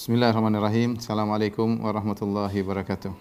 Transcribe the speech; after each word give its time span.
Bismillahirrahmanirrahim. 0.00 0.96
Assalamualaikum 0.96 1.84
warahmatullahi 1.84 2.64
wabarakatuh. 2.64 3.12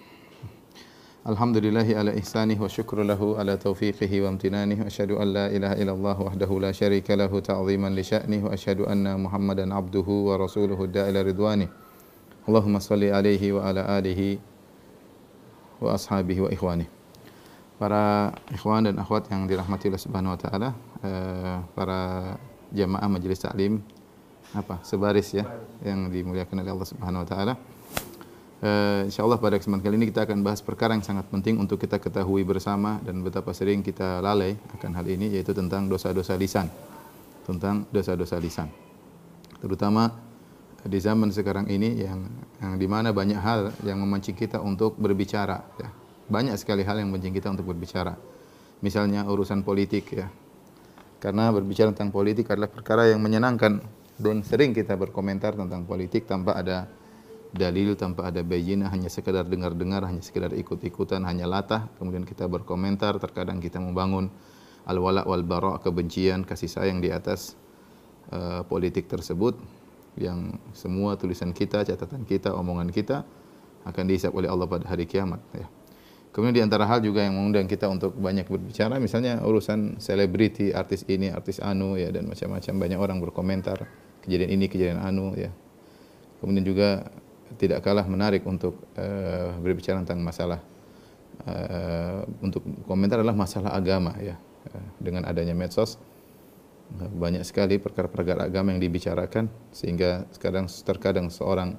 Alhamdulillahi 1.28 1.92
ala 1.92 2.16
ihsanih 2.16 2.56
wa 2.56 2.72
syukru 2.72 3.04
lahu 3.04 3.36
ala 3.36 3.60
taufiqihi 3.60 4.24
wa 4.24 4.32
amtinanih 4.32 4.80
wa 4.80 4.88
asyhadu 4.88 5.20
an 5.20 5.28
la 5.28 5.52
ilaha 5.52 5.76
illallah 5.76 6.16
wahdahu 6.16 6.64
la 6.64 6.72
syarika 6.72 7.20
lahu 7.20 7.44
ta'ziman 7.44 7.92
li 7.92 8.00
sya'nih 8.00 8.48
wa 8.48 8.56
asyhadu 8.56 8.88
anna 8.88 9.20
Muhammadan 9.20 9.76
abduhu 9.76 10.32
wa 10.32 10.40
rasuluhu 10.40 10.88
da'ila 10.88 11.20
ridwanih. 11.20 11.68
Allahumma 12.48 12.80
salli 12.80 13.12
alaihi 13.12 13.52
wa 13.52 13.68
ala 13.68 13.84
alihi 14.00 14.40
wa 15.84 16.00
ashabihi 16.00 16.48
wa 16.48 16.48
ikhwanih. 16.48 16.88
Para 17.76 18.32
ikhwan 18.56 18.88
dan 18.88 19.04
akhwat 19.04 19.28
yang 19.28 19.52
dirahmati 19.52 19.92
Allah 19.92 20.00
Subhanahu 20.00 20.32
wa 20.32 20.40
taala, 20.40 20.70
eh, 21.04 21.60
para 21.76 22.00
jamaah 22.72 23.12
majelis 23.12 23.44
taklim 23.44 23.84
apa 24.54 24.82
sebaris 24.82 25.30
ya 25.38 25.46
yang 25.86 26.10
dimuliakan 26.10 26.66
oleh 26.66 26.72
Allah 26.74 26.90
Subhanahu 26.90 27.22
wa 27.26 27.30
taala. 27.30 27.54
Uh, 28.60 29.08
insyaallah 29.08 29.40
pada 29.40 29.56
kesempatan 29.56 29.88
kali 29.88 29.96
ini 29.96 30.12
kita 30.12 30.28
akan 30.28 30.44
bahas 30.44 30.60
perkara 30.60 30.92
yang 30.92 31.06
sangat 31.06 31.32
penting 31.32 31.56
untuk 31.56 31.80
kita 31.80 31.96
ketahui 31.96 32.44
bersama 32.44 33.00
dan 33.08 33.24
betapa 33.24 33.56
sering 33.56 33.80
kita 33.80 34.20
lalai 34.20 34.60
akan 34.76 35.00
hal 35.00 35.08
ini 35.08 35.32
yaitu 35.32 35.56
tentang 35.56 35.88
dosa-dosa 35.88 36.36
lisan. 36.36 36.68
Tentang 37.48 37.88
dosa-dosa 37.88 38.36
lisan. 38.36 38.68
Terutama 39.64 40.12
di 40.84 41.00
zaman 41.00 41.32
sekarang 41.32 41.72
ini 41.72 42.04
yang 42.04 42.20
yang 42.60 42.74
di 42.76 42.88
mana 42.88 43.16
banyak 43.16 43.40
hal 43.40 43.72
yang 43.88 44.00
memancing 44.04 44.36
kita 44.36 44.60
untuk 44.60 45.00
berbicara 45.00 45.64
ya. 45.80 45.90
Banyak 46.28 46.60
sekali 46.60 46.84
hal 46.84 47.00
yang 47.00 47.16
memancing 47.16 47.32
kita 47.32 47.48
untuk 47.48 47.64
berbicara. 47.72 48.20
Misalnya 48.84 49.24
urusan 49.24 49.64
politik 49.64 50.20
ya. 50.20 50.28
Karena 51.20 51.52
berbicara 51.52 51.96
tentang 51.96 52.12
politik 52.12 52.48
adalah 52.52 52.72
perkara 52.72 53.08
yang 53.08 53.20
menyenangkan 53.20 53.99
dan 54.20 54.44
sering 54.44 54.76
kita 54.76 55.00
berkomentar 55.00 55.56
tentang 55.56 55.88
politik 55.88 56.28
tanpa 56.28 56.60
ada 56.60 56.92
dalil, 57.56 57.98
tanpa 57.98 58.30
ada 58.30 58.46
bayinah, 58.46 58.92
hanya 58.92 59.10
sekedar 59.10 59.48
dengar-dengar, 59.48 60.06
hanya 60.06 60.22
sekedar 60.22 60.54
ikut-ikutan, 60.54 61.26
hanya 61.26 61.50
latah, 61.50 61.90
kemudian 61.98 62.28
kita 62.28 62.46
berkomentar, 62.46 63.18
terkadang 63.18 63.58
kita 63.58 63.82
membangun 63.82 64.30
al-wala 64.86 65.26
wal 65.26 65.42
bara, 65.42 65.80
kebencian, 65.82 66.46
kasih 66.46 66.70
sayang 66.70 67.02
di 67.02 67.10
atas 67.10 67.58
uh, 68.30 68.62
politik 68.68 69.10
tersebut 69.10 69.58
yang 70.20 70.60
semua 70.76 71.16
tulisan 71.16 71.56
kita, 71.56 71.88
catatan 71.88 72.28
kita, 72.28 72.54
omongan 72.54 72.92
kita 72.92 73.26
akan 73.88 74.04
dihisap 74.06 74.36
oleh 74.36 74.52
Allah 74.52 74.68
pada 74.68 74.86
hari 74.92 75.08
kiamat 75.08 75.40
ya. 75.56 75.66
Kemudian 76.30 76.54
di 76.54 76.62
antara 76.62 76.86
hal 76.86 77.02
juga 77.02 77.26
yang 77.26 77.34
mengundang 77.34 77.66
kita 77.66 77.90
untuk 77.90 78.14
banyak 78.14 78.46
berbicara 78.46 79.02
misalnya 79.02 79.42
urusan 79.42 79.98
selebriti, 79.98 80.70
artis 80.70 81.02
ini, 81.10 81.34
artis 81.34 81.58
anu 81.58 81.98
ya 81.98 82.14
dan 82.14 82.30
macam-macam 82.30 82.74
banyak 82.78 83.00
orang 83.02 83.18
berkomentar 83.18 83.90
kejadian 84.26 84.50
ini 84.60 84.66
kejadian 84.68 85.00
anu 85.02 85.36
ya 85.36 85.52
kemudian 86.40 86.66
juga 86.66 87.10
tidak 87.58 87.82
kalah 87.82 88.06
menarik 88.06 88.46
untuk 88.46 88.78
uh, 88.96 89.58
berbicara 89.58 90.06
tentang 90.06 90.22
masalah 90.22 90.60
uh, 91.50 92.22
untuk 92.46 92.62
komentar 92.86 93.20
adalah 93.20 93.36
masalah 93.36 93.74
agama 93.74 94.14
ya 94.22 94.38
uh, 94.70 94.88
dengan 95.02 95.26
adanya 95.26 95.58
medsos 95.58 95.98
banyak 96.90 97.46
sekali 97.46 97.78
perkara-perkara 97.78 98.50
agama 98.50 98.74
yang 98.74 98.82
dibicarakan 98.82 99.46
sehingga 99.70 100.26
sekarang 100.34 100.66
terkadang 100.82 101.30
seorang 101.30 101.78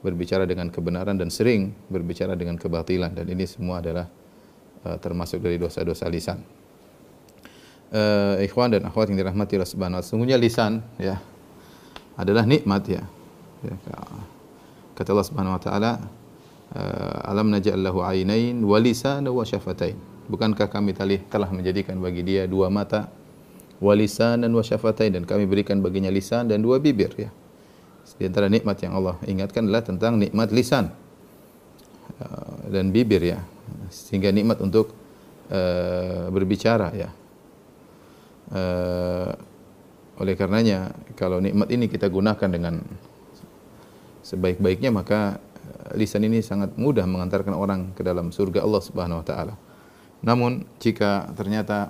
berbicara 0.00 0.48
dengan 0.48 0.72
kebenaran 0.72 1.16
dan 1.20 1.28
sering 1.28 1.76
berbicara 1.92 2.32
dengan 2.32 2.56
kebatilan 2.56 3.12
dan 3.12 3.28
ini 3.28 3.44
semua 3.44 3.84
adalah 3.84 4.08
uh, 4.84 4.96
termasuk 4.96 5.44
dari 5.44 5.60
dosa-dosa 5.60 6.08
lisan. 6.08 6.40
Uh, 7.90 8.38
ikhwan 8.40 8.70
dan 8.70 8.86
akhwat 8.86 9.10
yang 9.10 9.18
dirahmati 9.18 9.58
Allah 9.58 9.68
Subhanahu 9.68 9.98
wa 9.98 10.02
taala, 10.02 10.08
sungguhnya 10.08 10.38
lisan 10.38 10.80
ya 10.96 11.18
adalah 12.20 12.44
nikmat 12.44 12.82
ya. 12.86 13.02
ya 13.64 13.74
kata 15.00 15.16
Allah 15.16 15.26
Subhanahu 15.26 15.56
wa 15.56 15.62
taala 15.62 15.92
eh, 16.76 17.18
alam 17.24 17.48
naj'al 17.48 17.80
lahu 17.80 18.04
ainain 18.04 18.60
wa 18.60 18.76
lisanan 18.76 19.32
wa 19.32 19.44
syafatain. 19.44 19.96
Bukankah 20.30 20.68
kami 20.70 20.94
telah 20.94 21.50
menjadikan 21.50 21.98
bagi 21.98 22.22
dia 22.22 22.44
dua 22.44 22.68
mata 22.68 23.08
wa 23.80 23.96
lisanan 23.96 24.52
wa 24.52 24.60
syafatain 24.60 25.16
dan 25.16 25.24
kami 25.24 25.48
berikan 25.48 25.80
baginya 25.80 26.12
lisan 26.12 26.46
dan 26.46 26.60
dua 26.60 26.76
bibir 26.76 27.10
ya. 27.16 27.32
Di 28.20 28.28
antara 28.28 28.52
nikmat 28.52 28.76
yang 28.84 29.00
Allah 29.00 29.16
ingatkan 29.24 29.64
adalah 29.64 29.80
tentang 29.80 30.20
nikmat 30.20 30.52
lisan 30.52 30.92
eh, 32.20 32.56
dan 32.68 32.92
bibir 32.92 33.24
ya. 33.24 33.40
Sehingga 33.90 34.30
nikmat 34.30 34.62
untuk 34.62 34.94
uh, 35.50 36.30
berbicara 36.30 36.94
ya. 36.94 37.10
Uh, 38.50 39.34
oleh 40.20 40.36
karenanya 40.36 40.92
kalau 41.16 41.40
nikmat 41.40 41.72
ini 41.72 41.88
kita 41.88 42.12
gunakan 42.12 42.44
dengan 42.44 42.84
sebaik-baiknya 44.20 44.92
maka 44.92 45.40
eh, 45.64 45.96
lisan 45.96 46.28
ini 46.28 46.44
sangat 46.44 46.76
mudah 46.76 47.08
mengantarkan 47.08 47.56
orang 47.56 47.96
ke 47.96 48.04
dalam 48.04 48.28
surga 48.28 48.60
Allah 48.60 48.82
Subhanahu 48.84 49.24
wa 49.24 49.26
taala. 49.26 49.54
Namun 50.20 50.68
jika 50.76 51.32
ternyata 51.32 51.88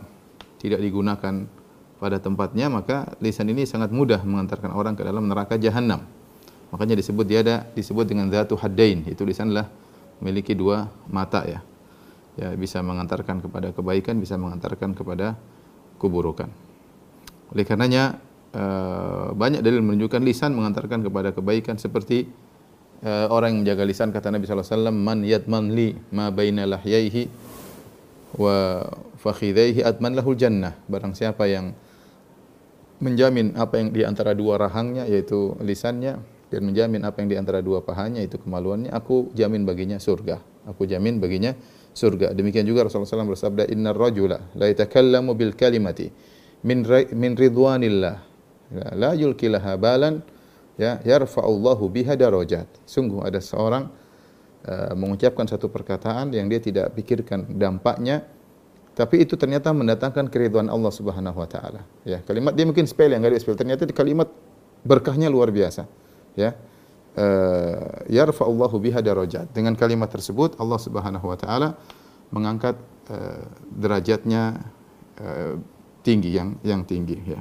tidak 0.63 0.79
digunakan 0.79 1.51
pada 1.99 2.17
tempatnya 2.23 2.71
maka 2.71 3.19
lisan 3.19 3.51
ini 3.51 3.67
sangat 3.67 3.91
mudah 3.91 4.23
mengantarkan 4.23 4.71
orang 4.71 4.95
ke 4.95 5.03
dalam 5.03 5.27
neraka 5.27 5.59
jahanam. 5.59 6.07
Makanya 6.71 6.95
disebut 7.03 7.27
dia 7.27 7.43
ada 7.43 7.57
disebut 7.75 8.07
dengan 8.07 8.31
zatu 8.31 8.55
haddain. 8.55 9.03
Itu 9.11 9.27
lisanlah 9.27 9.67
memiliki 10.23 10.55
dua 10.55 10.87
mata 11.11 11.43
ya. 11.43 11.61
Ya 12.39 12.55
bisa 12.55 12.79
mengantarkan 12.79 13.43
kepada 13.43 13.75
kebaikan, 13.75 14.23
bisa 14.23 14.39
mengantarkan 14.39 14.95
kepada 14.95 15.35
keburukan. 15.99 16.70
Oleh 17.51 17.67
karenanya 17.67 18.23
uh, 18.55 19.35
banyak 19.35 19.63
dalil 19.63 19.83
menunjukkan 19.83 20.23
lisan 20.23 20.55
mengantarkan 20.55 21.03
kepada 21.03 21.35
kebaikan 21.35 21.77
seperti 21.79 22.31
uh, 23.03 23.27
orang 23.31 23.59
yang 23.59 23.61
menjaga 23.67 23.85
lisan 23.87 24.15
kata 24.15 24.31
Nabi 24.31 24.47
sallallahu 24.47 24.67
alaihi 24.67 24.79
wasallam 24.79 24.97
man 25.03 25.19
yadman 25.27 25.65
li 25.75 25.89
ma 26.15 26.31
baina 26.31 26.63
lahyaihi 26.67 27.27
wa 28.39 28.87
fakhidaihi 29.19 29.83
atman 29.83 30.15
lahul 30.15 30.39
jannah. 30.39 30.79
Barang 30.87 31.19
siapa 31.19 31.51
yang 31.51 31.75
menjamin 33.01 33.57
apa 33.57 33.81
yang 33.81 33.91
di 33.91 34.05
antara 34.05 34.37
dua 34.37 34.61
rahangnya 34.61 35.09
yaitu 35.09 35.57
lisannya 35.65 36.21
dan 36.51 36.61
menjamin 36.67 37.01
apa 37.03 37.23
yang 37.23 37.29
di 37.33 37.37
antara 37.39 37.65
dua 37.65 37.81
pahanya 37.81 38.21
itu 38.21 38.37
kemaluannya 38.39 38.93
aku 38.95 39.35
jamin 39.35 39.67
baginya 39.67 39.99
surga. 39.99 40.39
Aku 40.69 40.85
jamin 40.85 41.19
baginya 41.19 41.57
surga. 41.97 42.37
Demikian 42.37 42.69
juga 42.69 42.87
Rasulullah 42.87 43.09
SAW 43.09 43.33
bersabda 43.35 43.65
innar 43.73 43.97
rajula 43.97 44.39
la 44.55 44.71
yatakallamu 44.71 45.35
bil 45.35 45.57
kalimati 45.57 46.13
min 46.67 46.85
min 47.15 47.33
ridwanillah. 47.37 48.17
La 48.95 49.13
yulkilaha 49.19 49.75
balan 49.75 50.23
ya 50.79 51.03
yarfa'ullahu 51.03 51.91
biha 51.91 52.15
darajat. 52.15 52.71
Sungguh 52.87 53.27
ada 53.27 53.43
seorang 53.43 53.91
uh, 54.67 54.95
mengucapkan 54.95 55.45
satu 55.49 55.67
perkataan 55.67 56.31
yang 56.31 56.47
dia 56.47 56.63
tidak 56.63 56.95
pikirkan 56.95 57.51
dampaknya 57.59 58.23
tapi 59.01 59.23
itu 59.23 59.39
ternyata 59.39 59.71
mendatangkan 59.71 60.29
keriduan 60.29 60.67
Allah 60.69 60.93
Subhanahu 60.93 61.39
wa 61.39 61.49
taala. 61.49 61.87
Ya 62.05 62.21
kalimat 62.21 62.53
dia 62.53 62.69
mungkin 62.69 62.85
sepele 62.85 63.17
enggak 63.17 63.33
dia 63.33 63.41
sepele. 63.41 63.57
Ternyata 63.57 63.89
di 63.89 63.95
kalimat 63.95 64.29
berkahnya 64.83 65.33
luar 65.33 65.49
biasa. 65.55 65.89
Ya 66.37 66.59
uh, 67.17 68.05
yarfa'ullahu 68.11 68.77
biha 68.77 69.01
darajat. 69.01 69.49
Dengan 69.57 69.79
kalimat 69.79 70.13
tersebut 70.13 70.59
Allah 70.61 70.77
Subhanahu 70.77 71.23
wa 71.23 71.39
taala 71.39 71.81
mengangkat 72.29 72.77
uh, 73.09 73.47
derajatnya 73.73 74.69
uh, 75.23 75.57
tinggi 76.01 76.33
yang 76.33 76.57
yang 76.65 76.83
tinggi 76.85 77.19
ya. 77.25 77.41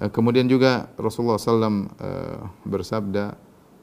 Eh, 0.00 0.10
kemudian 0.10 0.48
juga 0.48 0.88
Rasulullah 0.96 1.36
SAW 1.36 1.60
uh, 1.60 1.76
bersabda 2.64 3.36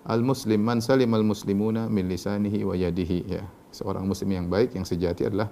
al 0.09 0.21
muslim 0.25 0.65
man 0.65 0.81
salim 0.81 1.13
al 1.13 1.21
muslimuna 1.21 1.85
min 1.85 2.09
lisanihi 2.09 2.65
wa 2.65 2.73
yadihi 2.73 3.19
ya. 3.29 3.43
Seorang 3.69 4.07
muslim 4.09 4.33
yang 4.33 4.47
baik 4.49 4.73
yang 4.73 4.87
sejati 4.87 5.29
adalah 5.29 5.51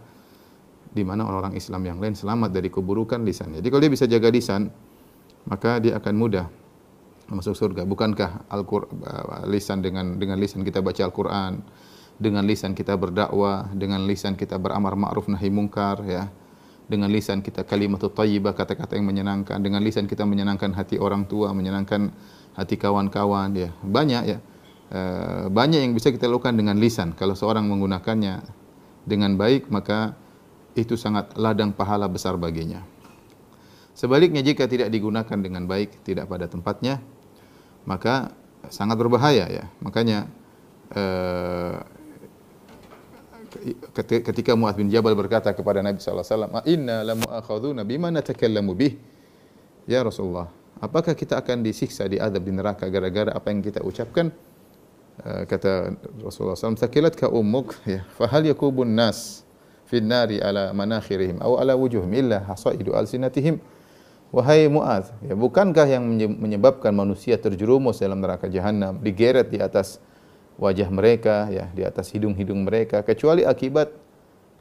di 0.89 1.03
mana 1.03 1.27
orang-orang 1.27 1.59
Islam 1.59 1.83
yang 1.85 1.97
lain 1.99 2.15
selamat 2.17 2.49
dari 2.55 2.71
keburukan 2.71 3.21
lisannya. 3.21 3.59
Jadi 3.61 3.67
kalau 3.67 3.81
dia 3.83 3.91
bisa 3.93 4.05
jaga 4.07 4.31
lisan, 4.31 4.71
maka 5.45 5.77
dia 5.83 5.99
akan 6.01 6.13
mudah 6.17 6.47
masuk 7.29 7.53
surga. 7.53 7.85
Bukankah 7.85 8.49
al 8.49 8.65
uh, 8.65 9.45
lisan 9.45 9.85
dengan 9.85 10.17
dengan 10.17 10.41
lisan 10.41 10.65
kita 10.65 10.81
baca 10.81 11.05
Al-Qur'an, 11.05 11.61
dengan 12.17 12.41
lisan 12.41 12.73
kita 12.73 12.97
berdakwah, 12.97 13.69
dengan 13.69 14.01
lisan 14.09 14.33
kita 14.33 14.57
beramar 14.57 14.97
ma'ruf 14.97 15.29
nahi 15.29 15.53
mungkar 15.53 16.01
ya 16.09 16.25
dengan 16.85 17.09
lisan 17.09 17.41
kita 17.41 17.65
kalimat 17.65 17.97
thayyibah 17.97 18.53
kata-kata 18.53 18.93
yang 18.93 19.09
menyenangkan. 19.09 19.57
Dengan 19.57 19.81
lisan 19.81 20.05
kita 20.05 20.21
menyenangkan 20.23 20.73
hati 20.77 21.01
orang 21.01 21.25
tua 21.25 21.49
menyenangkan 21.51 22.13
hati 22.53 22.77
kawan-kawan 22.77 23.57
ya. 23.57 23.69
Banyak 23.81 24.23
ya. 24.29 24.37
E, 24.93 25.01
banyak 25.49 25.81
yang 25.81 25.93
bisa 25.97 26.13
kita 26.13 26.29
lakukan 26.29 26.53
dengan 26.53 26.77
lisan. 26.77 27.17
Kalau 27.17 27.33
seorang 27.33 27.65
menggunakannya 27.65 28.45
dengan 29.05 29.33
baik 29.33 29.73
maka 29.73 30.13
itu 30.77 30.93
sangat 30.93 31.33
ladang 31.37 31.73
pahala 31.73 32.05
besar 32.05 32.37
baginya. 32.37 32.85
Sebaliknya 33.95 34.43
jika 34.45 34.67
tidak 34.69 34.91
digunakan 34.91 35.39
dengan 35.39 35.65
baik 35.65 36.03
tidak 36.05 36.27
pada 36.29 36.45
tempatnya 36.45 37.01
maka 37.89 38.29
sangat 38.69 38.97
berbahaya 39.01 39.49
ya. 39.49 39.65
Makanya 39.81 40.29
e, 40.93 41.03
ketika 44.25 44.53
Muaz 44.53 44.77
bin 44.77 44.91
Jabal 44.93 45.17
berkata 45.17 45.49
kepada 45.55 45.81
Nabi 45.81 45.97
sallallahu 45.97 46.25
alaihi 46.25 46.37
wasallam, 46.37 46.53
"Inna 46.69 46.97
lamu'akhadzuna 47.01 47.81
bima 47.81 48.13
natakallamu 48.13 48.77
bih." 48.77 48.93
Ya 49.89 50.01
Rasulullah, 50.05 50.49
apakah 50.77 51.17
kita 51.17 51.41
akan 51.41 51.65
disiksa 51.65 52.05
di 52.05 52.21
adab 52.21 52.45
di 52.45 52.53
neraka 52.53 52.85
gara-gara 52.89 53.33
apa 53.33 53.47
yang 53.49 53.65
kita 53.65 53.81
ucapkan? 53.81 54.33
uh, 55.23 55.43
kata 55.47 55.95
Rasulullah 56.19 56.57
SAW, 56.57 56.75
"Thaqilatka 56.75 57.31
ummuk?" 57.31 57.77
Ya, 57.87 58.03
"Fahal 58.19 58.49
yakubun 58.49 58.91
nas 58.91 59.45
fi 59.87 60.01
nari 60.01 60.41
ala 60.41 60.73
manakhirihim 60.73 61.39
aw 61.39 61.61
ala 61.61 61.77
wujuhim 61.77 62.09
illa 62.11 62.43
hasaidu 62.43 62.91
alsinatihim?" 62.91 63.61
Wahai 64.33 64.67
Muaz, 64.67 65.15
ya 65.23 65.31
bukankah 65.31 65.87
yang 65.87 66.03
menyebabkan 66.41 66.91
manusia 66.91 67.39
terjerumus 67.39 68.03
dalam 68.03 68.19
neraka 68.19 68.51
jahanam, 68.51 68.99
digeret 68.99 69.47
di 69.47 69.63
atas 69.63 70.01
wajah 70.55 70.87
mereka, 70.87 71.51
ya, 71.51 71.67
di 71.71 71.83
atas 71.83 72.11
hidung-hidung 72.15 72.63
mereka 72.63 73.03
kecuali 73.03 73.43
akibat 73.43 73.91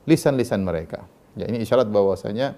lisan-lisan 0.05 0.62
mereka. 0.67 1.06
Ya 1.35 1.50
ini 1.50 1.62
isyarat 1.62 1.91
bahwasanya 1.91 2.55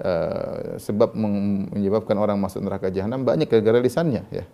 uh, 0.00 0.76
sebab 0.80 1.12
menyebabkan 1.16 2.16
orang 2.16 2.40
masuk 2.40 2.64
neraka 2.64 2.88
jahanam 2.88 3.24
banyak 3.24 3.48
gara-gara 3.48 3.80
lisannya, 3.80 4.24
ya. 4.32 4.44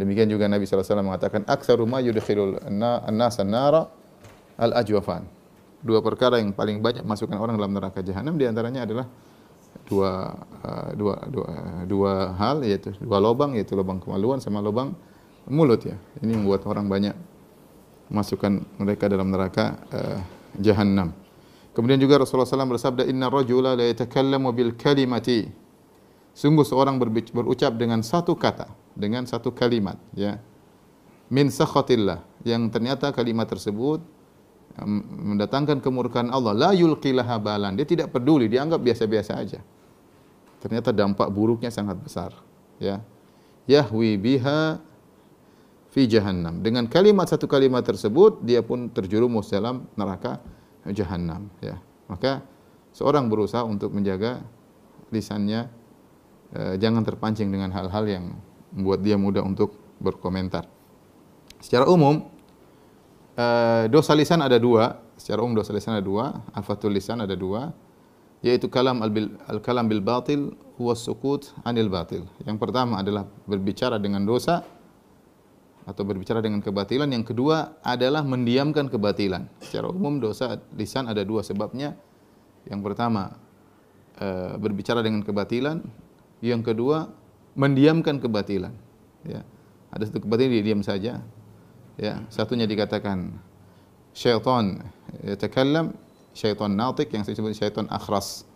Demikian 0.00 0.32
juga 0.32 0.48
Nabi 0.48 0.64
SAW 0.64 1.04
mengatakan, 1.04 1.44
Aksaru 1.44 1.84
ma 1.84 2.00
yudkhilul 2.00 2.64
an-nasa 3.04 3.44
nara 3.44 3.84
al-ajwafan. 4.56 5.28
Dua 5.84 6.00
perkara 6.00 6.40
yang 6.40 6.56
paling 6.56 6.80
banyak 6.80 7.04
masukkan 7.04 7.36
orang 7.36 7.60
dalam 7.60 7.72
neraka 7.76 8.00
jahanam 8.00 8.40
di 8.40 8.48
antaranya 8.48 8.88
adalah 8.88 9.04
dua, 9.84 10.32
uh, 10.64 10.90
dua, 10.96 11.14
dua, 11.28 11.48
dua 11.84 12.12
hal 12.36 12.64
yaitu 12.64 12.96
dua 13.00 13.20
lubang 13.20 13.52
yaitu 13.56 13.76
lubang 13.76 14.00
kemaluan 14.00 14.40
sama 14.40 14.64
lubang 14.64 14.96
mulut 15.48 15.84
ya. 15.84 15.96
Ini 16.24 16.32
membuat 16.32 16.64
orang 16.64 16.88
banyak 16.88 17.12
masukkan 18.10 18.60
mereka 18.76 19.06
dalam 19.06 19.30
neraka 19.30 19.78
uh, 19.94 20.18
jahanam. 20.58 21.14
Kemudian 21.70 22.02
juga 22.02 22.18
Rasulullah 22.18 22.50
SAW 22.50 22.74
bersabda, 22.76 23.06
Inna 23.06 23.30
rajula 23.30 23.78
la 23.78 23.86
yatakallamu 23.86 24.50
bil 24.50 24.74
kalimati. 24.74 25.46
Sungguh 26.34 26.66
seorang 26.66 26.98
berucap 26.98 27.72
dengan 27.78 28.02
satu 28.02 28.34
kata, 28.34 28.70
dengan 28.92 29.24
satu 29.24 29.54
kalimat, 29.54 29.98
ya. 30.12 30.42
Min 31.30 31.46
sakhatillah, 31.46 32.26
yang 32.42 32.66
ternyata 32.74 33.14
kalimat 33.14 33.46
tersebut 33.46 34.02
mendatangkan 35.30 35.78
kemurkaan 35.78 36.34
Allah. 36.34 36.50
La 36.50 36.70
yulqilaha 36.74 37.38
balan. 37.38 37.78
Dia 37.78 37.86
tidak 37.86 38.10
peduli, 38.10 38.50
dianggap 38.50 38.82
biasa-biasa 38.82 39.32
aja 39.38 39.62
ternyata 40.60 40.92
dampak 40.92 41.32
buruknya 41.32 41.72
sangat 41.72 41.96
besar 41.96 42.36
ya 42.76 43.00
yahwi 43.64 44.20
biha 44.20 44.76
fi 45.90 46.06
jahannam. 46.06 46.62
Dengan 46.62 46.86
kalimat 46.86 47.26
satu 47.26 47.50
kalimat 47.50 47.82
tersebut 47.82 48.40
dia 48.46 48.62
pun 48.62 48.88
terjerumus 48.90 49.50
dalam 49.50 49.90
neraka 49.98 50.38
jahannam 50.88 51.50
ya. 51.58 51.76
Maka 52.06 52.42
seorang 52.94 53.26
berusaha 53.26 53.66
untuk 53.66 53.90
menjaga 53.94 54.42
lisannya 55.10 55.66
eh, 56.54 56.74
jangan 56.78 57.02
terpancing 57.02 57.50
dengan 57.50 57.74
hal-hal 57.74 58.06
yang 58.06 58.24
membuat 58.70 59.02
dia 59.02 59.18
mudah 59.18 59.42
untuk 59.42 59.74
berkomentar. 59.98 60.70
Secara 61.58 61.90
umum 61.90 62.30
eh, 63.34 63.84
dosa 63.90 64.14
lisan 64.14 64.40
ada 64.40 64.56
dua. 64.56 65.10
Secara 65.20 65.44
umum 65.44 65.58
dosa 65.58 65.74
lisan 65.74 65.98
ada 65.98 66.06
dua 66.06 66.32
afatul 66.56 66.96
lisan 66.96 67.20
ada 67.20 67.36
dua 67.36 67.74
yaitu 68.40 68.72
kalam 68.72 69.04
al, 69.04 69.12
bil, 69.12 69.36
al 69.44 69.60
kalam 69.60 69.84
bil 69.84 70.00
batil 70.00 70.56
huwa 70.80 70.96
sukut 70.96 71.52
anil 71.60 71.92
batil. 71.92 72.24
Yang 72.48 72.56
pertama 72.56 73.04
adalah 73.04 73.28
berbicara 73.44 74.00
dengan 74.00 74.24
dosa 74.24 74.64
atau 75.90 76.06
berbicara 76.06 76.38
dengan 76.38 76.62
kebatilan. 76.62 77.10
Yang 77.10 77.34
kedua 77.34 77.82
adalah 77.82 78.22
mendiamkan 78.22 78.86
kebatilan. 78.86 79.50
Secara 79.58 79.90
umum 79.90 80.22
dosa 80.22 80.62
lisan 80.78 81.10
ada 81.10 81.26
dua 81.26 81.42
sebabnya. 81.42 81.98
Yang 82.70 82.80
pertama 82.86 83.34
e, 84.14 84.54
berbicara 84.54 85.02
dengan 85.02 85.26
kebatilan. 85.26 85.82
Yang 86.38 86.72
kedua 86.72 87.10
mendiamkan 87.58 88.22
kebatilan. 88.22 88.70
Ya. 89.26 89.42
Ada 89.90 90.14
satu 90.14 90.22
kebatilan 90.22 90.50
dia 90.54 90.64
diam 90.64 90.82
saja. 90.86 91.18
Ya, 91.98 92.22
satunya 92.32 92.64
dikatakan 92.64 93.34
syaitan 94.16 94.88
yatakallam 95.20 95.92
syaitan 96.32 96.72
natik 96.72 97.10
yang 97.10 97.26
disebut 97.26 97.52
syaitan 97.58 97.90
akhras. 97.90 98.46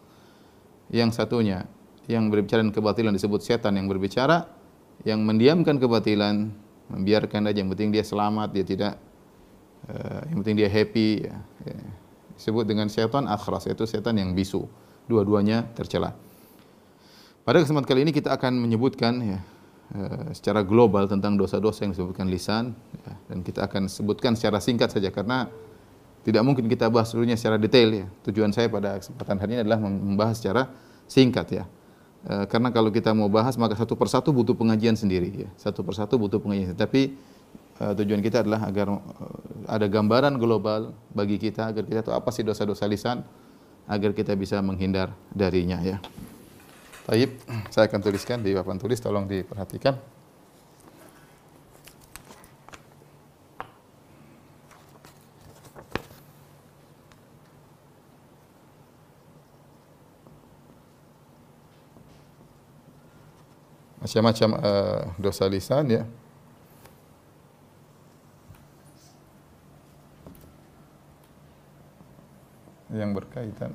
Yang 0.88 1.18
satunya 1.18 1.66
yang 2.06 2.28
berbicara 2.28 2.60
dengan 2.60 2.76
kebatilan 2.76 3.12
disebut 3.16 3.40
setan 3.40 3.80
yang 3.80 3.88
berbicara, 3.88 4.44
yang 5.08 5.24
mendiamkan 5.24 5.80
kebatilan, 5.80 6.52
membiarkan 6.90 7.48
aja 7.48 7.58
yang 7.64 7.70
penting 7.72 7.94
dia 7.94 8.04
selamat, 8.04 8.52
dia 8.52 8.64
tidak 8.64 8.92
uh, 9.88 10.22
yang 10.28 10.44
penting 10.44 10.64
dia 10.64 10.70
happy 10.70 11.28
ya. 11.28 11.36
ya. 11.64 11.76
Disebut 12.34 12.66
dengan 12.66 12.90
syaitan 12.90 13.30
akhras 13.30 13.70
yaitu 13.70 13.86
setan 13.86 14.18
yang 14.18 14.34
bisu. 14.34 14.66
Dua-duanya 15.06 15.68
tercela. 15.76 16.16
Pada 17.44 17.60
kesempatan 17.60 17.84
kali 17.84 18.00
ini 18.08 18.12
kita 18.12 18.32
akan 18.32 18.56
menyebutkan 18.56 19.20
ya, 19.20 19.38
uh, 19.94 20.32
secara 20.32 20.64
global 20.64 21.04
tentang 21.06 21.36
dosa-dosa 21.36 21.84
yang 21.84 21.92
disebutkan 21.92 22.26
lisan 22.32 22.72
ya, 23.04 23.12
dan 23.28 23.44
kita 23.44 23.68
akan 23.68 23.86
sebutkan 23.86 24.32
secara 24.32 24.64
singkat 24.64 24.88
saja 24.90 25.12
karena 25.12 25.52
tidak 26.24 26.40
mungkin 26.40 26.64
kita 26.72 26.88
bahas 26.88 27.12
seluruhnya 27.12 27.36
secara 27.36 27.60
detail 27.60 27.92
ya. 27.92 28.06
Tujuan 28.24 28.50
saya 28.56 28.72
pada 28.72 28.96
kesempatan 28.96 29.36
hari 29.36 29.50
ini 29.56 29.60
adalah 29.60 29.78
membahas 29.84 30.40
secara 30.40 30.72
singkat 31.04 31.46
ya. 31.52 31.64
E, 32.24 32.48
karena 32.48 32.72
kalau 32.72 32.88
kita 32.88 33.12
mau 33.12 33.28
bahas 33.28 33.54
maka 33.60 33.76
satu 33.76 33.94
persatu 33.94 34.32
butuh 34.32 34.56
pengajian 34.56 34.96
sendiri 34.96 35.46
ya. 35.46 35.50
Satu 35.60 35.84
persatu 35.84 36.16
butuh 36.16 36.40
pengajian. 36.40 36.72
Tapi 36.72 37.14
e, 37.76 37.84
tujuan 38.00 38.24
kita 38.24 38.40
adalah 38.40 38.64
agar 38.64 38.88
e, 38.88 38.98
ada 39.68 39.86
gambaran 39.86 40.40
global 40.40 40.96
bagi 41.12 41.36
kita 41.36 41.68
agar 41.70 41.84
kita 41.84 42.00
tahu 42.04 42.14
apa 42.16 42.30
sih 42.32 42.42
dosa-dosa 42.42 42.88
lisan 42.88 43.20
agar 43.84 44.16
kita 44.16 44.32
bisa 44.32 44.56
menghindar 44.64 45.12
darinya 45.32 45.76
ya. 45.84 46.00
Baik, 47.04 47.36
saya 47.68 47.84
akan 47.84 48.00
tuliskan 48.00 48.40
di 48.40 48.56
papan 48.56 48.80
tulis 48.80 48.96
tolong 48.96 49.28
diperhatikan. 49.28 49.92
Macam-macam 64.04 64.50
uh, 64.60 65.02
dosa 65.16 65.48
lisan 65.48 65.88
ya. 65.88 66.04
yang 72.94 73.10
berkaitan 73.10 73.74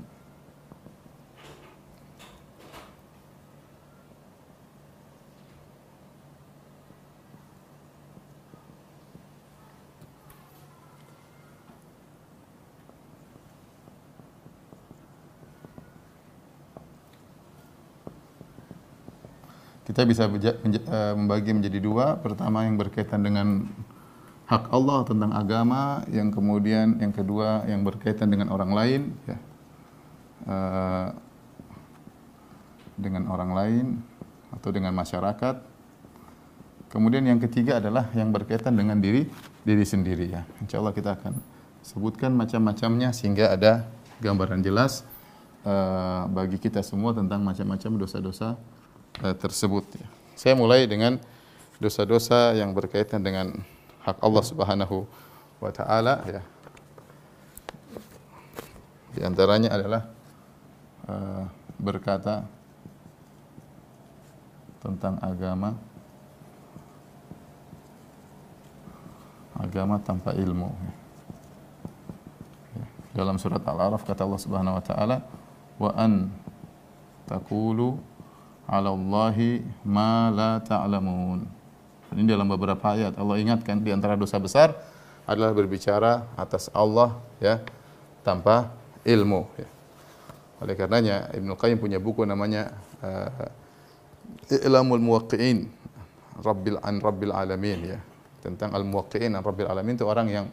kita 19.89 20.05
bisa 20.05 20.29
eh, 20.29 21.13
membagi 21.17 21.49
menjadi 21.49 21.81
dua. 21.81 22.21
Pertama 22.21 22.61
yang 22.69 22.77
berkaitan 22.77 23.25
dengan 23.25 23.65
hak 24.45 24.69
Allah 24.69 25.01
tentang 25.01 25.33
agama, 25.33 26.05
yang 26.13 26.29
kemudian 26.29 27.01
yang 27.01 27.09
kedua 27.09 27.65
yang 27.65 27.81
berkaitan 27.81 28.29
dengan 28.29 28.53
orang 28.53 28.71
lain, 28.77 29.01
ya. 29.25 29.37
Uh, 30.39 31.11
dengan 32.95 33.27
orang 33.27 33.51
lain 33.51 33.85
atau 34.55 34.71
dengan 34.71 34.95
masyarakat. 34.95 35.55
Kemudian 36.89 37.27
yang 37.27 37.43
ketiga 37.43 37.83
adalah 37.83 38.07
yang 38.15 38.31
berkaitan 38.31 38.73
dengan 38.73 38.97
diri 39.03 39.27
diri 39.67 39.83
sendiri 39.83 40.31
ya. 40.31 40.47
Insya 40.63 40.79
Allah 40.79 40.95
kita 40.95 41.19
akan 41.19 41.37
sebutkan 41.83 42.33
macam-macamnya 42.33 43.11
sehingga 43.11 43.51
ada 43.51 43.85
gambaran 44.23 44.63
jelas 44.63 45.03
uh, 45.67 46.25
bagi 46.31 46.57
kita 46.57 46.81
semua 46.81 47.11
tentang 47.11 47.43
macam-macam 47.43 47.99
dosa-dosa 47.99 48.55
uh, 49.23 49.35
tersebut. 49.35 49.85
Ya. 49.95 50.07
Saya 50.39 50.53
mulai 50.55 50.87
dengan 50.87 51.19
dosa-dosa 51.79 52.55
yang 52.55 52.75
berkaitan 52.75 53.23
dengan 53.23 53.63
hak 54.03 54.19
Allah 54.19 54.43
Subhanahu 54.43 55.07
wa 55.59 55.71
taala 55.71 56.23
ya. 56.27 56.41
Di 59.15 59.21
antaranya 59.25 59.75
adalah 59.75 60.03
uh, 61.07 61.43
berkata 61.79 62.47
tentang 64.79 65.19
agama 65.19 65.75
agama 69.59 69.99
tanpa 69.99 70.31
ilmu. 70.31 70.71
Ya. 72.79 72.85
Dalam 73.19 73.35
surat 73.35 73.59
Al-Araf 73.67 74.07
kata 74.07 74.23
Allah 74.23 74.39
Subhanahu 74.39 74.79
wa 74.79 74.83
taala 74.83 75.17
wa 75.79 75.91
an 75.99 76.31
taqulu 77.27 77.99
'ala 78.69 78.93
Allahi 78.93 79.65
ma 79.81 80.29
la 80.29 80.61
ta'lamun. 80.61 81.41
Ini 82.13 82.25
dalam 82.25 82.45
beberapa 82.45 82.93
ayat 82.93 83.17
Allah 83.17 83.41
ingatkan 83.41 83.81
di 83.81 83.89
antara 83.89 84.13
dosa 84.13 84.37
besar 84.37 84.77
adalah 85.25 85.53
berbicara 85.53 86.29
atas 86.37 86.69
Allah 86.73 87.17
ya 87.41 87.61
tanpa 88.21 88.69
ilmu 89.05 89.45
ya. 89.57 89.69
Oleh 90.61 90.77
karenanya 90.77 91.33
Ibnu 91.33 91.57
Qayyim 91.57 91.81
punya 91.81 91.97
buku 91.97 92.25
namanya 92.29 92.77
uh, 93.01 94.53
I'lamul 94.53 95.01
Muwaqqi'in 95.01 95.65
Rabbil 96.45 96.77
an 96.81 97.01
Rabbil 97.01 97.33
Alamin 97.33 97.79
ya. 97.97 97.99
tentang 98.39 98.71
al-muwaqqi'in 98.71 99.35
rabbil 99.35 99.67
alamin 99.67 99.99
itu 99.99 100.07
orang 100.07 100.27
yang 100.31 100.45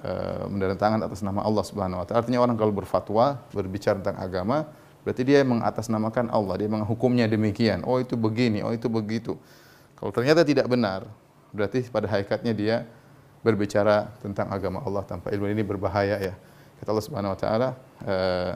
uh, 0.00 0.48
menandatangani 0.48 1.04
atas 1.04 1.20
nama 1.20 1.44
Allah 1.44 1.64
Subhanahu 1.64 2.00
wa 2.00 2.04
taala. 2.08 2.24
Artinya 2.24 2.40
orang 2.40 2.56
kalau 2.56 2.72
berfatwa, 2.72 3.36
berbicara 3.52 4.00
tentang 4.00 4.16
agama, 4.16 4.64
berarti 5.02 5.22
dia 5.24 5.40
mengatasnamakan 5.44 6.28
Allah, 6.32 6.54
dia 6.60 6.68
menghukumnya 6.68 7.26
demikian. 7.26 7.84
Oh 7.84 8.00
itu 8.00 8.14
begini, 8.16 8.60
oh 8.60 8.72
itu 8.72 8.86
begitu. 8.86 9.36
Kalau 9.96 10.12
ternyata 10.12 10.44
tidak 10.44 10.66
benar, 10.68 11.08
berarti 11.52 11.84
pada 11.88 12.08
hakikatnya 12.08 12.52
dia 12.56 12.76
berbicara 13.40 14.12
tentang 14.20 14.52
agama 14.52 14.84
Allah 14.84 15.04
tanpa 15.04 15.32
ilmu 15.32 15.48
ini 15.48 15.64
berbahaya 15.64 16.16
ya. 16.20 16.34
Kata 16.80 16.88
Allah 16.92 17.04
Subhanahu 17.04 17.32
wa 17.32 17.38
taala, 17.38 17.68
uh, 18.08 18.52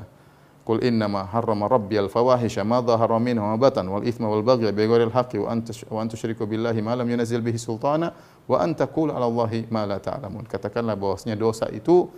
Qul 0.65 0.81
innama 0.81 1.29
harrama 1.29 1.69
rabbi 1.69 2.01
al-fawahisha 2.01 2.65
ma 2.65 2.81
dhahara 2.81 3.21
minha 3.21 3.45
wa 3.45 3.53
batan 3.61 3.85
wal 3.85 4.01
ithma 4.01 4.33
wal 4.33 4.41
baghy 4.41 4.73
bi 4.73 4.89
ghairi 4.89 5.05
al-haqqi 5.13 5.37
wa 5.37 5.53
an 6.01 6.09
tusyriku 6.09 6.49
billahi 6.49 6.81
ma 6.81 6.97
lam 6.97 7.05
yunzil 7.05 7.45
bihi 7.45 7.61
sultana 7.61 8.17
wa 8.49 8.57
an 8.65 8.73
taqulu 8.73 9.13
'ala 9.13 9.29
Allahi 9.29 9.69
ma 9.69 9.85
la 9.85 10.01
ta'lamun. 10.01 10.49
Katakanlah 10.49 10.97
bahwasanya 10.97 11.37
dosa 11.37 11.69
itu 11.69 12.09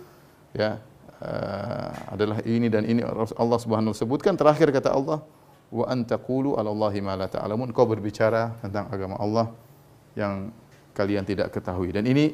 ya 0.55 0.79
uh, 1.21 2.13
adalah 2.13 2.41
ini 2.45 2.67
dan 2.69 2.85
ini 2.85 3.01
Allah 3.37 3.59
Subhanahu 3.59 3.93
sebutkan 3.93 4.37
terakhir 4.37 4.69
kata 4.69 4.93
Allah 4.93 5.23
wa 5.67 5.85
an 5.89 6.07
taqulu 6.07 6.55
'ala 6.55 6.71
Allahi 6.71 6.99
ma 7.03 7.13
la 7.17 7.27
ta'lamun. 7.27 7.73
Kau 7.75 7.85
berbicara 7.89 8.55
tentang 8.63 8.87
agama 8.87 9.19
Allah 9.19 9.51
yang 10.17 10.49
kalian 10.97 11.23
tidak 11.27 11.53
ketahui 11.53 11.93
dan 11.93 12.05
ini 12.09 12.33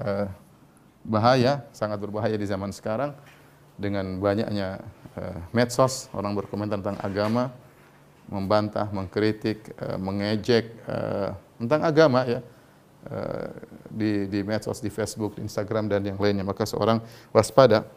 uh, 0.00 0.28
bahaya, 1.04 1.64
sangat 1.72 2.00
berbahaya 2.00 2.36
di 2.36 2.46
zaman 2.48 2.72
sekarang 2.72 3.12
dengan 3.78 4.18
banyaknya 4.18 4.82
uh, 5.16 5.38
medsos 5.52 6.08
orang 6.16 6.34
berkomentar 6.36 6.80
tentang 6.80 6.98
agama, 7.00 7.52
membantah, 8.28 8.88
mengkritik, 8.92 9.72
uh, 9.80 9.96
mengejek 10.00 10.72
uh, 10.88 11.32
tentang 11.58 11.80
agama 11.84 12.22
ya 12.28 12.40
di 13.88 14.28
di 14.28 14.44
medsos, 14.44 14.84
di 14.84 14.92
Facebook, 14.92 15.38
di 15.38 15.46
Instagram 15.46 15.88
dan 15.88 16.04
yang 16.04 16.18
lainnya. 16.20 16.44
Maka 16.44 16.68
seorang 16.68 17.00
waspada. 17.32 17.88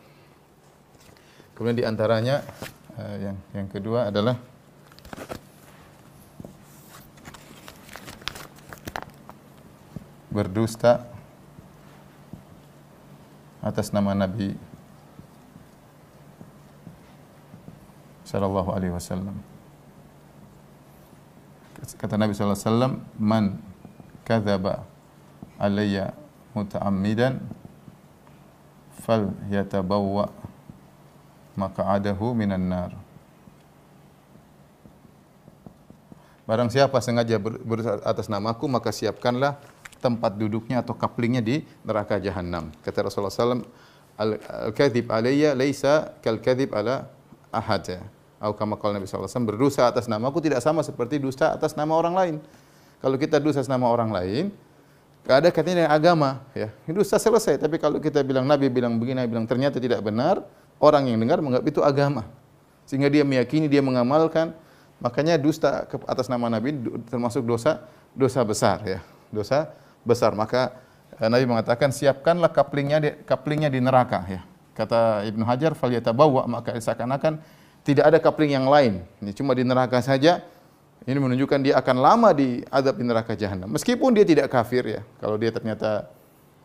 Kemudian 1.61 1.77
di 1.77 1.85
antaranya 1.85 2.41
uh, 2.97 3.15
yang 3.21 3.37
yang 3.53 3.69
kedua 3.69 4.09
adalah 4.09 4.33
berdusta 10.33 11.05
atas 13.61 13.93
nama 13.93 14.17
Nabi 14.17 14.57
sallallahu 18.25 18.73
alaihi 18.73 18.97
wasallam. 18.97 19.37
Kata 22.01 22.17
Nabi 22.17 22.33
sallallahu 22.33 22.57
alaihi 22.57 22.69
wasallam, 22.73 22.93
"Man 23.21 23.61
kadzaba 24.25 24.81
alayya 25.61 26.17
muta'ammidan 26.57 27.37
fal 29.05 29.29
yatabawwa 29.53 30.41
maq'adahu 31.57 32.35
minan 32.35 32.67
nar." 32.67 32.91
Barang 36.49 36.67
siapa 36.67 36.99
sengaja 36.99 37.39
ber, 37.39 37.61
atas 38.03 38.27
namaku 38.27 38.67
maka 38.67 38.91
siapkanlah 38.91 39.55
tempat 40.01 40.35
duduknya 40.35 40.81
atau 40.81 40.97
kaplingnya 40.97 41.39
di 41.39 41.63
neraka 41.85 42.17
jahanam. 42.17 42.73
Kata 42.83 43.07
Rasulullah 43.07 43.31
SAW, 43.31 43.63
Al-kadhib 44.21 45.09
alayya 45.09 45.55
laisa 45.57 46.13
kal-kadhib 46.21 46.75
ala 46.75 47.09
ahad. 47.49 48.03
Atau 48.41 48.53
kama 48.57 48.77
qala 48.77 48.97
Nabi 48.97 49.05
wasallam 49.09 49.49
berdosa 49.49 49.85
atas 49.85 50.09
namaku 50.09 50.41
tidak 50.41 50.61
sama 50.65 50.81
seperti 50.81 51.21
dusta 51.21 51.53
atas 51.53 51.77
nama 51.77 51.93
orang 51.93 52.13
lain. 52.13 52.35
Kalau 53.01 53.17
kita 53.17 53.41
dosa 53.41 53.61
atas 53.61 53.71
nama 53.71 53.89
orang 53.89 54.13
lain, 54.13 54.53
ada 55.25 55.49
katanya 55.53 55.89
agama, 55.89 56.41
ya. 56.53 56.69
Dusta 56.89 57.17
selesai. 57.21 57.61
Tapi 57.61 57.77
kalau 57.77 57.97
kita 58.01 58.21
bilang 58.25 58.45
Nabi 58.45 58.69
bilang 58.69 58.97
begini, 58.97 59.21
Nabi 59.21 59.29
bilang 59.29 59.47
ternyata 59.49 59.77
tidak 59.77 60.01
benar, 60.01 60.41
orang 60.81 61.07
yang 61.07 61.21
dengar 61.21 61.37
menganggap 61.39 61.69
itu 61.69 61.79
agama. 61.85 62.25
Sehingga 62.89 63.07
dia 63.07 63.21
meyakini, 63.21 63.69
dia 63.69 63.79
mengamalkan. 63.79 64.51
Makanya 64.99 65.37
dusta 65.37 65.85
atas 66.09 66.27
nama 66.27 66.49
Nabi 66.49 66.75
termasuk 67.07 67.45
dosa 67.45 67.85
dosa 68.17 68.41
besar, 68.41 68.83
ya. 68.83 68.99
Dosa 69.29 69.71
besar. 70.03 70.33
Maka 70.33 70.75
eh, 71.15 71.29
Nabi 71.29 71.45
mengatakan 71.45 71.93
siapkanlah 71.93 72.51
kaplingnya 72.51 72.97
di, 72.99 73.09
kaplingnya 73.23 73.69
di 73.69 73.79
neraka, 73.79 74.19
ya. 74.27 74.41
Kata 74.75 75.23
Ibnu 75.29 75.45
Hajar, 75.45 75.77
"Fal 75.77 75.93
yatabawwa" 75.93 76.49
maka 76.49 76.73
seakan-akan 76.75 77.39
tidak 77.81 78.05
ada 78.13 78.17
kapling 78.21 78.53
yang 78.53 78.69
lain. 78.69 79.01
Ini 79.21 79.31
cuma 79.33 79.57
di 79.57 79.65
neraka 79.65 80.01
saja. 80.01 80.41
Ini 81.01 81.17
menunjukkan 81.17 81.65
dia 81.65 81.81
akan 81.81 81.97
lama 81.97 82.29
di 82.29 82.61
adab 82.69 82.93
di 82.93 83.03
neraka 83.09 83.33
jahanam. 83.33 83.65
Meskipun 83.73 84.13
dia 84.13 84.21
tidak 84.21 84.53
kafir 84.53 84.85
ya, 84.85 85.01
kalau 85.17 85.33
dia 85.33 85.49
ternyata 85.49 86.05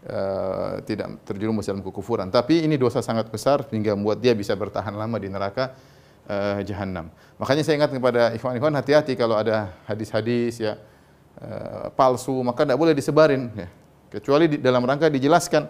uh, 0.09 0.81
tidak 0.87 1.21
terjerumus 1.27 1.67
dalam 1.67 1.83
kekufuran. 1.83 2.31
Tapi 2.31 2.65
ini 2.65 2.79
dosa 2.79 3.03
sangat 3.05 3.29
besar 3.29 3.67
sehingga 3.67 3.93
membuat 3.99 4.23
dia 4.23 4.33
bisa 4.33 4.55
bertahan 4.55 4.95
lama 4.95 5.17
di 5.19 5.29
neraka 5.29 5.75
uh, 6.31 6.63
jahanam. 6.63 7.11
Makanya 7.37 7.63
saya 7.63 7.83
ingat 7.83 7.91
kepada 7.93 8.33
ikhwan-ikhwan 8.35 8.75
hati-hati 8.79 9.19
kalau 9.19 9.37
ada 9.37 9.75
hadis-hadis 9.85 10.63
ya 10.63 10.79
uh, 11.43 11.93
palsu, 11.93 12.35
maka 12.47 12.65
tidak 12.65 12.79
boleh 12.79 12.95
disebarin 12.95 13.51
ya. 13.55 13.69
Kecuali 14.07 14.47
di, 14.47 14.57
dalam 14.63 14.87
rangka 14.87 15.11
dijelaskan. 15.11 15.67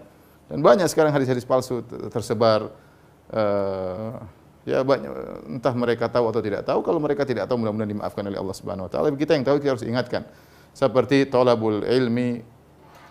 Dan 0.47 0.63
banyak 0.63 0.87
sekarang 0.87 1.11
hadis-hadis 1.11 1.43
palsu 1.43 1.83
tersebar 2.13 2.71
uh, 3.35 4.23
Ya 4.67 4.83
banyak 4.83 5.15
entah 5.47 5.71
mereka 5.79 6.11
tahu 6.11 6.27
atau 6.27 6.43
tidak 6.43 6.67
tahu. 6.67 6.83
Kalau 6.83 6.99
mereka 6.99 7.23
tidak 7.23 7.47
tahu 7.47 7.63
mudah-mudahan 7.63 7.87
dimaafkan 7.87 8.27
oleh 8.27 8.35
Allah 8.35 8.57
Subhanahu 8.59 8.91
wa 8.91 8.91
taala. 8.91 9.15
Kita 9.15 9.39
yang 9.39 9.47
tahu 9.47 9.63
kita 9.63 9.79
harus 9.79 9.87
ingatkan. 9.87 10.27
Seperti 10.75 11.31
talabul 11.31 11.87
ilmi 11.87 12.43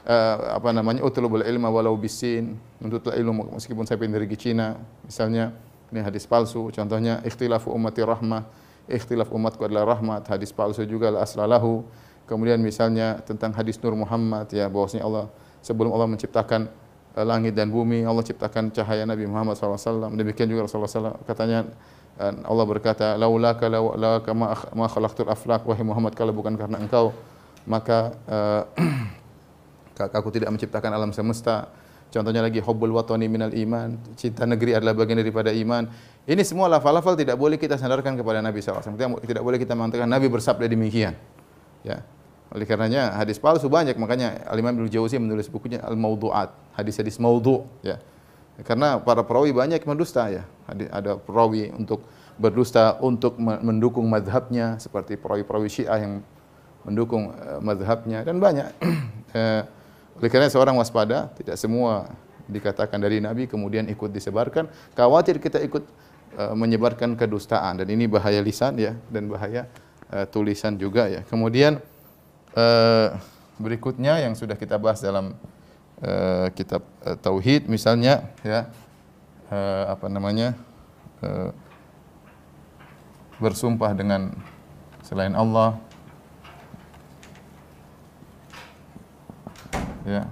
uh, 0.06 0.58
apa 0.58 0.70
namanya 0.72 1.02
utlubul 1.04 1.44
ilma 1.44 1.68
walau 1.74 1.98
bisin 2.00 2.56
untuk 2.80 3.10
ilmu 3.12 3.58
meskipun 3.58 3.84
saya 3.84 3.98
pindah 4.00 4.22
dari 4.22 4.38
Cina. 4.38 4.78
Misalnya 5.04 5.52
ini 5.90 6.02
hadis 6.02 6.30
palsu 6.30 6.70
contohnya 6.70 7.20
ikhtilafu 7.26 7.74
ummati 7.74 8.06
rahmah. 8.06 8.46
Ikhtilaf 8.86 9.34
umatku 9.34 9.66
adalah 9.66 9.98
rahmat 9.98 10.30
hadis 10.30 10.54
palsu 10.54 10.86
juga 10.86 11.10
la 11.10 11.26
aslalahu 11.26 11.82
kemudian 12.30 12.62
misalnya 12.62 13.18
tentang 13.26 13.50
hadis 13.58 13.82
Nur 13.82 13.98
Muhammad 13.98 14.46
ya 14.54 14.70
bahwasanya 14.70 15.02
Allah 15.10 15.26
sebelum 15.66 15.90
Allah 15.90 16.06
menciptakan 16.06 16.70
Eh, 17.16 17.24
langit 17.24 17.56
dan 17.56 17.72
bumi, 17.72 18.04
Allah 18.04 18.20
ciptakan 18.28 18.76
cahaya 18.76 19.08
Nabi 19.08 19.24
Muhammad 19.24 19.56
SAW. 19.56 20.12
Demikian 20.20 20.52
juga 20.52 20.68
Rasulullah 20.68 21.16
SAW 21.16 21.24
katanya 21.24 21.64
Allah 22.20 22.66
berkata, 22.68 23.16
"Laulaka 23.16 23.72
laulaka 23.72 24.36
ma 24.76 24.88
khalaqtul 24.88 25.32
aflak 25.32 25.64
wahai 25.64 25.84
Muhammad 25.88 26.12
kalau 26.12 26.36
bukan 26.36 26.60
karena 26.60 26.76
engkau 26.80 27.16
maka 27.64 28.12
uh, 28.28 28.64
aku 29.98 30.30
tidak 30.32 30.52
menciptakan 30.52 30.92
alam 30.92 31.12
semesta." 31.16 31.72
Contohnya 32.16 32.40
lagi 32.40 32.64
hubbul 32.64 32.96
watani 32.96 33.28
minal 33.28 33.52
iman, 33.52 34.00
cinta 34.16 34.48
negeri 34.48 34.78
adalah 34.78 34.96
bagian 34.96 35.20
daripada 35.20 35.52
iman. 35.52 35.90
Ini 36.24 36.42
semua 36.48 36.72
lafal-lafal 36.72 37.20
tidak 37.20 37.36
boleh 37.36 37.60
kita 37.60 37.76
sandarkan 37.76 38.16
kepada 38.16 38.40
Nabi 38.40 38.64
SAW. 38.64 38.96
Tidak 38.96 39.44
boleh 39.44 39.60
kita 39.60 39.76
mengatakan 39.76 40.08
Nabi 40.08 40.32
bersabda 40.32 40.64
demikian. 40.64 41.12
Ya. 41.84 42.08
Oleh 42.56 42.64
karenanya 42.64 43.20
hadis 43.20 43.36
palsu 43.36 43.68
banyak 43.68 44.00
makanya 44.00 44.48
Al 44.48 44.56
Imam 44.56 44.72
Ibnu 44.72 44.88
Jauzi 44.88 45.20
menulis 45.20 45.52
bukunya 45.52 45.84
Al 45.84 46.00
Mauduat, 46.00 46.56
hadis-hadis 46.80 47.20
maudhu 47.20 47.68
ya. 47.84 48.00
Karena 48.64 48.96
para 48.96 49.20
perawi 49.28 49.52
banyak 49.52 49.84
mendusta 49.84 50.32
ya. 50.32 50.48
Ada 50.72 51.20
perawi 51.20 51.76
untuk 51.76 52.08
berdusta 52.40 52.96
untuk 53.04 53.36
mendukung 53.40 54.08
madhabnya 54.08 54.80
seperti 54.80 55.20
perawi-perawi 55.20 55.68
Syiah 55.68 56.00
yang 56.00 56.24
mendukung 56.88 57.36
uh, 57.36 57.60
dan 58.24 58.38
banyak. 58.40 58.70
oleh 60.16 60.30
karena 60.32 60.48
seorang 60.48 60.80
waspada, 60.80 61.28
tidak 61.36 61.60
semua 61.60 62.08
dikatakan 62.48 63.02
dari 63.02 63.20
Nabi 63.20 63.50
kemudian 63.50 63.90
ikut 63.92 64.14
disebarkan. 64.14 64.70
Khawatir 64.96 65.42
kita 65.42 65.60
ikut 65.60 65.84
uh, 66.40 66.56
menyebarkan 66.56 67.20
kedustaan 67.20 67.84
dan 67.84 67.88
ini 67.90 68.08
bahaya 68.08 68.40
lisan 68.40 68.80
ya 68.80 68.96
dan 69.12 69.28
bahaya 69.28 69.68
uh, 70.14 70.24
tulisan 70.30 70.80
juga 70.80 71.12
ya. 71.12 71.26
Kemudian 71.28 71.82
uh, 72.56 73.08
berikutnya 73.60 74.24
yang 74.24 74.38
sudah 74.38 74.56
kita 74.56 74.80
bahas 74.80 75.04
dalam 75.04 75.36
uh, 76.04 76.48
kitab 76.56 76.84
uh, 77.04 77.20
tauhid 77.20 77.68
misalnya 77.68 78.32
ya 78.44 78.72
uh, 79.52 79.96
apa 79.96 80.08
namanya 80.08 80.56
uh, 81.24 81.52
bersumpah 83.40 83.92
dengan 83.92 84.32
selain 85.04 85.36
Allah 85.36 85.76
ya 90.06 90.30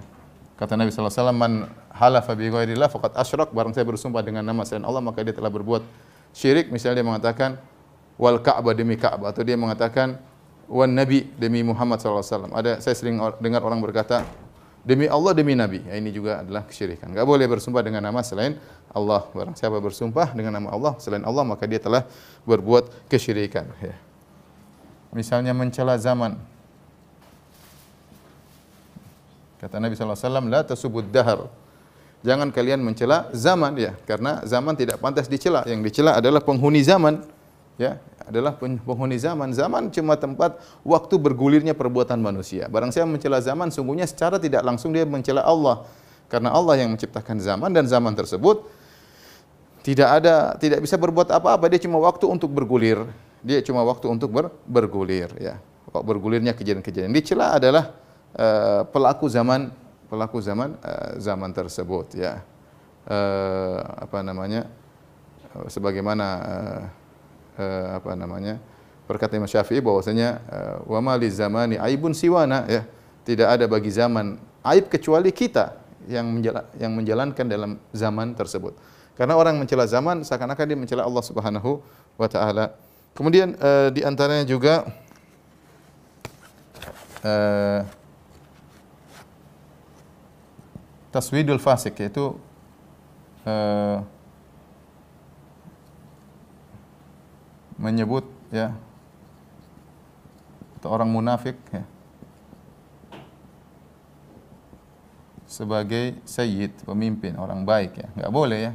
kata 0.54 0.78
Nabi 0.78 0.94
sallallahu 0.94 1.10
alaihi 1.10 1.22
wasallam 1.26 1.38
man 1.38 1.52
halafa 1.90 2.32
bi 2.38 2.46
ghairillah 2.48 2.88
faqad 2.88 3.12
asyrak 3.18 3.50
barang 3.50 3.74
saya 3.74 3.84
bersumpah 3.84 4.22
dengan 4.22 4.46
nama 4.46 4.62
selain 4.62 4.86
Allah 4.86 5.02
maka 5.02 5.20
dia 5.20 5.34
telah 5.34 5.50
berbuat 5.50 5.82
syirik 6.30 6.70
misalnya 6.70 7.02
dia 7.02 7.06
mengatakan 7.06 7.50
wal 8.18 8.38
ka'bah 8.38 8.74
demi 8.74 8.94
Ka'bah 8.94 9.34
atau 9.34 9.42
dia 9.42 9.58
mengatakan 9.58 10.18
wan 10.70 10.90
nabi 10.92 11.28
demi 11.36 11.60
Muhammad 11.60 12.00
SAW. 12.00 12.50
Ada 12.52 12.80
saya 12.80 12.94
sering 12.96 13.20
dengar 13.40 13.60
orang 13.64 13.80
berkata 13.82 14.24
demi 14.84 15.08
Allah 15.10 15.32
demi 15.36 15.52
nabi. 15.56 15.82
Ya, 15.84 15.98
ini 15.98 16.10
juga 16.14 16.40
adalah 16.40 16.64
kesyirikan. 16.64 17.12
Enggak 17.12 17.26
boleh 17.26 17.46
bersumpah 17.48 17.82
dengan 17.84 18.04
nama 18.04 18.20
selain 18.24 18.56
Allah. 18.92 19.26
Barang 19.32 19.56
siapa 19.56 19.76
bersumpah 19.80 20.32
dengan 20.32 20.56
nama 20.56 20.72
Allah 20.72 20.92
selain 21.00 21.24
Allah 21.24 21.44
maka 21.44 21.64
dia 21.68 21.80
telah 21.80 22.06
berbuat 22.48 23.08
kesyirikan. 23.10 23.68
Ya. 23.82 23.96
Misalnya 25.14 25.54
mencela 25.54 25.94
zaman. 25.98 26.38
Kata 29.64 29.80
Nabi 29.80 29.96
wasallam, 29.96 30.52
"La 30.52 30.60
tasubud 30.60 31.08
dahar." 31.08 31.48
Jangan 32.20 32.52
kalian 32.52 32.84
mencela 32.84 33.32
zaman 33.32 33.72
ya, 33.80 33.96
karena 34.04 34.44
zaman 34.44 34.76
tidak 34.76 35.00
pantas 35.00 35.24
dicela. 35.24 35.64
Yang 35.64 35.88
dicela 35.88 36.20
adalah 36.20 36.44
penghuni 36.44 36.84
zaman. 36.84 37.24
Ya, 37.80 38.00
adalah 38.24 38.56
penghuni 38.56 39.16
zaman. 39.16 39.52
Zaman 39.56 39.88
cuma 39.92 40.20
tempat 40.20 40.56
waktu 40.84 41.16
bergulirnya 41.16 41.72
perbuatan 41.72 42.20
manusia. 42.20 42.68
Barang 42.68 42.92
siapa 42.92 43.08
mencela 43.08 43.40
zaman, 43.40 43.72
sungguhnya 43.72 44.04
secara 44.04 44.36
tidak 44.36 44.64
langsung 44.64 44.92
dia 44.92 45.04
mencela 45.08 45.44
Allah. 45.44 45.84
Karena 46.28 46.52
Allah 46.52 46.80
yang 46.80 46.92
menciptakan 46.92 47.40
zaman 47.40 47.72
dan 47.72 47.84
zaman 47.84 48.12
tersebut 48.16 48.64
tidak 49.84 50.08
ada 50.08 50.56
tidak 50.56 50.80
bisa 50.80 50.96
berbuat 50.96 51.28
apa-apa, 51.28 51.68
dia 51.72 51.80
cuma 51.80 52.00
waktu 52.00 52.24
untuk 52.24 52.52
bergulir. 52.52 53.04
Dia 53.44 53.60
cuma 53.60 53.84
waktu 53.84 54.08
untuk 54.08 54.32
ber, 54.32 54.48
bergulir 54.64 55.28
ya. 55.36 55.60
Bergulirnya 55.92 56.56
kejadian-kejadian. 56.56 57.12
Dicela 57.12 57.52
adalah 57.52 57.92
uh, 58.38 58.82
pelaku 58.90 59.26
zaman 59.30 59.70
pelaku 60.10 60.38
zaman 60.38 60.78
uh, 60.82 61.18
zaman 61.18 61.50
tersebut 61.50 62.14
ya. 62.14 62.42
Uh, 63.04 63.80
apa 64.00 64.24
namanya? 64.24 64.64
Sebagaimana 65.68 66.26
uh, 66.26 66.82
uh, 67.60 67.88
apa 68.02 68.12
namanya? 68.16 68.58
Berkata 69.04 69.36
Imam 69.36 69.50
Syafi'i 69.50 69.84
bahwasanya 69.84 70.40
uh, 70.48 70.76
wa 70.88 71.00
ma 71.04 71.14
zamani 71.28 71.76
aibun 71.78 72.16
siwana 72.16 72.64
ya. 72.66 72.82
Tidak 73.24 73.48
ada 73.48 73.64
bagi 73.64 73.88
zaman 73.88 74.36
aib 74.68 74.92
kecuali 74.92 75.32
kita 75.32 75.80
yang 76.08 76.28
menjala, 76.28 76.68
yang 76.76 76.92
menjalankan 76.92 77.46
dalam 77.48 77.80
zaman 77.92 78.36
tersebut. 78.36 78.76
Karena 79.14 79.38
orang 79.38 79.56
mencela 79.56 79.86
zaman 79.86 80.26
seakan-akan 80.26 80.64
dia 80.66 80.78
mencela 80.78 81.02
Allah 81.06 81.24
Subhanahu 81.24 81.80
wa 82.18 82.28
taala. 82.28 82.74
Kemudian 83.14 83.54
uh, 83.62 83.88
di 83.94 84.02
antaranya 84.02 84.42
juga 84.42 84.90
uh, 87.22 87.86
taswidul 91.14 91.62
fasik 91.62 91.94
yaitu 92.02 92.34
uh, 93.46 94.02
menyebut 97.78 98.26
ya 98.50 98.74
atau 100.82 100.90
orang 100.90 101.08
munafik 101.08 101.56
ya, 101.72 101.86
sebagai 105.48 106.18
sayyid, 106.26 106.76
pemimpin, 106.82 107.38
orang 107.38 107.62
baik 107.62 107.96
ya. 107.96 108.08
Enggak 108.18 108.32
boleh 108.34 108.60
ya. 108.68 108.72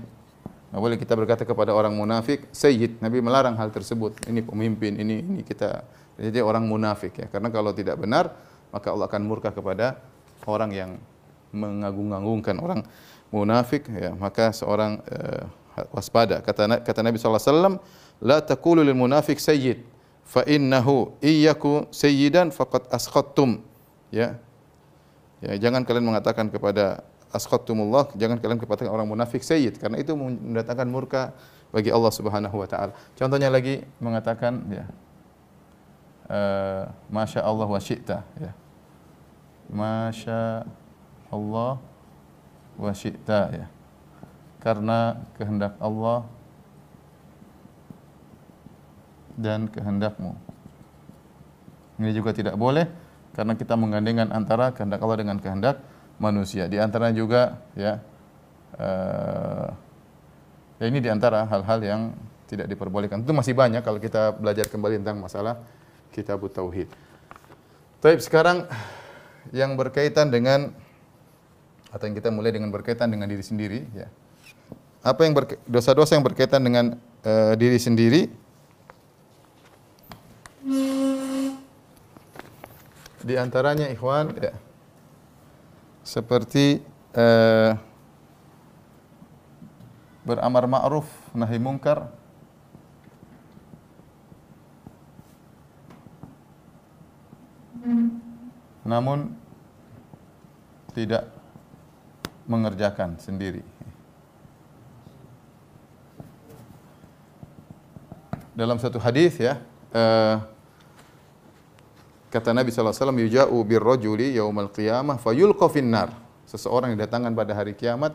Enggak 0.72 0.81
boleh 0.81 0.98
kita 0.98 1.13
berkata 1.13 1.43
kepada 1.43 1.75
orang 1.75 1.93
munafik 1.93 2.48
sayyid. 2.55 2.98
Nabi 3.03 3.19
melarang 3.19 3.60
hal 3.60 3.69
tersebut. 3.69 4.15
Ini 4.25 4.41
pemimpin, 4.41 4.96
ini 4.96 5.22
ini 5.22 5.41
kita 5.43 5.84
jadi 6.17 6.41
orang 6.41 6.65
munafik 6.65 7.19
ya. 7.19 7.27
Karena 7.27 7.51
kalau 7.51 7.75
tidak 7.75 8.00
benar, 8.00 8.31
maka 8.72 8.89
Allah 8.89 9.05
akan 9.05 9.22
murka 9.27 9.53
kepada 9.53 10.00
orang 10.48 10.72
yang 10.74 10.91
mengagung-agungkan 11.53 12.56
orang 12.62 12.82
munafik 13.34 13.86
ya. 13.89 14.13
Maka 14.13 14.53
seorang 14.53 15.01
uh, 15.06 15.46
waspada. 15.94 16.44
Kata 16.44 16.82
kata 16.82 17.00
Nabi 17.06 17.18
sallallahu 17.18 17.41
alaihi 17.41 17.53
wasallam, 17.53 17.75
"La 18.20 18.38
taqulu 18.44 18.84
lil 18.84 18.98
munafik 18.98 19.39
sayyid, 19.39 19.86
fa 20.25 20.44
innahu 20.44 21.15
iyyaku 21.24 21.88
sayyidan 21.94 22.51
faqad 22.51 22.88
asqattum." 22.91 23.63
Ya. 24.10 24.38
Ya, 25.39 25.56
jangan 25.56 25.88
kalian 25.88 26.03
mengatakan 26.03 26.51
kepada 26.51 27.00
asqattumullah, 27.32 28.12
jangan 28.20 28.41
kalian 28.44 28.60
kepada 28.60 28.89
orang 28.91 29.08
munafik 29.08 29.39
sayyid 29.39 29.79
karena 29.79 30.01
itu 30.01 30.12
mendatangkan 30.18 30.89
murka 30.89 31.32
bagi 31.70 31.94
Allah 31.94 32.12
Subhanahu 32.12 32.56
wa 32.60 32.68
taala. 32.68 32.91
Contohnya 33.15 33.48
lagi 33.48 33.86
mengatakan 34.01 34.65
ya 34.68 34.86
uh, 36.29 36.84
masya 37.08 37.46
Allah 37.46 37.68
wa 37.70 37.79
syi'ta 37.79 38.25
ya. 38.41 38.51
Masya 39.70 40.65
Allah 41.30 41.82
wa 42.80 42.92
syi'ta 42.92 43.42
ya. 43.54 43.68
Karena 44.60 45.24
kehendak 45.39 45.80
Allah 45.80 46.28
dan 49.39 49.72
kehendakmu. 49.72 50.36
Ini 52.00 52.12
juga 52.12 52.36
tidak 52.36 52.60
boleh 52.60 52.88
karena 53.32 53.56
kita 53.56 53.80
menggandengkan 53.80 54.36
antara 54.36 54.76
kehendak 54.76 55.00
Allah 55.00 55.20
dengan 55.20 55.39
kehendak 55.39 55.80
manusia. 56.20 56.68
Di 56.68 56.76
antara 56.76 57.12
juga 57.15 57.63
ya 57.76 58.04
uh, 58.76 59.72
ya 60.80 60.86
ini 60.92 61.00
di 61.00 61.08
antara 61.08 61.48
hal-hal 61.48 61.80
yang 61.80 62.02
tidak 62.52 62.68
diperbolehkan. 62.68 63.24
Itu 63.24 63.32
masih 63.32 63.56
banyak 63.56 63.80
kalau 63.86 64.02
kita 64.02 64.36
belajar 64.36 64.68
kembali 64.68 65.00
tentang 65.00 65.24
masalah 65.24 65.62
kitab 66.12 66.42
tauhid. 66.50 66.89
Baik, 68.00 68.24
sekarang 68.24 68.65
yang 69.52 69.76
berkaitan 69.76 70.32
dengan 70.32 70.74
atau 71.89 72.04
yang 72.06 72.15
kita 72.17 72.30
mulai 72.30 72.54
dengan 72.54 72.69
berkaitan 72.69 73.10
dengan 73.10 73.25
diri 73.25 73.41
sendiri 73.41 73.80
ya. 73.93 74.08
Apa 74.99 75.23
yang 75.25 75.34
dosa-dosa 75.63 76.19
yang 76.19 76.25
berkaitan 76.25 76.60
dengan 76.62 76.99
uh, 77.23 77.54
diri 77.56 77.80
sendiri? 77.80 78.28
Di 83.19 83.36
antaranya 83.36 83.88
ikhwan 83.91 84.34
ya 84.38 84.54
seperti 86.10 86.82
uh, 87.13 87.78
beramar 90.25 90.65
ma'ruf 90.65 91.06
nahi 91.38 91.62
mungkar 91.62 92.10
namun 98.89 99.38
tidak 100.97 101.30
mengerjakan 102.50 103.22
sendiri. 103.22 103.62
Dalam 108.58 108.82
satu 108.82 108.98
hadis 109.00 109.38
ya, 109.40 109.62
uh, 109.94 110.42
Kata 112.30 112.54
Nabi 112.54 112.70
SAW, 112.70 112.94
Yuja'u 112.94 113.58
birrojuli 113.66 114.38
yaumal 114.38 114.70
qiyamah 114.70 115.18
fayulqa 115.18 115.66
finnar. 115.66 116.14
Seseorang 116.46 116.94
yang 116.94 117.02
datangkan 117.02 117.34
pada 117.34 117.58
hari 117.58 117.74
kiamat, 117.74 118.14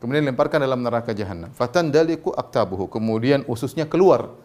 kemudian 0.00 0.24
lemparkan 0.24 0.60
dalam 0.60 0.84
neraka 0.84 1.16
jahanam. 1.16 1.48
Fatandaliku 1.56 2.32
aktabuhu. 2.36 2.92
Kemudian 2.92 3.44
ususnya 3.48 3.88
keluar. 3.88 4.36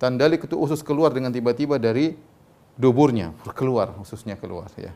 Tandalik 0.00 0.44
itu 0.48 0.56
usus 0.56 0.80
keluar 0.84 1.12
dengan 1.12 1.32
tiba-tiba 1.32 1.80
dari 1.80 2.16
duburnya. 2.76 3.32
Keluar, 3.56 3.96
ususnya 4.00 4.36
keluar. 4.36 4.68
ya. 4.76 4.92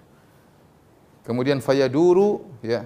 Kemudian 1.25 1.65
fayaduru, 1.65 2.45
ya, 2.61 2.85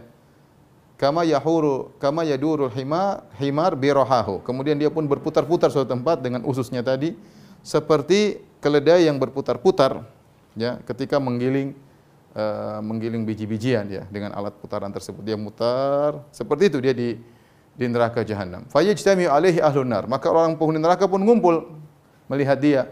kama 0.99 1.23
yahuru 1.23 1.95
kama 2.03 2.27
yadurul 2.27 2.69
himar 2.75 3.23
himar 3.39 3.79
birohahu. 3.79 4.43
Kemudian 4.43 4.75
dia 4.75 4.91
pun 4.91 5.07
berputar-putar 5.07 5.71
suatu 5.71 5.87
tempat 5.87 6.19
dengan 6.19 6.43
ususnya 6.43 6.83
tadi 6.83 7.15
seperti 7.63 8.43
keledai 8.59 9.07
yang 9.07 9.17
berputar-putar 9.23 10.03
ya 10.59 10.83
ketika 10.83 11.23
menggiling 11.23 11.79
uh, 12.35 12.83
menggiling 12.83 13.23
biji-bijian 13.23 13.87
ya 13.87 14.03
dengan 14.11 14.35
alat 14.35 14.59
putaran 14.59 14.91
tersebut. 14.91 15.23
Dia 15.23 15.39
mutar 15.39 16.19
seperti 16.35 16.67
itu 16.67 16.83
dia 16.83 16.93
di 16.93 17.15
di 17.79 17.87
neraka 17.87 18.27
jahanam 18.27 18.67
fayajtami 18.67 19.31
alaihi 19.31 19.63
ahlun 19.63 19.87
nar. 19.87 20.11
Maka 20.11 20.35
orang 20.35 20.59
penghuni 20.59 20.83
neraka 20.83 21.07
pun 21.07 21.23
ngumpul 21.23 21.79
melihat 22.27 22.59
dia. 22.59 22.83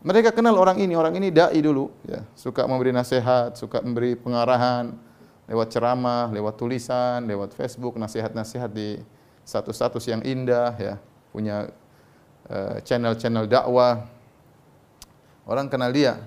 Mereka 0.00 0.32
kenal 0.32 0.56
orang 0.56 0.80
ini. 0.80 0.96
Orang 0.96 1.12
ini 1.18 1.28
dai 1.28 1.58
dulu 1.58 1.90
ya. 2.06 2.22
Suka 2.38 2.64
memberi 2.70 2.94
nasihat 2.94 3.58
suka 3.58 3.82
memberi 3.82 4.14
pengarahan 4.14 5.09
lewat 5.50 5.74
ceramah 5.74 6.30
lewat 6.30 6.54
tulisan 6.54 7.26
lewat 7.26 7.50
Facebook 7.58 7.98
nasihat-nasihat 7.98 8.70
di 8.70 9.02
status-status 9.42 10.06
yang 10.06 10.22
indah 10.22 10.70
ya 10.78 10.94
punya 11.34 11.74
eh, 12.46 12.78
channel-channel 12.86 13.44
uh, 13.44 13.50
dakwah 13.50 14.06
orang 15.50 15.66
kenal 15.66 15.90
dia 15.90 16.22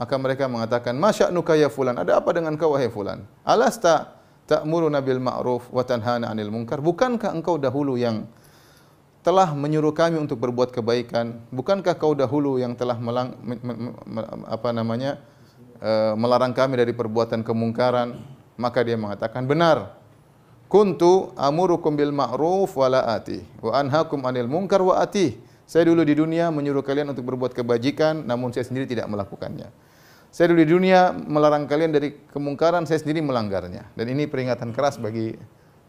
maka 0.00 0.16
mereka 0.16 0.48
mengatakan, 0.48 0.96
"Masya'nuka 0.96 1.60
ya 1.60 1.68
fulan? 1.68 1.92
Ada 2.00 2.24
apa 2.24 2.32
dengan 2.32 2.56
kau 2.56 2.72
wahai 2.72 2.88
fulan? 2.88 3.20
Alasta 3.44 4.16
ta'muruna 4.48 5.04
bil 5.04 5.20
ma'ruf 5.20 5.68
wa 5.68 5.84
tanhana 5.84 6.32
'anil 6.32 6.48
munkar? 6.48 6.80
Bukankah 6.80 7.36
engkau 7.36 7.60
dahulu 7.60 8.00
yang 8.00 8.24
telah 9.20 9.52
menyuruh 9.52 9.92
kami 9.92 10.16
untuk 10.16 10.40
berbuat 10.40 10.72
kebaikan? 10.72 11.44
Bukankah 11.52 12.00
kau 12.00 12.16
dahulu 12.16 12.56
yang 12.56 12.72
telah 12.72 12.96
melang, 12.96 13.36
me, 13.44 13.60
me, 13.60 13.92
me, 13.92 14.20
apa 14.48 14.72
namanya? 14.72 15.20
Uh, 15.80 16.12
melarang 16.14 16.52
kami 16.52 16.76
dari 16.76 16.92
perbuatan 16.92 17.40
kemungkaran?" 17.40 18.20
Maka 18.60 18.84
dia 18.84 19.00
mengatakan, 19.00 19.48
"Benar. 19.48 19.96
Kuntu 20.70 21.34
amurukum 21.34 21.96
bil 21.96 22.12
ma'ruf 22.14 22.76
wa 22.76 22.86
la 22.86 23.02
ati 23.16 23.42
wa 23.58 23.74
anhaakum 23.74 24.22
'anil 24.22 24.46
munkar 24.46 24.84
wa 24.84 25.00
ati." 25.00 25.40
Saya 25.64 25.86
dulu 25.86 26.02
di 26.02 26.18
dunia 26.18 26.50
menyuruh 26.50 26.82
kalian 26.82 27.14
untuk 27.14 27.30
berbuat 27.30 27.54
kebajikan, 27.54 28.26
namun 28.26 28.50
saya 28.50 28.66
sendiri 28.66 28.90
tidak 28.90 29.06
melakukannya. 29.06 29.70
Saya 30.30 30.50
dulu 30.50 30.62
di 30.62 30.70
dunia 30.70 31.10
melarang 31.10 31.66
kalian 31.66 31.90
dari 31.90 32.14
kemungkaran, 32.30 32.86
saya 32.86 32.98
sendiri 33.02 33.22
melanggarnya. 33.22 33.86
Dan 33.94 34.10
ini 34.10 34.30
peringatan 34.30 34.70
keras 34.70 34.98
bagi 34.98 35.34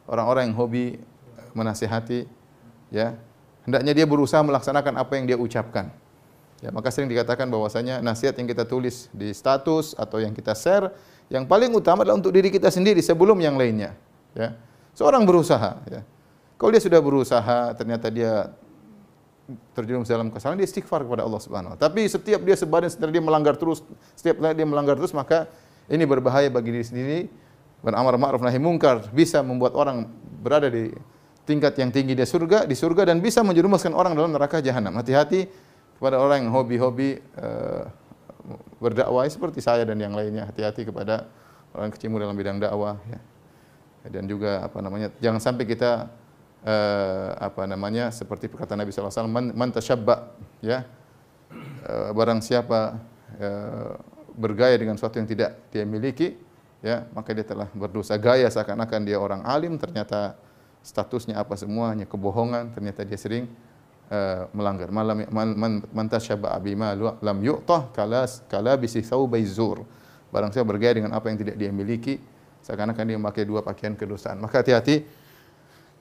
orang-orang 0.10 0.50
yang 0.50 0.56
hobi 0.58 0.86
menasihati 1.54 2.26
ya. 2.90 3.18
Hendaknya 3.66 3.94
dia 3.94 4.06
berusaha 4.10 4.42
melaksanakan 4.42 4.98
apa 4.98 5.14
yang 5.18 5.26
dia 5.30 5.38
ucapkan. 5.38 5.94
Ya, 6.62 6.70
maka 6.70 6.94
sering 6.94 7.10
dikatakan 7.10 7.50
bahwasanya 7.50 8.06
nasihat 8.06 8.38
yang 8.38 8.46
kita 8.46 8.70
tulis 8.70 9.10
di 9.10 9.34
status 9.34 9.98
atau 9.98 10.22
yang 10.22 10.30
kita 10.30 10.54
share 10.54 10.94
Yang 11.32 11.48
paling 11.48 11.72
utama 11.72 12.04
adalah 12.04 12.20
untuk 12.20 12.36
diri 12.36 12.52
kita 12.52 12.68
sendiri 12.68 13.00
sebelum 13.00 13.40
yang 13.40 13.56
lainnya. 13.56 13.96
Ya. 14.36 14.60
Seorang 14.92 15.24
berusaha. 15.24 15.80
Ya. 15.88 16.04
Kalau 16.60 16.70
dia 16.76 16.84
sudah 16.84 17.00
berusaha, 17.00 17.72
ternyata 17.74 18.12
dia 18.12 18.52
terjerumus 19.72 20.12
dalam 20.12 20.28
kesalahan, 20.28 20.60
dia 20.60 20.68
istighfar 20.68 21.08
kepada 21.08 21.24
Allah 21.24 21.40
Subhanahu 21.40 21.74
wa 21.76 21.80
Tapi 21.80 22.04
setiap 22.12 22.44
dia 22.44 22.56
sebarin, 22.60 22.92
setiap 22.92 23.10
dia 23.10 23.24
melanggar 23.24 23.56
terus, 23.56 23.80
setiap 24.14 24.44
dia 24.44 24.68
melanggar 24.68 25.00
terus, 25.00 25.16
maka 25.16 25.48
ini 25.88 26.04
berbahaya 26.04 26.52
bagi 26.52 26.76
diri 26.76 26.86
sendiri. 26.86 27.20
Beramar 27.82 28.14
ma'ruf 28.20 28.44
nahi 28.44 28.62
mungkar 28.62 29.10
bisa 29.10 29.42
membuat 29.42 29.74
orang 29.74 30.06
berada 30.44 30.70
di 30.70 30.94
tingkat 31.48 31.74
yang 31.82 31.90
tinggi 31.90 32.14
di 32.14 32.28
surga, 32.28 32.70
di 32.70 32.78
surga 32.78 33.10
dan 33.10 33.24
bisa 33.24 33.42
menjerumuskan 33.42 33.96
orang 33.96 34.14
dalam 34.14 34.30
neraka 34.30 34.62
jahanam. 34.62 34.94
Hati-hati 35.00 35.50
kepada 36.02 36.18
orang 36.18 36.50
yang 36.50 36.50
hobi-hobi 36.50 37.22
uh, 37.38 37.86
berdakwah 38.82 39.22
seperti 39.30 39.62
saya 39.62 39.86
dan 39.86 40.02
yang 40.02 40.18
lainnya 40.18 40.50
hati-hati 40.50 40.90
kepada 40.90 41.30
orang 41.78 41.94
kecil 41.94 42.10
dalam 42.18 42.34
bidang 42.34 42.58
dakwah 42.58 42.98
ya. 43.06 43.22
Dan 44.10 44.26
juga 44.26 44.66
apa 44.66 44.82
namanya 44.82 45.14
jangan 45.22 45.38
sampai 45.38 45.70
kita 45.70 46.10
uh, 46.66 47.38
apa 47.38 47.70
namanya 47.70 48.10
seperti 48.10 48.50
perkataan 48.50 48.82
Nabi 48.82 48.90
sallallahu 48.90 49.14
alaihi 49.14 49.54
wasallam 49.78 50.26
ya. 50.66 50.90
Uh, 51.86 52.10
barang 52.18 52.42
siapa 52.42 52.98
uh, 53.38 53.94
bergaya 54.34 54.74
dengan 54.82 54.98
sesuatu 54.98 55.22
yang 55.22 55.30
tidak 55.30 55.70
dia 55.70 55.86
miliki 55.86 56.34
ya 56.82 57.06
maka 57.14 57.30
dia 57.30 57.46
telah 57.46 57.70
berdosa 57.78 58.18
gaya 58.18 58.50
seakan-akan 58.50 59.06
dia 59.06 59.22
orang 59.22 59.46
alim 59.46 59.78
ternyata 59.78 60.34
statusnya 60.82 61.38
apa 61.38 61.54
semuanya 61.54 62.10
kebohongan 62.10 62.74
ternyata 62.74 63.06
dia 63.06 63.22
sering 63.22 63.46
uh, 64.12 64.52
melanggar. 64.52 64.92
Malam 64.92 65.24
man, 65.32 65.50
man, 65.56 65.74
man 65.90 66.06
tasyaba 66.12 66.54
bima 66.60 66.94
lam 67.24 67.38
yu'tah 67.40 67.90
kalas 67.96 68.44
kala 68.52 68.76
bisi 68.76 69.00
thawbai 69.00 69.42
zur. 69.48 69.88
Barang 70.30 70.52
siapa 70.52 70.68
bergaya 70.68 71.00
dengan 71.00 71.16
apa 71.16 71.32
yang 71.32 71.40
tidak 71.40 71.56
dia 71.60 71.72
miliki, 71.72 72.20
seakan-akan 72.64 73.04
dia 73.08 73.18
memakai 73.18 73.44
dua 73.48 73.64
pakaian 73.64 73.96
kedosaan. 73.96 74.40
Maka 74.40 74.64
hati-hati 74.64 75.04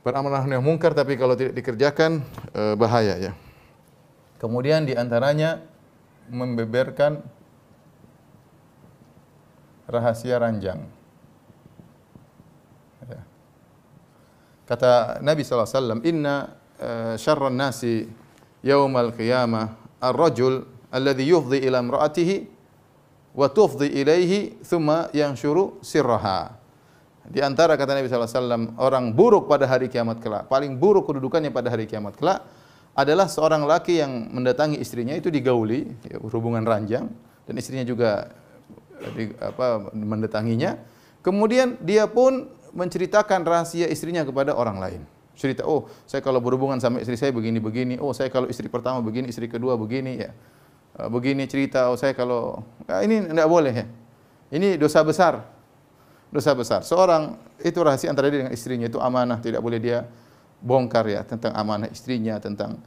beramal 0.03 0.33
nahi 0.33 0.59
mungkar 0.59 0.95
tapi 0.95 1.15
kalau 1.15 1.39
tidak 1.39 1.55
dikerjakan 1.55 2.23
uh, 2.55 2.75
bahaya 2.75 3.31
ya. 3.31 3.33
Kemudian 4.43 4.89
di 4.89 4.97
antaranya 4.97 5.61
membeberkan 6.31 7.21
rahasia 9.91 10.39
ranjang. 10.39 10.81
Ya. 13.05 13.21
Kata 14.65 15.19
Nabi 15.21 15.43
SAW, 15.43 16.01
Inna 16.07 16.60
syarran 17.21 17.57
nasi 17.57 18.09
yaumal 18.65 19.13
qiyamah 19.13 19.77
ar-rajul 20.01 20.65
alladhi 20.89 21.29
yufdi 21.29 21.61
ila 21.69 21.85
imra'atihi 21.85 22.37
wa 23.37 23.47
tufdi 23.53 23.93
ilaihi 24.01 24.59
thumma 24.65 25.13
yanshuru 25.13 25.79
sirraha. 25.85 26.57
Di 27.31 27.39
antara 27.45 27.79
kata 27.79 27.95
Nabi 27.95 28.11
SAW, 28.11 28.75
orang 28.81 29.15
buruk 29.15 29.47
pada 29.47 29.69
hari 29.69 29.87
kiamat 29.87 30.19
kelak, 30.19 30.51
paling 30.51 30.75
buruk 30.75 31.07
kedudukannya 31.07 31.53
pada 31.55 31.71
hari 31.71 31.87
kiamat 31.87 32.19
kelak, 32.19 32.43
adalah 32.97 33.31
seorang 33.31 33.63
laki 33.71 34.03
yang 34.03 34.35
mendatangi 34.35 34.83
istrinya 34.83 35.15
itu 35.15 35.31
digauli, 35.31 35.87
ya, 36.11 36.19
hubungan 36.19 36.67
ranjang, 36.67 37.07
dan 37.47 37.55
istrinya 37.55 37.87
juga 37.87 38.35
di, 39.15 39.31
apa, 39.39 39.95
mendatanginya. 39.95 40.75
Kemudian 41.23 41.79
dia 41.79 42.11
pun 42.11 42.51
menceritakan 42.75 43.47
rahasia 43.47 43.87
istrinya 43.87 44.27
kepada 44.27 44.57
orang 44.57 44.83
lain 44.83 45.03
cerita, 45.41 45.65
oh 45.65 45.89
saya 46.05 46.21
kalau 46.21 46.45
berhubungan 46.45 46.77
sama 46.77 47.01
istri 47.01 47.17
saya 47.17 47.33
begini-begini, 47.33 47.97
oh 47.97 48.13
saya 48.13 48.29
kalau 48.29 48.45
istri 48.53 48.69
pertama 48.69 49.01
begini, 49.01 49.33
istri 49.33 49.49
kedua 49.49 49.81
begini 49.81 50.29
ya. 50.29 50.31
Uh, 51.01 51.09
begini 51.09 51.49
cerita, 51.49 51.89
oh 51.89 51.97
saya 51.97 52.13
kalau 52.13 52.61
ya, 52.85 53.01
ini 53.01 53.25
tidak 53.25 53.49
boleh 53.49 53.73
ya. 53.73 53.87
Ini 54.53 54.77
dosa 54.77 55.01
besar. 55.01 55.41
Dosa 56.29 56.53
besar. 56.53 56.85
Seorang 56.85 57.41
itu 57.65 57.81
rahasia 57.81 58.13
antara 58.13 58.29
dia 58.29 58.45
dengan 58.45 58.53
istrinya 58.53 58.87
itu 58.87 59.01
amanah, 59.01 59.41
tidak 59.41 59.65
boleh 59.65 59.81
dia 59.81 60.05
bongkar 60.61 61.09
ya 61.09 61.25
tentang 61.25 61.57
amanah 61.57 61.89
istrinya, 61.89 62.37
tentang 62.37 62.79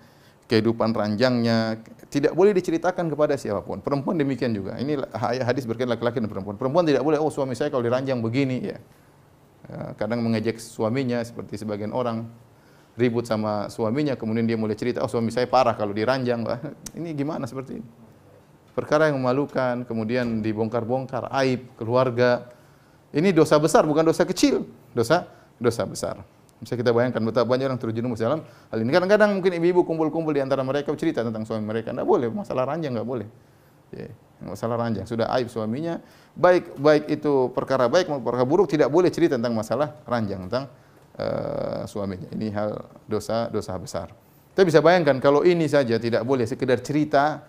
kehidupan 0.45 0.93
ranjangnya, 0.93 1.81
tidak 2.13 2.37
boleh 2.37 2.53
diceritakan 2.53 3.09
kepada 3.09 3.33
siapa 3.39 3.65
pun. 3.65 3.81
Perempuan 3.81 4.19
demikian 4.19 4.53
juga. 4.53 4.77
Ini 4.77 5.01
hadis 5.17 5.65
berkaitan 5.65 5.97
laki-laki 5.97 6.21
dan 6.21 6.29
perempuan. 6.29 6.55
Perempuan 6.59 6.85
tidak 6.85 7.01
boleh, 7.01 7.17
oh 7.17 7.31
suami 7.33 7.57
saya 7.57 7.73
kalau 7.73 7.81
diranjang 7.81 8.21
begini 8.21 8.57
ya. 8.61 8.77
Ya, 9.63 9.95
kadang 9.95 10.19
mengejek 10.19 10.59
suaminya 10.59 11.23
seperti 11.23 11.55
sebagian 11.55 11.95
orang 11.95 12.27
ribut 12.93 13.25
sama 13.25 13.67
suaminya 13.73 14.13
kemudian 14.13 14.45
dia 14.45 14.53
mulai 14.53 14.77
cerita 14.77 15.01
oh 15.01 15.09
suami 15.09 15.33
saya 15.33 15.49
parah 15.49 15.73
kalau 15.73 15.91
diranjang 15.91 16.45
ini 16.99 17.13
gimana 17.17 17.49
seperti 17.49 17.81
ini? 17.81 17.87
Perkara 18.73 19.09
yang 19.09 19.21
memalukan 19.21 19.85
kemudian 19.85 20.41
dibongkar-bongkar 20.41 21.29
aib 21.45 21.77
keluarga. 21.77 22.49
Ini 23.13 23.29
dosa 23.29 23.61
besar 23.61 23.85
bukan 23.85 24.01
dosa 24.01 24.25
kecil. 24.25 24.65
Dosa 24.97 25.29
dosa 25.61 25.85
besar. 25.85 26.25
Bisa 26.57 26.73
kita 26.73 26.89
bayangkan 26.89 27.21
betapa 27.21 27.45
banyak 27.45 27.69
orang 27.69 27.77
terjerumus 27.77 28.17
dalam 28.17 28.41
hal 28.41 28.77
ini. 28.81 28.89
Kadang-kadang 28.89 29.29
mungkin 29.37 29.61
ibu-ibu 29.61 29.85
kumpul-kumpul 29.85 30.33
di 30.33 30.41
antara 30.41 30.65
mereka 30.65 30.89
cerita 30.97 31.21
tentang 31.21 31.45
suami 31.45 31.61
mereka. 31.61 31.93
Tidak 31.93 32.01
boleh 32.01 32.33
masalah 32.33 32.65
ranjang 32.65 32.97
nggak 32.97 33.05
boleh. 33.05 33.29
Yeah 33.93 34.09
masalah 34.45 34.75
ranjang. 34.79 35.07
Sudah 35.07 35.31
aib 35.39 35.47
suaminya 35.47 36.03
baik 36.35 36.75
baik 36.77 37.03
itu 37.07 37.49
perkara 37.55 37.87
baik 37.87 38.11
maupun 38.11 38.25
perkara 38.27 38.45
buruk 38.45 38.67
tidak 38.67 38.91
boleh 38.91 39.09
cerita 39.09 39.39
tentang 39.39 39.55
masalah 39.55 39.95
ranjang 40.03 40.49
tentang 40.49 40.67
uh, 41.17 41.83
suaminya. 41.85 42.29
Ini 42.33 42.47
hal 42.53 42.69
dosa 43.05 43.49
dosa 43.49 43.73
besar. 43.77 44.13
Kita 44.53 44.61
bisa 44.61 44.79
bayangkan 44.85 45.17
kalau 45.17 45.41
ini 45.41 45.65
saja 45.65 45.97
tidak 45.97 46.21
boleh 46.21 46.45
sekedar 46.45 46.77
cerita 46.85 47.41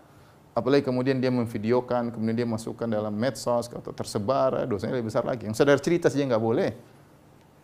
apalagi 0.55 0.87
kemudian 0.87 1.19
dia 1.19 1.29
memvideokan 1.29 2.15
kemudian 2.15 2.37
dia 2.39 2.49
masukkan 2.49 2.87
dalam 2.87 3.13
medsos 3.13 3.69
atau 3.69 3.93
tersebar 3.93 4.65
dosanya 4.65 4.97
lebih 4.97 5.13
besar 5.13 5.27
lagi. 5.27 5.45
Yang 5.45 5.61
sadar 5.61 5.79
cerita 5.85 6.09
saja 6.09 6.25
nggak 6.25 6.45
boleh. 6.45 6.71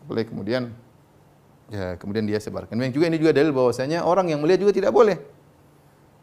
Apalagi 0.04 0.26
kemudian 0.28 0.62
ya 1.72 1.96
kemudian 1.96 2.24
dia 2.28 2.36
sebarkan. 2.36 2.76
Yang 2.76 3.00
juga 3.00 3.06
ini 3.08 3.16
juga 3.16 3.32
dalil 3.32 3.52
bahwasanya 3.54 4.04
orang 4.04 4.28
yang 4.28 4.44
melihat 4.44 4.68
juga 4.68 4.72
tidak 4.76 4.92
boleh. 4.92 5.16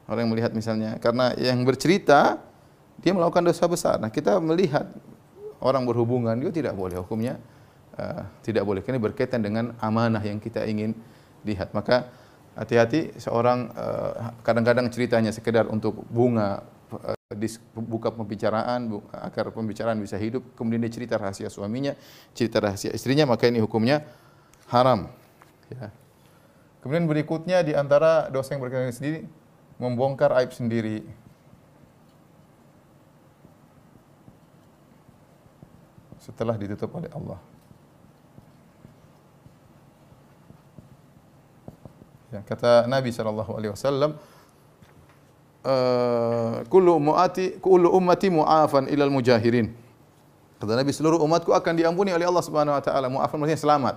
Orang 0.07 0.27
yang 0.27 0.31
melihat 0.31 0.51
misalnya 0.55 0.95
karena 1.03 1.35
yang 1.35 1.59
bercerita 1.67 2.39
dia 3.01 3.11
melakukan 3.13 3.45
dosa 3.45 3.65
besar. 3.69 3.95
Nah, 4.01 4.09
kita 4.09 4.41
melihat 4.41 4.89
orang 5.61 5.85
berhubungan 5.85 6.37
itu 6.41 6.49
tidak 6.53 6.73
boleh 6.73 7.01
hukumnya 7.01 7.37
uh, 7.97 8.23
tidak 8.45 8.63
boleh. 8.63 8.81
Ini 8.81 9.01
berkaitan 9.01 9.41
dengan 9.43 9.75
amanah 9.81 10.21
yang 10.23 10.39
kita 10.39 10.63
ingin 10.65 10.95
lihat. 11.43 11.73
Maka 11.75 12.09
hati-hati 12.57 13.17
seorang 13.21 13.69
uh, 13.73 14.33
kadang-kadang 14.41 14.89
ceritanya 14.89 15.29
sekedar 15.29 15.69
untuk 15.69 16.05
bunga 16.09 16.65
uh, 16.93 17.17
buka 17.75 18.09
pembicaraan 18.15 18.87
agar 19.11 19.51
pembicaraan 19.51 19.99
bisa 19.99 20.15
hidup 20.15 20.41
kemudian 20.55 20.79
dia 20.79 20.89
cerita 20.89 21.19
rahasia 21.19 21.51
suaminya 21.51 21.91
cerita 22.31 22.63
rahasia 22.63 22.95
istrinya 22.95 23.27
maka 23.27 23.51
ini 23.51 23.59
hukumnya 23.59 24.07
haram 24.71 25.11
ya. 25.67 25.91
kemudian 26.79 27.03
berikutnya 27.03 27.67
di 27.67 27.75
antara 27.75 28.31
dosa 28.31 28.55
yang 28.55 28.63
berkaitan 28.63 28.95
sendiri 28.95 29.27
membongkar 29.77 30.33
aib 30.39 30.55
sendiri 30.55 31.03
setelah 36.27 36.59
ditutup 36.59 36.91
oleh 36.91 37.07
Allah. 37.15 37.39
Ya, 42.27 42.43
kata 42.43 42.83
Nabi 42.91 43.15
sallallahu 43.15 43.51
alaihi 43.55 43.71
wasallam, 43.71 44.19
eh, 45.63 46.55
kullu 46.67 46.99
muati 46.99 47.55
kullu 47.63 47.87
ummati 47.95 48.27
mu'afan 48.27 48.91
ilal 48.91 49.11
mujahirin. 49.11 49.71
Kata 50.57 50.73
Nabi 50.73 50.91
seluruh 50.91 51.21
umatku 51.21 51.53
akan 51.53 51.73
diampuni 51.77 52.11
oleh 52.11 52.25
Allah 52.25 52.43
Subhanahu 52.43 52.75
wa 52.75 52.83
taala. 52.83 53.07
Mu'afan 53.07 53.37
maksudnya 53.37 53.61
selamat. 53.61 53.95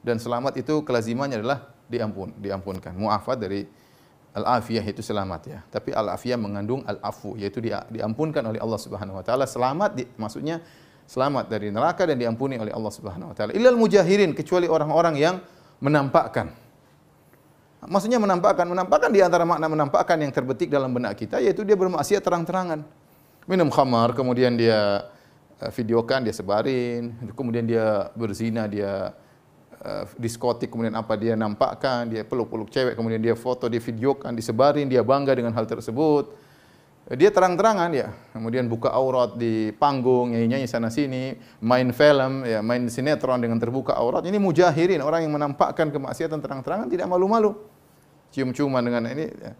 Dan 0.00 0.16
selamat 0.16 0.56
itu 0.56 0.80
kelazimannya 0.84 1.40
adalah 1.40 1.70
diampun, 1.86 2.32
diampunkan. 2.40 2.96
Mu'afat 2.96 3.36
dari 3.36 3.62
al-afiyah 4.34 4.84
itu 4.84 5.00
selamat 5.00 5.40
ya. 5.46 5.58
Tapi 5.70 5.94
al-afiyah 5.94 6.36
mengandung 6.36 6.82
al-afu 6.84 7.38
yaitu 7.38 7.62
diampunkan 7.64 8.42
oleh 8.44 8.58
Allah 8.58 8.80
Subhanahu 8.80 9.20
wa 9.20 9.24
taala. 9.24 9.44
Selamat 9.46 9.96
di, 9.96 10.04
maksudnya 10.18 10.60
selamat 11.06 11.50
dari 11.50 11.70
neraka 11.74 12.06
dan 12.06 12.18
diampuni 12.18 12.58
oleh 12.58 12.74
Allah 12.74 12.92
Subhanahu 12.92 13.30
wa 13.30 13.34
taala. 13.36 13.52
Ilal 13.54 13.78
mujahirin 13.78 14.34
kecuali 14.34 14.66
orang-orang 14.68 15.14
yang 15.16 15.36
menampakkan. 15.78 16.69
Maksudnya 17.80 18.20
menampakkan, 18.20 18.68
menampakkan 18.68 19.08
di 19.08 19.24
antara 19.24 19.48
makna 19.48 19.64
menampakkan 19.64 20.20
yang 20.20 20.28
terbetik 20.28 20.68
dalam 20.68 20.92
benak 20.92 21.16
kita 21.16 21.40
yaitu 21.40 21.64
dia 21.64 21.76
bermaksiat 21.76 22.20
terang-terangan. 22.20 22.84
Minum 23.48 23.72
khamar, 23.72 24.12
kemudian 24.12 24.52
dia 24.52 25.08
eh, 25.56 25.72
videokan, 25.72 26.20
dia 26.20 26.34
sebarin, 26.36 27.16
kemudian 27.32 27.64
dia 27.64 28.12
berzina, 28.12 28.68
dia 28.68 29.16
uh, 29.80 30.04
diskotik, 30.20 30.68
kemudian 30.68 30.92
apa 30.92 31.16
dia 31.16 31.32
nampakkan, 31.34 32.04
dia 32.04 32.20
peluk-peluk 32.20 32.68
cewek, 32.68 32.94
kemudian 32.94 33.20
dia 33.20 33.32
foto, 33.32 33.64
dia 33.66 33.80
videokan, 33.80 34.36
disebarin, 34.36 34.86
dia 34.86 35.00
bangga 35.00 35.32
dengan 35.32 35.56
hal 35.56 35.64
tersebut 35.64 36.49
dia 37.18 37.34
terang-terangan 37.34 37.90
ya, 37.90 38.14
kemudian 38.30 38.70
buka 38.70 38.94
aurat 38.94 39.34
di 39.34 39.74
panggung, 39.74 40.30
nyanyi-nyanyi 40.30 40.70
sana 40.70 40.94
sini, 40.94 41.34
main 41.58 41.90
film, 41.90 42.46
ya, 42.46 42.62
main 42.62 42.86
sinetron 42.86 43.42
dengan 43.42 43.58
terbuka 43.58 43.98
aurat. 43.98 44.22
Ini 44.22 44.38
mujahirin, 44.38 45.02
orang 45.02 45.26
yang 45.26 45.34
menampakkan 45.34 45.90
kemaksiatan 45.90 46.38
terang-terangan 46.38 46.86
tidak 46.86 47.10
malu-malu. 47.10 47.58
Cium-ciuman 48.30 48.78
dengan 48.78 49.10
ini. 49.10 49.26
Ya. 49.26 49.58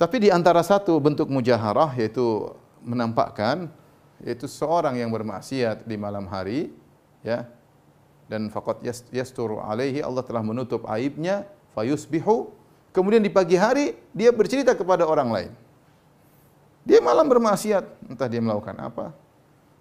Tapi 0.00 0.16
di 0.16 0.28
antara 0.32 0.64
satu 0.64 0.96
bentuk 0.96 1.28
mujaharah 1.28 1.92
yaitu 2.00 2.56
menampakkan 2.80 3.68
yaitu 4.24 4.48
seorang 4.48 4.96
yang 4.96 5.12
bermaksiat 5.12 5.84
di 5.84 5.96
malam 6.00 6.24
hari 6.24 6.72
ya 7.20 7.48
dan 8.28 8.48
faqat 8.48 8.80
yasturu 9.12 9.60
alaihi 9.60 10.00
Allah 10.00 10.24
telah 10.24 10.40
menutup 10.40 10.84
aibnya 10.88 11.44
fayusbihu 11.76 12.52
kemudian 12.92 13.20
di 13.20 13.32
pagi 13.32 13.56
hari 13.56 13.96
dia 14.16 14.32
bercerita 14.32 14.72
kepada 14.72 15.04
orang 15.04 15.28
lain 15.28 15.50
dia 16.90 16.98
malam 16.98 17.30
bermaksiat 17.30 18.10
entah 18.10 18.26
dia 18.26 18.42
melakukan 18.42 18.74
apa 18.82 19.14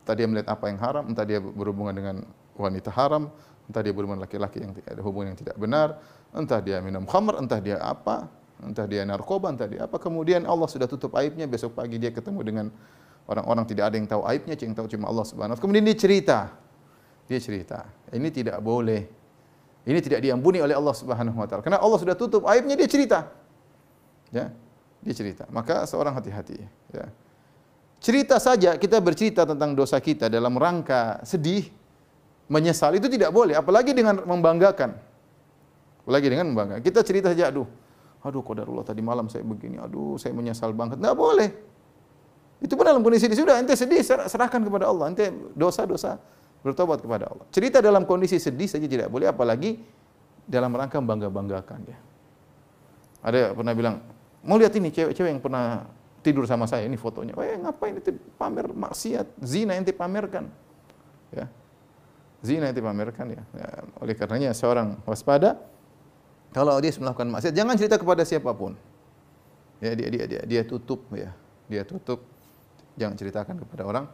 entah 0.05 0.15
dia 0.15 0.29
melihat 0.29 0.53
apa 0.53 0.65
yang 0.69 0.77
haram 0.77 1.03
entah 1.09 1.25
dia 1.25 1.41
berhubungan 1.41 1.93
dengan 1.97 2.15
wanita 2.53 2.93
haram 2.93 3.33
entah 3.65 3.81
dia 3.81 3.93
berhubungan 3.93 4.21
laki-laki 4.21 4.61
yang 4.61 4.77
ada 4.77 5.01
hubungan 5.01 5.33
yang 5.33 5.39
tidak 5.41 5.57
benar 5.57 5.97
entah 6.29 6.61
dia 6.61 6.77
minum 6.85 7.09
khamr 7.09 7.41
entah 7.41 7.57
dia 7.57 7.81
apa 7.81 8.29
entah 8.61 8.85
dia 8.85 9.01
narkoba 9.09 9.49
entah 9.49 9.65
dia 9.65 9.89
apa 9.89 9.97
kemudian 9.97 10.45
Allah 10.45 10.69
sudah 10.69 10.85
tutup 10.85 11.17
aibnya 11.17 11.49
besok 11.49 11.73
pagi 11.73 11.97
dia 11.97 12.13
ketemu 12.13 12.39
dengan 12.45 12.65
orang-orang 13.25 13.65
tidak 13.65 13.89
ada 13.89 13.95
yang 13.97 14.05
tahu 14.05 14.21
aibnya 14.29 14.53
yang 14.53 14.77
tahu 14.77 14.85
cuma 14.85 15.09
Allah 15.09 15.25
Subhanahu 15.25 15.57
wa 15.57 15.61
kemudian 15.61 15.81
dia 15.81 15.97
cerita 15.97 16.53
dia 17.29 17.37
cerita. 17.37 17.85
Ini 18.09 18.33
tidak 18.33 18.57
boleh. 18.57 19.05
Ini 19.85 19.99
tidak 20.01 20.25
diampuni 20.25 20.65
oleh 20.65 20.73
Allah 20.73 20.97
Subhanahu 20.97 21.37
wa 21.37 21.45
taala. 21.45 21.61
Karena 21.61 21.77
Allah 21.77 22.01
sudah 22.01 22.17
tutup 22.17 22.49
aibnya 22.49 22.73
dia 22.73 22.89
cerita. 22.89 23.29
Ya. 24.33 24.49
Dia 24.99 25.13
cerita. 25.15 25.43
Maka 25.49 25.87
seorang 25.87 26.15
hati-hati, 26.15 26.59
ya. 26.91 27.07
Cerita 27.99 28.39
saja 28.39 28.79
kita 28.79 29.03
bercerita 29.03 29.43
tentang 29.43 29.75
dosa 29.75 29.99
kita 29.99 30.31
dalam 30.31 30.55
rangka 30.55 31.19
sedih, 31.27 31.67
menyesal 32.47 32.95
itu 32.95 33.11
tidak 33.11 33.35
boleh, 33.35 33.59
apalagi 33.59 33.91
dengan 33.91 34.23
membanggakan. 34.23 34.95
Apalagi 36.03 36.27
dengan 36.31 36.51
membanggakan. 36.51 36.81
Kita 36.83 37.03
cerita 37.03 37.35
saja, 37.35 37.51
aduh, 37.51 37.67
aduh 38.23 38.39
qadarullah 38.39 38.87
tadi 38.87 39.03
malam 39.03 39.27
saya 39.27 39.43
begini, 39.43 39.79
aduh 39.79 40.15
saya 40.15 40.31
menyesal 40.31 40.71
banget. 40.71 40.99
Enggak 40.99 41.15
boleh. 41.19 41.49
Itu 42.59 42.75
pun 42.75 42.83
dalam 42.83 42.99
kondisi 43.03 43.27
sudah 43.31 43.59
ente 43.59 43.75
sedih 43.75 44.03
serahkan 44.03 44.59
kepada 44.63 44.91
Allah. 44.91 45.11
Ente 45.11 45.31
dosa-dosa 45.55 46.19
bertobat 46.59 46.99
kepada 46.99 47.31
Allah. 47.31 47.47
Cerita 47.55 47.79
dalam 47.79 48.03
kondisi 48.03 48.35
sedih 48.35 48.67
saja 48.67 48.83
tidak 48.83 49.07
boleh, 49.07 49.31
apalagi 49.31 49.79
dalam 50.43 50.75
rangka 50.75 50.99
bangga-banggakan 50.99 51.79
ya. 51.87 51.97
Ada 53.23 53.51
pernah 53.55 53.73
bilang, 53.75 53.95
mau 54.43 54.55
lihat 54.59 54.73
ini 54.75 54.91
cewek-cewek 54.91 55.29
yang 55.29 55.41
pernah 55.43 55.87
tidur 56.19 56.43
sama 56.43 56.67
saya, 56.67 56.83
ini 56.83 56.99
fotonya. 56.99 57.33
Eh, 57.39 57.59
ngapain 57.59 57.95
itu 57.95 58.15
pamer 58.35 58.67
maksiat, 58.71 59.39
zina 59.39 59.75
yang 59.75 59.87
dipamerkan. 59.87 60.51
Ya. 61.31 61.47
Zina 62.43 62.71
yang 62.71 62.77
dipamerkan 62.77 63.35
ya. 63.35 63.43
ya. 63.55 63.69
Oleh 63.99 64.15
karenanya 64.15 64.55
seorang 64.55 64.99
waspada 65.03 65.59
kalau 66.55 66.79
dia 66.81 66.89
melakukan 66.97 67.29
maksiat 67.29 67.53
jangan 67.53 67.75
cerita 67.75 67.95
kepada 67.99 68.23
siapa 68.23 68.51
pun. 68.55 68.73
Ya 69.79 69.95
dia 69.95 70.07
dia 70.11 70.23
dia 70.27 70.41
dia 70.43 70.61
tutup 70.63 71.07
ya. 71.11 71.31
Dia 71.69 71.83
tutup 71.85 72.23
jangan 72.95 73.15
ceritakan 73.15 73.59
kepada 73.63 73.83
orang 73.87 74.05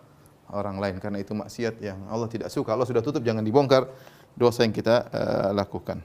orang 0.54 0.78
lain 0.78 0.96
karena 1.02 1.22
itu 1.22 1.34
maksiat 1.34 1.82
yang 1.82 2.02
Allah 2.10 2.30
tidak 2.30 2.50
suka. 2.54 2.74
Allah 2.74 2.86
sudah 2.86 3.02
tutup 3.02 3.22
jangan 3.26 3.42
dibongkar 3.42 3.90
dosa 4.36 4.68
yang 4.68 4.76
kita 4.76 5.10
uh, 5.10 5.50
lakukan. 5.56 6.04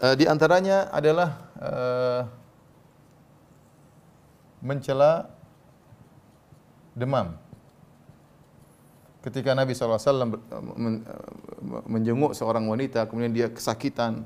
Uh, 0.00 0.14
di 0.16 0.24
antaranya 0.26 0.88
adalah 0.90 1.28
uh, 1.60 2.20
mencela 4.60 5.30
demam. 6.96 7.36
Ketika 9.20 9.52
Nabi 9.58 9.74
SAW 9.74 10.38
menjenguk 11.90 12.32
seorang 12.32 12.62
wanita, 12.70 13.10
kemudian 13.10 13.34
dia 13.34 13.50
kesakitan, 13.50 14.22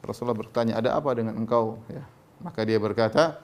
Rasulullah 0.00 0.34
bertanya, 0.34 0.80
ada 0.80 0.96
apa 0.96 1.12
dengan 1.12 1.36
engkau? 1.36 1.78
Ya. 1.86 2.02
Maka 2.40 2.64
dia 2.64 2.80
berkata, 2.80 3.38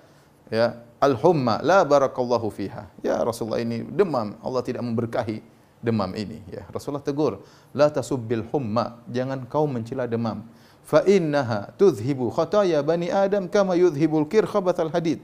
ya 0.49 0.81
al-humma 0.99 1.61
la 1.63 1.85
barakallahu 1.85 2.51
fiha. 2.51 2.91
Ya 3.05 3.21
Rasulullah 3.23 3.63
ini 3.63 3.85
demam, 3.87 4.35
Allah 4.43 4.63
tidak 4.65 4.83
memberkahi 4.83 5.45
demam 5.79 6.11
ini 6.19 6.43
ya. 6.51 6.67
Rasulullah 6.73 7.05
tegur, 7.05 7.45
la 7.71 7.87
tasubbil 7.93 8.43
humma, 8.51 8.99
jangan 9.07 9.47
kau 9.47 9.69
mencela 9.71 10.11
demam. 10.11 10.43
Fa 10.83 11.05
innaha 11.05 11.71
tudhhibu 11.77 12.33
khataya 12.33 12.81
bani 12.81 13.13
Adam 13.13 13.47
kama 13.47 13.77
yudhhibul 13.77 14.25
kir 14.27 14.49
khabathal 14.49 14.91
hadid. 14.91 15.21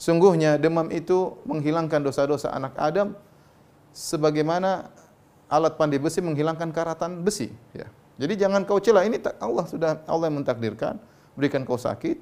Sungguhnya 0.00 0.56
demam 0.56 0.88
itu 0.88 1.36
menghilangkan 1.44 2.00
dosa-dosa 2.00 2.48
anak 2.56 2.72
Adam 2.80 3.12
sebagaimana 3.92 4.88
alat 5.52 5.76
pandai 5.76 6.00
besi 6.00 6.24
menghilangkan 6.24 6.72
karatan 6.72 7.20
besi 7.20 7.52
ya. 7.76 7.84
Jadi 8.16 8.40
jangan 8.40 8.64
kau 8.64 8.80
cela 8.80 9.04
ini 9.04 9.20
Allah 9.44 9.68
sudah 9.68 10.00
Allah 10.08 10.32
yang 10.32 10.40
mentakdirkan 10.40 10.96
berikan 11.36 11.68
kau 11.68 11.76
sakit 11.76 12.16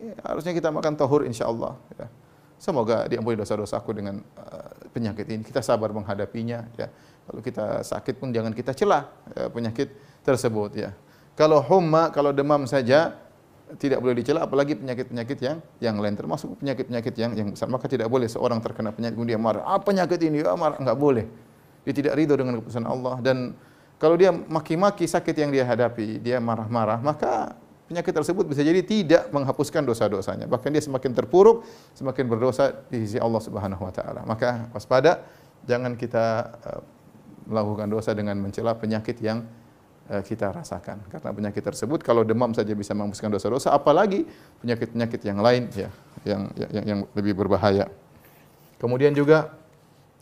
ya, 0.00 0.16
harusnya 0.24 0.56
kita 0.56 0.72
makan 0.72 0.96
tahur 0.96 1.28
insya 1.28 1.44
Allah. 1.44 1.76
Ya. 1.92 2.08
Semoga 2.56 3.04
diampuni 3.04 3.36
dosa-dosaku 3.36 3.90
dengan 3.92 4.24
uh, 4.40 4.72
penyakit 4.88 5.28
ini. 5.28 5.44
Kita 5.44 5.60
sabar 5.60 5.92
menghadapinya. 5.92 6.64
Ya. 6.80 6.88
Kalau 7.28 7.40
kita 7.44 7.84
sakit 7.84 8.16
pun 8.16 8.32
jangan 8.32 8.56
kita 8.56 8.72
celah 8.72 9.12
ya, 9.36 9.52
penyakit 9.52 9.92
tersebut. 10.24 10.72
Ya. 10.72 10.96
Kalau 11.36 11.60
humma, 11.60 12.08
kalau 12.08 12.32
demam 12.32 12.64
saja 12.64 13.12
tidak 13.80 13.98
boleh 14.04 14.14
dicela, 14.20 14.44
apalagi 14.44 14.76
penyakit-penyakit 14.76 15.38
yang 15.40 15.56
yang 15.80 15.96
lain 15.96 16.14
termasuk 16.14 16.52
penyakit-penyakit 16.60 17.14
yang 17.16 17.32
yang 17.32 17.48
besar. 17.50 17.66
Maka 17.72 17.88
tidak 17.88 18.12
boleh 18.12 18.28
seorang 18.28 18.60
terkena 18.60 18.92
penyakit 18.92 19.16
kemudian 19.16 19.40
marah. 19.40 19.64
Apa 19.64 19.90
penyakit 19.90 20.20
ini? 20.20 20.44
Ya, 20.44 20.52
marah 20.54 20.76
enggak 20.76 20.98
boleh. 21.00 21.26
Dia 21.84 21.92
tidak 21.96 22.16
ridho 22.16 22.36
dengan 22.36 22.60
keputusan 22.60 22.84
Allah 22.84 23.20
dan 23.20 23.56
kalau 23.96 24.20
dia 24.20 24.34
maki-maki 24.34 25.08
sakit 25.08 25.32
yang 25.32 25.50
dia 25.54 25.64
hadapi, 25.64 26.20
dia 26.20 26.36
marah-marah, 26.42 27.00
maka 27.00 27.56
penyakit 27.86 28.12
tersebut 28.12 28.44
bisa 28.44 28.60
jadi 28.60 28.82
tidak 28.82 29.30
menghapuskan 29.30 29.80
dosa-dosanya. 29.86 30.50
Bahkan 30.50 30.68
dia 30.74 30.82
semakin 30.82 31.14
terpuruk, 31.14 31.64
semakin 31.94 32.24
berdosa 32.26 32.84
di 32.90 33.06
sisi 33.06 33.16
Allah 33.16 33.40
Subhanahu 33.40 33.80
wa 33.80 33.92
taala. 33.94 34.20
Maka 34.26 34.68
waspada, 34.74 35.24
jangan 35.64 35.94
kita 35.94 36.52
uh, 36.68 36.82
melakukan 37.46 37.88
dosa 37.88 38.10
dengan 38.16 38.40
mencela 38.40 38.74
penyakit 38.76 39.20
yang 39.24 39.46
kita 40.04 40.52
rasakan. 40.52 41.00
Karena 41.08 41.30
penyakit 41.32 41.64
tersebut 41.64 42.04
kalau 42.04 42.22
demam 42.22 42.52
saja 42.52 42.76
bisa 42.76 42.92
menghapuskan 42.92 43.32
dosa-dosa, 43.32 43.72
apalagi 43.72 44.28
penyakit-penyakit 44.60 45.20
yang 45.24 45.38
lain 45.40 45.62
ya, 45.72 45.88
yang, 46.28 46.42
yang 46.56 46.84
yang 46.84 47.00
lebih 47.16 47.32
berbahaya. 47.32 47.88
Kemudian 48.76 49.16
juga 49.16 49.56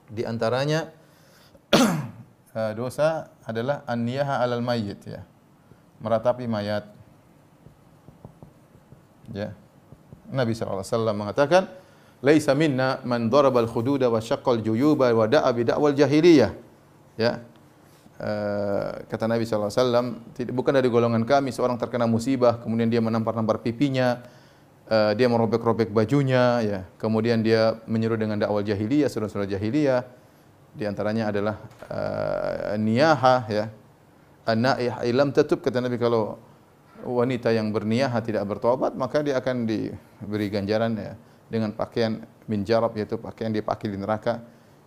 di 0.06 0.22
antaranya 0.22 0.86
uh, 2.54 2.72
dosa 2.80 3.32
adalah 3.42 3.82
an-niyaha 3.90 4.38
'alal 4.38 4.62
mayyit 4.62 5.02
ya. 5.02 5.22
Meratapi 6.02 6.46
mayat 6.50 7.02
Ya. 9.32 9.56
Nabi 10.28 10.52
SAW 10.52 10.84
mengatakan, 11.16 11.68
"Laisa 12.24 12.52
minna 12.52 13.00
man 13.06 13.32
daraba 13.32 13.64
al-khududa 13.64 14.12
wa 14.12 14.20
syaqqal 14.20 14.60
juyuba 14.60 15.14
wa 15.14 15.24
da'a 15.28 15.48
bi 15.54 15.62
da'wal 15.64 15.96
jahiliyah." 15.96 16.52
Ya. 17.16 17.40
Uh, 18.20 19.02
kata 19.08 19.26
Nabi 19.26 19.48
SAW, 19.48 19.72
bukan 20.52 20.72
dari 20.72 20.86
golongan 20.86 21.26
kami 21.26 21.50
seorang 21.50 21.74
terkena 21.80 22.06
musibah, 22.06 22.60
kemudian 22.60 22.86
dia 22.86 23.02
menampar-nampar 23.02 23.58
pipinya, 23.64 24.22
uh, 24.86 25.10
dia 25.16 25.26
merobek-robek 25.26 25.90
bajunya, 25.90 26.62
ya. 26.62 26.80
kemudian 27.02 27.42
dia 27.42 27.82
menyuruh 27.88 28.14
dengan 28.20 28.38
dakwah 28.38 28.62
jahiliyah, 28.62 29.10
surah-surah 29.10 29.48
jahiliyah, 29.48 30.06
di 30.76 30.84
antaranya 30.86 31.34
adalah 31.34 31.56
uh, 31.90 32.78
niyaha, 32.78 33.36
ya. 33.50 33.64
An-na'ih 34.46 35.02
ilam 35.06 35.34
tatub, 35.34 35.58
kata 35.58 35.82
Nabi 35.82 35.98
kalau 35.98 36.38
wanita 37.02 37.50
yang 37.50 37.74
berniat 37.74 38.22
tidak 38.22 38.46
bertobat 38.46 38.94
maka 38.94 39.22
dia 39.26 39.38
akan 39.38 39.66
diberi 39.66 40.46
ganjaran 40.46 40.94
ya, 40.94 41.12
dengan 41.50 41.74
pakaian 41.74 42.22
minjarab 42.46 42.94
yaitu 42.94 43.18
pakaian 43.18 43.50
dia 43.50 43.62
pakai 43.62 43.90
di 43.90 43.98
neraka 43.98 44.42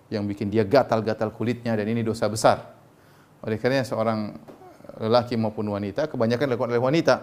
yang 0.07 0.23
bikin 0.25 0.47
dia 0.53 0.63
gatal-gatal 0.63 1.33
kulitnya 1.33 1.75
dan 1.75 1.87
ini 1.89 2.01
dosa 2.05 2.29
besar. 2.29 2.74
Oleh 3.45 3.61
karena 3.61 3.85
seorang 3.85 4.33
lelaki 4.99 5.37
maupun 5.37 5.69
wanita 5.69 6.09
kebanyakan 6.09 6.45
dilakukan 6.49 6.71
oleh 6.73 6.83
wanita. 6.83 7.15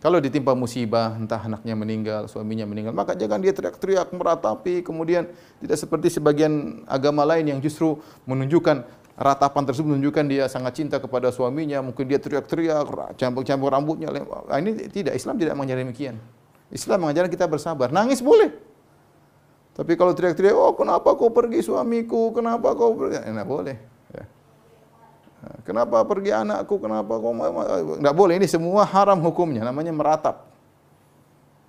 Kalau 0.00 0.16
ditimpa 0.16 0.56
musibah, 0.56 1.12
entah 1.12 1.44
anaknya 1.44 1.76
meninggal, 1.76 2.24
suaminya 2.24 2.64
meninggal, 2.64 2.96
maka 2.96 3.12
jangan 3.12 3.36
dia 3.36 3.52
teriak-teriak 3.52 4.16
meratapi, 4.16 4.80
kemudian 4.80 5.28
tidak 5.60 5.76
seperti 5.76 6.08
sebagian 6.08 6.80
agama 6.88 7.20
lain 7.28 7.52
yang 7.52 7.60
justru 7.60 8.00
menunjukkan 8.24 8.80
ratapan 9.20 9.62
tersebut 9.68 9.92
menunjukkan 9.92 10.24
dia 10.24 10.48
sangat 10.48 10.80
cinta 10.80 10.96
kepada 10.96 11.28
suaminya, 11.28 11.84
mungkin 11.84 12.08
dia 12.08 12.16
teriak-teriak, 12.16 12.88
campur-campur 13.20 13.68
rambutnya. 13.68 14.08
Nah, 14.08 14.56
ini 14.56 14.88
tidak 14.88 15.20
Islam 15.20 15.36
tidak 15.36 15.52
mengajarkan 15.60 15.84
demikian. 15.84 16.16
Islam 16.72 17.04
mengajarkan 17.04 17.28
kita 17.28 17.44
bersabar. 17.44 17.92
Nangis 17.92 18.24
boleh. 18.24 18.56
Tapi 19.76 20.00
kalau 20.00 20.16
teriak-teriak, 20.16 20.56
oh 20.56 20.72
kenapa 20.80 21.12
kau 21.12 21.28
pergi 21.28 21.60
suamiku, 21.60 22.32
kenapa 22.32 22.72
kau 22.72 22.96
pergi, 22.96 23.20
ya, 23.20 23.44
boleh. 23.44 23.89
Kenapa 25.64 26.04
pergi 26.04 26.36
anakku, 26.36 26.76
kenapa 26.76 27.16
kau, 27.16 27.32
tidak 27.96 28.12
boleh. 28.12 28.36
Ini 28.36 28.44
semua 28.44 28.84
haram 28.84 29.16
hukumnya, 29.24 29.64
namanya 29.64 29.88
meratap. 29.88 30.44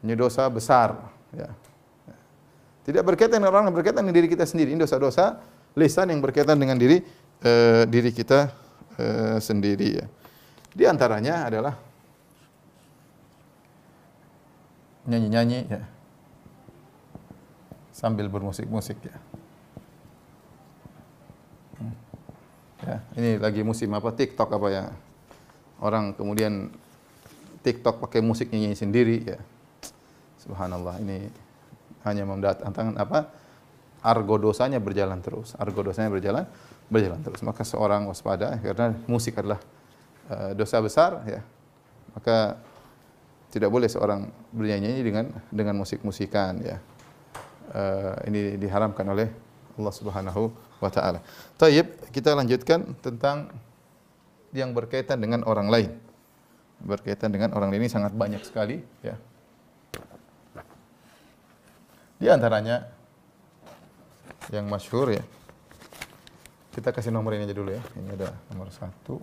Ini 0.03 0.11
dosa 0.17 0.43
besar. 0.51 0.97
Ya. 1.31 1.47
Tidak 2.83 2.99
berkaitan 3.05 3.39
dengan 3.39 3.55
orang, 3.55 3.71
berkaitan 3.71 4.03
dengan 4.03 4.17
diri 4.19 4.27
kita 4.27 4.43
sendiri. 4.43 4.75
Ini 4.75 4.83
dosa-dosa 4.83 5.39
lisan 5.77 6.11
yang 6.11 6.19
berkaitan 6.19 6.59
dengan 6.59 6.75
diri 6.75 6.99
uh, 7.47 7.87
diri 7.87 8.11
kita 8.11 8.51
uh, 8.99 9.37
sendiri 9.39 10.03
ya. 10.03 10.05
Di 10.75 10.83
antaranya 10.83 11.47
adalah 11.47 11.73
nyanyi-nyanyi 15.07 15.59
ya. 15.71 15.81
Sambil 17.95 18.27
bermusik-musik 18.27 18.99
ya. 19.05 19.15
Ya, 22.81 22.97
ini 23.13 23.37
lagi 23.37 23.61
musim 23.61 23.93
apa 23.93 24.09
TikTok 24.09 24.49
apa 24.57 24.67
ya? 24.73 24.83
Orang 25.77 26.17
kemudian 26.17 26.73
TikTok 27.61 28.01
pakai 28.01 28.25
musik 28.25 28.49
nyanyi 28.49 28.73
sendiri 28.73 29.21
ya. 29.21 29.37
Subhanallah 30.41 30.97
ini 30.97 31.29
hanya 32.01 32.25
mendatangkan 32.25 32.97
apa? 32.97 33.29
Argo 34.01 34.41
dosanya 34.41 34.81
berjalan 34.81 35.21
terus. 35.21 35.53
Argo 35.61 35.85
dosanya 35.85 36.09
berjalan 36.09 36.49
berjalan 36.89 37.21
terus. 37.21 37.45
Maka 37.45 37.61
seorang 37.61 38.09
waspada 38.09 38.57
karena 38.57 38.97
musik 39.05 39.37
adalah 39.37 39.61
uh, 40.33 40.57
dosa 40.57 40.81
besar 40.81 41.21
ya. 41.29 41.45
Maka 42.17 42.57
tidak 43.53 43.69
boleh 43.69 43.85
seorang 43.85 44.25
bernyanyi 44.49 45.05
dengan 45.05 45.29
dengan 45.53 45.77
musik-musikan 45.77 46.57
ya. 46.65 46.81
Uh, 47.71 48.17
ini 48.25 48.57
diharamkan 48.57 49.05
oleh 49.05 49.29
Allah 49.77 49.93
Subhanahu 49.93 50.70
wa 50.81 50.89
taala. 50.89 51.21
Taib, 51.61 51.93
kita 52.09 52.33
lanjutkan 52.33 52.97
tentang 52.99 53.53
yang 54.51 54.73
berkaitan 54.73 55.21
dengan 55.21 55.45
orang 55.45 55.69
lain. 55.69 55.91
Berkaitan 56.81 57.29
dengan 57.29 57.53
orang 57.53 57.69
lain 57.69 57.85
ini 57.85 57.91
sangat 57.93 58.11
banyak 58.17 58.41
sekali 58.41 58.81
ya. 59.05 59.15
Di 62.17 62.27
antaranya 62.29 62.89
yang 64.49 64.65
masyhur 64.65 65.13
ya. 65.13 65.23
Kita 66.71 66.89
kasih 66.89 67.13
nomor 67.13 67.37
ini 67.37 67.45
aja 67.45 67.55
dulu 67.55 67.69
ya. 67.73 67.81
Ini 67.97 68.09
ada 68.17 68.33
nomor 68.49 68.73
satu, 68.73 69.19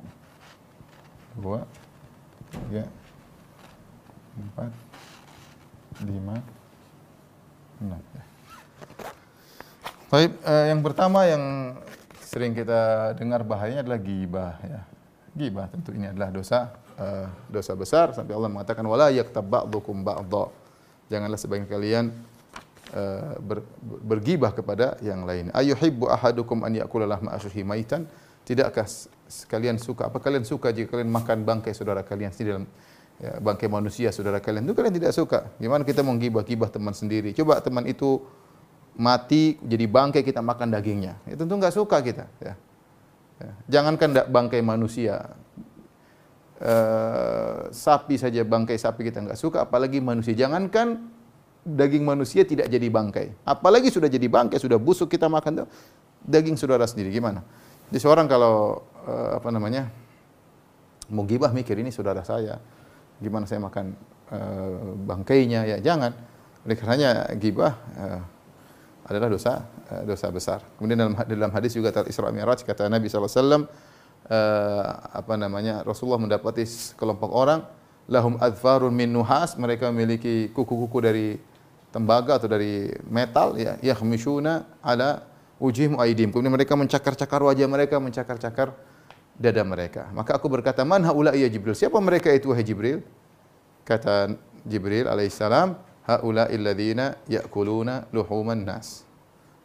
dua, 1.39 1.65
tiga, 2.53 2.85
empat, 4.37 4.71
lima, 6.05 6.37
enam. 7.81 8.03
Ya. 8.15 8.28
Baik, 10.09 10.41
eh, 10.41 10.73
yang 10.73 10.81
pertama 10.81 11.29
yang 11.29 11.77
sering 12.25 12.57
kita 12.57 13.13
dengar 13.21 13.45
bahayanya 13.45 13.85
adalah 13.85 14.01
gibah 14.01 14.57
ya. 14.65 14.81
Gibah 15.37 15.69
tentu 15.69 15.93
ini 15.93 16.09
adalah 16.09 16.33
dosa 16.33 16.73
eh, 16.97 17.29
dosa 17.53 17.77
besar 17.77 18.17
sampai 18.17 18.33
Allah 18.33 18.49
mengatakan 18.49 18.81
wala 18.89 19.13
yaktab 19.13 19.45
ba'dukum 19.45 20.01
ba'dha. 20.01 20.49
Janganlah 21.13 21.37
sebagian 21.37 21.69
kalian 21.69 22.05
eh, 22.97 23.37
ber, 23.37 23.61
bergibah 23.85 24.57
kepada 24.57 24.97
yang 25.05 25.29
lain. 25.29 25.53
Ayuhibbu 25.53 26.09
ahadukum 26.09 26.65
an 26.65 26.73
ya'kula 26.73 27.05
lahma 27.05 27.37
akhihi 27.37 27.61
maitan? 27.61 28.09
Tidakkah 28.49 28.89
sekalian 29.29 29.77
suka 29.77 30.09
apa 30.09 30.25
kalian 30.25 30.49
suka 30.49 30.73
jika 30.73 30.97
kalian 30.97 31.13
makan 31.13 31.45
bangkai 31.45 31.77
saudara 31.77 32.01
kalian 32.01 32.33
di 32.33 32.49
dalam 32.49 32.65
ya, 33.21 33.37
bangkai 33.45 33.69
manusia 33.69 34.09
saudara 34.09 34.41
kalian 34.41 34.65
itu 34.65 34.73
kalian 34.73 34.97
tidak 34.97 35.13
suka. 35.13 35.53
Gimana 35.61 35.85
kita 35.85 36.01
menggibah-gibah 36.01 36.73
teman 36.73 36.97
sendiri? 36.97 37.37
Coba 37.37 37.61
teman 37.61 37.85
itu 37.85 38.25
mati 38.99 39.57
jadi 39.63 39.87
bangkai 39.87 40.27
kita 40.27 40.43
makan 40.43 40.75
dagingnya. 40.75 41.23
Itu 41.25 41.47
tentu 41.47 41.55
nggak 41.55 41.75
suka 41.75 42.03
kita. 42.03 42.27
Ya. 42.43 42.55
Ya. 43.39 43.53
Jangankan 43.79 44.27
bangkai 44.27 44.59
manusia, 44.67 45.39
uh, 46.59 47.71
sapi 47.71 48.19
saja 48.19 48.43
bangkai 48.43 48.75
sapi 48.75 49.07
kita 49.07 49.23
nggak 49.23 49.39
suka, 49.39 49.63
apalagi 49.63 50.03
manusia. 50.03 50.35
Jangankan 50.35 51.15
daging 51.63 52.03
manusia 52.03 52.43
tidak 52.43 52.67
jadi 52.67 52.91
bangkai, 52.91 53.31
apalagi 53.47 53.95
sudah 53.95 54.11
jadi 54.11 54.27
bangkai, 54.27 54.59
sudah 54.59 54.75
busuk 54.83 55.07
kita 55.07 55.31
makan 55.31 55.63
tuh, 55.63 55.69
daging 56.27 56.59
saudara 56.59 56.83
sendiri 56.91 57.15
gimana? 57.15 57.47
Jadi 57.95 57.99
seorang 58.03 58.27
kalau 58.27 58.83
uh, 59.07 59.39
apa 59.39 59.49
namanya 59.55 59.87
mau 61.07 61.23
gibah 61.23 61.55
mikir 61.55 61.79
ini 61.79 61.95
saudara 61.95 62.27
saya, 62.27 62.59
gimana 63.23 63.47
saya 63.47 63.63
makan 63.63 63.95
uh, 64.35 64.99
bangkainya 65.07 65.63
ya 65.63 65.79
jangan. 65.79 66.11
Oleh 66.67 66.75
karenanya 66.75 67.31
gibah 67.39 67.79
adalah 69.09 69.29
dosa 69.33 69.65
uh, 69.91 70.03
dosa 70.05 70.29
besar. 70.29 70.61
Kemudian 70.77 71.01
dalam 71.01 71.15
dalam 71.17 71.51
hadis 71.51 71.73
juga 71.73 71.91
tentang 71.91 72.13
Isra 72.13 72.29
Mi'raj 72.29 72.61
kata 72.63 72.93
Nabi 72.93 73.09
sallallahu 73.09 73.33
alaihi 73.33 73.41
wasallam 73.41 73.63
uh, 74.29 74.85
apa 75.17 75.35
namanya 75.41 75.75
Rasulullah 75.83 76.21
mendapati 76.21 76.69
kelompok 76.95 77.33
orang 77.33 77.65
lahum 78.09 78.37
adfarun 78.41 78.93
min 78.93 79.09
nuhas 79.09 79.57
mereka 79.57 79.89
memiliki 79.89 80.53
kuku-kuku 80.53 80.99
dari 81.01 81.29
tembaga 81.89 82.37
atau 82.37 82.49
dari 82.49 82.93
metal 83.09 83.57
ya 83.57 83.81
yakhmishuna 83.81 84.69
ala 84.85 85.25
ujihim 85.59 85.99
aidim. 86.01 86.31
Kemudian 86.31 86.55
mereka 86.55 86.77
mencakar-cakar 86.79 87.41
wajah 87.43 87.69
mereka, 87.69 87.99
mencakar-cakar 87.99 88.73
dada 89.39 89.63
mereka. 89.63 90.07
Maka 90.15 90.39
aku 90.39 90.47
berkata, 90.51 90.83
"Man 90.87 91.03
haula 91.05 91.35
ya 91.35 91.47
Jibril?" 91.51 91.75
Siapa 91.75 91.99
mereka 91.99 92.31
itu 92.31 92.51
wahai 92.51 92.65
Jibril? 92.65 93.03
Kata 93.87 94.35
Jibril 94.67 95.09
alaihissalam, 95.09 95.79
haula 96.09 96.49
illadzina 96.49 97.21
ya'kuluna 97.29 98.09
luhuman 98.17 98.65
nas 98.65 99.05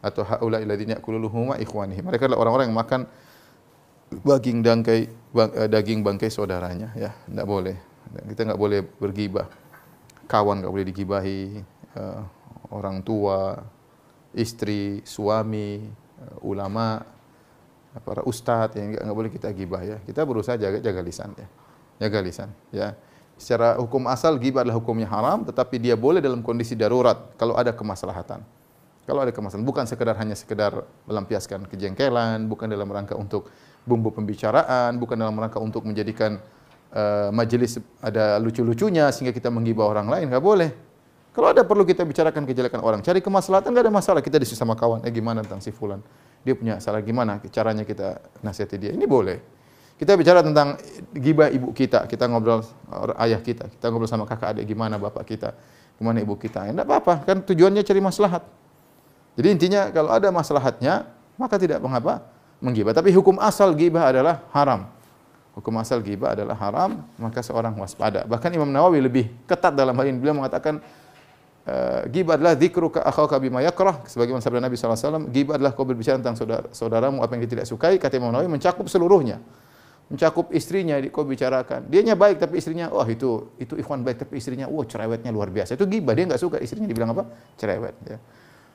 atau 0.04 0.20
haula 0.28 0.60
illadzina 0.60 1.00
ya'kuluna 1.00 1.22
luhuma 1.24 1.54
ikhwanihi. 1.56 2.04
Mereka 2.04 2.28
adalah 2.28 2.44
orang-orang 2.44 2.68
yang 2.68 2.76
makan 2.76 3.00
daging 4.12 4.60
bangkai 4.60 5.00
eh, 5.08 5.68
daging 5.72 6.04
bangkai 6.04 6.28
saudaranya 6.28 6.92
ya, 6.92 7.10
tidak 7.24 7.48
boleh. 7.48 7.76
Kita 8.28 8.44
enggak 8.44 8.60
boleh 8.60 8.80
bergibah. 8.84 9.48
Kawan 10.28 10.60
enggak 10.60 10.72
boleh 10.72 10.86
digibahi, 10.86 11.42
uh, 11.98 12.20
orang 12.72 13.00
tua, 13.04 13.58
istri, 14.32 15.02
suami, 15.04 15.84
uh, 16.20 16.38
ulama, 16.46 17.02
para 18.04 18.22
ustadz 18.22 18.76
yang 18.78 18.94
enggak 18.94 19.16
boleh 19.16 19.30
kita 19.32 19.48
gibah 19.56 19.82
ya. 19.82 19.96
Kita 20.04 20.22
berusaha 20.22 20.60
jaga 20.60 20.78
jaga 20.78 21.00
lisan 21.00 21.32
ya. 21.34 21.48
Jaga 22.06 22.18
lisan 22.20 22.50
ya. 22.70 22.94
Secara 23.34 23.76
hukum 23.82 24.06
asal 24.06 24.38
ghibah 24.38 24.62
adalah 24.62 24.78
hukumnya 24.78 25.10
haram, 25.10 25.42
tetapi 25.42 25.82
dia 25.82 25.98
boleh 25.98 26.22
dalam 26.22 26.40
kondisi 26.40 26.78
darurat 26.78 27.34
kalau 27.34 27.58
ada 27.58 27.74
kemaslahatan. 27.74 28.40
Kalau 29.04 29.20
ada 29.20 29.34
kemaslahatan, 29.34 29.66
bukan 29.66 29.84
sekedar 29.84 30.14
hanya 30.16 30.32
sekedar 30.38 30.86
melampiaskan 31.04 31.66
kejengkelan, 31.68 32.46
bukan 32.46 32.70
dalam 32.70 32.88
rangka 32.88 33.18
untuk 33.18 33.50
bumbu 33.84 34.14
pembicaraan, 34.14 34.96
bukan 34.96 35.18
dalam 35.18 35.36
rangka 35.36 35.60
untuk 35.60 35.84
menjadikan 35.84 36.40
uh, 36.94 37.28
majelis 37.34 37.76
ada 38.00 38.40
lucu-lucunya 38.40 39.12
sehingga 39.12 39.34
kita 39.34 39.52
menggibah 39.52 39.84
orang 39.90 40.08
lain, 40.08 40.32
nggak 40.32 40.40
boleh. 40.44 40.70
Kalau 41.34 41.50
ada 41.50 41.66
perlu 41.66 41.82
kita 41.82 42.06
bicarakan 42.06 42.46
kejelekan 42.46 42.80
orang, 42.80 43.02
cari 43.02 43.18
kemaslahatan 43.18 43.74
nggak 43.74 43.84
ada 43.90 43.92
masalah. 43.92 44.22
Kita 44.22 44.38
diskusi 44.38 44.62
sama 44.62 44.78
kawan, 44.78 45.02
eh 45.02 45.10
gimana 45.10 45.42
tentang 45.42 45.58
si 45.58 45.74
fulan? 45.74 45.98
Dia 46.46 46.54
punya 46.54 46.78
salah 46.78 47.02
gimana? 47.02 47.42
Caranya 47.50 47.82
kita 47.82 48.22
nasihati 48.40 48.76
dia. 48.78 48.90
Ini 48.94 49.04
boleh. 49.04 49.42
Kita 49.94 50.18
bicara 50.18 50.42
tentang 50.42 50.74
gibah 51.14 51.46
ibu 51.54 51.70
kita, 51.70 52.10
kita 52.10 52.26
ngobrol 52.26 52.66
ayah 53.22 53.38
kita, 53.38 53.70
kita 53.70 53.94
ngobrol 53.94 54.10
sama 54.10 54.26
kakak 54.26 54.58
adik 54.58 54.74
gimana 54.74 54.98
bapak 54.98 55.22
kita, 55.22 55.54
gimana 55.94 56.18
ibu 56.18 56.34
kita. 56.34 56.66
Tidak 56.66 56.82
apa-apa, 56.82 57.22
kan 57.22 57.38
tujuannya 57.46 57.86
cari 57.86 58.02
maslahat. 58.02 58.42
Jadi 59.38 59.48
intinya 59.54 59.94
kalau 59.94 60.10
ada 60.10 60.34
maslahatnya, 60.34 61.06
maka 61.38 61.62
tidak 61.62 61.78
mengapa 61.78 62.26
menggibah. 62.58 62.90
Tapi 62.90 63.14
hukum 63.14 63.38
asal 63.38 63.70
gibah 63.78 64.10
adalah 64.10 64.42
haram. 64.50 64.90
Hukum 65.54 65.70
asal 65.78 66.02
gibah 66.02 66.34
adalah 66.34 66.58
haram, 66.58 67.06
maka 67.14 67.38
seorang 67.38 67.78
waspada. 67.78 68.26
Bahkan 68.26 68.50
Imam 68.50 68.66
Nawawi 68.74 68.98
lebih 68.98 69.30
ketat 69.46 69.78
dalam 69.78 69.94
hal 69.94 70.10
ini. 70.10 70.18
Beliau 70.18 70.34
mengatakan 70.34 70.82
uh, 71.70 72.02
gibah 72.10 72.34
adalah 72.34 72.58
dzikruka 72.58 72.98
akhaka 72.98 73.38
bima 73.38 73.62
yakrah 73.62 74.02
sebagaimana 74.10 74.42
sabda 74.42 74.58
Nabi 74.58 74.74
wasallam, 74.74 75.30
gibah 75.30 75.54
adalah 75.54 75.70
kau 75.70 75.86
berbicara 75.86 76.18
tentang 76.18 76.34
saudara, 76.34 76.66
saudaramu 76.74 77.22
apa 77.22 77.30
yang 77.38 77.46
dia 77.46 77.52
tidak 77.54 77.66
sukai, 77.70 77.94
kata 78.02 78.18
Imam 78.18 78.34
Nawawi 78.34 78.50
mencakup 78.50 78.90
seluruhnya 78.90 79.38
mencakup 80.12 80.52
istrinya 80.52 81.00
kau 81.08 81.24
bicarakan. 81.24 81.88
Dianya 81.88 82.14
baik 82.14 82.36
tapi 82.36 82.60
istrinya 82.60 82.92
wah 82.92 83.08
itu 83.08 83.54
itu 83.56 83.74
ikhwan 83.80 84.04
baik 84.04 84.24
tapi 84.26 84.36
istrinya 84.36 84.68
wah 84.68 84.84
cerewetnya 84.84 85.32
luar 85.32 85.48
biasa. 85.48 85.74
Itu 85.74 85.88
gibah 85.88 86.12
dia 86.12 86.28
nggak 86.28 86.40
suka 86.40 86.56
istrinya 86.60 86.88
dibilang 86.88 87.16
apa? 87.16 87.24
Cerewet 87.56 87.94
ya. 88.04 88.18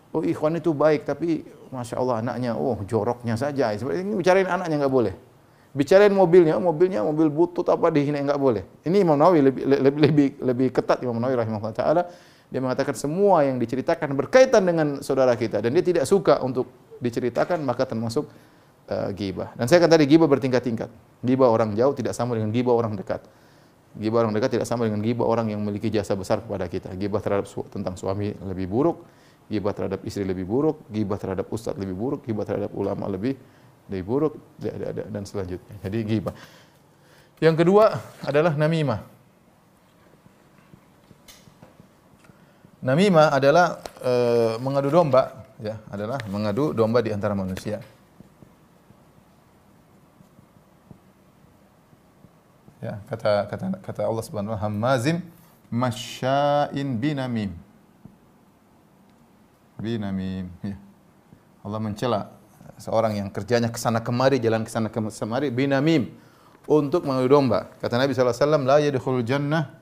Oh 0.10 0.26
ikhwan 0.26 0.58
itu 0.58 0.74
baik 0.74 1.06
tapi 1.06 1.46
masya 1.70 2.02
Allah 2.02 2.26
anaknya 2.26 2.58
oh 2.58 2.82
joroknya 2.89 3.38
saja. 3.38 3.70
Ini 3.74 4.13
bicarain 4.18 4.50
anaknya 4.50 4.86
nggak 4.86 4.94
boleh. 4.94 5.13
Bicarain 5.70 6.10
mobilnya, 6.10 6.58
mobilnya 6.58 7.06
mobil 7.06 7.30
butut 7.30 7.70
apa 7.70 7.94
dihina 7.94 8.18
nggak 8.26 8.42
boleh. 8.42 8.65
Ini 8.89 9.06
Imam 9.06 9.13
Nawawi 9.13 9.39
lebih 9.46 9.63
lebih 9.70 10.02
lebih, 10.02 10.28
lebih 10.42 10.68
ketat 10.74 10.98
Imam 11.06 11.22
Nawawi 11.22 11.46
rahimahullah 11.46 11.78
taala 11.78 12.04
dia 12.50 12.60
mengatakan 12.60 12.98
semua 12.98 13.46
yang 13.46 13.62
diceritakan 13.62 14.18
berkaitan 14.18 14.66
dengan 14.66 14.88
saudara 15.06 15.38
kita 15.38 15.62
dan 15.62 15.70
dia 15.70 15.86
tidak 15.86 16.10
suka 16.10 16.41
untuk 16.41 16.66
diceritakan 16.97 17.62
maka 17.62 17.86
termasuk 17.86 18.26
uh. 18.90 19.50
Dan 19.56 19.66
saya 19.70 19.80
kata 19.86 19.96
tadi 19.96 20.10
gibah 20.10 20.26
bertingkat-tingkat. 20.26 20.90
Gibah 21.22 21.50
orang 21.54 21.78
jauh 21.78 21.94
tidak 21.94 22.18
sama 22.18 22.36
dengan 22.36 22.50
gibah 22.50 22.74
orang 22.74 22.98
dekat. 22.98 23.22
Gibah 23.98 24.26
orang 24.26 24.34
dekat 24.38 24.60
tidak 24.60 24.68
sama 24.70 24.86
dengan 24.86 25.02
gibah 25.02 25.26
orang 25.26 25.50
yang 25.50 25.62
memiliki 25.62 25.90
jasa 25.90 26.14
besar 26.14 26.42
kepada 26.42 26.70
kita. 26.70 26.94
Gibah 26.94 27.22
terhadap 27.22 27.50
su 27.50 27.66
tentang 27.70 27.98
suami 27.98 28.34
lebih 28.46 28.70
buruk, 28.70 29.02
gibah 29.50 29.74
terhadap 29.74 30.06
istri 30.06 30.22
lebih 30.24 30.46
buruk, 30.46 30.86
gibah 30.94 31.18
terhadap 31.18 31.50
ustadz 31.50 31.82
lebih 31.82 31.98
buruk, 31.98 32.22
gibah 32.26 32.46
terhadap 32.46 32.70
ulama 32.78 33.10
lebih 33.10 33.34
lebih 33.90 34.06
buruk 34.06 34.34
dan 35.10 35.26
selanjutnya. 35.26 35.76
Jadi 35.82 35.98
gibah. 36.06 36.36
Yang 37.42 37.56
kedua 37.66 37.98
adalah 38.22 38.54
namimah. 38.54 39.02
Namimah 42.80 43.28
adalah 43.36 43.84
e, 44.00 44.14
mengadu 44.64 44.88
domba, 44.88 45.44
ya, 45.60 45.76
adalah 45.92 46.16
mengadu 46.32 46.72
domba 46.72 47.04
di 47.04 47.12
antara 47.12 47.36
manusia. 47.36 47.84
Ya, 52.80 53.03
kata 53.11 53.43
kata 53.51 53.65
kata 53.84 54.01
Allah 54.07 54.23
Subhanahu 54.23 54.55
wa 54.55 54.59
taala 54.59 54.71
hammazim 54.71 55.19
masya'in 55.67 56.95
binamim. 56.95 57.51
Binamim. 59.80 60.47
Ya. 60.63 60.75
Allah 61.63 61.80
mencela 61.80 62.32
seorang 62.80 63.19
yang 63.19 63.27
kerjanya 63.27 63.67
ke 63.67 63.80
sana 63.80 63.99
kemari, 63.99 64.39
jalan 64.39 64.63
ke 64.63 64.71
sana 64.71 64.88
kemari, 64.88 65.51
binamim 65.51 66.11
untuk 66.67 67.03
mengadu 67.03 67.27
domba. 67.27 67.71
Kata 67.80 67.99
Nabi 67.99 68.15
SAW, 68.15 68.63
la 68.63 68.77
yadkhul 68.80 69.23
jannah, 69.27 69.75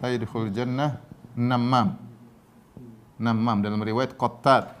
la 0.00 0.08
yadkhul 0.12 0.48
jannah 0.52 1.00
namam. 1.36 1.96
Namam 3.20 3.60
dalam 3.60 3.80
riwayat 3.80 4.16
qattat. 4.16 4.76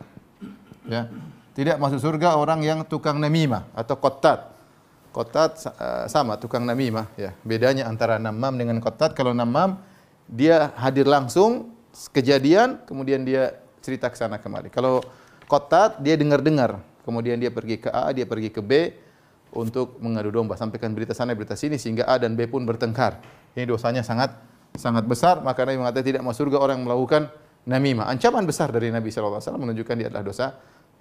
Ya. 0.88 1.08
Tidak 1.52 1.76
masuk 1.76 2.00
surga 2.00 2.40
orang 2.40 2.64
yang 2.64 2.80
tukang 2.88 3.20
namimah 3.20 3.68
atau 3.76 4.00
qattat. 4.00 4.51
Qattat 5.12 5.52
uh, 5.68 6.04
sama 6.08 6.40
tukang 6.40 6.64
namimah 6.64 7.06
ya. 7.20 7.36
Bedanya 7.44 7.84
antara 7.86 8.16
namam 8.16 8.56
dengan 8.56 8.80
qattat 8.80 9.12
kalau 9.12 9.36
namam 9.36 9.76
dia 10.24 10.72
hadir 10.80 11.04
langsung 11.04 11.76
kejadian 12.16 12.80
kemudian 12.88 13.20
dia 13.22 13.60
cerita 13.84 14.08
ke 14.08 14.16
sana 14.16 14.40
kemari. 14.40 14.72
Kalau 14.72 15.04
qattat 15.44 16.00
dia 16.00 16.16
dengar-dengar, 16.16 16.80
kemudian 17.04 17.36
dia 17.36 17.52
pergi 17.52 17.76
ke 17.76 17.92
A, 17.92 18.08
dia 18.16 18.24
pergi 18.24 18.48
ke 18.48 18.64
B 18.64 18.72
untuk 19.52 20.00
mengadu 20.00 20.32
domba, 20.32 20.56
sampaikan 20.56 20.96
berita 20.96 21.12
sana 21.12 21.36
berita 21.36 21.52
sini 21.52 21.76
sehingga 21.76 22.08
A 22.08 22.16
dan 22.16 22.32
B 22.32 22.48
pun 22.48 22.64
bertengkar. 22.64 23.20
Ini 23.52 23.68
dosanya 23.68 24.00
sangat 24.00 24.32
sangat 24.72 25.04
besar, 25.04 25.44
maka 25.44 25.68
Nabi 25.68 25.84
mengatakan 25.84 26.06
tidak 26.08 26.22
masuk 26.24 26.48
surga 26.48 26.56
orang 26.64 26.80
yang 26.80 26.86
melakukan 26.88 27.28
namimah. 27.68 28.08
Ancaman 28.08 28.48
besar 28.48 28.72
dari 28.72 28.88
Nabi 28.88 29.12
SAW 29.12 29.38
menunjukkan 29.60 29.94
dia 30.00 30.08
adalah 30.08 30.24
dosa 30.24 30.46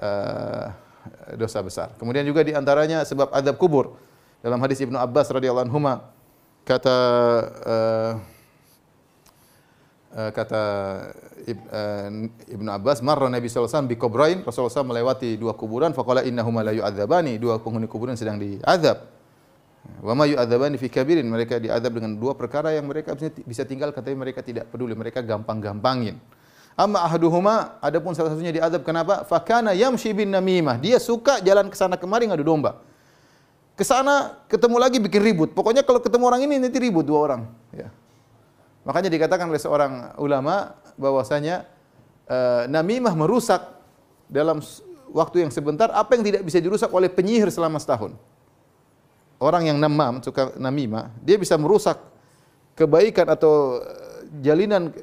uh, 0.03 0.90
dosa 1.37 1.59
besar. 1.61 1.93
Kemudian 1.97 2.25
juga 2.27 2.45
di 2.45 2.53
antaranya 2.53 3.01
sebab 3.05 3.33
adab 3.33 3.57
kubur. 3.57 3.97
Dalam 4.41 4.57
hadis 4.61 4.81
Ibnu 4.81 4.97
Abbas 4.97 5.29
radhiyallahu 5.29 5.69
anhu 5.69 5.79
kata 6.61 6.97
uh, 7.65 8.13
kata 10.33 10.63
uh, 11.45 12.09
Ibnu 12.49 12.69
Abbas 12.69 13.01
marra 13.05 13.29
Nabi 13.29 13.49
sallallahu 13.49 13.69
alaihi 13.69 13.77
wasallam 13.77 13.89
bi 13.89 13.97
kubrain. 13.97 14.37
Rasulullah 14.41 14.73
SAW 14.73 14.89
melewati 14.91 15.37
dua 15.37 15.53
kuburan. 15.53 15.93
Faqala 15.93 16.25
innahuma 16.25 16.65
la 16.65 16.73
yu'adzabani. 16.73 17.37
Dua 17.37 17.61
penghuni 17.61 17.85
kuburan 17.85 18.17
sedang 18.17 18.41
diazab. 18.41 19.07
Wa 20.01 20.13
ma 20.13 20.25
yu'adzabani 20.25 20.77
fi 20.81 20.89
kabirin. 20.89 21.25
Mereka 21.25 21.61
diazab 21.61 21.97
dengan 21.97 22.17
dua 22.17 22.33
perkara 22.33 22.73
yang 22.73 22.89
mereka 22.89 23.13
bisa 23.45 23.63
tinggal 23.65 23.93
katanya 23.93 24.25
mereka 24.25 24.41
tidak 24.41 24.69
peduli. 24.73 24.97
Mereka 24.97 25.21
gampang-gampangin 25.21 26.17
Amma 26.75 27.03
ahaduhuma 27.03 27.77
adapun 27.83 28.15
salah 28.15 28.31
satunya 28.31 28.55
diazab 28.55 28.81
kenapa? 28.81 29.27
Fakana 29.27 29.75
yamshi 29.75 30.15
bin 30.15 30.31
namimah. 30.31 30.79
Dia 30.79 30.97
suka 30.97 31.43
jalan 31.43 31.67
ke 31.67 31.75
sana 31.75 31.99
kemari 31.99 32.25
ngadu 32.31 32.47
domba. 32.47 32.79
Ke 33.75 33.83
sana 33.83 34.39
ketemu 34.47 34.77
lagi 34.79 34.97
bikin 34.99 35.21
ribut. 35.21 35.49
Pokoknya 35.51 35.83
kalau 35.83 35.99
ketemu 35.99 36.23
orang 36.27 36.41
ini 36.47 36.61
nanti 36.61 36.77
ribut 36.79 37.03
dua 37.03 37.19
orang, 37.27 37.41
ya. 37.75 37.91
Makanya 38.81 39.13
dikatakan 39.13 39.45
oleh 39.45 39.61
seorang 39.61 40.17
ulama 40.17 40.73
bahwasanya 40.97 41.69
uh, 42.25 42.65
namimah 42.65 43.13
merusak 43.13 43.61
dalam 44.25 44.63
waktu 45.11 45.45
yang 45.45 45.51
sebentar 45.51 45.91
apa 45.91 46.15
yang 46.17 46.23
tidak 46.23 46.41
bisa 46.47 46.57
dirusak 46.57 46.89
oleh 46.89 47.11
penyihir 47.11 47.51
selama 47.51 47.77
setahun. 47.77 48.15
Orang 49.41 49.65
yang 49.65 49.77
namam, 49.81 50.21
suka 50.21 50.53
namimah, 50.55 51.09
dia 51.19 51.35
bisa 51.35 51.57
merusak 51.57 51.97
kebaikan 52.77 53.25
atau 53.25 53.81
eh, 53.81 54.29
jalinan 54.45 54.93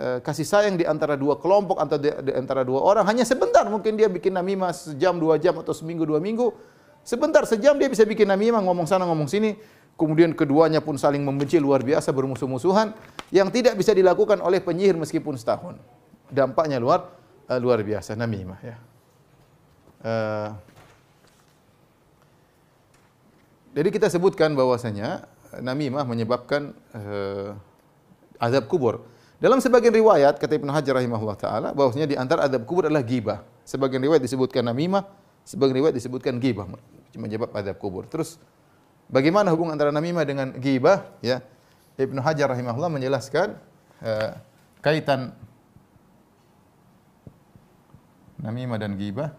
kasih 0.00 0.48
sayang 0.48 0.80
di 0.80 0.88
antara 0.88 1.12
dua 1.14 1.36
kelompok 1.36 1.76
atau 1.76 2.00
di, 2.00 2.08
di 2.08 2.32
antara 2.32 2.64
dua 2.64 2.80
orang. 2.80 3.04
Hanya 3.04 3.28
sebentar 3.28 3.68
mungkin 3.68 4.00
dia 4.00 4.08
bikin 4.08 4.32
namimah 4.32 4.72
sejam 4.72 5.20
dua 5.20 5.36
jam 5.36 5.56
atau 5.60 5.76
seminggu 5.76 6.08
dua 6.08 6.16
minggu. 6.18 6.52
Sebentar 7.04 7.44
sejam 7.44 7.76
dia 7.76 7.88
bisa 7.88 8.04
bikin 8.04 8.28
namimah 8.28 8.60
ngomong 8.64 8.88
sana 8.88 9.04
ngomong 9.04 9.28
sini. 9.28 9.56
Kemudian 10.00 10.32
keduanya 10.32 10.80
pun 10.80 10.96
saling 10.96 11.20
membenci 11.20 11.60
luar 11.60 11.84
biasa 11.84 12.08
bermusuh-musuhan 12.16 12.96
yang 13.28 13.52
tidak 13.52 13.76
bisa 13.76 13.92
dilakukan 13.92 14.40
oleh 14.40 14.64
penyihir 14.64 14.96
meskipun 14.96 15.36
setahun. 15.36 15.76
Dampaknya 16.32 16.80
luar 16.80 17.04
uh, 17.52 17.60
luar 17.60 17.84
biasa 17.84 18.16
namimah 18.16 18.60
ya. 18.64 18.76
Uh, 20.00 20.50
jadi 23.76 23.88
kita 23.92 24.08
sebutkan 24.08 24.56
bahwasanya 24.56 25.28
namimah 25.60 26.08
menyebabkan 26.08 26.72
uh, 26.96 27.52
azab 28.40 28.64
kubur 28.72 29.04
dalam 29.40 29.56
sebagian 29.56 29.96
riwayat 29.96 30.36
kata 30.36 30.60
Ibnu 30.60 30.68
Hajar 30.68 31.00
rahimahullah 31.00 31.38
taala 31.40 31.68
bahwasanya 31.72 32.04
di 32.04 32.12
antara 32.12 32.44
adab 32.44 32.68
kubur 32.68 32.84
adalah 32.84 33.00
ghibah. 33.00 33.40
Sebagian 33.64 34.04
riwayat 34.04 34.20
disebutkan 34.20 34.60
namimah, 34.60 35.08
sebagian 35.48 35.80
riwayat 35.80 35.96
disebutkan 35.96 36.36
ghibah 36.36 36.68
menyebab 37.16 37.48
adab 37.56 37.80
kubur. 37.80 38.04
Terus 38.04 38.36
bagaimana 39.08 39.48
hubungan 39.48 39.80
antara 39.80 39.88
namimah 39.88 40.28
dengan 40.28 40.52
ghibah? 40.52 41.08
Ya. 41.24 41.40
Ibnu 41.96 42.20
Hajar 42.20 42.52
rahimahullah 42.52 42.92
menjelaskan 42.92 43.56
uh, 44.04 44.36
kaitan 44.84 45.32
namimah 48.36 48.76
dan 48.76 48.92
ghibah. 49.00 49.32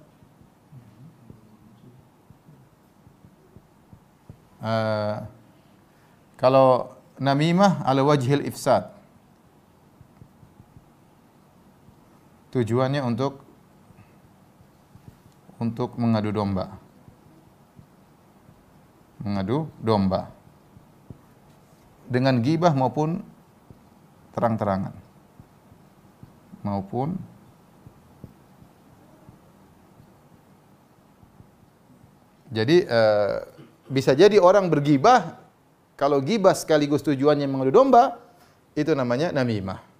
Uh, 4.62 5.26
kalau 6.42 6.98
namimah 7.22 7.86
ala 7.86 8.02
wajhil 8.02 8.46
ifsad 8.46 9.01
tujuannya 12.52 13.02
untuk 13.02 13.42
untuk 15.62 15.96
mengadu 15.96 16.36
domba. 16.36 16.76
Mengadu 19.22 19.70
domba. 19.80 20.34
Dengan 22.12 22.44
gibah 22.44 22.76
maupun 22.76 23.24
terang-terangan. 24.36 24.94
Maupun 26.62 27.32
Jadi 32.52 32.84
uh, 32.84 33.48
bisa 33.88 34.12
jadi 34.12 34.36
orang 34.36 34.68
bergibah 34.68 35.40
kalau 35.96 36.20
gibah 36.20 36.52
sekaligus 36.52 37.00
tujuannya 37.00 37.48
mengadu 37.48 37.72
domba 37.72 38.20
itu 38.76 38.92
namanya 38.92 39.32
namimah. 39.32 39.91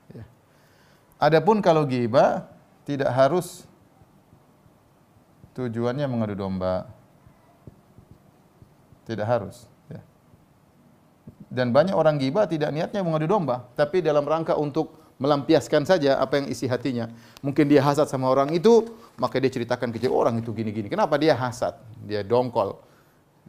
Adapun 1.22 1.62
kalau 1.62 1.86
ghibah 1.86 2.50
tidak 2.82 3.14
harus 3.14 3.70
tujuannya 5.54 6.10
mengadu 6.10 6.34
domba. 6.34 6.90
Tidak 9.06 9.28
harus. 9.28 9.70
Ya. 9.86 10.02
Dan 11.46 11.70
banyak 11.70 11.94
orang 11.94 12.18
ghibah 12.18 12.50
tidak 12.50 12.74
niatnya 12.74 13.06
mengadu 13.06 13.30
domba, 13.30 13.70
tapi 13.78 14.02
dalam 14.02 14.26
rangka 14.26 14.58
untuk 14.58 14.98
melampiaskan 15.22 15.86
saja 15.86 16.18
apa 16.18 16.42
yang 16.42 16.50
isi 16.50 16.66
hatinya. 16.66 17.06
Mungkin 17.46 17.70
dia 17.70 17.86
hasad 17.86 18.10
sama 18.10 18.26
orang 18.26 18.50
itu, 18.58 18.90
maka 19.22 19.38
dia 19.38 19.54
ceritakan 19.54 19.94
ke 19.94 20.10
orang 20.10 20.42
itu 20.42 20.50
gini-gini. 20.50 20.90
Kenapa 20.90 21.22
dia 21.22 21.38
hasad? 21.38 21.78
Dia 22.02 22.26
dongkol. 22.26 22.82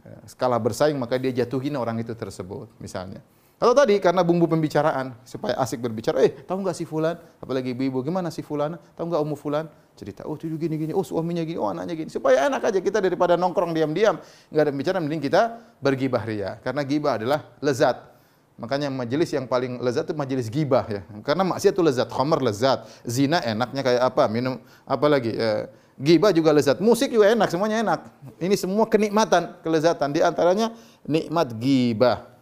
Ya, 0.03 0.19
skala 0.29 0.59
bersaing 0.59 0.99
maka 0.99 1.15
dia 1.17 1.31
jatuhin 1.31 1.73
orang 1.79 1.97
itu 1.97 2.13
tersebut 2.13 2.69
misalnya. 2.77 3.23
Atau 3.61 3.71
tadi 3.71 3.95
karena 4.01 4.27
bumbu 4.27 4.43
pembicaraan 4.49 5.15
supaya 5.23 5.55
asik 5.55 5.79
berbicara, 5.79 6.19
eh 6.19 6.35
tahu 6.35 6.67
nggak 6.67 6.75
si 6.75 6.83
fulan, 6.83 7.15
apalagi 7.39 7.71
ibu-ibu 7.71 8.03
gimana 8.03 8.27
si 8.27 8.43
fulan, 8.43 8.75
tahu 8.97 9.07
nggak 9.07 9.21
umu 9.23 9.39
fulan, 9.39 9.71
cerita, 9.95 10.27
oh 10.27 10.35
tuh 10.35 10.51
gini 10.59 10.75
gini, 10.75 10.91
oh 10.91 11.05
suaminya 11.05 11.47
gini, 11.47 11.55
oh 11.55 11.71
anaknya 11.71 11.95
gini, 11.95 12.09
supaya 12.11 12.51
enak 12.51 12.59
aja 12.59 12.79
kita 12.83 12.99
daripada 12.99 13.39
nongkrong 13.39 13.71
diam-diam 13.71 14.19
nggak 14.51 14.63
ada 14.67 14.71
bicara, 14.75 14.97
mending 14.99 15.23
kita 15.23 15.63
bergibah 15.79 16.27
ria, 16.27 16.59
karena 16.59 16.81
gibah 16.83 17.15
adalah 17.15 17.39
lezat. 17.63 18.11
Makanya 18.53 18.91
majelis 18.91 19.31
yang 19.31 19.47
paling 19.47 19.79
lezat 19.79 20.11
itu 20.11 20.15
majelis 20.17 20.51
gibah 20.51 20.83
ya, 20.89 21.01
karena 21.23 21.47
maksiat 21.47 21.71
itu 21.71 21.83
lezat, 21.85 22.11
khamar 22.11 22.43
lezat, 22.43 22.83
zina 23.07 23.39
enaknya 23.47 23.79
kayak 23.79 24.01
apa, 24.11 24.27
minum 24.27 24.59
apa 24.83 25.05
lagi, 25.07 25.31
eh, 25.31 25.71
gibah 25.95 26.33
juga 26.33 26.51
lezat, 26.51 26.83
musik 26.83 27.13
juga 27.13 27.31
enak, 27.31 27.47
semuanya 27.47 27.79
enak. 27.79 27.99
Ini 28.41 28.55
semua 28.57 28.89
kenikmatan, 28.89 29.61
kelezatan, 29.61 30.09
di 30.11 30.19
antaranya 30.19 30.73
nikmat 31.05 31.53
gibah. 31.55 32.32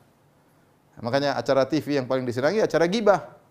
Makanya 1.01 1.33
acara 1.33 1.65
TV 1.65 1.97
yang 1.97 2.05
paling 2.05 2.23
disenangi 2.23 2.61
acara 2.61 2.85
gibah. 2.85 3.41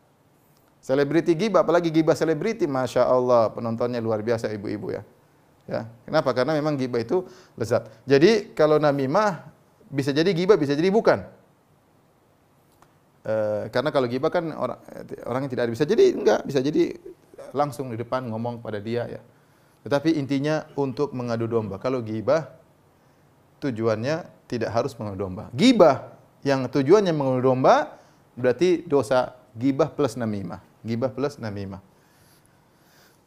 Selebriti 0.81 1.37
gibah, 1.37 1.61
apalagi 1.61 1.93
gibah 1.93 2.17
selebriti, 2.17 2.65
masya 2.65 3.05
Allah 3.05 3.53
penontonnya 3.53 4.01
luar 4.01 4.25
biasa 4.25 4.49
ibu-ibu 4.49 4.97
ya. 4.97 5.03
Ya, 5.69 5.87
kenapa? 6.09 6.33
Karena 6.33 6.57
memang 6.57 6.75
gibah 6.75 6.99
itu 6.99 7.27
lezat. 7.55 7.87
Jadi 8.09 8.57
kalau 8.57 8.81
namimah 8.81 9.45
bisa 9.93 10.11
jadi 10.11 10.31
gibah, 10.33 10.57
bisa 10.57 10.73
jadi 10.73 10.89
bukan. 10.89 11.21
E, 13.21 13.35
karena 13.69 13.93
kalau 13.93 14.09
gibah 14.09 14.33
kan 14.33 14.51
orang 14.57 14.81
orang 15.29 15.41
yang 15.45 15.53
tidak 15.53 15.63
ada 15.69 15.73
bisa 15.77 15.85
jadi 15.85 16.05
enggak, 16.17 16.41
bisa 16.49 16.59
jadi 16.65 16.97
langsung 17.53 17.93
di 17.93 18.01
depan 18.01 18.25
ngomong 18.33 18.65
pada 18.65 18.81
dia 18.81 19.05
ya. 19.07 19.21
Tetapi 19.85 20.17
intinya 20.17 20.65
untuk 20.75 21.13
mengadu 21.13 21.45
domba. 21.45 21.77
Kalau 21.77 22.01
gibah 22.01 22.51
tujuannya 23.61 24.49
tidak 24.49 24.73
harus 24.73 24.97
mengadu 24.97 25.29
domba. 25.29 25.53
Gibah 25.53 26.20
yang 26.41 26.69
tujuannya 26.69 27.13
mengadu 27.13 27.53
domba 27.53 28.01
berarti 28.37 28.85
dosa 28.85 29.37
gibah 29.53 29.93
plus 29.93 30.17
namimah. 30.17 30.61
Gibah 30.81 31.13
plus 31.13 31.37
namimah. 31.37 31.83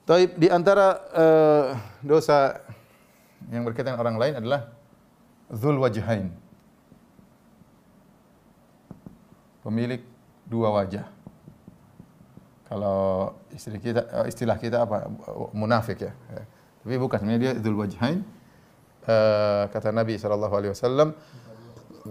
Tapi 0.04 0.36
di 0.36 0.52
antara 0.52 1.00
uh, 1.16 1.68
dosa 2.04 2.60
yang 3.48 3.64
berkaitan 3.64 3.96
orang 3.96 4.20
lain 4.20 4.34
adalah 4.42 4.68
zul 5.48 5.80
wajhain. 5.80 6.34
Pemilik 9.64 10.04
dua 10.44 10.76
wajah. 10.76 11.08
Kalau 12.68 13.32
istri 13.54 13.80
kita, 13.80 14.04
eh, 14.04 14.26
istilah 14.28 14.58
kita 14.60 14.84
apa? 14.84 15.08
Munafik 15.56 16.04
ya. 16.04 16.12
Tapi 16.84 16.96
bukan 17.00 17.22
sebenarnya 17.22 17.40
dia 17.40 17.54
zul 17.64 17.80
wajhain. 17.80 18.26
uh, 19.08 19.68
kata 19.72 19.92
Nabi 19.92 20.16
sallallahu 20.16 20.54
alaihi 20.56 20.72
wasallam 20.72 21.16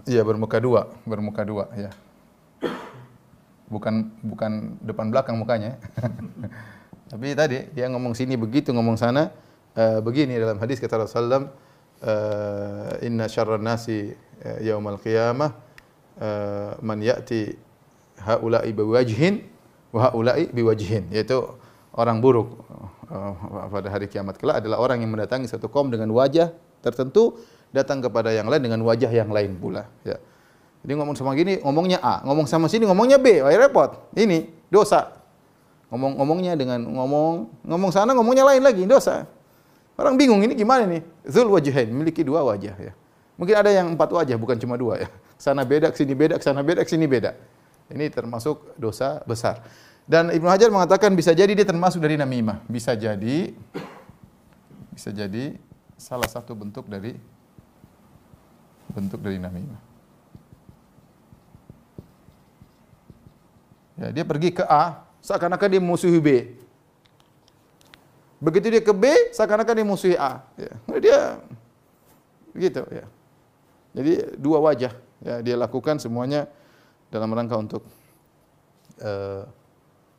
Iya 0.09 0.25
bermuka 0.25 0.57
dua, 0.57 0.89
bermuka 1.05 1.45
dua 1.45 1.69
ya. 1.77 1.91
Bukan 3.69 4.09
bukan 4.25 4.81
depan 4.81 5.13
belakang 5.13 5.37
mukanya. 5.37 5.77
Tapi 7.13 7.37
tadi 7.37 7.69
dia 7.77 7.93
ngomong 7.93 8.17
sini 8.17 8.41
begitu, 8.41 8.73
ngomong 8.73 8.97
sana 8.97 9.29
uh, 9.77 10.01
begini 10.01 10.41
dalam 10.41 10.57
hadis 10.57 10.81
kata 10.81 11.05
Rasulullah 11.05 11.45
uh, 12.01 13.05
inna 13.05 13.29
syarran 13.29 13.61
nasi 13.61 14.17
uh, 14.45 14.59
yaumal 14.65 14.97
qiyamah 14.97 15.53
uh, 16.21 16.73
man 16.81 17.05
ya'ti 17.05 17.53
haula'i 18.25 18.73
biwajhin 18.73 19.45
wa 19.93 20.09
haula'i 20.09 20.49
biwajhin 20.49 21.13
yaitu 21.13 21.37
orang 21.93 22.25
buruk 22.25 22.65
pada 23.69 23.93
hari 23.93 24.09
kiamat 24.09 24.41
kelak 24.41 24.65
adalah 24.65 24.81
orang 24.81 25.05
yang 25.05 25.13
mendatangi 25.13 25.45
satu 25.45 25.69
kaum 25.69 25.93
dengan 25.93 26.09
wajah 26.17 26.49
tertentu 26.81 27.37
datang 27.73 28.05
kepada 28.05 28.31
yang 28.31 28.47
lain 28.47 28.63
dengan 28.63 28.81
wajah 28.85 29.09
yang 29.09 29.33
lain 29.33 29.57
pula. 29.57 29.89
Ya. 30.05 30.21
Jadi 30.85 30.93
ngomong 30.99 31.17
sama 31.17 31.33
gini, 31.33 31.59
ngomongnya 31.65 31.99
A, 32.05 32.21
ngomong 32.27 32.45
sama 32.45 32.69
sini, 32.69 32.85
ngomongnya 32.85 33.17
B, 33.17 33.41
wah 33.41 33.51
repot. 33.55 34.13
Ini 34.13 34.53
dosa. 34.69 35.15
Ngomong-ngomongnya 35.89 36.57
dengan 36.57 36.85
ngomong 36.85 37.65
ngomong 37.65 37.91
sana, 37.93 38.13
ngomongnya 38.13 38.45
lain 38.49 38.63
lagi, 38.65 38.85
dosa. 38.85 39.25
Orang 39.97 40.17
bingung 40.17 40.41
ini 40.41 40.57
gimana 40.57 40.89
nih? 40.89 41.05
Zul 41.29 41.53
wajahin, 41.53 41.93
memiliki 41.93 42.25
dua 42.25 42.43
wajah 42.43 42.75
ya. 42.77 42.93
Mungkin 43.37 43.55
ada 43.57 43.71
yang 43.71 43.93
empat 43.93 44.09
wajah, 44.13 44.37
bukan 44.41 44.57
cuma 44.59 44.75
dua 44.77 45.07
ya. 45.07 45.09
Sana 45.37 45.63
beda, 45.67 45.91
sini 45.95 46.15
beda, 46.15 46.39
sana 46.39 46.63
beda, 46.63 46.83
sini 46.87 47.07
beda. 47.07 47.35
Ini 47.93 48.09
termasuk 48.09 48.75
dosa 48.81 49.21
besar. 49.29 49.63
Dan 50.03 50.35
Ibnu 50.35 50.51
Hajar 50.51 50.73
mengatakan 50.73 51.15
bisa 51.15 51.31
jadi 51.31 51.53
dia 51.55 51.67
termasuk 51.67 52.03
dari 52.03 52.19
namimah. 52.19 52.65
Bisa 52.67 52.99
jadi 52.99 53.55
bisa 54.93 55.09
jadi 55.15 55.57
salah 55.95 56.27
satu 56.27 56.53
bentuk 56.59 56.91
dari 56.91 57.15
bentuk 58.93 59.21
dari 59.25 59.41
namimah. 59.41 59.81
Ya, 64.01 64.09
dia 64.11 64.25
pergi 64.25 64.51
ke 64.53 64.65
A, 64.65 65.05
seakan-akan 65.21 65.69
dia 65.69 65.83
musuhi 65.83 66.19
B. 66.19 66.29
Begitu 68.43 68.67
dia 68.75 68.83
ke 68.83 68.91
B, 68.91 69.31
seakan-akan 69.31 69.75
dia 69.79 69.87
musuhi 69.87 70.17
A. 70.19 70.43
Ya, 70.59 70.73
dia 70.99 71.19
begitu 72.53 72.83
ya. 72.93 73.07
Jadi 73.93 74.13
dua 74.41 74.59
wajah 74.61 74.93
ya 75.21 75.45
dia 75.45 75.57
lakukan 75.57 76.01
semuanya 76.01 76.49
dalam 77.13 77.29
rangka 77.31 77.57
untuk 77.61 77.85
uh, 79.05 79.45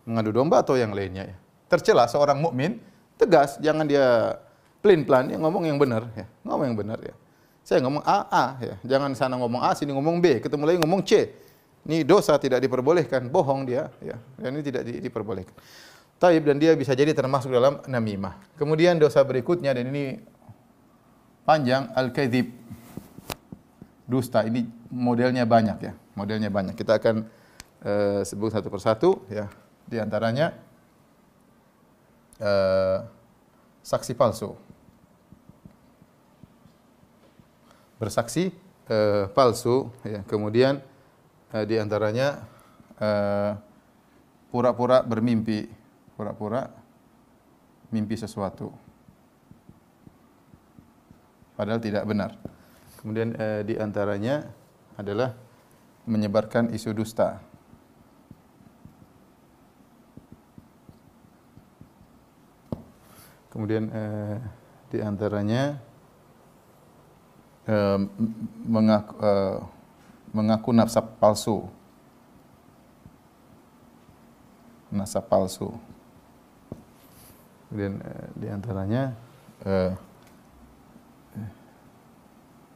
mengadu 0.06 0.32
domba 0.32 0.62
atau 0.62 0.78
yang 0.78 0.94
lainnya 0.94 1.34
ya. 1.34 1.38
Tercela 1.68 2.06
seorang 2.06 2.38
mukmin 2.38 2.78
tegas, 3.18 3.58
jangan 3.58 3.90
dia 3.90 4.38
pelin-pelan, 4.86 5.34
dia 5.34 5.38
ngomong 5.42 5.64
yang 5.66 5.82
benar 5.82 6.06
ya. 6.14 6.26
Ngomong 6.46 6.66
yang 6.70 6.78
benar 6.78 7.00
ya. 7.02 7.16
Saya 7.64 7.80
ngomong 7.80 8.04
A, 8.04 8.28
A 8.28 8.46
ya. 8.60 8.76
Jangan 8.84 9.16
sana 9.16 9.40
ngomong 9.40 9.64
A, 9.64 9.72
sini 9.72 9.96
ngomong 9.96 10.20
B, 10.20 10.44
ketemu 10.44 10.64
lagi 10.68 10.78
ngomong 10.84 11.02
C. 11.08 11.32
Ini 11.84 12.04
dosa 12.04 12.36
tidak 12.40 12.64
diperbolehkan, 12.64 13.28
bohong 13.32 13.64
dia 13.68 13.88
ya. 14.04 14.20
Dan 14.36 14.60
ini 14.60 14.64
tidak 14.64 14.84
di, 14.84 15.00
diperbolehkan. 15.00 15.56
Taib 16.20 16.44
dan 16.48 16.56
dia 16.56 16.72
bisa 16.76 16.96
jadi 16.96 17.12
termasuk 17.12 17.52
dalam 17.52 17.84
namimah. 17.84 18.40
Kemudian 18.56 18.96
dosa 18.96 19.24
berikutnya 19.24 19.76
dan 19.76 19.92
ini 19.92 20.20
panjang 21.44 21.92
al-kadzib. 21.96 22.52
Dusta 24.08 24.44
ini 24.44 24.68
modelnya 24.92 25.48
banyak 25.48 25.78
ya. 25.84 25.92
Modelnya 26.16 26.48
banyak. 26.52 26.76
Kita 26.76 27.00
akan 27.00 27.28
uh, 27.84 28.22
sebut 28.24 28.52
satu 28.52 28.68
persatu 28.72 29.24
ya. 29.28 29.52
Di 29.84 30.00
antaranya 30.00 30.56
uh, 32.40 33.04
saksi 33.84 34.16
palsu. 34.16 34.56
Bersaksi 38.04 38.52
uh, 38.92 39.32
palsu 39.32 39.88
ya. 40.04 40.28
Kemudian 40.28 40.84
uh, 41.56 41.64
di 41.64 41.80
antaranya 41.80 42.44
uh, 43.00 43.56
pura-pura 44.52 45.00
bermimpi 45.00 45.72
pura-pura 46.20 46.68
mimpi 47.96 48.20
sesuatu. 48.20 48.68
Padahal 51.56 51.80
tidak 51.80 52.04
benar. 52.04 52.36
Kemudian 53.00 53.32
uh, 53.40 53.62
di 53.64 53.80
antaranya 53.80 54.52
adalah 55.00 55.32
menyebarkan 56.04 56.76
isu 56.76 56.92
dusta. 56.92 57.40
Kemudian 63.54 63.86
uh, 63.94 64.38
di 64.90 64.98
uh, 67.68 68.00
mengaku, 68.68 69.14
uh, 69.20 69.58
mengaku 70.34 70.70
nasab 70.76 71.06
palsu. 71.20 71.68
Nasab 74.94 75.26
palsu. 75.28 75.72
Kemudian 77.70 77.98
uh, 78.02 78.28
di 78.38 78.48
antaranya 78.50 79.04
uh, 79.66 79.92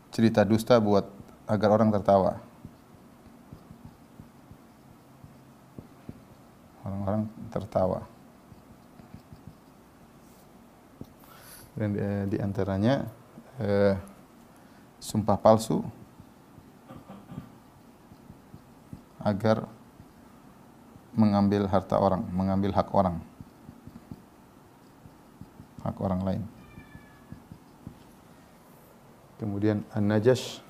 cerita 0.10 0.42
dusta 0.42 0.82
buat 0.82 1.06
agar 1.46 1.70
orang 1.78 1.94
tertawa. 1.94 2.42
Orang-orang 6.82 7.30
tertawa. 7.54 8.02
Dan 11.78 11.94
di, 11.94 12.02
di 12.34 12.38
antaranya 12.42 13.06
uh, 13.62 14.17
sumpah 14.98 15.38
palsu 15.38 15.82
agar 19.22 19.66
mengambil 21.18 21.66
harta 21.66 21.98
orang, 21.98 22.22
mengambil 22.30 22.72
hak 22.72 22.90
orang. 22.94 23.18
Hak 25.82 25.98
orang 25.98 26.22
lain. 26.22 26.44
Kemudian 29.38 29.86
An-Najash 29.94 30.66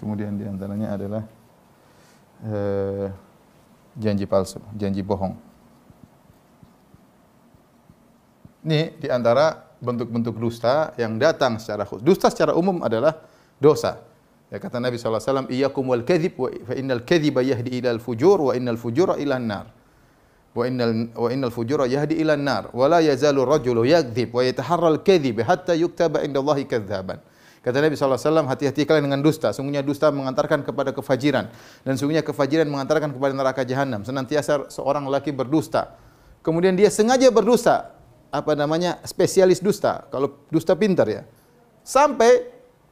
Kemudian 0.00 0.32
di 0.40 0.48
antaranya 0.48 0.96
adalah 0.96 1.22
uh, 2.40 3.12
janji 4.00 4.24
palsu, 4.24 4.56
janji 4.72 5.04
bohong. 5.04 5.36
Ini 8.64 8.96
di 8.96 9.12
antara 9.12 9.69
bentuk-bentuk 9.80 10.36
dusta 10.36 10.92
yang 11.00 11.16
datang 11.16 11.56
secara 11.56 11.88
khusus. 11.88 12.04
Dusta 12.04 12.28
secara 12.28 12.52
umum 12.52 12.84
adalah 12.84 13.16
dosa. 13.56 14.04
Ya 14.52 14.58
kata 14.60 14.82
Nabi 14.82 14.98
SAW, 15.00 15.48
Iyakum 15.48 15.88
wal 15.88 16.04
kadhib, 16.04 16.36
wa 16.36 16.50
fa 16.50 16.74
innal 16.76 17.02
kadhiba 17.02 17.40
yahdi 17.40 17.80
ilal 17.80 17.98
fujur, 18.02 18.50
wa 18.50 18.52
innal 18.52 18.76
fujura 18.76 19.16
ilan 19.16 19.46
nar. 19.46 19.66
Wa 20.50 20.66
innal, 20.66 21.14
wa 21.14 21.28
innal 21.30 21.54
fujura 21.54 21.86
yahdi 21.86 22.18
ilan 22.18 22.42
nar. 22.42 22.64
Wa 22.74 22.90
la 22.90 22.98
yazalu 22.98 23.46
rajulu 23.46 23.86
yakdhib, 23.86 24.34
wa 24.34 24.42
yataharral 24.42 25.00
kadhib, 25.06 25.40
hatta 25.46 25.72
yuktaba 25.78 26.26
inda 26.26 26.42
Allahi 26.42 26.66
kadhaban. 26.66 27.22
Kata 27.60 27.76
Nabi 27.76 27.92
SAW, 27.92 28.48
hati-hati 28.48 28.88
kalian 28.88 29.04
dengan 29.12 29.20
dusta. 29.20 29.52
Sungguhnya 29.52 29.84
dusta 29.84 30.08
mengantarkan 30.08 30.64
kepada 30.64 30.96
kefajiran. 30.96 31.52
Dan 31.84 32.00
sungguhnya 32.00 32.24
kefajiran 32.24 32.64
mengantarkan 32.64 33.12
kepada 33.12 33.36
neraka 33.36 33.62
jahanam. 33.68 34.00
Senantiasa 34.00 34.72
seorang 34.72 35.04
laki 35.04 35.28
berdusta. 35.28 35.92
Kemudian 36.40 36.72
dia 36.72 36.88
sengaja 36.88 37.28
berdusta 37.28 37.99
apa 38.30 38.54
namanya 38.54 39.02
spesialis 39.02 39.58
dusta. 39.58 40.06
Kalau 40.08 40.46
dusta 40.48 40.78
pintar 40.78 41.06
ya. 41.10 41.22
Sampai 41.82 42.46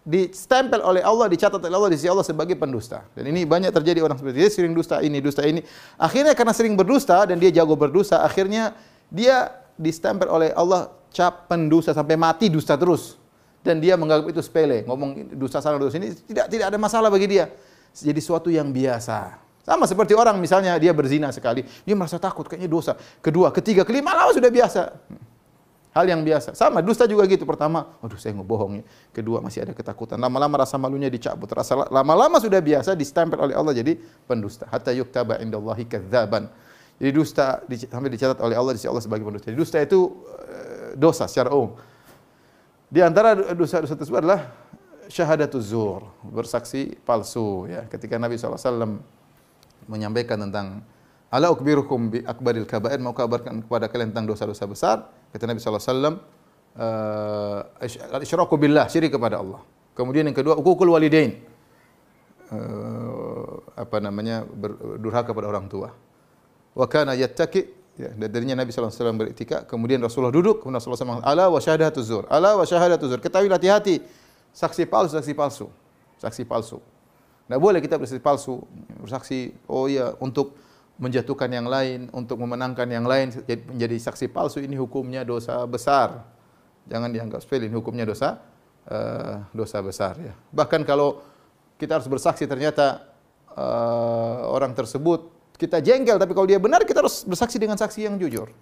distempel 0.09 0.81
oleh 0.81 1.05
Allah, 1.05 1.29
dicatat 1.29 1.61
oleh 1.61 1.77
Allah 1.77 1.91
di 1.93 1.97
sisi 2.01 2.09
Allah 2.11 2.27
sebagai 2.27 2.57
pendusta. 2.59 3.05
Dan 3.13 3.31
ini 3.31 3.45
banyak 3.45 3.71
terjadi 3.71 4.03
orang 4.03 4.19
seperti 4.19 4.37
dia 4.41 4.51
sering 4.51 4.73
dusta 4.75 4.99
ini, 5.05 5.21
dusta 5.21 5.45
ini. 5.45 5.61
Akhirnya 6.01 6.33
karena 6.33 6.57
sering 6.57 6.75
berdusta 6.75 7.29
dan 7.29 7.37
dia 7.37 7.53
jago 7.53 7.77
berdusta, 7.77 8.25
akhirnya 8.25 8.73
dia 9.13 9.53
distempel 9.77 10.27
oleh 10.29 10.51
Allah 10.57 10.91
cap 11.13 11.47
pendusta 11.47 11.93
sampai 11.93 12.17
mati 12.17 12.49
dusta 12.49 12.75
terus. 12.75 13.21
Dan 13.59 13.83
dia 13.85 13.99
menganggap 13.99 14.33
itu 14.33 14.41
sepele, 14.41 14.87
ngomong 14.87 15.35
dusta 15.35 15.59
sana 15.59 15.77
dusta 15.77 15.99
ini 15.99 16.15
tidak 16.15 16.47
tidak 16.49 16.67
ada 16.73 16.79
masalah 16.81 17.11
bagi 17.13 17.27
dia. 17.29 17.53
Jadi 17.93 18.21
suatu 18.23 18.49
yang 18.49 18.71
biasa. 18.71 19.48
Sama 19.69 19.85
seperti 19.85 20.17
orang 20.17 20.41
misalnya 20.41 20.81
dia 20.81 20.97
berzina 20.97 21.29
sekali, 21.29 21.61
dia 21.61 21.93
merasa 21.93 22.17
takut 22.17 22.49
kayaknya 22.49 22.73
dosa. 22.73 22.97
Kedua, 23.21 23.53
ketiga, 23.53 23.85
kelima 23.85 24.17
lama 24.17 24.33
sudah 24.33 24.49
biasa. 24.49 24.97
Hal 25.93 26.09
yang 26.09 26.25
biasa. 26.25 26.57
Sama 26.57 26.81
dusta 26.81 27.05
juga 27.05 27.29
gitu. 27.29 27.45
Pertama, 27.45 28.01
aduh 28.01 28.17
saya 28.17 28.33
ngebohong 28.33 28.81
ya. 28.81 28.85
Kedua 29.13 29.45
masih 29.45 29.69
ada 29.69 29.77
ketakutan. 29.77 30.17
Lama-lama 30.17 30.65
rasa 30.65 30.81
malunya 30.81 31.13
dicabut. 31.13 31.53
Rasa 31.53 31.85
lama-lama 31.93 32.41
sudah 32.41 32.65
biasa 32.65 32.97
distempel 32.97 33.37
oleh 33.45 33.53
Allah 33.53 33.77
jadi 33.77 34.01
pendusta. 34.25 34.65
Hatta 34.73 34.89
yuktaba 34.95 35.37
indallahi 35.37 35.85
kadzaban. 35.85 36.49
Jadi 36.97 37.11
dusta 37.13 37.61
sampai 37.93 38.09
dicatat 38.09 38.41
oleh 38.41 38.57
Allah 38.57 38.73
di 38.73 38.81
Allah 38.89 39.05
sebagai 39.05 39.27
pendusta. 39.27 39.53
Jadi 39.53 39.59
dusta 39.59 39.77
itu 39.85 40.01
uh, 40.33 40.97
dosa 40.97 41.29
secara 41.29 41.53
umum. 41.53 41.77
Di 42.89 43.05
antara 43.05 43.37
dosa-dosa 43.53 44.01
tersebut 44.01 44.25
adalah 44.25 44.49
syahadatuz 45.13 45.77
zur, 45.77 46.09
bersaksi 46.25 46.97
palsu 47.05 47.69
ya. 47.69 47.85
Ketika 47.91 48.17
Nabi 48.17 48.41
SAW 48.41 49.18
menyampaikan 49.89 50.39
tentang 50.39 50.87
Ala 51.29 51.53
ukbirukum 51.53 52.09
bi 52.09 52.19
akbaril 52.25 52.65
kabair 52.65 52.97
mau 53.05 53.13
kabarkan 53.13 53.61
kepada 53.61 53.93
kalian 53.93 54.17
tentang 54.17 54.33
dosa-dosa 54.33 54.65
besar? 54.65 54.97
Kata 55.29 55.45
Nabi 55.45 55.61
sallallahu 55.61 55.85
alaihi 55.85 55.93
wasallam, 55.93 56.15
uh, 58.17 58.25
isyraku 58.25 58.57
billah, 58.57 58.89
syirik 58.89 59.13
kepada 59.13 59.37
Allah. 59.45 59.61
Kemudian 59.93 60.25
yang 60.25 60.33
kedua, 60.33 60.57
ukukul 60.57 60.89
walidain. 60.89 61.45
Uh, 62.49 63.61
apa 63.77 64.01
namanya? 64.01 64.49
Durhaka 64.97 65.37
kepada 65.37 65.53
orang 65.53 65.69
tua. 65.69 65.93
Wa 66.73 66.89
kana 66.89 67.13
yattaki 67.13 67.77
Ya, 67.99 68.15
darinya 68.15 68.63
Nabi 68.63 68.71
wasallam 68.71 69.19
beriktika, 69.19 69.67
kemudian 69.67 69.99
Rasulullah 69.99 70.31
duduk, 70.31 70.63
kemudian 70.63 70.79
Rasulullah 70.79 71.19
SAW, 71.19 71.27
ala 71.27 71.51
wa 71.51 71.59
syahadatu 71.59 71.99
zur. 71.99 72.31
Ala 72.31 72.55
wa 72.55 72.63
syahadatu 72.63 73.11
zur. 73.11 73.19
Ketahui 73.19 73.51
hati-hati. 73.51 73.99
Saksi 74.55 74.87
palsu, 74.87 75.19
saksi 75.19 75.35
palsu. 75.35 75.67
Saksi 76.15 76.47
palsu. 76.47 76.79
Tidak 77.49 77.57
boleh 77.57 77.81
kita 77.81 77.97
bersaksi 77.97 78.21
palsu, 78.21 78.61
bersaksi 79.01 79.57
oh 79.73 79.89
iya 79.89 80.13
untuk 80.21 80.53
menjatuhkan 81.01 81.49
yang 81.49 81.65
lain, 81.65 82.13
untuk 82.13 82.37
memenangkan 82.37 82.85
yang 82.85 83.09
lain 83.09 83.33
menjadi 83.73 83.97
saksi 83.97 84.29
palsu 84.29 84.61
ini 84.61 84.77
hukumnya 84.77 85.25
dosa 85.25 85.65
besar. 85.65 86.29
Jangan 86.85 87.09
dianggap 87.09 87.41
sepele, 87.41 87.73
ini 87.73 87.73
hukumnya 87.73 88.05
dosa 88.05 88.37
uh, 88.93 89.49
dosa 89.57 89.81
besar 89.81 90.21
ya. 90.21 90.37
Bahkan 90.53 90.85
kalau 90.85 91.25
kita 91.81 91.97
harus 91.97 92.05
bersaksi 92.05 92.45
ternyata 92.45 93.01
uh, 93.57 94.53
orang 94.53 94.77
tersebut 94.77 95.33
kita 95.57 95.81
jengkel 95.81 96.21
tapi 96.21 96.37
kalau 96.37 96.45
dia 96.45 96.61
benar 96.61 96.85
kita 96.85 97.01
harus 97.01 97.25
bersaksi 97.25 97.57
dengan 97.57 97.81
saksi 97.81 98.13
yang 98.13 98.21
jujur. 98.21 98.53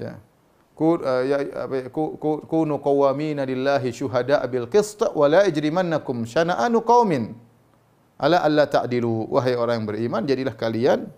Ya. 0.00 0.16
Ku 0.72 0.96
uh, 0.96 1.22
ya 1.28 1.44
ku 1.92 2.16
ku 2.16 2.40
kunu 2.48 2.80
qawamina 2.80 3.44
lillahi 3.44 3.92
syuhada 3.92 4.40
bil 4.48 4.64
qist 4.64 5.04
wa 5.12 5.28
la 5.28 5.44
yajrimannakum 5.44 6.24
syana'anu 6.24 6.80
qaumin 6.80 7.44
ala 8.16 8.40
alla 8.42 8.64
ta'dilu. 8.64 9.28
Wahai 9.32 9.56
orang 9.56 9.84
yang 9.84 9.86
beriman 9.88 10.22
jadilah 10.24 10.56
kalian 10.56 11.08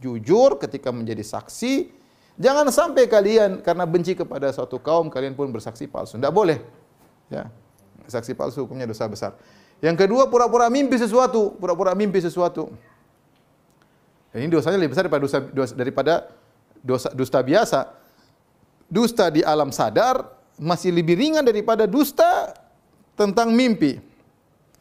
jujur 0.00 0.60
ketika 0.60 0.92
menjadi 0.92 1.24
saksi. 1.24 1.92
Jangan 2.36 2.68
sampai 2.68 3.08
kalian 3.08 3.64
karena 3.64 3.88
benci 3.88 4.12
kepada 4.12 4.52
suatu 4.52 4.76
kaum 4.76 5.08
kalian 5.08 5.32
pun 5.32 5.48
bersaksi 5.48 5.88
palsu. 5.88 6.20
Tidak 6.20 6.32
boleh. 6.32 6.60
Ya. 7.32 7.48
Saksi 8.04 8.36
palsu 8.36 8.68
hukumnya 8.68 8.84
dosa 8.84 9.08
besar. 9.08 9.32
Yang 9.80 10.04
kedua 10.04 10.28
pura-pura 10.28 10.68
mimpi 10.68 11.00
sesuatu. 11.00 11.56
Pura-pura 11.56 11.96
mimpi 11.96 12.20
sesuatu. 12.20 12.68
Ini 14.36 14.52
dosanya 14.52 14.76
lebih 14.76 14.92
besar 14.92 15.08
daripada 15.08 15.24
dosa, 15.24 15.38
dosa 15.40 15.72
daripada 15.72 16.14
dosa 16.84 17.08
dusta 17.16 17.40
biasa. 17.40 17.80
Dusta 18.86 19.32
di 19.32 19.40
alam 19.40 19.72
sadar 19.72 20.28
masih 20.60 20.92
lebih 20.92 21.16
ringan 21.16 21.40
daripada 21.40 21.88
dusta 21.88 22.52
tentang 23.16 23.48
mimpi. 23.48 23.96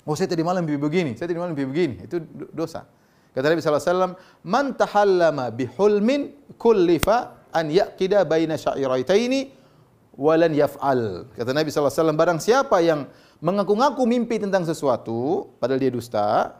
Oh 0.05 0.13
saya 0.13 0.29
tadi 0.29 0.45
malam 0.45 0.61
mimpi 0.61 0.77
begini, 0.77 1.17
saya 1.17 1.25
tadi 1.25 1.41
malam 1.41 1.57
mimpi 1.57 1.65
begini. 1.65 1.95
Itu 2.05 2.21
dosa. 2.53 2.85
Kata 3.33 3.51
Nabi 3.51 3.59
SAW, 3.59 4.15
Man 4.45 4.77
tahallama 4.77 5.49
bihulmin 5.49 6.53
kullifa 6.61 7.49
an 7.49 7.73
yaqida 7.73 8.21
baina 8.21 8.55
syairaitaini 8.55 9.49
walan 10.13 10.53
yaf'al. 10.53 11.27
Kata 11.33 11.51
Nabi 11.51 11.73
SAW, 11.73 12.13
barang 12.13 12.37
siapa 12.37 12.79
yang 12.85 13.09
mengaku-ngaku 13.41 14.05
mimpi 14.05 14.39
tentang 14.39 14.63
sesuatu, 14.63 15.51
padahal 15.57 15.81
dia 15.81 15.91
dusta, 15.91 16.53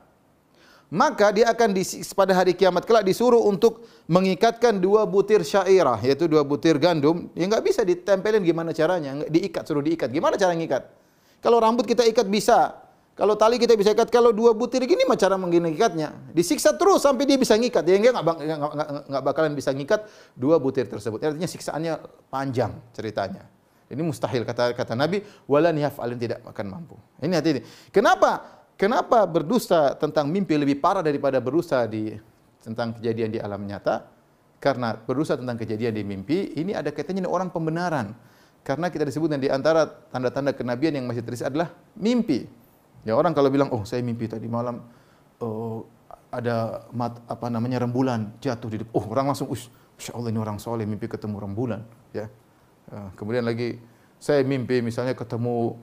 maka 0.92 1.34
dia 1.34 1.50
akan 1.50 1.70
pada 2.18 2.34
hari 2.34 2.54
kiamat 2.54 2.86
kelak 2.86 3.06
disuruh 3.06 3.42
untuk 3.42 3.86
mengikatkan 4.06 4.78
dua 4.78 5.04
butir 5.10 5.42
syairah 5.42 5.98
yaitu 6.06 6.30
dua 6.30 6.46
butir 6.46 6.78
gandum 6.78 7.34
yang 7.34 7.50
enggak 7.50 7.66
bisa 7.66 7.82
ditempelin 7.82 8.46
gimana 8.46 8.70
caranya 8.70 9.26
diikat 9.26 9.66
suruh 9.66 9.82
diikat 9.82 10.14
gimana 10.14 10.38
cara 10.38 10.54
ngikat 10.54 10.86
kalau 11.42 11.58
rambut 11.58 11.90
kita 11.90 12.06
ikat 12.06 12.30
bisa 12.30 12.85
kalau 13.16 13.40
tali 13.40 13.56
kita 13.56 13.80
bisa 13.80 13.96
ikat 13.96 14.12
kalau 14.12 14.36
dua 14.36 14.52
butir 14.52 14.84
gini 14.84 15.08
macam 15.08 15.24
cara 15.24 15.40
mengikatnya. 15.40 16.36
Disiksa 16.36 16.76
terus 16.76 17.00
sampai 17.00 17.24
dia 17.24 17.40
bisa 17.40 17.56
ngikat. 17.56 17.88
Dia 17.88 17.96
enggak 17.96 18.12
enggak 19.08 19.24
bakalan 19.24 19.56
bisa 19.56 19.72
ngikat 19.72 20.04
dua 20.36 20.60
butir 20.60 20.84
tersebut. 20.84 21.24
Artinya 21.24 21.48
siksaannya 21.48 21.94
panjang 22.28 22.76
ceritanya. 22.92 23.48
Ini 23.88 24.04
mustahil 24.04 24.44
kata 24.44 24.76
kata 24.76 25.00
Nabi 25.00 25.24
walan 25.48 25.80
yaf'alin 25.80 26.20
tidak 26.20 26.44
akan 26.44 26.66
mampu. 26.68 27.00
Ini 27.24 27.40
hati 27.40 27.50
ini 27.56 27.62
kenapa? 27.96 28.52
Kenapa 28.76 29.24
berdusta 29.24 29.96
tentang 29.96 30.28
mimpi 30.28 30.60
lebih 30.60 30.84
parah 30.84 31.00
daripada 31.00 31.40
berdusta 31.40 31.88
di 31.88 32.12
tentang 32.60 33.00
kejadian 33.00 33.32
di 33.32 33.40
alam 33.40 33.64
nyata? 33.64 34.12
Karena 34.60 34.92
berdusta 34.92 35.40
tentang 35.40 35.56
kejadian 35.56 35.96
di 35.96 36.04
mimpi 36.04 36.52
ini 36.60 36.76
ada 36.76 36.92
kaitannya 36.92 37.24
dengan 37.24 37.32
orang 37.32 37.48
pembenaran. 37.48 38.12
Karena 38.68 38.92
kita 38.92 39.08
disebutkan 39.08 39.40
di 39.40 39.48
antara 39.48 39.88
tanda-tanda 39.88 40.52
kenabian 40.52 41.00
yang 41.00 41.08
masih 41.08 41.24
terisi 41.24 41.48
adalah 41.48 41.72
mimpi. 41.96 42.65
Ya 43.06 43.14
orang 43.14 43.38
kalau 43.38 43.54
bilang, 43.54 43.70
oh 43.70 43.86
saya 43.86 44.02
mimpi 44.02 44.26
tadi 44.26 44.50
malam 44.50 44.82
oh, 45.38 45.86
ada 46.34 46.90
mat, 46.90 47.22
apa 47.30 47.48
namanya 47.54 47.86
rembulan 47.86 48.34
jatuh 48.42 48.68
di 48.68 48.82
oh 48.92 49.06
orang 49.08 49.32
langsung, 49.32 49.48
ush, 49.48 49.70
Masya 49.96 50.12
Allah 50.12 50.30
ini 50.34 50.40
orang 50.42 50.58
soleh 50.60 50.84
mimpi 50.84 51.08
ketemu 51.08 51.40
rembulan. 51.40 51.86
Ya. 52.12 52.28
Uh, 52.92 53.10
kemudian 53.16 53.48
lagi 53.48 53.80
saya 54.20 54.44
mimpi 54.44 54.84
misalnya 54.84 55.16
ketemu 55.16 55.80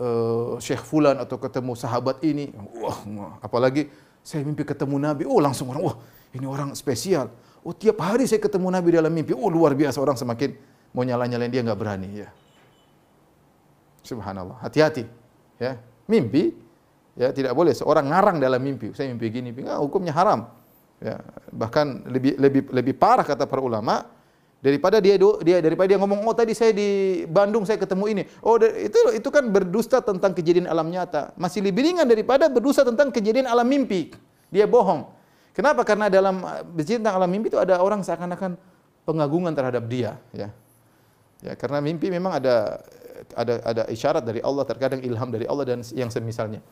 uh, 0.00 0.56
Syekh 0.56 0.80
Fulan 0.80 1.20
atau 1.20 1.36
ketemu 1.36 1.76
sahabat 1.76 2.24
ini, 2.24 2.54
wah, 2.80 3.36
apalagi 3.44 3.92
saya 4.24 4.46
mimpi 4.46 4.64
ketemu 4.64 4.96
Nabi, 4.96 5.22
oh 5.28 5.42
langsung 5.42 5.68
orang, 5.74 5.82
wah 5.84 5.96
ini 6.32 6.46
orang 6.48 6.72
spesial. 6.72 7.28
Oh 7.60 7.76
tiap 7.76 8.00
hari 8.00 8.24
saya 8.24 8.40
ketemu 8.40 8.72
Nabi 8.72 8.88
dalam 8.96 9.12
mimpi, 9.12 9.36
oh 9.36 9.50
luar 9.52 9.76
biasa 9.76 10.00
orang 10.00 10.16
semakin 10.16 10.56
mau 10.96 11.04
nyala-nyalain 11.04 11.52
dia 11.52 11.60
nggak 11.60 11.78
berani 11.78 12.08
ya. 12.24 12.28
Subhanallah, 14.00 14.56
hati-hati 14.64 15.04
ya. 15.60 15.76
Mimpi 16.10 16.50
ya 17.14 17.30
tidak 17.30 17.54
boleh. 17.54 17.70
Seorang 17.70 18.10
ngarang 18.10 18.36
dalam 18.42 18.58
mimpi. 18.58 18.90
Saya 18.90 19.14
mimpi 19.14 19.30
gini, 19.30 19.54
enggak, 19.54 19.78
hukumnya 19.78 20.10
haram. 20.10 20.50
Ya, 21.00 21.16
bahkan 21.48 22.04
lebih 22.10 22.36
lebih 22.36 22.62
lebih 22.74 22.94
parah 22.98 23.24
kata 23.24 23.48
para 23.48 23.64
ulama, 23.64 24.04
daripada 24.60 25.00
dia 25.00 25.16
dia 25.40 25.58
daripada 25.64 25.88
dia 25.88 25.96
ngomong 25.96 26.20
oh 26.28 26.36
tadi 26.36 26.52
saya 26.52 26.76
di 26.76 27.22
Bandung 27.24 27.64
saya 27.64 27.80
ketemu 27.80 28.04
ini. 28.12 28.22
Oh 28.44 28.60
itu 28.60 29.16
itu 29.16 29.28
kan 29.32 29.48
berdusta 29.48 30.04
tentang 30.04 30.36
kejadian 30.36 30.68
alam 30.68 30.92
nyata. 30.92 31.32
Masih 31.40 31.64
lebih 31.64 31.88
ringan 31.88 32.04
daripada 32.04 32.52
berdusta 32.52 32.84
tentang 32.84 33.08
kejadian 33.08 33.48
alam 33.48 33.64
mimpi. 33.64 34.12
Dia 34.52 34.68
bohong. 34.68 35.08
Kenapa? 35.56 35.82
Karena 35.82 36.12
dalam 36.12 36.44
bercerita 36.76 37.08
tentang 37.08 37.16
alam 37.24 37.30
mimpi 37.32 37.48
itu 37.48 37.58
ada 37.58 37.80
orang 37.80 38.04
seakan-akan 38.04 38.60
pengagungan 39.08 39.56
terhadap 39.56 39.88
dia 39.88 40.20
ya. 40.36 40.52
Ya 41.40 41.56
karena 41.56 41.80
mimpi 41.80 42.12
memang 42.12 42.36
ada 42.36 42.84
ada 43.36 43.60
ada 43.62 43.82
isyarat 43.90 44.22
dari 44.24 44.40
Allah 44.40 44.64
terkadang 44.66 45.00
ilham 45.02 45.28
dari 45.30 45.46
Allah 45.46 45.64
dan 45.64 45.80
yang 45.94 46.10
semisalnya. 46.10 46.62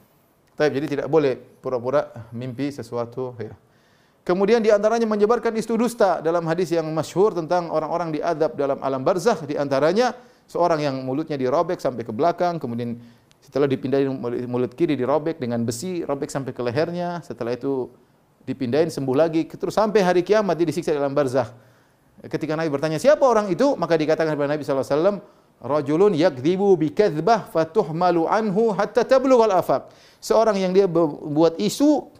Tapi 0.59 0.75
jadi 0.75 0.87
tidak 0.99 1.07
boleh 1.07 1.39
pura-pura 1.63 2.11
mimpi 2.35 2.75
sesuatu 2.75 3.39
ya 3.39 3.55
Kemudian 4.29 4.61
di 4.61 4.69
antaranya 4.69 5.09
menyebarkan 5.09 5.57
isu 5.57 5.81
dusta 5.81 6.21
dalam 6.21 6.45
hadis 6.45 6.69
yang 6.69 6.85
masyhur 6.93 7.33
tentang 7.33 7.73
orang-orang 7.73 8.13
diadab 8.13 8.53
dalam 8.61 8.77
alam 8.85 9.01
barzakh. 9.01 9.49
Di 9.49 9.57
antaranya 9.57 10.13
seorang 10.45 10.85
yang 10.85 11.01
mulutnya 11.01 11.41
dirobek 11.41 11.81
sampai 11.81 12.05
ke 12.05 12.13
belakang 12.13 12.61
kemudian 12.61 13.01
setelah 13.41 13.65
dipindahin 13.65 14.13
mulut 14.45 14.77
kiri 14.77 15.01
dirobek 15.01 15.41
dengan 15.41 15.65
besi 15.65 16.05
robek 16.05 16.29
sampai 16.29 16.53
ke 16.53 16.61
lehernya. 16.61 17.25
Setelah 17.25 17.57
itu 17.57 17.89
dipindahin 18.45 18.93
sembuh 18.93 19.17
lagi. 19.17 19.49
Terus 19.49 19.73
sampai 19.73 20.05
hari 20.05 20.21
kiamat 20.21 20.61
dia 20.61 20.69
disiksa 20.69 20.93
dalam 20.93 21.17
barzakh. 21.17 21.49
Ketika 22.29 22.53
Nabi 22.53 22.69
bertanya 22.69 23.01
siapa 23.01 23.25
orang 23.25 23.49
itu? 23.49 23.81
Maka 23.81 23.97
dikatakan 23.97 24.37
kepada 24.37 24.53
Nabi 24.53 24.61
sallallahu 24.61 24.85
alaihi 24.85 25.01
wasallam 25.01 25.17
rajulun 25.63 26.15
yakdzibu 26.15 26.75
bi 26.79 26.95
kadzbah 26.95 27.51
fatuhmalu 27.51 28.27
anhu 28.31 28.71
hatta 28.75 29.03
tablugha 29.03 29.51
al-afaq 29.51 29.91
seorang 30.23 30.59
yang 30.59 30.73
dia 30.75 30.87
buat 30.87 31.59
isu 31.59 32.19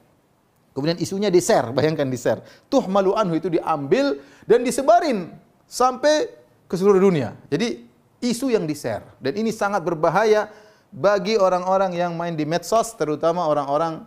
Kemudian 0.79 0.95
isunya 1.03 1.27
di-share, 1.27 1.75
bayangkan 1.75 2.07
di-share. 2.07 2.39
Tuh 2.71 2.87
malu 2.87 3.11
anhu 3.19 3.35
itu 3.35 3.51
diambil 3.51 4.15
dan 4.47 4.63
disebarin 4.63 5.27
sampai 5.67 6.31
ke 6.71 6.75
seluruh 6.79 7.03
dunia. 7.03 7.35
Jadi 7.51 7.83
isu 8.23 8.55
yang 8.55 8.63
di-share 8.63 9.03
dan 9.19 9.35
ini 9.35 9.51
sangat 9.51 9.83
berbahaya 9.83 10.47
bagi 10.95 11.35
orang-orang 11.35 11.99
yang 11.99 12.15
main 12.15 12.39
di 12.39 12.47
medsos 12.47 12.95
terutama 12.95 13.51
orang-orang 13.51 14.07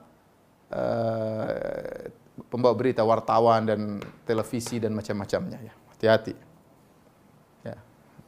uh, 0.71 2.07
pembawa 2.47 2.71
berita, 2.71 3.03
wartawan 3.03 3.67
dan 3.67 3.99
televisi 4.23 4.79
dan 4.79 4.95
macam-macamnya 4.95 5.59
ya. 5.59 5.73
Hati-hati. 5.91 6.50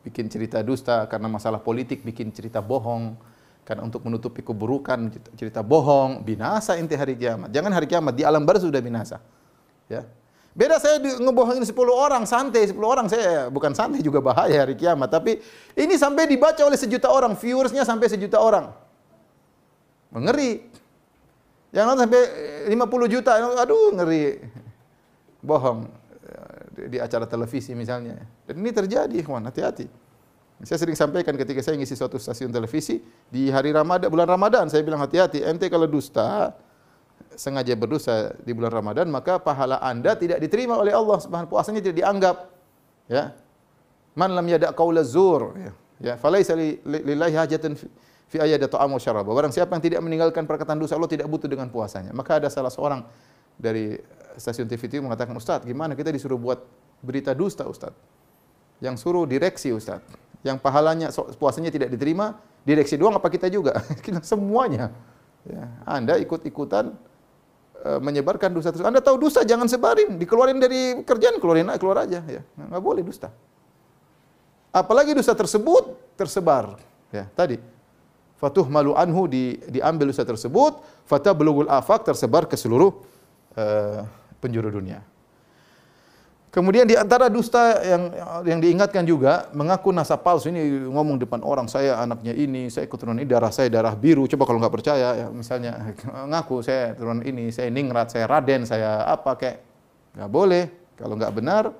Bikin 0.03 0.27
cerita 0.27 0.59
dusta 0.59 1.07
karena 1.07 1.31
masalah 1.31 1.63
politik, 1.63 2.03
bikin 2.03 2.29
cerita 2.35 2.59
bohong 2.59 3.15
karena 3.63 3.87
untuk 3.87 4.03
menutupi 4.03 4.43
keburukan, 4.43 5.07
cerita 5.39 5.63
bohong, 5.63 6.19
binasa 6.27 6.75
inti 6.75 6.99
hari 6.99 7.15
kiamat. 7.15 7.47
Jangan 7.47 7.71
hari 7.71 7.87
kiamat, 7.87 8.11
di 8.11 8.27
alam 8.27 8.43
barzah 8.43 8.67
sudah 8.67 8.83
binasa. 8.83 9.23
Ya. 9.87 10.03
Beda 10.53 10.77
saya 10.77 10.99
ngebohongin 10.99 11.65
10 11.65 11.73
orang, 11.89 12.27
santai 12.29 12.69
10 12.69 12.77
orang 12.83 13.07
saya 13.09 13.49
bukan 13.49 13.73
santai 13.73 14.05
juga 14.05 14.21
bahaya 14.21 14.67
hari 14.67 14.77
kiamat, 14.77 15.09
tapi 15.09 15.41
ini 15.73 15.97
sampai 15.97 16.29
dibaca 16.29 16.61
oleh 16.61 16.77
sejuta 16.77 17.09
orang, 17.09 17.33
viewersnya 17.33 17.81
sampai 17.87 18.05
sejuta 18.11 18.37
orang. 18.37 18.69
Mengeri. 20.13 20.69
Yang 21.73 21.85
nonton 21.89 22.05
sampai 22.05 22.23
50 22.69 23.13
juta, 23.17 23.31
aduh 23.39 23.97
ngeri. 23.97 24.45
Bohong 25.41 25.89
di 26.73 26.97
acara 26.97 27.29
televisi 27.29 27.77
misalnya. 27.77 28.17
Dan 28.49 28.59
ini 28.59 28.73
terjadi, 28.73 29.17
kawan, 29.21 29.45
hati-hati. 29.47 29.87
Saya 30.63 30.79
sering 30.79 30.95
sampaikan 30.95 31.35
ketika 31.35 31.59
saya 31.59 31.75
ngisi 31.75 31.93
suatu 31.97 32.15
stasiun 32.15 32.53
televisi 32.53 33.03
di 33.27 33.51
hari 33.51 33.75
Ramadan, 33.75 34.07
bulan 34.07 34.29
Ramadan, 34.29 34.65
saya 34.71 34.79
bilang 34.81 35.01
hati-hati, 35.01 35.43
ente 35.43 35.67
kalau 35.67 35.85
dusta, 35.85 36.55
sengaja 37.35 37.73
berdosa 37.75 38.31
di 38.41 38.53
bulan 38.55 38.71
Ramadan, 38.71 39.09
maka 39.11 39.41
pahala 39.41 39.81
Anda 39.83 40.15
tidak 40.15 40.39
diterima 40.39 40.79
oleh 40.79 40.93
Allah 40.95 41.17
Subhanahu 41.19 41.51
puasanya 41.51 41.81
tidak 41.83 41.97
dianggap. 41.99 42.35
Ya. 43.11 43.35
Man 44.13 44.31
lam 44.37 44.45
yada 44.45 44.71
qaula 44.71 45.01
zur, 45.03 45.57
ya. 45.57 45.71
Ya, 46.03 46.13
falaisa 46.19 46.51
lillahi 46.83 47.31
hajatun 47.31 47.79
fi 48.27 48.37
ayyada 48.41 48.67
ta'am 48.67 48.91
wa 48.91 48.99
syarab. 48.99 49.23
Barang 49.23 49.55
siapa 49.55 49.71
yang 49.71 49.83
tidak 49.83 49.99
meninggalkan 50.03 50.43
perkataan 50.43 50.75
dosa 50.75 50.99
Allah 50.99 51.07
tidak 51.07 51.31
butuh 51.31 51.47
dengan 51.47 51.71
puasanya. 51.71 52.11
Maka 52.11 52.43
ada 52.43 52.51
salah 52.51 52.67
seorang 52.67 53.07
dari 53.57 53.97
stasiun 54.37 54.65
TV 54.65 54.89
itu 54.89 55.01
mengatakan, 55.01 55.33
"Ustaz, 55.37 55.61
gimana 55.63 55.93
kita 55.93 56.09
disuruh 56.09 56.37
buat 56.37 56.63
berita 57.03 57.31
dusta, 57.37 57.65
Ustaz?" 57.67 57.93
Yang 58.81 59.05
suruh 59.05 59.23
direksi, 59.23 59.71
Ustaz. 59.71 60.03
Yang 60.43 60.59
pahalanya 60.59 61.07
puasanya 61.39 61.71
tidak 61.71 61.93
diterima, 61.93 62.35
direksi 62.67 62.99
doang 62.99 63.15
apa 63.15 63.31
kita 63.31 63.47
juga? 63.47 63.79
kita 64.05 64.19
semuanya. 64.25 64.91
Ya, 65.43 65.67
anda 65.83 66.15
ikut-ikutan 66.15 66.95
uh, 67.83 67.99
menyebarkan 67.99 68.47
dusta 68.55 68.71
Anda 68.79 69.03
tahu 69.03 69.19
dusta 69.19 69.43
jangan 69.43 69.67
sebarin, 69.67 70.15
dikeluarin 70.15 70.55
dari 70.55 71.03
kerjaan, 71.03 71.35
keluarin 71.43 71.67
keluar 71.75 72.07
aja 72.07 72.23
ya. 72.23 72.41
Enggak 72.55 72.83
boleh 72.83 73.03
dusta. 73.03 73.27
Apalagi 74.73 75.13
dusta 75.13 75.35
tersebut 75.35 75.93
tersebar. 76.15 76.79
Ya, 77.13 77.29
tadi 77.37 77.61
fatuh 78.41 78.65
malu 78.67 78.97
anhu 78.97 79.29
di, 79.29 79.61
diambil 79.69 80.09
dosa 80.09 80.25
tersebut, 80.25 80.81
fata 81.07 81.31
belugul 81.31 81.69
afak 81.69 82.03
tersebar 82.03 82.43
ke 82.49 82.57
seluruh 82.57 82.91
uh, 83.57 84.05
penjuru 84.41 84.69
dunia. 84.69 85.01
Kemudian 86.53 86.85
di 86.85 86.93
antara 86.93 87.33
dusta 87.33 87.81
yang 87.81 88.13
yang 88.45 88.59
diingatkan 88.61 89.01
juga 89.09 89.49
mengaku 89.57 89.89
nasab 89.89 90.21
palsu 90.21 90.53
ini 90.53 90.85
ngomong 90.85 91.17
depan 91.17 91.41
orang 91.41 91.65
saya 91.65 91.97
anaknya 91.97 92.29
ini, 92.37 92.69
saya 92.69 92.85
keturunan 92.85 93.17
ini, 93.17 93.25
darah 93.25 93.49
saya 93.49 93.73
darah 93.73 93.97
biru. 93.97 94.29
Coba 94.29 94.45
kalau 94.45 94.61
nggak 94.61 94.69
percaya 94.69 95.07
ya 95.17 95.27
misalnya 95.33 95.97
ngaku 96.29 96.61
saya 96.61 96.93
keturunan 96.93 97.25
ini, 97.25 97.49
saya 97.49 97.73
ningrat, 97.73 98.13
saya 98.13 98.29
raden, 98.29 98.69
saya 98.69 99.01
apa 99.01 99.33
kayak 99.33 99.65
nggak 100.13 100.29
boleh. 100.29 100.63
Kalau 100.93 101.17
nggak 101.17 101.33
benar 101.33 101.73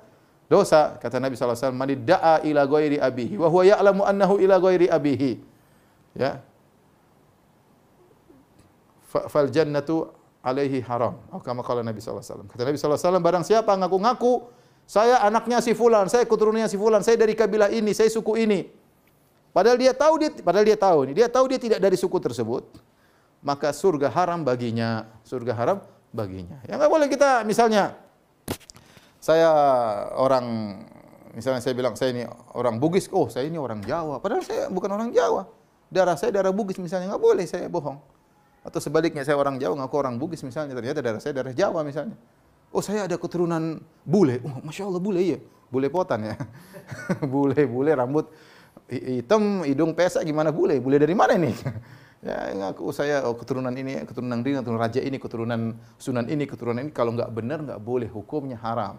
dosa 0.50 0.98
kata 0.98 1.22
Nabi 1.22 1.38
sallallahu 1.38 1.54
alaihi 1.54 1.66
wasallam 1.70 1.78
man 1.78 1.90
da'a 2.02 2.34
ila 2.42 2.62
ghairi 2.66 2.98
abihi 2.98 3.34
wa 3.38 3.46
huwa 3.46 3.62
ya'lamu 3.62 4.02
annahu 4.02 4.34
ila 4.42 4.58
ghairi 4.58 4.90
abihi. 4.90 5.32
Ya, 6.18 6.42
fal 9.06 9.54
jannatu 9.54 10.10
alaihi 10.44 10.84
haram. 10.84 11.16
Atau 11.32 11.40
kama 11.40 11.64
kala 11.64 11.80
Nabi 11.80 12.04
wasallam. 12.04 12.46
Kata 12.52 12.68
Nabi 12.68 12.76
wasallam 12.76 13.24
barang 13.24 13.44
siapa 13.48 13.72
ngaku-ngaku 13.80 14.44
saya 14.84 15.24
anaknya 15.24 15.64
si 15.64 15.72
fulan, 15.72 16.12
saya 16.12 16.28
keturunannya 16.28 16.68
si 16.68 16.76
fulan, 16.76 17.00
saya 17.00 17.16
dari 17.16 17.32
kabilah 17.32 17.72
ini, 17.72 17.96
saya 17.96 18.12
suku 18.12 18.36
ini. 18.36 18.68
Padahal 19.48 19.80
dia 19.80 19.96
tahu 19.96 20.20
dia 20.20 20.30
padahal 20.44 20.66
dia 20.68 20.76
tahu 20.76 20.98
ini, 21.08 21.12
dia 21.16 21.28
tahu 21.32 21.48
dia 21.48 21.56
tidak 21.56 21.80
dari 21.80 21.96
suku 21.96 22.20
tersebut. 22.20 22.68
Maka 23.40 23.72
surga 23.72 24.12
haram 24.12 24.44
baginya, 24.44 25.08
surga 25.24 25.52
haram 25.56 25.78
baginya. 26.12 26.60
Ya 26.68 26.76
enggak 26.76 26.92
boleh 26.92 27.08
kita 27.08 27.48
misalnya 27.48 27.96
saya 29.16 29.48
orang 30.20 30.44
misalnya 31.32 31.64
saya 31.64 31.72
bilang 31.72 31.96
saya 31.96 32.12
ini 32.12 32.28
orang 32.52 32.76
Bugis, 32.76 33.08
oh 33.08 33.32
saya 33.32 33.48
ini 33.48 33.56
orang 33.56 33.80
Jawa, 33.80 34.20
padahal 34.20 34.44
saya 34.44 34.68
bukan 34.68 34.90
orang 34.92 35.08
Jawa. 35.16 35.48
Darah 35.88 36.18
saya 36.20 36.28
darah 36.34 36.52
Bugis 36.52 36.76
misalnya 36.76 37.08
enggak 37.08 37.24
boleh 37.24 37.48
saya 37.48 37.64
bohong. 37.72 38.13
Atau 38.64 38.80
sebaliknya 38.80 39.20
saya 39.22 39.36
orang 39.36 39.60
Jawa 39.60 39.76
ngaku 39.84 39.96
orang 40.00 40.16
Bugis 40.16 40.40
misalnya, 40.40 40.72
ternyata 40.72 41.04
darah 41.04 41.20
saya 41.20 41.36
darah 41.36 41.52
Jawa 41.52 41.84
misalnya. 41.84 42.16
Oh 42.74 42.82
saya 42.82 43.06
ada 43.06 43.14
keturunan 43.20 43.78
bule. 44.02 44.40
Oh, 44.42 44.64
Masya 44.64 44.88
Allah 44.88 44.98
bule 44.98 45.20
ya. 45.22 45.38
Bule 45.68 45.92
potan 45.92 46.26
ya. 46.26 46.34
bule, 47.32 47.60
bule 47.68 47.92
rambut 47.92 48.32
hitam, 48.90 49.62
hidung 49.62 49.92
pesek 49.94 50.24
gimana 50.24 50.50
bule? 50.50 50.80
Bule 50.80 50.96
dari 50.96 51.12
mana 51.12 51.36
ini? 51.36 51.52
ya 52.26 52.56
ngaku 52.56 52.88
saya 52.90 53.22
oh, 53.28 53.36
keturunan 53.36 53.70
ini, 53.70 54.00
keturunan 54.08 54.40
ini, 54.40 54.58
keturunan 54.58 54.80
raja 54.80 55.00
ini, 55.04 55.16
keturunan 55.20 55.60
sunan 56.00 56.26
ini, 56.26 56.44
keturunan 56.48 56.80
ini. 56.82 56.90
Kalau 56.90 57.12
nggak 57.12 57.30
benar 57.30 57.58
nggak 57.62 57.80
boleh, 57.84 58.08
hukumnya 58.08 58.56
haram. 58.58 58.98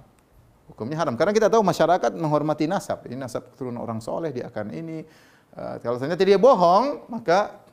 Hukumnya 0.70 0.97
haram. 1.01 1.18
Karena 1.18 1.34
kita 1.34 1.49
tahu 1.49 1.66
masyarakat 1.66 2.16
menghormati 2.16 2.70
nasab. 2.70 3.03
Ini 3.05 3.18
nasab 3.18 3.49
keturunan 3.53 3.82
orang 3.82 3.97
soleh, 3.97 4.30
dia 4.30 4.47
akan 4.47 4.72
ini. 4.72 5.03
Uh, 5.55 5.78
kalau 5.84 5.99
ternyata 5.99 6.24
dia 6.24 6.39
bohong, 6.39 7.11
maka 7.11 7.64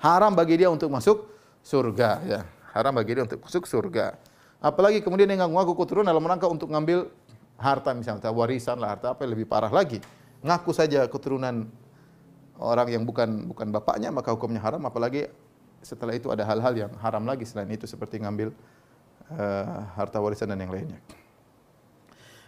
Haram 0.00 0.32
bagi 0.36 0.60
dia 0.60 0.68
untuk 0.68 0.92
masuk 0.92 1.28
surga 1.64 2.10
ya. 2.24 2.40
Haram 2.76 2.92
bagi 2.92 3.16
dia 3.16 3.24
untuk 3.24 3.40
masuk 3.40 3.64
surga. 3.64 4.20
Apalagi 4.60 5.00
kemudian 5.00 5.28
yang 5.32 5.48
ngaku 5.48 5.72
keturunan 5.76 6.08
dalam 6.08 6.24
rangka 6.24 6.48
untuk 6.48 6.68
ngambil 6.68 7.08
harta 7.56 7.96
misalnya 7.96 8.28
warisan 8.28 8.76
lah 8.76 8.96
harta 8.96 9.16
apa 9.16 9.24
yang 9.24 9.32
lebih 9.36 9.48
parah 9.48 9.72
lagi. 9.72 10.00
Ngaku 10.44 10.70
saja 10.76 11.08
keturunan 11.08 11.68
orang 12.60 12.88
yang 12.92 13.02
bukan 13.04 13.48
bukan 13.48 13.68
bapaknya 13.72 14.12
maka 14.12 14.32
hukumnya 14.32 14.60
haram 14.60 14.80
apalagi 14.84 15.28
setelah 15.84 16.16
itu 16.16 16.32
ada 16.32 16.44
hal-hal 16.44 16.72
yang 16.72 16.92
haram 17.00 17.24
lagi 17.24 17.44
selain 17.44 17.68
itu 17.68 17.84
seperti 17.84 18.20
ngambil 18.20 18.52
uh, 19.32 19.86
harta 19.96 20.20
warisan 20.20 20.50
dan 20.52 20.60
yang 20.60 20.72
lainnya. 20.72 21.00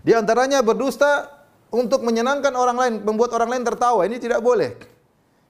Di 0.03 0.15
antaranya 0.15 0.63
berdusta 0.63 1.27
untuk 1.69 2.01
menyenangkan 2.01 2.55
orang 2.55 2.77
lain, 2.77 2.95
membuat 3.05 3.35
orang 3.37 3.59
lain 3.59 3.65
tertawa. 3.67 4.07
Ini 4.09 4.17
tidak 4.17 4.41
boleh. 4.41 4.79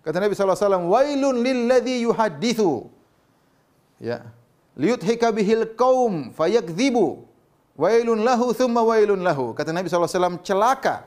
Kata 0.08 0.24
Nabi 0.24 0.32
SAW, 0.32 0.88
Wailun 0.88 1.44
lilladhi 1.44 2.00
yuhadithu. 2.08 2.88
Ya. 4.00 4.24
Liyudhika 4.72 5.28
bihil 5.36 5.76
kaum 5.76 6.32
fayakzibu. 6.32 7.28
Wailun 7.76 8.24
lahu 8.24 8.56
thumma 8.56 8.80
wailun 8.88 9.20
lahu. 9.20 9.52
Kata 9.52 9.68
Nabi 9.68 9.92
SAW, 9.92 10.40
celaka. 10.40 11.04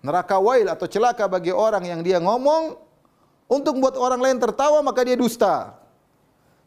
Neraka 0.00 0.40
wail 0.40 0.72
atau 0.72 0.88
celaka 0.88 1.28
bagi 1.28 1.52
orang 1.52 1.84
yang 1.84 2.00
dia 2.00 2.16
ngomong 2.16 2.80
untuk 3.44 3.76
membuat 3.76 4.00
orang 4.00 4.24
lain 4.24 4.40
tertawa 4.40 4.80
maka 4.80 5.04
dia 5.04 5.12
dusta. 5.12 5.76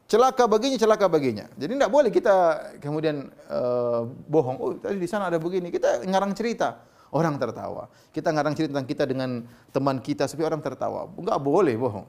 Celaka 0.06 0.46
baginya, 0.46 0.78
celaka 0.78 1.10
baginya. 1.10 1.50
Jadi 1.58 1.74
tidak 1.74 1.90
boleh 1.90 2.12
kita 2.14 2.36
kemudian 2.84 3.34
uh, 3.50 4.06
bohong. 4.30 4.58
Oh 4.62 4.76
tadi 4.78 5.00
di 5.00 5.10
sana 5.10 5.32
ada 5.32 5.42
begini. 5.42 5.74
Kita 5.74 6.06
ngarang 6.06 6.36
cerita 6.38 6.91
orang 7.12 7.36
tertawa. 7.36 7.92
Kita 8.16 8.32
ngarang 8.32 8.56
cerita 8.56 8.72
tentang 8.76 8.88
kita 8.88 9.04
dengan 9.04 9.44
teman 9.70 10.00
kita 10.00 10.26
supaya 10.26 10.52
orang 10.52 10.64
tertawa. 10.64 11.08
Enggak 11.12 11.40
boleh 11.44 11.76
bohong. 11.76 12.08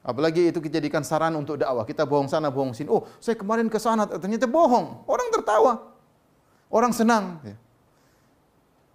Apalagi 0.00 0.48
itu 0.48 0.64
kita 0.64 0.80
jadikan 0.80 1.04
saran 1.04 1.36
untuk 1.36 1.60
dakwah. 1.60 1.84
Kita 1.84 2.08
bohong 2.08 2.24
sana, 2.24 2.48
bohong 2.48 2.72
sini. 2.72 2.88
Oh, 2.88 3.04
saya 3.20 3.36
kemarin 3.36 3.68
ke 3.68 3.76
sana, 3.76 4.08
ternyata 4.08 4.48
bohong. 4.48 5.04
Orang 5.04 5.28
tertawa. 5.28 5.92
Orang 6.72 6.96
senang. 6.96 7.36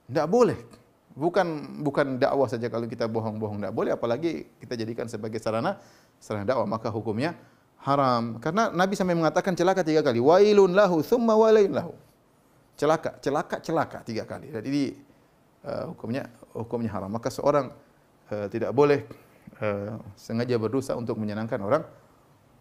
Tidak 0.10 0.26
boleh. 0.26 0.58
Bukan 1.16 1.80
bukan 1.86 2.20
dakwah 2.20 2.50
saja 2.50 2.68
kalau 2.68 2.90
kita 2.90 3.06
bohong-bohong 3.06 3.62
tidak 3.62 3.74
boleh. 3.78 3.94
Apalagi 3.94 4.50
kita 4.58 4.74
jadikan 4.74 5.06
sebagai 5.06 5.38
sarana 5.38 5.78
sarana 6.18 6.44
dakwah. 6.44 6.66
Maka 6.66 6.90
hukumnya 6.90 7.38
haram. 7.86 8.42
Karena 8.42 8.74
Nabi 8.74 8.98
sampai 8.98 9.14
mengatakan 9.14 9.54
celaka 9.54 9.86
tiga 9.86 10.02
kali. 10.02 10.18
Wailun 10.18 10.74
lahu, 10.74 11.06
thumma 11.06 11.38
walain 11.38 11.70
lahu 11.70 11.94
celaka, 12.76 13.20
celaka, 13.24 13.58
celaka 13.64 13.98
tiga 14.04 14.24
kali. 14.28 14.52
Jadi 14.52 14.96
uh, 15.66 15.92
hukumnya 15.96 16.28
hukumnya 16.56 16.92
haram. 16.92 17.12
Maka 17.12 17.32
seorang 17.32 17.72
uh, 18.32 18.48
tidak 18.52 18.76
boleh 18.76 19.08
uh, 19.64 20.00
sengaja 20.16 20.56
berdosa 20.60 20.94
untuk 20.96 21.20
menyenangkan 21.20 21.60
orang 21.64 21.84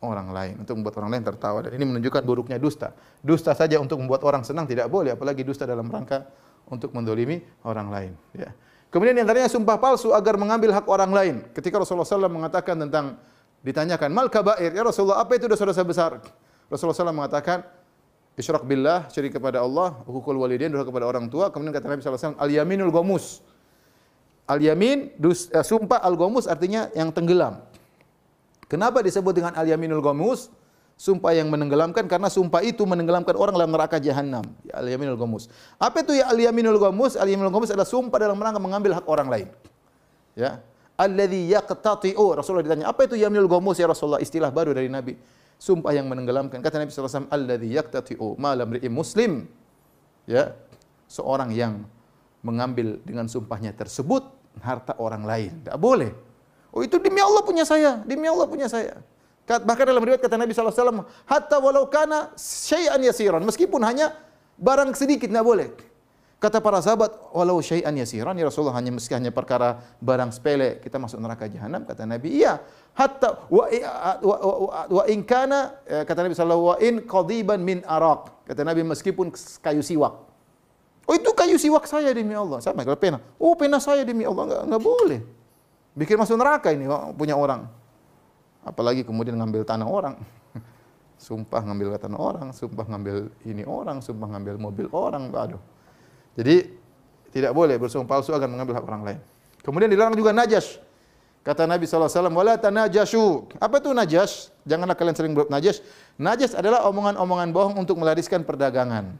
orang 0.04 0.28
lain, 0.30 0.54
untuk 0.60 0.76
membuat 0.76 1.00
orang 1.00 1.10
lain 1.16 1.24
tertawa. 1.24 1.58
Dan 1.64 1.80
ini 1.80 1.84
menunjukkan 1.88 2.22
buruknya 2.22 2.60
dusta. 2.60 2.92
Dusta 3.24 3.56
saja 3.56 3.80
untuk 3.80 3.96
membuat 3.98 4.20
orang 4.22 4.44
senang 4.44 4.68
tidak 4.68 4.92
boleh, 4.92 5.16
apalagi 5.16 5.40
dusta 5.42 5.64
dalam 5.64 5.88
rangka 5.88 6.28
untuk 6.68 6.92
mendolimi 6.92 7.40
orang 7.64 7.88
lain. 7.88 8.12
Ya. 8.36 8.52
Kemudian 8.92 9.16
yang 9.18 9.26
tadinya 9.26 9.50
sumpah 9.50 9.80
palsu 9.80 10.14
agar 10.14 10.38
mengambil 10.38 10.70
hak 10.70 10.86
orang 10.86 11.10
lain. 11.10 11.34
Ketika 11.50 11.82
Rasulullah 11.82 12.06
SAW 12.06 12.30
mengatakan 12.30 12.78
tentang 12.78 13.18
ditanyakan 13.64 14.12
mal 14.14 14.30
kabair, 14.30 14.70
ya 14.70 14.82
Rasulullah 14.86 15.18
apa 15.18 15.34
itu 15.34 15.50
dosa-dosa 15.50 15.82
besar? 15.82 16.22
Rasulullah 16.70 16.94
SAW 16.94 17.10
mengatakan 17.10 17.66
Isyrak 18.34 18.66
billah, 18.66 19.06
syirik 19.14 19.38
kepada 19.38 19.62
Allah, 19.62 19.94
hukul 20.10 20.34
walidain, 20.34 20.66
dosa 20.66 20.82
kepada 20.82 21.06
orang 21.06 21.30
tua. 21.30 21.54
Kemudian 21.54 21.70
kata 21.70 21.86
Nabi 21.86 22.02
SAW, 22.02 22.34
al-yaminul 22.34 22.90
gomus. 22.90 23.46
Al-yamin, 24.50 25.14
uh, 25.22 25.62
sumpah 25.62 26.02
al-gomus 26.02 26.50
artinya 26.50 26.90
yang 26.98 27.14
tenggelam. 27.14 27.62
Kenapa 28.66 29.06
disebut 29.06 29.38
dengan 29.38 29.54
al-yaminul 29.54 30.02
gomus? 30.02 30.50
Sumpah 30.98 31.34
yang 31.34 31.50
menenggelamkan 31.50 32.06
karena 32.10 32.26
sumpah 32.26 32.62
itu 32.62 32.82
menenggelamkan 32.82 33.34
orang 33.38 33.54
dalam 33.54 33.70
neraka 33.70 34.02
jahanam. 34.02 34.42
Ya, 34.66 34.82
al-yaminul 34.82 35.14
gomus. 35.14 35.46
Apa 35.78 36.02
itu 36.02 36.18
ya 36.18 36.26
al-yaminul 36.26 36.82
gomus? 36.82 37.14
Al-yaminul 37.14 37.54
gomus 37.54 37.70
adalah 37.70 37.86
sumpah 37.86 38.18
dalam 38.18 38.38
rangka 38.38 38.58
mengambil 38.58 38.98
hak 38.98 39.06
orang 39.06 39.30
lain. 39.30 39.48
Ya. 40.34 40.58
Alladhi 40.98 41.54
yaqtati'u. 41.54 42.34
Rasulullah 42.34 42.66
ditanya, 42.66 42.90
apa 42.90 43.06
itu 43.06 43.14
yaminul 43.14 43.46
gomus 43.46 43.78
ya 43.78 43.86
Rasulullah? 43.86 44.18
Istilah 44.18 44.50
baru 44.50 44.74
dari 44.74 44.90
Nabi 44.90 45.14
sumpah 45.64 45.96
yang 45.96 46.04
menenggelamkan. 46.12 46.60
Kata 46.60 46.76
Nabi 46.76 46.92
sallallahu 46.92 47.08
alaihi 47.08 47.24
wasallam, 47.24 47.36
"Alladzi 47.36 47.68
yaqtati'u 47.72 48.26
malam 48.36 48.68
ri'im 48.76 48.92
muslim." 48.92 49.32
Ya, 50.28 50.52
seorang 51.08 51.48
yang 51.56 51.88
mengambil 52.44 53.00
dengan 53.00 53.24
sumpahnya 53.24 53.72
tersebut 53.72 54.28
harta 54.60 54.92
orang 55.00 55.24
lain. 55.24 55.64
Tidak 55.64 55.80
boleh. 55.80 56.12
Oh 56.68 56.84
itu 56.84 57.00
demi 57.00 57.24
Allah 57.24 57.40
punya 57.40 57.64
saya, 57.64 58.04
demi 58.04 58.28
Allah 58.28 58.44
punya 58.44 58.68
saya. 58.68 59.00
Bahkan 59.44 59.84
dalam 59.84 60.00
riwayat 60.04 60.20
kata 60.20 60.36
Nabi 60.36 60.52
sallallahu 60.52 60.72
alaihi 60.76 60.84
wasallam, 60.84 61.00
"Hatta 61.28 61.56
walau 61.60 61.84
kana 61.88 62.32
syai'an 62.36 63.00
yasiran." 63.00 63.40
Meskipun 63.44 63.80
hanya 63.84 64.12
barang 64.60 64.92
sedikit 64.96 65.28
tidak 65.28 65.44
boleh. 65.44 65.68
Kata 66.42 66.60
para 66.60 66.76
sahabat, 66.84 67.14
walau 67.32 67.56
syai'an 67.64 67.94
yasiran 67.96 68.36
ya 68.36 68.44
Rasulullah 68.50 68.76
hanya 68.76 68.92
meski 68.92 69.16
hanya 69.16 69.32
perkara 69.32 69.80
barang 70.02 70.28
sepele 70.34 70.76
kita 70.82 71.00
masuk 71.00 71.16
neraka 71.16 71.48
jahanam 71.48 71.88
kata 71.88 72.04
Nabi. 72.04 72.42
Iya, 72.42 72.60
hatta 72.92 73.48
wa 73.48 73.64
wa, 74.20 74.36
wa, 74.44 74.80
wa 75.00 75.04
in 75.08 75.24
kana 75.24 75.72
ya, 75.88 76.04
kata 76.04 76.20
Nabi 76.20 76.34
sallallahu 76.36 76.64
wa 76.68 76.76
in 76.84 76.94
qadiban 77.08 77.60
min 77.64 77.80
araq. 77.88 78.44
Kata 78.44 78.60
Nabi 78.60 78.84
meskipun 78.84 79.32
kayu 79.64 79.80
siwak. 79.80 80.20
Oh 81.04 81.14
itu 81.16 81.30
kayu 81.32 81.56
siwak 81.56 81.88
saya 81.88 82.12
demi 82.12 82.36
Allah. 82.36 82.60
Sama 82.60 82.84
kalau 82.84 83.00
pena. 83.00 83.24
Oh 83.40 83.56
pena 83.56 83.80
saya 83.80 84.04
demi 84.04 84.28
Allah 84.28 84.44
enggak 84.44 84.62
enggak 84.68 84.82
boleh. 84.84 85.20
Bikin 85.94 86.18
masuk 86.18 86.36
neraka 86.36 86.74
ini 86.74 86.90
punya 87.14 87.38
orang. 87.38 87.70
Apalagi 88.64 89.04
kemudian 89.06 89.36
ngambil 89.36 89.62
tanah 89.64 89.88
orang. 89.88 90.16
Sumpah 91.24 91.62
ngambil 91.64 91.96
tanah 91.96 92.20
orang, 92.20 92.48
sumpah 92.52 92.84
ngambil 92.84 93.32
ini 93.48 93.64
orang, 93.64 94.04
sumpah 94.04 94.28
ngambil 94.28 94.60
mobil 94.60 94.86
orang. 94.92 95.32
Aduh. 95.32 95.62
Jadi 96.34 96.70
tidak 97.34 97.50
boleh 97.50 97.74
bersumpah 97.78 98.22
palsu 98.22 98.30
akan 98.30 98.46
mengambil 98.46 98.78
hak 98.78 98.84
orang 98.86 99.02
lain. 99.02 99.20
Kemudian 99.62 99.90
dilarang 99.90 100.14
juga 100.14 100.30
najas. 100.30 100.78
Kata 101.44 101.68
Nabi 101.68 101.84
SAW, 101.84 102.08
wala 102.32 102.56
tanajashu. 102.56 103.50
Apa 103.60 103.82
itu 103.82 103.90
najas? 103.92 104.48
Janganlah 104.64 104.96
kalian 104.96 105.16
sering 105.18 105.32
berbuat 105.36 105.52
najas. 105.52 105.84
Najas 106.16 106.56
adalah 106.56 106.88
omongan-omongan 106.88 107.48
bohong 107.52 107.76
untuk 107.84 108.00
melariskan 108.00 108.46
perdagangan. 108.46 109.18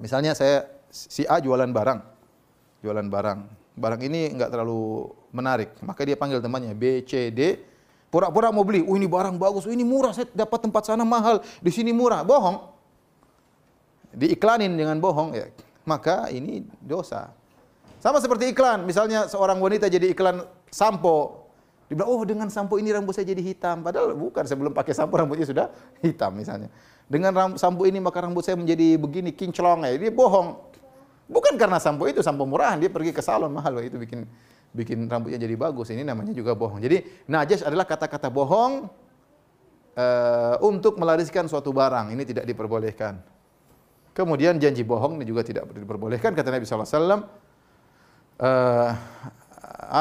Misalnya 0.00 0.32
saya 0.32 0.70
si 0.88 1.28
A 1.28 1.42
jualan 1.42 1.68
barang. 1.68 2.00
Jualan 2.80 3.06
barang. 3.10 3.38
Barang 3.76 4.00
ini 4.00 4.32
enggak 4.32 4.48
terlalu 4.48 5.12
menarik. 5.28 5.76
Maka 5.84 6.08
dia 6.08 6.16
panggil 6.16 6.40
temannya 6.40 6.72
B, 6.72 7.04
C, 7.04 7.28
D. 7.28 7.60
Pura-pura 8.08 8.48
mau 8.48 8.64
beli. 8.64 8.84
Oh 8.84 8.96
ini 8.96 9.08
barang 9.08 9.36
bagus. 9.36 9.68
Oh 9.68 9.72
ini 9.72 9.84
murah. 9.84 10.12
Saya 10.16 10.28
dapat 10.32 10.62
tempat 10.62 10.88
sana 10.88 11.04
mahal. 11.04 11.40
Di 11.60 11.68
sini 11.72 11.92
murah. 11.92 12.24
Bohong. 12.24 12.70
Diiklanin 14.12 14.72
dengan 14.72 14.96
bohong. 15.00 15.36
Ya 15.36 15.48
maka 15.84 16.30
ini 16.30 16.66
dosa. 16.82 17.30
Sama 18.02 18.18
seperti 18.18 18.50
iklan, 18.50 18.82
misalnya 18.82 19.30
seorang 19.30 19.62
wanita 19.62 19.86
jadi 19.86 20.10
iklan 20.10 20.42
sampo. 20.74 21.46
Dia 21.86 22.00
bilang, 22.00 22.10
oh 22.10 22.22
dengan 22.26 22.48
sampo 22.50 22.80
ini 22.80 22.90
rambut 22.90 23.14
saya 23.14 23.30
jadi 23.30 23.38
hitam. 23.38 23.86
Padahal 23.86 24.18
bukan, 24.18 24.42
sebelum 24.42 24.74
pakai 24.74 24.90
sampo 24.90 25.14
rambutnya 25.14 25.46
sudah 25.46 25.66
hitam 26.02 26.34
misalnya. 26.34 26.66
Dengan 27.06 27.54
sampo 27.54 27.86
ini 27.86 28.02
maka 28.02 28.24
rambut 28.24 28.42
saya 28.42 28.58
menjadi 28.58 28.98
begini 28.98 29.30
kinclong. 29.30 29.86
Ya. 29.86 29.94
Dia 29.94 30.10
bohong. 30.10 30.56
Bukan 31.30 31.54
karena 31.54 31.78
sampo 31.78 32.10
itu, 32.10 32.24
sampo 32.24 32.42
murahan. 32.42 32.80
Dia 32.82 32.90
pergi 32.90 33.14
ke 33.14 33.22
salon 33.22 33.54
mahal, 33.54 33.78
itu 33.84 34.00
bikin 34.00 34.26
bikin 34.72 35.06
rambutnya 35.06 35.38
jadi 35.38 35.54
bagus. 35.54 35.92
Ini 35.92 36.02
namanya 36.02 36.32
juga 36.34 36.56
bohong. 36.56 36.80
Jadi 36.82 37.28
najas 37.28 37.62
adalah 37.62 37.84
kata-kata 37.84 38.32
bohong 38.32 38.88
uh, 39.94 40.56
untuk 40.64 40.96
melariskan 40.98 41.46
suatu 41.46 41.70
barang. 41.70 42.10
Ini 42.10 42.22
tidak 42.24 42.44
diperbolehkan. 42.48 43.20
Kemudian 44.12 44.60
janji 44.60 44.84
bohong 44.84 45.16
ini 45.16 45.24
juga 45.24 45.40
tidak 45.40 45.72
diperbolehkan 45.72 46.36
kata 46.36 46.52
Nabi 46.52 46.68
sallallahu 46.68 46.84
alaihi 46.84 47.00
wasallam 47.00 47.20
uh, 48.44 48.90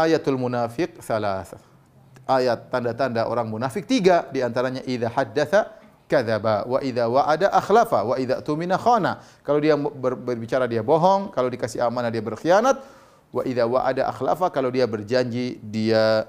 ayatul 0.03 0.35
munafiq 0.35 0.99
salas. 0.99 1.55
Ayat 2.27 2.67
tanda-tanda 2.67 3.27
orang 3.27 3.47
munafik 3.47 3.87
tiga 3.87 4.27
di 4.31 4.43
antaranya 4.43 4.83
idza 4.83 5.07
haddatsa 5.11 5.59
kadzaba 6.11 6.67
wa 6.67 6.79
idza 6.83 7.07
wa'ada 7.07 7.55
akhlafa 7.55 8.03
wa 8.03 8.15
idza 8.19 8.43
tumina 8.43 8.75
khana. 8.75 9.23
Kalau 9.47 9.63
dia 9.63 9.79
ber, 9.79 10.19
berbicara 10.19 10.67
dia 10.67 10.83
bohong, 10.83 11.31
kalau 11.31 11.47
dikasih 11.47 11.79
amanah 11.79 12.11
dia 12.11 12.19
berkhianat, 12.19 12.83
wa 13.31 13.41
idza 13.47 13.63
wa'ada 13.63 14.11
akhlafa 14.11 14.51
kalau 14.51 14.67
dia 14.71 14.83
berjanji 14.91 15.55
dia 15.63 16.27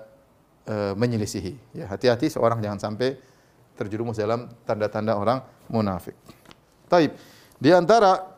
uh, 0.70 0.94
menyelisihi. 0.94 1.82
Ya, 1.82 1.90
hati-hati 1.90 2.30
seorang 2.30 2.62
jangan 2.62 2.78
sampai 2.78 3.18
terjerumus 3.74 4.22
dalam 4.22 4.46
tanda-tanda 4.62 5.18
orang 5.18 5.42
munafik. 5.66 6.14
Taib. 6.86 7.10
Di 7.62 7.70
antara 7.70 8.34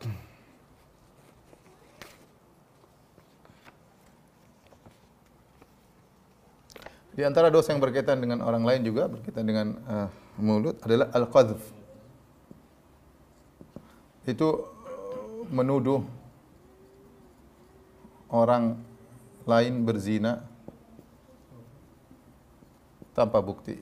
Di 7.15 7.23
antara 7.23 7.47
dosa 7.47 7.71
yang 7.71 7.79
berkaitan 7.79 8.19
dengan 8.19 8.43
orang 8.43 8.67
lain 8.67 8.83
juga 8.83 9.07
berkaitan 9.07 9.47
dengan 9.47 9.79
uh, 9.87 10.11
mulut 10.35 10.75
adalah 10.83 11.07
al-qadhf. 11.15 11.63
Itu 14.27 14.67
menuduh 15.47 16.03
orang 18.27 18.75
lain 19.47 19.87
berzina 19.87 20.43
tanpa 23.15 23.39
bukti. 23.39 23.79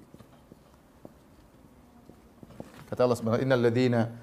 Kata 2.85 3.01
Allah 3.01 3.17
Subhanahu 3.17 3.33
wa 3.33 3.41
ta'ala, 3.41 3.49
"Innal 3.49 3.63
ladzina 3.65 4.22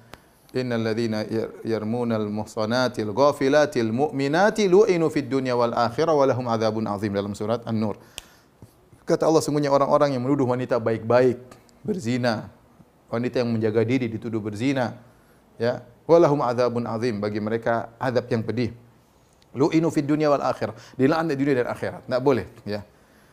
Innal 0.51 0.83
ladzina 0.83 1.23
yarmunal 1.63 2.27
muhsanatil 2.27 3.15
ghafilatil 3.15 3.87
mu'minati 3.95 4.67
lu'inu 4.67 5.07
fid 5.07 5.31
dunya 5.31 5.55
wal 5.55 5.71
akhirah 5.71 6.11
wa 6.11 6.27
lahum 6.27 6.45
adzabun 6.51 6.83
azim 6.91 7.15
dalam 7.15 7.31
surat 7.31 7.63
An-Nur. 7.63 7.95
Kata 9.07 9.31
Allah 9.31 9.39
sungguhnya 9.39 9.71
orang-orang 9.71 10.11
yang 10.11 10.23
menuduh 10.27 10.43
wanita 10.43 10.75
baik-baik 10.75 11.39
berzina, 11.87 12.51
wanita 13.07 13.39
yang 13.39 13.49
menjaga 13.55 13.81
diri 13.87 14.11
dituduh 14.11 14.43
berzina, 14.43 14.99
ya, 15.55 15.87
walahum 16.03 16.43
adzabun 16.43 16.83
azim 16.83 17.23
bagi 17.23 17.39
mereka 17.39 17.95
azab 17.95 18.27
yang 18.27 18.43
pedih. 18.43 18.75
Lu'inu 19.55 19.87
fid 19.87 20.07
dunya 20.07 20.31
wal 20.31 20.43
akhirah. 20.43 20.75
Dilaknat 20.99 21.31
di 21.31 21.39
dunia 21.43 21.63
dan 21.63 21.69
akhirat. 21.71 22.01
Enggak 22.07 22.23
boleh, 22.23 22.45
ya. 22.63 22.83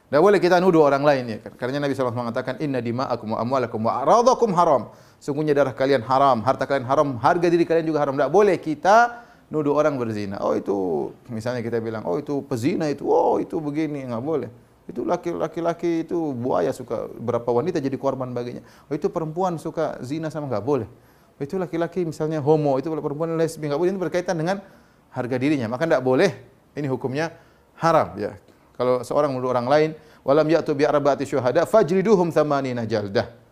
Tidak 0.09 0.25
boleh 0.25 0.41
kita 0.41 0.57
nuduh 0.57 0.89
orang 0.89 1.05
lain 1.05 1.25
ya. 1.29 1.39
Karena 1.61 1.85
Nabi 1.85 1.93
SAW 1.93 2.17
mengatakan 2.17 2.57
inna 2.65 2.81
dima'akum 2.81 3.37
wa 3.37 3.39
amwalakum 3.45 3.81
wa 3.85 4.01
aradakum 4.01 4.57
haram. 4.57 4.89
Sungguhnya 5.21 5.53
darah 5.53 5.77
kalian 5.77 6.01
haram, 6.01 6.41
harta 6.41 6.65
kalian 6.65 6.89
haram, 6.89 7.21
harga 7.21 7.47
diri 7.53 7.69
kalian 7.69 7.85
juga 7.85 8.01
haram. 8.01 8.17
Tidak 8.17 8.33
boleh 8.33 8.57
kita 8.57 9.29
nuduh 9.53 9.77
orang 9.77 10.01
berzina. 10.01 10.41
Oh 10.41 10.57
itu 10.57 11.11
misalnya 11.29 11.61
kita 11.61 11.77
bilang, 11.85 12.09
oh 12.09 12.17
itu 12.17 12.41
pezina 12.41 12.89
itu, 12.89 13.05
oh 13.05 13.37
itu 13.37 13.61
begini, 13.61 14.09
enggak 14.09 14.25
boleh. 14.25 14.49
Itu 14.89 15.05
laki-laki 15.05 16.09
itu 16.09 16.33
buaya 16.33 16.73
suka 16.73 17.13
berapa 17.21 17.45
wanita 17.45 17.77
jadi 17.77 18.01
korban 18.01 18.33
baginya. 18.33 18.65
Oh 18.89 18.97
itu 18.97 19.13
perempuan 19.13 19.61
suka 19.61 20.01
zina 20.01 20.33
sama 20.33 20.49
enggak 20.49 20.65
boleh. 20.65 20.89
Oh, 21.37 21.43
itu 21.45 21.61
laki-laki 21.61 22.09
misalnya 22.09 22.41
homo, 22.41 22.81
itu 22.81 22.89
perempuan 22.89 23.37
lesbi 23.37 23.69
enggak 23.69 23.77
boleh. 23.77 23.93
Ini 23.93 24.01
berkaitan 24.01 24.41
dengan 24.41 24.65
harga 25.13 25.37
dirinya. 25.37 25.69
Maka 25.69 25.85
enggak 25.85 26.01
boleh. 26.01 26.33
Ini 26.73 26.89
hukumnya 26.89 27.37
haram 27.77 28.17
ya. 28.17 28.33
Kalau 28.79 29.03
seorang 29.03 29.35
menuduh 29.35 29.51
orang 29.51 29.67
lain, 29.67 29.91
walam 30.23 30.47
ya'tu 30.47 30.73
bi 30.79 30.87
arba'ati 30.87 31.27
syuhada 31.27 31.67
fajriduhum 31.67 32.31
thamanina 32.31 32.87
jaldah. 32.87 33.49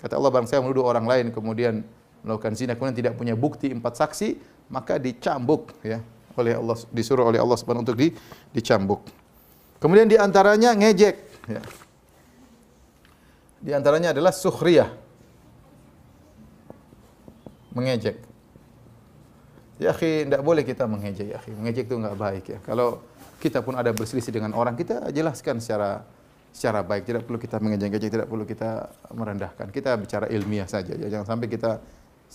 Kata 0.00 0.16
Allah 0.16 0.32
barang 0.32 0.48
saya 0.48 0.64
menuduh 0.64 0.88
orang 0.88 1.04
lain 1.04 1.28
kemudian 1.28 1.84
melakukan 2.24 2.56
zina 2.56 2.72
kemudian 2.72 2.96
tidak 2.96 3.14
punya 3.20 3.36
bukti 3.36 3.68
empat 3.68 4.00
saksi 4.00 4.40
maka 4.72 4.96
dicambuk 4.96 5.76
ya 5.84 6.00
oleh 6.40 6.56
Allah 6.56 6.76
disuruh 6.88 7.28
oleh 7.28 7.36
Allah 7.36 7.56
Subhanahu 7.60 7.84
untuk 7.84 8.00
di, 8.00 8.16
dicambuk. 8.56 9.04
Kemudian 9.76 10.08
di 10.08 10.16
antaranya 10.16 10.72
ngejek 10.72 11.16
ya. 11.52 11.60
Di 13.60 13.70
antaranya 13.76 14.16
adalah 14.16 14.32
sukhriyah. 14.32 14.88
Mengejek. 17.76 18.16
Ya 19.80 19.92
akhi, 19.92 20.24
tidak 20.24 20.40
boleh 20.40 20.64
kita 20.64 20.88
mengejek 20.88 21.28
ya 21.28 21.36
akhi. 21.36 21.52
Mengejek 21.52 21.92
itu 21.92 21.96
enggak 22.00 22.16
baik 22.16 22.44
ya. 22.56 22.58
Kalau 22.64 23.04
kita 23.40 23.64
pun 23.64 23.72
ada 23.74 23.90
berselisih 23.96 24.30
dengan 24.30 24.52
orang, 24.52 24.76
kita 24.76 25.08
jelaskan 25.10 25.58
secara 25.58 26.04
secara 26.52 26.84
baik. 26.84 27.08
Tidak 27.08 27.22
perlu 27.24 27.38
kita 27.40 27.56
mengejek-ejek, 27.56 28.10
tidak 28.12 28.28
perlu 28.28 28.44
kita 28.44 28.92
merendahkan. 29.16 29.72
Kita 29.72 29.96
bicara 29.96 30.28
ilmiah 30.28 30.68
saja. 30.68 30.92
Ya. 30.92 31.08
Jangan 31.08 31.34
sampai 31.34 31.48
kita 31.48 31.80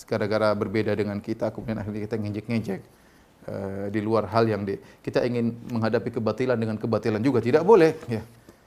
gara-gara 0.09 0.51
berbeda 0.51 0.91
dengan 0.97 1.21
kita, 1.23 1.53
kemudian 1.55 1.79
akhirnya 1.79 2.01
kita 2.03 2.15
ngejek-ngejek 2.19 2.81
uh, 3.47 3.85
di 3.87 3.99
luar 4.03 4.27
hal 4.27 4.43
yang 4.43 4.67
di, 4.67 4.75
kita 4.99 5.23
ingin 5.23 5.55
menghadapi 5.71 6.11
kebatilan 6.19 6.57
dengan 6.59 6.75
kebatilan 6.75 7.21
juga 7.23 7.39
tidak 7.39 7.63
boleh. 7.63 7.95
Ya. 8.11 8.25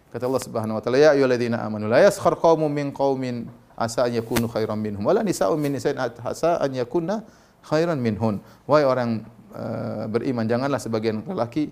Kata 0.08 0.24
Allah 0.24 0.40
Subhanahu 0.40 0.80
Wa 0.80 0.82
Taala, 0.86 0.96
Ya 0.96 1.10
ayyuhalladzina 1.12 1.60
amanu 1.60 1.84
la 1.84 2.00
yaskhar 2.00 2.40
qaumun 2.40 2.72
min 2.72 2.88
qaumin 2.96 3.44
asa 3.76 4.08
an 4.08 4.12
yakunu 4.16 4.48
khairan 4.48 4.80
minhum 4.80 5.04
wala 5.04 5.20
nisa'un 5.20 5.60
min 5.60 5.76
nisa'in 5.76 6.00
asa 6.00 6.56
an 6.64 6.72
yakunna 6.72 7.28
khairan 7.60 8.00
minhun. 8.00 8.40
Wahai 8.64 8.88
orang 8.88 9.28
uh, 9.52 10.08
beriman, 10.08 10.48
janganlah 10.48 10.80
sebagian 10.80 11.20
lelaki 11.28 11.68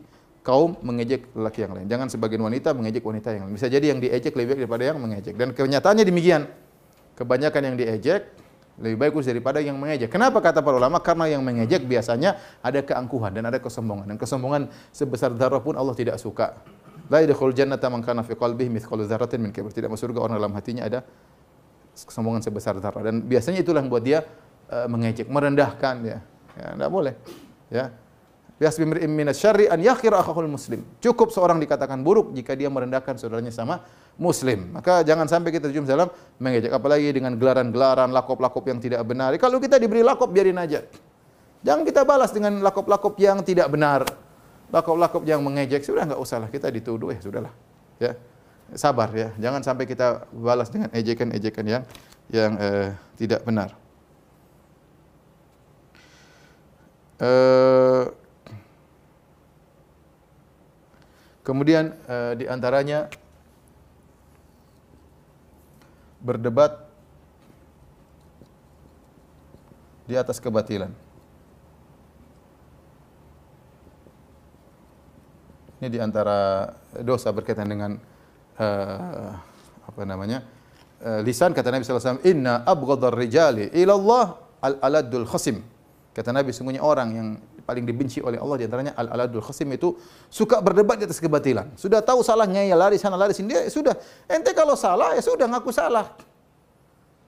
kaum 0.46 0.78
mengejek 0.78 1.34
lelaki 1.34 1.66
yang 1.66 1.74
lain. 1.74 1.86
Jangan 1.90 2.06
sebagian 2.06 2.38
wanita 2.38 2.70
mengejek 2.70 3.02
wanita 3.02 3.34
yang 3.34 3.50
lain. 3.50 3.58
Bisa 3.58 3.66
jadi 3.66 3.90
yang 3.90 3.98
diejek 3.98 4.30
lebih 4.38 4.54
baik 4.54 4.58
daripada 4.62 4.84
yang 4.86 4.98
mengejek. 5.02 5.34
Dan 5.34 5.50
kenyataannya 5.50 6.06
demikian. 6.06 6.46
Kebanyakan 7.18 7.62
yang 7.66 7.74
diejek 7.74 8.30
lebih 8.78 8.96
baik 9.00 9.18
daripada 9.26 9.58
yang 9.58 9.74
mengejek. 9.74 10.06
Kenapa 10.06 10.38
kata 10.38 10.62
para 10.62 10.78
ulama? 10.78 11.02
Karena 11.02 11.26
yang 11.26 11.42
mengejek 11.42 11.82
biasanya 11.82 12.38
ada 12.62 12.78
keangkuhan 12.78 13.34
dan 13.34 13.50
ada 13.50 13.58
kesombongan. 13.58 14.06
Dan 14.06 14.16
kesombongan 14.22 14.70
sebesar 14.94 15.34
darah 15.34 15.58
pun 15.58 15.74
Allah 15.74 15.98
tidak 15.98 16.22
suka. 16.22 16.62
La 17.10 17.26
yadkhul 17.26 17.50
jannata 17.50 17.90
man 17.90 18.06
kana 18.06 18.22
fi 18.22 18.38
qalbihi 18.38 18.70
mithqalu 18.70 19.02
dzarratin 19.02 19.42
min 19.42 19.50
kibr. 19.50 19.74
Tidak 19.74 19.90
masuk 19.90 20.14
surga 20.14 20.30
orang 20.30 20.38
dalam 20.38 20.54
hatinya 20.54 20.86
ada 20.86 21.02
kesombongan 21.90 22.46
sebesar 22.46 22.78
darah. 22.78 23.02
Dan 23.02 23.26
biasanya 23.26 23.66
itulah 23.66 23.82
yang 23.82 23.90
buat 23.90 24.04
dia 24.06 24.22
uh, 24.70 24.86
mengejek, 24.86 25.26
merendahkan 25.26 26.06
ya. 26.06 26.18
Ya, 26.54 26.66
tidak 26.78 26.90
boleh. 26.94 27.14
Ya, 27.66 27.90
Biasbi 28.56 28.88
min 28.88 29.28
syarri 29.36 29.68
an 29.68 29.76
yakhira 29.84 30.24
akhahul 30.24 30.48
muslim. 30.48 30.80
Cukup 31.04 31.28
seorang 31.28 31.60
dikatakan 31.60 32.00
buruk 32.00 32.32
jika 32.32 32.56
dia 32.56 32.72
merendahkan 32.72 33.20
saudaranya 33.20 33.52
sama 33.52 33.84
muslim. 34.16 34.72
Maka 34.72 35.04
jangan 35.04 35.28
sampai 35.28 35.52
kita 35.52 35.68
jumpa 35.68 35.84
dalam 35.84 36.08
mengejek 36.40 36.72
apalagi 36.72 37.12
dengan 37.12 37.36
gelaran-gelaran 37.36 38.08
lakop-lakop 38.16 38.64
yang 38.64 38.80
tidak 38.80 39.04
benar. 39.04 39.36
Kalau 39.36 39.60
kita 39.60 39.76
diberi 39.76 40.00
lakop 40.00 40.32
biarin 40.32 40.56
aja. 40.56 40.88
Jangan 41.60 41.84
kita 41.84 42.08
balas 42.08 42.32
dengan 42.32 42.64
lakop-lakop 42.64 43.12
yang 43.20 43.44
tidak 43.44 43.68
benar. 43.68 44.08
Lakop-lakop 44.72 45.20
yang 45.28 45.44
mengejek 45.44 45.84
sudah 45.84 46.08
enggak 46.08 46.20
usahlah 46.20 46.48
kita 46.48 46.72
dituduh 46.72 47.12
ya 47.12 47.20
sudahlah. 47.20 47.52
Ya. 48.00 48.16
Sabar 48.72 49.12
ya. 49.12 49.36
Jangan 49.36 49.60
sampai 49.60 49.84
kita 49.84 50.32
balas 50.32 50.72
dengan 50.72 50.88
ejekan-ejekan 50.96 51.64
yang 51.68 51.82
yang 52.32 52.56
eh, 52.56 52.88
tidak 53.20 53.44
benar. 53.44 53.76
Eh, 57.20 58.04
kemudian 61.46 61.94
eh, 62.10 62.34
di 62.34 62.44
antaranya 62.50 63.06
berdebat 66.18 66.86
di 70.10 70.14
atas 70.18 70.42
kebatilan. 70.42 70.90
Ini 75.76 75.92
di 75.92 75.98
antara 76.00 76.72
dosa 77.04 77.28
berkaitan 77.36 77.68
dengan 77.68 78.00
uh, 78.56 79.36
apa 79.84 80.02
namanya? 80.08 80.40
Uh, 81.04 81.20
lisan 81.20 81.52
kata 81.52 81.68
Nabi 81.68 81.84
sallallahu 81.84 82.00
alaihi 82.00 82.16
wasallam, 82.16 82.32
"Inna 82.32 82.54
abghadar 82.64 83.12
rijali 83.12 83.68
ila 83.76 83.92
Allah 83.92 84.26
al-aladul 84.64 85.28
khasim." 85.28 85.60
Kata 86.16 86.32
Nabi 86.32 86.56
sungguhnya 86.56 86.80
orang 86.80 87.08
yang 87.12 87.28
paling 87.66 87.82
dibenci 87.82 88.22
oleh 88.22 88.38
Allah 88.38 88.56
di 88.62 88.64
antaranya 88.70 88.94
al-aladul 88.94 89.42
khasim 89.42 89.66
itu 89.74 89.98
suka 90.30 90.62
berdebat 90.62 91.02
di 91.02 91.04
atas 91.04 91.18
kebatilan. 91.18 91.74
Sudah 91.74 91.98
tahu 91.98 92.22
salah 92.22 92.46
ngeyel 92.46 92.78
lari 92.78 92.96
sana 92.96 93.18
lari 93.18 93.34
sini 93.34 93.50
dia 93.50 93.66
sudah 93.66 93.92
ente 94.30 94.54
kalau 94.54 94.78
salah 94.78 95.18
ya 95.18 95.20
sudah 95.20 95.50
ngaku 95.50 95.74
salah. 95.74 96.14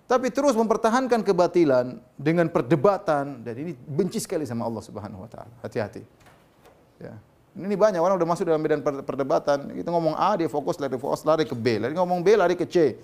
Tapi 0.09 0.32
terus 0.32 0.57
mempertahankan 0.57 1.20
kebatilan 1.20 2.01
dengan 2.16 2.49
perdebatan 2.49 3.45
dan 3.45 3.55
ini 3.61 3.76
benci 3.76 4.22
sekali 4.22 4.49
sama 4.49 4.64
Allah 4.64 4.80
Subhanahu 4.80 5.20
wa 5.20 5.28
taala. 5.28 5.53
Hati-hati. 5.61 6.01
Ya. 6.97 7.12
Ini 7.59 7.74
banyak 7.74 7.99
orang 7.99 8.16
udah 8.16 8.28
masuk 8.30 8.47
dalam 8.47 8.62
medan 8.62 8.80
perdebatan. 8.80 9.74
Kita 9.74 9.91
ngomong 9.91 10.14
A, 10.14 10.39
dia 10.39 10.47
fokus 10.47 10.78
lari 10.78 10.95
fokus 10.95 11.26
lari 11.26 11.45
ke 11.45 11.53
B, 11.53 11.82
lari 11.82 11.93
ngomong 11.93 12.22
B, 12.22 12.39
lari 12.39 12.55
ke 12.55 12.64
C. 12.64 12.95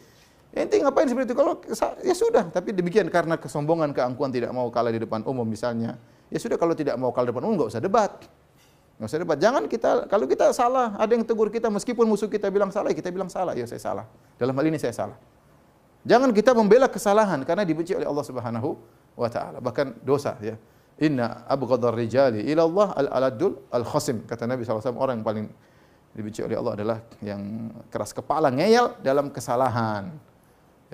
Ente 0.55 0.79
ngapain 0.79 1.11
seperti 1.11 1.35
itu? 1.35 1.37
Kalau 1.37 1.59
ya 2.07 2.15
sudah, 2.15 2.47
tapi 2.55 2.71
demikian 2.71 3.11
karena 3.11 3.35
kesombongan, 3.35 3.91
keangkuhan 3.91 4.31
tidak 4.31 4.55
mau 4.55 4.71
kalah 4.71 4.95
di 4.95 5.03
depan 5.03 5.27
umum 5.27 5.43
misalnya. 5.43 5.99
Ya 6.35 6.43
sudah 6.43 6.59
kalau 6.59 6.75
tidak 6.75 6.99
mau 6.99 7.15
kalah 7.15 7.31
depan 7.31 7.47
umum 7.47 7.55
enggak 7.55 7.79
usah 7.79 7.79
debat. 7.79 8.11
Enggak 8.99 9.07
usah 9.07 9.21
debat. 9.23 9.39
Jangan 9.39 9.71
kita 9.71 10.11
kalau 10.11 10.27
kita 10.27 10.51
salah, 10.51 10.99
ada 10.99 11.15
yang 11.15 11.23
tegur 11.23 11.47
kita 11.47 11.71
meskipun 11.71 12.11
musuh 12.11 12.27
kita 12.27 12.51
bilang 12.51 12.75
salah, 12.75 12.91
ya 12.91 12.99
kita 12.99 13.15
bilang 13.15 13.31
salah, 13.31 13.55
ya 13.55 13.71
saya 13.71 13.79
salah. 13.79 14.05
Dalam 14.35 14.51
hal 14.51 14.67
ini 14.67 14.83
saya 14.83 14.91
salah. 14.91 15.15
Jangan 16.03 16.35
kita 16.35 16.51
membela 16.51 16.91
kesalahan 16.91 17.39
karena 17.47 17.63
dibenci 17.63 17.95
oleh 17.95 18.03
Allah 18.03 18.27
Subhanahu 18.27 18.75
wa 19.15 19.31
taala. 19.31 19.63
Bahkan 19.63 20.03
dosa 20.03 20.35
ya. 20.43 20.59
Inna 20.99 21.47
abghadar 21.47 21.95
rijali 21.95 22.43
ila 22.51 22.67
Allah 22.67 22.89
al-aladul 22.99 23.71
al-khasim. 23.71 24.27
Kata 24.27 24.51
Nabi 24.51 24.67
SAW, 24.67 24.99
orang 24.99 25.23
yang 25.23 25.27
paling 25.27 25.47
dibenci 26.15 26.43
oleh 26.43 26.59
Allah 26.59 26.75
adalah 26.75 26.99
yang 27.23 27.71
keras 27.91 28.11
kepala, 28.11 28.51
ngeyel 28.51 28.99
dalam 29.07 29.31
kesalahan. 29.31 30.34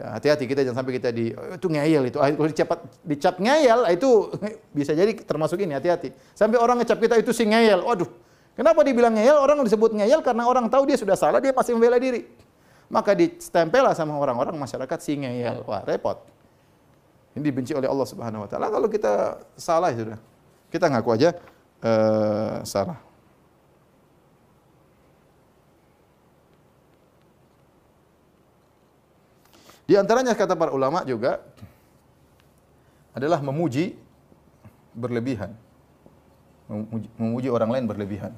Ya, 0.01 0.17
hati-hati 0.17 0.49
kita 0.49 0.65
jangan 0.65 0.81
sampai 0.81 0.97
kita 0.97 1.13
di 1.13 1.37
oh, 1.37 1.61
itu 1.61 1.69
ngeyel 1.69 2.09
itu. 2.09 2.17
Kalau 2.17 2.49
dicap 2.49 2.69
dicap 3.05 3.35
ngeyel 3.37 3.81
itu 3.93 4.11
bisa 4.79 4.97
jadi 4.97 5.13
termasuk 5.13 5.61
ini, 5.61 5.77
hati-hati. 5.77 6.17
Sampai 6.33 6.57
orang 6.57 6.81
ngecap 6.81 6.97
kita 6.97 7.21
itu 7.21 7.37
si 7.37 7.45
ngeyel. 7.45 7.85
Waduh. 7.85 8.09
Kenapa 8.57 8.81
dibilang 8.81 9.13
ngeyel? 9.13 9.37
Orang 9.37 9.61
disebut 9.61 9.93
ngeyel 9.93 10.25
karena 10.25 10.49
orang 10.49 10.73
tahu 10.73 10.89
dia 10.89 10.97
sudah 10.97 11.21
salah, 11.21 11.39
dia 11.39 11.53
masih 11.53 11.77
membela 11.77 12.01
diri 12.01 12.25
maka 12.91 13.15
ditempel 13.15 13.87
sama 13.95 14.19
orang-orang 14.19 14.59
masyarakat 14.59 14.99
si 14.99 15.15
ngeyel. 15.15 15.63
Wah, 15.65 15.87
repot. 15.87 16.27
Ini 17.39 17.47
dibenci 17.47 17.73
oleh 17.73 17.87
Allah 17.87 18.07
Subhanahu 18.11 18.45
wa 18.45 18.49
taala. 18.51 18.67
Kalau 18.67 18.91
kita 18.91 19.39
salah 19.55 19.95
ya 19.95 20.03
sudah. 20.03 20.19
Kita 20.67 20.91
ngaku 20.91 21.11
aja 21.15 21.31
uh, 21.87 22.67
salah. 22.67 22.99
Di 29.91 29.99
antaranya 29.99 30.39
kata 30.39 30.55
para 30.55 30.71
ulama 30.71 31.03
juga 31.03 31.43
adalah 33.11 33.43
memuji 33.43 33.99
berlebihan. 34.95 35.51
Memuji, 36.71 37.11
memuji 37.19 37.49
orang 37.51 37.75
lain 37.75 37.85
berlebihan. 37.91 38.31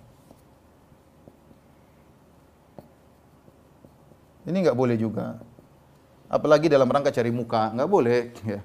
Ini 4.48 4.57
nggak 4.64 4.72
boleh 4.72 4.96
juga. 4.96 5.44
Apalagi 6.32 6.72
dalam 6.72 6.88
rangka 6.88 7.12
cari 7.12 7.28
muka, 7.28 7.68
nggak 7.76 7.90
boleh. 7.92 8.32
Ya. 8.48 8.64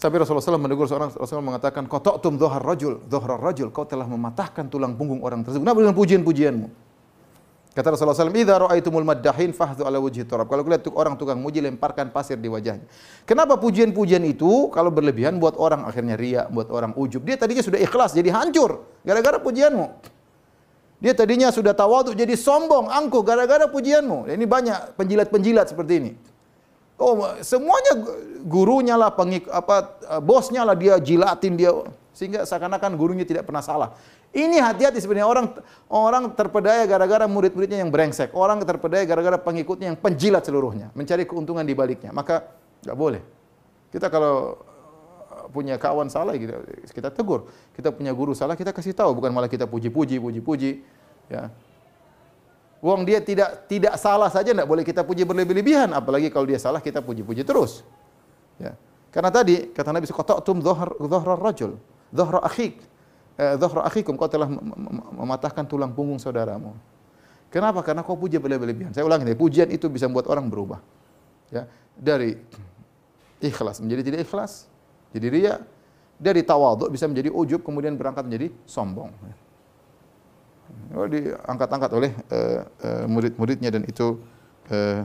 Sampai 0.00 0.24
Rasulullah 0.24 0.40
SAW 0.40 0.56
menegur 0.56 0.88
seorang 0.88 1.12
Rasulullah 1.12 1.52
mengatakan, 1.52 1.84
dohar 2.40 2.64
rajul, 2.64 3.04
rajul, 3.44 3.68
kau 3.68 3.84
telah 3.84 4.08
mematahkan 4.08 4.72
tulang 4.72 4.96
punggung 4.96 5.20
orang 5.20 5.44
tersebut. 5.44 5.68
Kenapa 5.68 5.84
dengan 5.84 5.96
pujian-pujianmu? 6.00 6.87
Kata 7.78 7.94
Rasulullah 7.94 8.18
SAW, 8.18 8.34
Idza 8.34 8.58
ra'aitumul 8.58 9.06
maddahin 9.06 9.54
fahdhu 9.54 9.86
ala 9.86 10.02
wajhi 10.02 10.26
turab. 10.26 10.50
Kalau 10.50 10.66
lihat 10.66 10.82
orang 10.98 11.14
tukang 11.14 11.38
muji, 11.38 11.62
lemparkan 11.62 12.10
pasir 12.10 12.34
di 12.34 12.50
wajahnya. 12.50 12.82
Kenapa 13.22 13.54
pujian-pujian 13.54 14.18
itu 14.26 14.66
kalau 14.74 14.90
berlebihan 14.90 15.38
buat 15.38 15.54
orang 15.54 15.86
akhirnya 15.86 16.18
ria, 16.18 16.50
buat 16.50 16.74
orang 16.74 16.90
ujub. 16.98 17.22
Dia 17.22 17.38
tadinya 17.38 17.62
sudah 17.62 17.78
ikhlas, 17.78 18.18
jadi 18.18 18.34
hancur. 18.34 18.82
Gara-gara 19.06 19.38
pujianmu. 19.38 19.94
Dia 20.98 21.14
tadinya 21.14 21.54
sudah 21.54 21.70
tawaduk 21.70 22.18
jadi 22.18 22.34
sombong, 22.34 22.90
angkuh 22.90 23.22
gara-gara 23.22 23.70
pujianmu. 23.70 24.26
Ini 24.26 24.42
banyak 24.50 24.98
penjilat-penjilat 24.98 25.70
seperti 25.70 25.92
ini. 26.02 26.12
Oh, 26.98 27.30
semuanya 27.46 27.94
gurunya 28.42 28.98
lah, 28.98 29.14
pengik, 29.14 29.46
apa 29.54 30.02
bosnya 30.18 30.66
lah 30.66 30.74
dia 30.74 30.98
jilatin 30.98 31.54
dia 31.54 31.70
sehingga 32.18 32.42
seakan-akan 32.42 32.98
gurunya 32.98 33.22
tidak 33.22 33.46
pernah 33.46 33.62
salah. 33.62 33.94
Ini 34.34 34.58
hati-hati 34.58 34.98
sebenarnya 34.98 35.30
orang 35.30 35.46
orang 35.86 36.24
terpedaya 36.34 36.82
gara-gara 36.90 37.30
murid-muridnya 37.30 37.78
yang 37.78 37.94
brengsek, 37.94 38.34
orang 38.34 38.58
terpedaya 38.66 39.06
gara-gara 39.06 39.38
pengikutnya 39.38 39.94
yang 39.94 39.98
penjilat 40.02 40.42
seluruhnya, 40.42 40.90
mencari 40.98 41.22
keuntungan 41.22 41.62
di 41.62 41.78
baliknya. 41.78 42.10
Maka 42.10 42.50
nggak 42.82 42.98
boleh. 42.98 43.22
Kita 43.94 44.10
kalau 44.10 44.58
punya 45.54 45.78
kawan 45.78 46.10
salah 46.10 46.34
kita 46.34 46.58
kita 46.90 47.08
tegur. 47.14 47.46
Kita 47.78 47.94
punya 47.94 48.10
guru 48.10 48.34
salah 48.34 48.58
kita 48.58 48.74
kasih 48.74 48.98
tahu 48.98 49.14
bukan 49.14 49.30
malah 49.30 49.46
kita 49.46 49.70
puji-puji 49.70 50.18
puji-puji 50.18 50.82
ya. 51.30 51.54
Wong 52.82 53.06
dia 53.06 53.22
tidak 53.22 53.70
tidak 53.70 53.94
salah 53.94 54.26
saja 54.30 54.50
tidak 54.50 54.66
boleh 54.66 54.82
kita 54.82 55.06
puji 55.06 55.22
berlebih-lebihan 55.22 55.94
apalagi 55.94 56.34
kalau 56.34 56.50
dia 56.50 56.58
salah 56.58 56.82
kita 56.82 56.98
puji-puji 56.98 57.46
terus. 57.46 57.86
Ya. 58.58 58.74
Karena 59.08 59.32
tadi 59.32 59.72
kata 59.72 59.90
Nabi 59.90 60.04
qata'tum 60.04 60.60
dhahr 60.60 60.90
dhahra 61.00 61.34
rajul, 61.40 61.80
dhahra 62.12 62.40
akhik. 62.44 62.80
Eh, 63.38 63.54
dhahra 63.54 63.86
akhikum 63.86 64.18
kau 64.18 64.26
telah 64.26 64.50
mematahkan 65.14 65.62
tulang 65.68 65.94
punggung 65.94 66.18
saudaramu. 66.18 66.74
Kenapa? 67.48 67.80
Karena 67.80 68.04
kau 68.04 68.18
puji 68.18 68.36
berlebih-lebihan. 68.36 68.92
Saya 68.92 69.08
ulangi, 69.08 69.32
pujian 69.32 69.70
itu 69.72 69.88
bisa 69.88 70.04
membuat 70.04 70.28
orang 70.28 70.50
berubah. 70.50 70.84
Ya, 71.48 71.64
dari 71.96 72.36
ikhlas 73.40 73.80
menjadi 73.80 74.12
tidak 74.12 74.20
ikhlas, 74.28 74.68
jadi 75.16 75.26
ria 75.32 75.54
dari 76.18 76.42
tawadhu 76.42 76.90
bisa 76.92 77.06
menjadi 77.06 77.30
ujub 77.32 77.62
kemudian 77.62 77.94
berangkat 77.94 78.26
menjadi 78.26 78.52
sombong. 78.68 79.14
Oh, 80.92 81.08
diangkat-angkat 81.08 81.90
oleh 81.96 82.12
uh, 82.28 82.60
uh, 82.84 83.04
murid-muridnya 83.08 83.72
dan 83.72 83.88
itu 83.88 84.20
uh, 84.68 85.04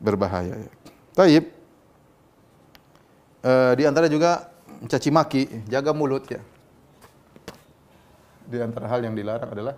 berbahaya. 0.00 0.56
Taib. 1.12 1.44
Uh, 3.40 3.72
di 3.76 3.84
antara 3.88 4.04
juga 4.08 4.49
caci 4.88 5.10
maki, 5.12 5.68
jaga 5.68 5.92
mulut 5.92 6.24
ya. 6.30 6.40
Di 8.48 8.56
antara 8.62 8.88
hal 8.88 9.04
yang 9.04 9.12
dilarang 9.12 9.50
adalah 9.52 9.76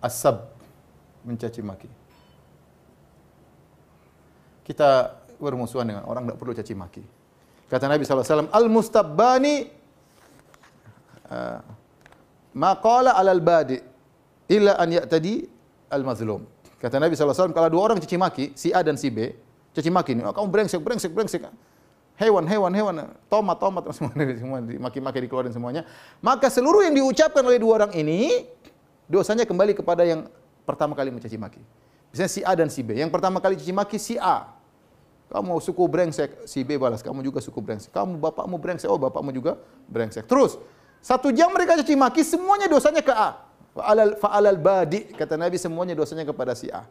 asab 0.00 0.48
mencaci 1.26 1.60
maki. 1.60 1.90
Kita 4.64 5.18
bermusuhan 5.40 5.88
dengan 5.88 6.04
orang 6.06 6.28
tidak 6.28 6.38
perlu 6.38 6.52
caci 6.54 6.74
maki. 6.78 7.02
Kata 7.66 7.86
Nabi 7.86 8.02
SAW, 8.02 8.50
Al-mustabbani 8.50 9.66
uh, 11.30 11.58
maqala 12.54 13.14
alal 13.14 13.42
badi 13.42 13.78
illa 14.50 14.74
an 14.78 14.90
ya'tadi 14.90 15.46
al-mazlum. 15.90 16.42
Kata 16.78 16.96
Nabi 16.96 17.14
SAW, 17.14 17.52
kalau 17.52 17.68
dua 17.68 17.82
orang 17.92 17.98
caci 18.00 18.16
maki, 18.16 18.44
si 18.56 18.72
A 18.72 18.80
dan 18.80 18.96
si 18.96 19.12
B, 19.12 19.34
caci 19.76 19.90
maki 19.92 20.16
ini, 20.16 20.24
oh, 20.24 20.32
kamu 20.32 20.48
brengsek, 20.48 20.80
brengsek, 20.80 21.12
brengsek. 21.12 21.44
Hewan, 22.20 22.44
hewan, 22.44 22.72
hewan, 22.76 22.94
tomat, 23.32 23.56
tomat, 23.56 23.82
semua, 23.96 24.12
semua 24.12 24.60
maki-maki 24.60 25.24
dikeluarin 25.24 25.56
semuanya. 25.56 25.88
Maka 26.20 26.52
seluruh 26.52 26.84
yang 26.84 26.92
diucapkan 26.92 27.40
oleh 27.40 27.56
dua 27.56 27.80
orang 27.80 27.96
ini, 27.96 28.44
dosanya 29.08 29.48
kembali 29.48 29.72
kepada 29.72 30.04
yang 30.04 30.28
pertama 30.68 30.92
kali 30.92 31.08
mencaci 31.08 31.40
maki. 31.40 31.64
Misalnya 32.12 32.28
si 32.28 32.40
A 32.44 32.52
dan 32.52 32.68
si 32.68 32.84
B. 32.84 32.92
Yang 32.92 33.08
pertama 33.08 33.40
kali 33.40 33.56
caci 33.56 33.72
maki 33.72 33.96
si 33.96 34.20
A. 34.20 34.52
Kamu 35.32 35.64
suku 35.64 35.80
brengsek, 35.88 36.44
si 36.44 36.60
B 36.60 36.76
balas, 36.76 37.00
kamu 37.00 37.24
juga 37.24 37.40
suku 37.40 37.56
brengsek. 37.56 37.88
Kamu 37.88 38.20
bapakmu 38.20 38.60
brengsek, 38.60 38.90
oh 38.92 39.00
bapakmu 39.00 39.32
juga 39.32 39.56
brengsek. 39.88 40.28
Terus, 40.28 40.60
satu 41.00 41.32
jam 41.32 41.48
mereka 41.48 41.80
caci 41.80 41.96
maki, 41.96 42.20
semuanya 42.20 42.68
dosanya 42.68 43.00
ke 43.00 43.14
A. 43.16 43.48
Fa'alal, 43.72 44.20
fa'alal 44.20 44.58
badi, 44.60 45.08
kata 45.16 45.40
Nabi, 45.40 45.56
semuanya 45.56 45.96
dosanya 45.96 46.28
kepada 46.28 46.52
si 46.52 46.68
A. 46.68 46.84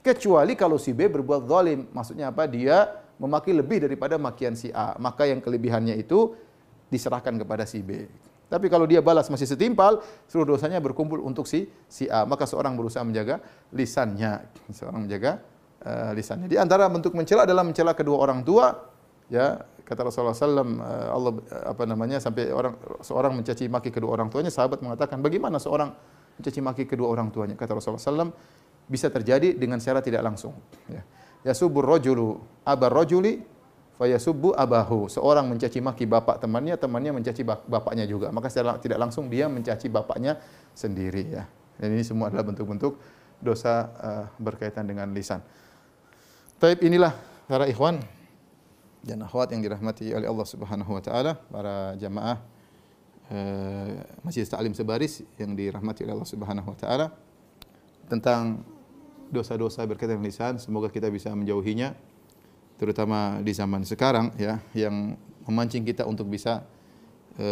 Kecuali 0.00 0.56
kalau 0.56 0.80
si 0.80 0.94
B 0.96 1.04
berbuat 1.10 1.44
zalim, 1.44 1.84
maksudnya 1.92 2.30
apa? 2.30 2.46
Dia 2.46 3.07
memaki 3.18 3.50
lebih 3.52 3.84
daripada 3.84 4.16
makian 4.16 4.54
si 4.54 4.70
A. 4.70 4.94
Maka 4.96 5.26
yang 5.26 5.42
kelebihannya 5.42 5.98
itu 5.98 6.34
diserahkan 6.88 7.36
kepada 7.36 7.68
si 7.68 7.84
B. 7.84 8.08
Tapi 8.48 8.72
kalau 8.72 8.88
dia 8.88 9.04
balas 9.04 9.28
masih 9.28 9.44
setimpal, 9.44 10.00
seluruh 10.24 10.56
dosanya 10.56 10.80
berkumpul 10.80 11.20
untuk 11.20 11.44
si 11.44 11.68
si 11.84 12.08
A. 12.08 12.24
Maka 12.24 12.48
seorang 12.48 12.72
berusaha 12.80 13.04
menjaga 13.04 13.44
lisannya, 13.76 14.48
seorang 14.72 15.04
menjaga 15.04 15.44
uh, 15.84 16.16
lisannya. 16.16 16.48
Di 16.48 16.56
antara 16.56 16.88
bentuk 16.88 17.12
mencela 17.12 17.44
adalah 17.44 17.60
mencela 17.60 17.92
kedua 17.92 18.24
orang 18.24 18.40
tua, 18.40 18.72
ya 19.28 19.60
kata 19.84 20.08
Rasulullah 20.08 20.32
SAW, 20.32 20.48
uh, 20.56 20.64
Allah 21.12 21.32
uh, 21.36 21.64
apa 21.76 21.84
namanya 21.84 22.24
sampai 22.24 22.48
orang 22.48 22.72
seorang 23.04 23.36
mencaci 23.36 23.68
maki 23.68 23.92
kedua 23.92 24.16
orang 24.16 24.32
tuanya, 24.32 24.48
sahabat 24.48 24.80
mengatakan 24.80 25.20
bagaimana 25.20 25.60
seorang 25.60 25.92
mencaci 26.40 26.60
maki 26.64 26.88
kedua 26.88 27.12
orang 27.12 27.28
tuanya? 27.28 27.52
Kata 27.52 27.76
Rasulullah 27.76 28.00
SAW, 28.00 28.32
bisa 28.88 29.12
terjadi 29.12 29.52
dengan 29.52 29.76
secara 29.76 30.00
tidak 30.00 30.24
langsung. 30.24 30.56
Ya. 30.88 31.04
Yasubur 31.46 31.86
rojulu 31.86 32.42
abar 32.66 32.90
rojuli 32.90 33.42
fayasubbu 33.98 34.54
abahu. 34.54 35.10
Seorang 35.10 35.50
mencaci 35.50 35.82
maki 35.82 36.06
bapak 36.06 36.38
temannya, 36.38 36.78
temannya 36.78 37.12
mencaci 37.18 37.42
bapaknya 37.44 38.06
juga. 38.06 38.30
Maka 38.30 38.46
secara 38.48 38.78
tidak 38.78 39.02
langsung 39.02 39.26
dia 39.26 39.50
mencaci 39.50 39.90
bapaknya 39.90 40.38
sendiri 40.72 41.24
ya. 41.34 41.44
Dan 41.78 41.94
ini 41.94 42.06
semua 42.06 42.30
adalah 42.30 42.46
bentuk-bentuk 42.46 42.98
dosa 43.38 43.90
uh, 43.98 44.24
berkaitan 44.38 44.86
dengan 44.86 45.10
lisan. 45.14 45.42
Taib 46.58 46.82
inilah 46.82 47.14
para 47.46 47.70
ikhwan 47.70 48.02
dan 49.02 49.22
akhwat 49.22 49.54
yang 49.54 49.62
dirahmati 49.62 50.10
oleh 50.10 50.26
Allah 50.26 50.46
Subhanahu 50.46 50.90
wa 50.90 51.02
taala, 51.02 51.38
para 51.38 51.94
jamaah 51.94 52.42
uh, 53.30 53.94
Masjid 54.26 54.42
Taklim 54.42 54.74
Sebaris 54.74 55.22
yang 55.38 55.54
dirahmati 55.54 56.02
oleh 56.02 56.18
Allah 56.18 56.26
Subhanahu 56.26 56.74
wa 56.74 56.78
taala 56.78 57.06
tentang 58.10 58.66
dosa-dosa 59.30 59.84
berkaitan 59.84 60.18
dengan 60.18 60.28
lisan, 60.28 60.54
semoga 60.60 60.88
kita 60.88 61.12
bisa 61.12 61.32
menjauhinya 61.32 61.94
terutama 62.78 63.42
di 63.42 63.50
zaman 63.50 63.82
sekarang 63.82 64.30
ya 64.38 64.62
yang 64.72 65.18
memancing 65.44 65.82
kita 65.82 66.06
untuk 66.06 66.30
bisa 66.30 66.62
e, 67.34 67.46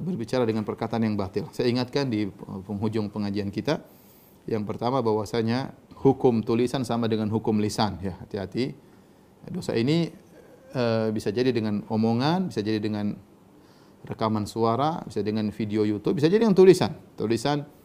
berbicara 0.00 0.48
dengan 0.48 0.64
perkataan 0.64 1.04
yang 1.04 1.14
batil. 1.14 1.46
Saya 1.52 1.68
ingatkan 1.68 2.08
di 2.08 2.26
penghujung 2.64 3.12
pengajian 3.12 3.52
kita 3.52 3.84
yang 4.48 4.64
pertama 4.64 5.04
bahwasanya 5.04 5.76
hukum 6.02 6.42
tulisan 6.42 6.82
sama 6.82 7.06
dengan 7.06 7.28
hukum 7.28 7.60
lisan 7.60 8.00
ya 8.00 8.16
hati-hati. 8.18 8.72
Dosa 9.52 9.76
ini 9.76 10.08
e, 10.72 10.84
bisa 11.12 11.28
jadi 11.28 11.52
dengan 11.52 11.84
omongan, 11.92 12.48
bisa 12.48 12.64
jadi 12.64 12.80
dengan 12.80 13.12
rekaman 14.08 14.48
suara, 14.48 15.04
bisa 15.06 15.22
dengan 15.22 15.52
video 15.52 15.84
YouTube, 15.84 16.16
bisa 16.16 16.26
jadi 16.32 16.48
dengan 16.48 16.56
tulisan. 16.56 16.96
Tulisan 17.14 17.81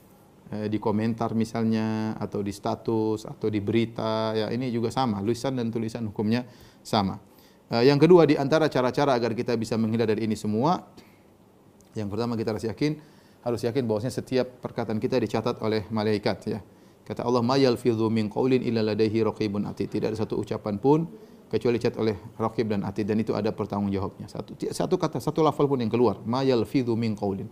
e, 0.51 0.71
di 0.71 0.79
komentar 0.81 1.35
misalnya 1.35 2.17
atau 2.17 2.43
di 2.43 2.51
status 2.51 3.27
atau 3.27 3.47
di 3.47 3.59
berita 3.59 4.33
ya 4.35 4.47
ini 4.51 4.71
juga 4.71 4.91
sama, 4.91 5.19
tulisan 5.23 5.55
dan 5.55 5.71
tulisan 5.71 6.03
hukumnya 6.07 6.47
sama. 6.83 7.19
Uh, 7.67 7.83
yang 7.83 7.99
kedua 7.99 8.23
di 8.23 8.39
antara 8.39 8.71
cara-cara 8.71 9.11
agar 9.19 9.35
kita 9.35 9.51
bisa 9.59 9.75
menghindar 9.75 10.07
dari 10.07 10.23
ini 10.23 10.39
semua, 10.39 10.87
yang 11.99 12.07
pertama 12.07 12.39
kita 12.39 12.55
harus 12.55 12.63
yakin 12.63 12.95
harus 13.43 13.59
yakin 13.63 13.83
bahwasanya 13.83 14.15
setiap 14.15 14.47
perkataan 14.63 15.03
kita 15.03 15.19
dicatat 15.19 15.59
oleh 15.59 15.83
malaikat 15.91 16.37
ya. 16.47 16.59
Kata 17.03 17.23
Allah, 17.27 17.43
"Ma 17.43 17.59
yalfidhu 17.59 18.07
min 18.07 18.27
qaulin 18.31 18.63
illa 18.63 18.83
ladaihi 18.83 19.19
raqibun 19.23 19.67
atid." 19.67 19.91
Tidak 19.91 20.11
ada 20.11 20.15
satu 20.19 20.39
ucapan 20.39 20.79
pun 20.79 21.07
kecuali 21.47 21.79
dicatat 21.79 21.99
oleh 21.99 22.15
raqib 22.39 22.71
dan 22.71 22.87
atid 22.87 23.07
dan 23.07 23.19
itu 23.19 23.35
ada 23.35 23.51
pertanggungjawabnya. 23.51 24.27
Satu 24.31 24.55
satu 24.59 24.95
kata, 24.95 25.19
satu 25.19 25.43
lafal 25.43 25.67
pun 25.67 25.79
yang 25.79 25.91
keluar, 25.91 26.23
"Ma 26.23 26.43
yalfidhu 26.47 26.95
min 26.95 27.15
qaulin." 27.19 27.51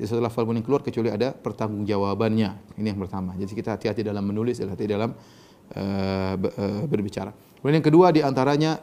Tidak 0.00 0.16
satu 0.16 0.24
lafal 0.24 0.48
pun 0.48 0.56
keluar 0.64 0.80
kecuali 0.80 1.12
ada 1.12 1.36
pertanggungjawabannya. 1.36 2.80
Ini 2.80 2.88
yang 2.88 3.04
pertama. 3.04 3.36
Jadi 3.36 3.52
kita 3.52 3.76
hati-hati 3.76 4.00
dalam 4.00 4.24
menulis, 4.24 4.56
hati-hati 4.56 4.88
dalam 4.88 5.12
uh, 5.76 6.34
berbicara. 6.88 7.36
Kemudian 7.60 7.84
yang 7.84 7.88
kedua 7.92 8.08
di 8.08 8.24
antaranya 8.24 8.80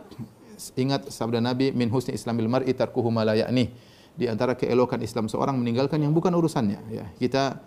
ingat 0.78 1.10
sabda 1.10 1.42
Nabi 1.42 1.74
min 1.74 1.90
husni 1.90 2.14
islamil 2.14 2.46
mar'i 2.46 2.70
tarkuhu 2.70 3.10
ma. 3.10 3.26
Di 3.26 4.30
antara 4.30 4.54
keelokan 4.54 5.02
Islam 5.02 5.26
seorang 5.26 5.58
meninggalkan 5.58 5.98
yang 6.06 6.14
bukan 6.14 6.30
urusannya 6.38 6.86
ya. 6.94 7.10
Kita 7.18 7.66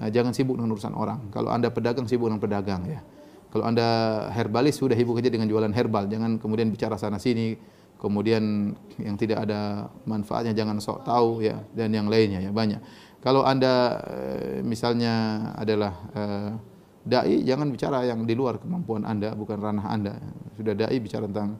uh, 0.00 0.08
jangan 0.08 0.32
sibuk 0.32 0.56
dengan 0.56 0.72
urusan 0.72 0.96
orang. 0.96 1.28
Kalau 1.28 1.52
Anda 1.52 1.68
pedagang 1.68 2.08
sibuk 2.08 2.32
dengan 2.32 2.40
pedagang 2.40 2.80
ya. 2.88 3.04
Kalau 3.52 3.68
Anda 3.68 3.88
herbalis 4.32 4.80
sudah 4.80 4.96
sibuk 4.96 5.20
aja 5.20 5.28
dengan 5.28 5.52
jualan 5.52 5.76
herbal, 5.76 6.08
jangan 6.08 6.40
kemudian 6.40 6.72
bicara 6.72 6.96
sana 6.96 7.20
sini 7.20 7.75
kemudian 8.06 8.70
yang 9.02 9.18
tidak 9.18 9.42
ada 9.42 9.90
manfaatnya 10.06 10.54
jangan 10.54 10.78
sok 10.78 11.02
tahu 11.02 11.42
ya 11.42 11.58
dan 11.74 11.90
yang 11.90 12.06
lainnya 12.06 12.38
ya 12.38 12.54
banyak. 12.54 12.78
Kalau 13.18 13.42
Anda 13.42 13.98
uh, 14.06 14.62
misalnya 14.62 15.14
adalah 15.58 15.92
uh, 16.14 16.50
dai 17.02 17.42
jangan 17.42 17.66
bicara 17.74 18.06
yang 18.06 18.22
di 18.22 18.38
luar 18.38 18.62
kemampuan 18.62 19.02
Anda, 19.02 19.34
bukan 19.34 19.58
ranah 19.58 19.86
Anda. 19.90 20.14
Sudah 20.54 20.78
dai 20.78 20.98
bicara 21.02 21.26
tentang 21.26 21.58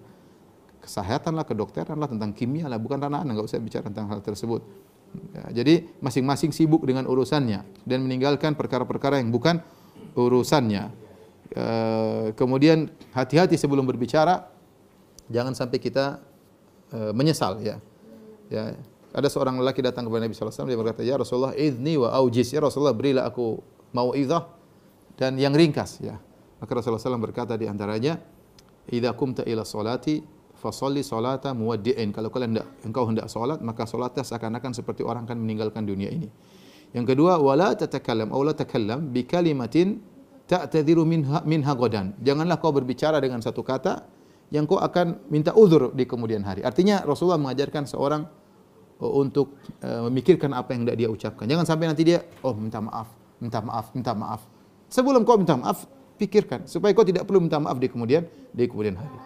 kesehatan 0.86 1.34
lah, 1.34 1.42
kedokteran 1.42 1.98
lah, 1.98 2.06
tentang 2.06 2.30
kimia 2.30 2.70
lah, 2.70 2.78
bukan 2.78 3.02
ranah 3.02 3.26
Anda, 3.26 3.34
enggak 3.34 3.50
usah 3.50 3.58
bicara 3.58 3.90
tentang 3.90 4.06
hal 4.06 4.22
tersebut. 4.22 4.62
Ya, 5.34 5.62
jadi 5.62 5.86
masing-masing 5.98 6.54
sibuk 6.54 6.86
dengan 6.86 7.06
urusannya 7.10 7.66
dan 7.82 7.98
meninggalkan 8.06 8.54
perkara-perkara 8.54 9.18
yang 9.18 9.34
bukan 9.34 9.62
urusannya. 10.14 10.92
E, 11.50 11.66
kemudian 12.34 12.90
hati-hati 13.16 13.56
sebelum 13.56 13.86
berbicara, 13.86 14.50
jangan 15.30 15.54
sampai 15.56 15.78
kita 15.80 16.20
e, 16.96 17.00
menyesal 17.12 17.60
ya. 17.60 17.76
Ya, 18.48 18.72
ada 19.12 19.28
seorang 19.28 19.60
lelaki 19.60 19.84
datang 19.84 20.08
kepada 20.08 20.24
Nabi 20.24 20.32
SAW 20.32 20.70
dia 20.70 20.78
berkata, 20.78 21.02
"Ya 21.04 21.20
Rasulullah, 21.20 21.52
idni 21.52 22.00
wa 22.00 22.14
aujiz." 22.16 22.52
Ya 22.52 22.64
Rasulullah, 22.64 22.96
berilah 22.96 23.28
aku 23.28 23.60
mau 23.92 24.16
idzah 24.16 24.48
dan 25.20 25.36
yang 25.36 25.52
ringkas 25.52 26.00
ya. 26.00 26.16
Maka 26.60 26.70
Rasulullah 26.72 27.00
SAW 27.00 27.20
berkata 27.20 27.56
di 27.56 27.68
antaranya, 27.68 28.16
"Idza 28.88 29.12
kumta 29.12 29.44
ila 29.44 29.64
salati 29.64 30.20
fasalli 30.56 31.04
salata 31.04 31.52
muwaddi'in." 31.52 32.12
Kalau 32.12 32.32
kalian 32.32 32.56
hendak 32.56 32.68
engkau 32.84 33.04
hendak 33.08 33.26
salat, 33.28 33.60
maka 33.60 33.84
salatnya 33.84 34.24
seakan-akan 34.24 34.72
seperti 34.72 35.04
orang 35.04 35.28
akan 35.28 35.36
meninggalkan 35.42 35.84
dunia 35.84 36.08
ini. 36.08 36.28
Yang 36.94 37.16
kedua, 37.16 37.36
wala 37.42 37.76
tatakallam 37.76 38.30
aw 38.32 38.40
la 38.40 38.54
takallam 38.56 39.10
bi 39.10 39.26
kalimatin 39.26 40.00
ta'tadhiru 40.46 41.02
minha 41.02 41.42
minha 41.42 41.72
ghadan. 41.74 42.14
Janganlah 42.22 42.56
kau 42.62 42.70
berbicara 42.70 43.18
dengan 43.18 43.42
satu 43.42 43.60
kata 43.60 44.15
yang 44.54 44.64
kau 44.64 44.78
akan 44.78 45.26
minta 45.30 45.50
uzur 45.56 45.90
di 45.94 46.06
kemudian 46.06 46.46
hari. 46.46 46.62
Artinya 46.62 47.02
Rasulullah 47.02 47.40
mengajarkan 47.40 47.86
seorang 47.86 48.22
uh, 49.02 49.12
untuk 49.18 49.58
uh, 49.82 50.06
memikirkan 50.10 50.54
apa 50.54 50.74
yang 50.74 50.86
tidak 50.86 50.96
dia 50.98 51.08
ucapkan. 51.10 51.44
Jangan 51.50 51.66
sampai 51.66 51.86
nanti 51.90 52.02
dia 52.06 52.22
oh 52.46 52.54
minta 52.54 52.78
maaf, 52.78 53.10
minta 53.42 53.58
maaf, 53.58 53.86
minta 53.92 54.12
maaf. 54.14 54.42
Sebelum 54.86 55.26
kau 55.26 55.34
minta 55.34 55.58
maaf, 55.58 55.84
pikirkan 56.16 56.70
supaya 56.70 56.94
kau 56.94 57.02
tidak 57.02 57.26
perlu 57.26 57.42
minta 57.42 57.58
maaf 57.58 57.76
di 57.76 57.90
kemudian 57.90 58.22
di 58.54 58.64
kemudian 58.70 58.94
hari. 58.94 59.18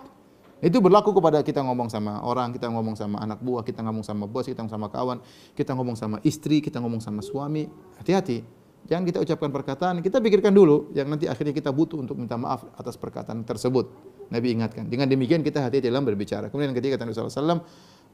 Itu 0.61 0.85
berlaku 0.85 1.17
kepada 1.17 1.41
kita 1.41 1.65
ngomong 1.65 1.89
sama 1.89 2.21
orang, 2.21 2.53
kita 2.53 2.69
ngomong 2.69 2.93
sama 2.93 3.17
anak 3.25 3.41
buah, 3.41 3.65
kita 3.65 3.81
ngomong 3.81 4.05
sama 4.05 4.29
bos, 4.29 4.45
kita 4.45 4.61
ngomong 4.61 4.77
sama 4.77 4.89
kawan, 4.93 5.19
kita 5.57 5.73
ngomong 5.73 5.97
sama 5.97 6.17
istri, 6.21 6.61
kita 6.61 6.85
ngomong 6.85 7.01
sama 7.01 7.25
suami. 7.25 7.65
Hati-hati. 7.97 8.60
Jangan 8.89 9.05
kita 9.07 9.19
ucapkan 9.23 9.51
perkataan, 9.53 9.95
kita 10.01 10.19
pikirkan 10.19 10.51
dulu 10.51 10.91
yang 10.97 11.07
nanti 11.07 11.29
akhirnya 11.29 11.53
kita 11.53 11.71
butuh 11.71 12.01
untuk 12.01 12.17
minta 12.17 12.35
maaf 12.41 12.65
atas 12.75 12.97
perkataan 12.97 13.45
tersebut. 13.45 13.93
Nabi 14.31 14.55
ingatkan. 14.57 14.87
Dengan 14.87 15.11
demikian 15.11 15.43
kita 15.43 15.67
hati-hati 15.67 15.91
dalam 15.91 16.07
berbicara. 16.07 16.49
Kemudian 16.49 16.71
ketika 16.73 16.97
kata 16.97 17.05
Nabi 17.07 17.15
SAW, 17.15 17.61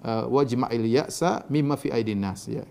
uh, 0.03 0.25
wajma'il 0.33 0.85
ya'sa 0.89 1.47
mimma 1.53 1.77
fi 1.77 1.93
aidin 1.93 2.21
nas 2.21 2.49
ya. 2.49 2.65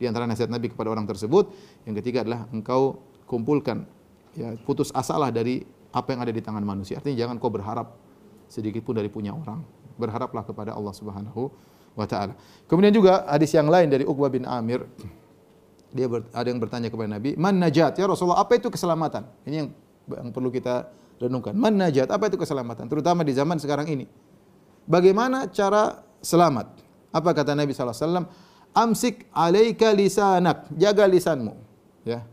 Di 0.00 0.04
antara 0.06 0.24
nasihat 0.24 0.48
Nabi 0.48 0.70
kepada 0.72 0.88
orang 0.90 1.04
tersebut, 1.04 1.50
yang 1.84 1.98
ketiga 1.98 2.22
adalah 2.22 2.46
engkau 2.54 3.02
kumpulkan 3.26 3.86
ya 4.34 4.54
putus 4.62 4.94
asalah 4.94 5.30
dari 5.34 5.62
apa 5.90 6.14
yang 6.14 6.20
ada 6.22 6.32
di 6.32 6.42
tangan 6.42 6.62
manusia. 6.62 7.02
Artinya 7.02 7.26
jangan 7.26 7.36
kau 7.42 7.50
berharap 7.50 7.94
sedikit 8.46 8.82
pun 8.86 8.98
dari 8.98 9.10
punya 9.10 9.34
orang. 9.34 9.62
Berharaplah 9.98 10.46
kepada 10.46 10.72
Allah 10.74 10.94
Subhanahu 10.94 11.50
wa 11.98 12.06
taala. 12.06 12.38
Kemudian 12.70 12.94
juga 12.94 13.26
hadis 13.26 13.50
yang 13.50 13.66
lain 13.66 13.90
dari 13.90 14.06
Uqbah 14.06 14.30
bin 14.30 14.46
Amir 14.46 14.86
dia 15.90 16.06
ber, 16.06 16.26
ada 16.30 16.46
yang 16.46 16.60
bertanya 16.62 16.88
kepada 16.88 17.08
Nabi, 17.10 17.34
"Man 17.34 17.58
najat 17.58 17.98
ya 17.98 18.04
Rasulullah? 18.06 18.42
Apa 18.42 18.58
itu 18.58 18.70
keselamatan?" 18.70 19.26
Ini 19.46 19.54
yang 19.64 19.68
yang 20.10 20.30
perlu 20.34 20.50
kita 20.50 20.90
renungkan. 21.22 21.54
Man 21.54 21.78
najat? 21.78 22.10
Apa 22.10 22.32
itu 22.32 22.40
keselamatan? 22.40 22.88
Terutama 22.90 23.22
di 23.22 23.36
zaman 23.36 23.60
sekarang 23.60 23.86
ini. 23.90 24.06
Bagaimana 24.88 25.46
cara 25.52 26.02
selamat? 26.24 26.80
Apa 27.14 27.30
kata 27.36 27.54
Nabi 27.54 27.74
sallallahu 27.74 27.94
alaihi 27.94 28.06
wasallam? 28.06 28.26
Amsik 28.70 29.26
alaika 29.34 29.90
lisanak, 29.90 30.70
jaga 30.74 31.04
lisanmu. 31.06 31.54
Ya 32.06 32.26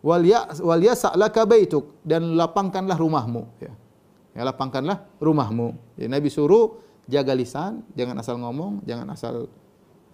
wal 0.00 0.24
ya 0.24 0.48
wal 0.64 0.80
yas'laka 0.80 1.44
baituk 1.44 2.00
dan 2.04 2.36
lapangkanlah 2.36 2.96
rumahmu 2.96 3.44
ya. 3.60 3.72
Ya 4.32 4.42
lapangkanlah 4.46 5.04
rumahmu. 5.20 5.76
Ya, 5.98 6.06
Nabi 6.06 6.30
suruh 6.30 6.80
jaga 7.10 7.34
lisan, 7.34 7.82
jangan 7.98 8.14
asal 8.22 8.38
ngomong, 8.38 8.80
jangan 8.86 9.10
asal 9.10 9.50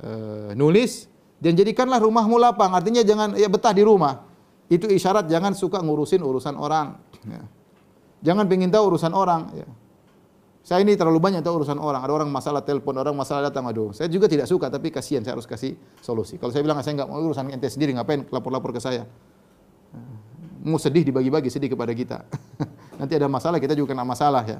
uh, 0.00 0.50
nulis 0.56 1.06
dan 1.36 1.52
jadikanlah 1.52 2.00
rumahmu 2.00 2.40
lapang. 2.40 2.72
Artinya 2.72 3.04
jangan 3.04 3.36
ya 3.36 3.48
betah 3.50 3.72
di 3.76 3.84
rumah. 3.84 4.24
Itu 4.66 4.90
isyarat 4.90 5.30
jangan 5.30 5.54
suka 5.54 5.78
ngurusin 5.84 6.24
urusan 6.24 6.56
orang. 6.58 6.96
Ya. 7.28 7.42
Jangan 8.24 8.48
pengen 8.48 8.72
tahu 8.72 8.96
urusan 8.96 9.12
orang. 9.14 9.52
Ya. 9.54 9.68
Saya 10.66 10.82
ini 10.82 10.98
terlalu 10.98 11.22
banyak 11.22 11.46
tahu 11.46 11.62
urusan 11.62 11.78
orang. 11.78 12.02
Ada 12.02 12.10
orang 12.10 12.26
masalah 12.26 12.58
telepon, 12.58 12.98
orang 12.98 13.14
masalah 13.14 13.46
datang, 13.46 13.70
aduh. 13.70 13.94
Saya 13.94 14.10
juga 14.10 14.26
tidak 14.26 14.50
suka, 14.50 14.66
tapi 14.66 14.90
kasihan, 14.90 15.22
saya 15.22 15.38
harus 15.38 15.46
kasih 15.46 15.78
solusi. 16.02 16.42
Kalau 16.42 16.50
saya 16.50 16.66
bilang 16.66 16.82
saya 16.82 16.98
nggak 16.98 17.06
mau 17.06 17.22
urusan 17.22 17.54
ente 17.54 17.70
sendiri, 17.70 17.94
ngapain 17.94 18.26
lapor-lapor 18.26 18.74
ke 18.74 18.82
saya? 18.82 19.06
Mau 20.66 20.82
sedih 20.82 21.06
dibagi-bagi 21.06 21.54
sedih 21.54 21.70
kepada 21.70 21.94
kita. 21.94 22.26
Nanti 22.98 23.14
ada 23.14 23.30
masalah 23.30 23.62
kita 23.62 23.78
juga 23.78 23.94
kena 23.94 24.02
masalah 24.02 24.42
ya. 24.42 24.58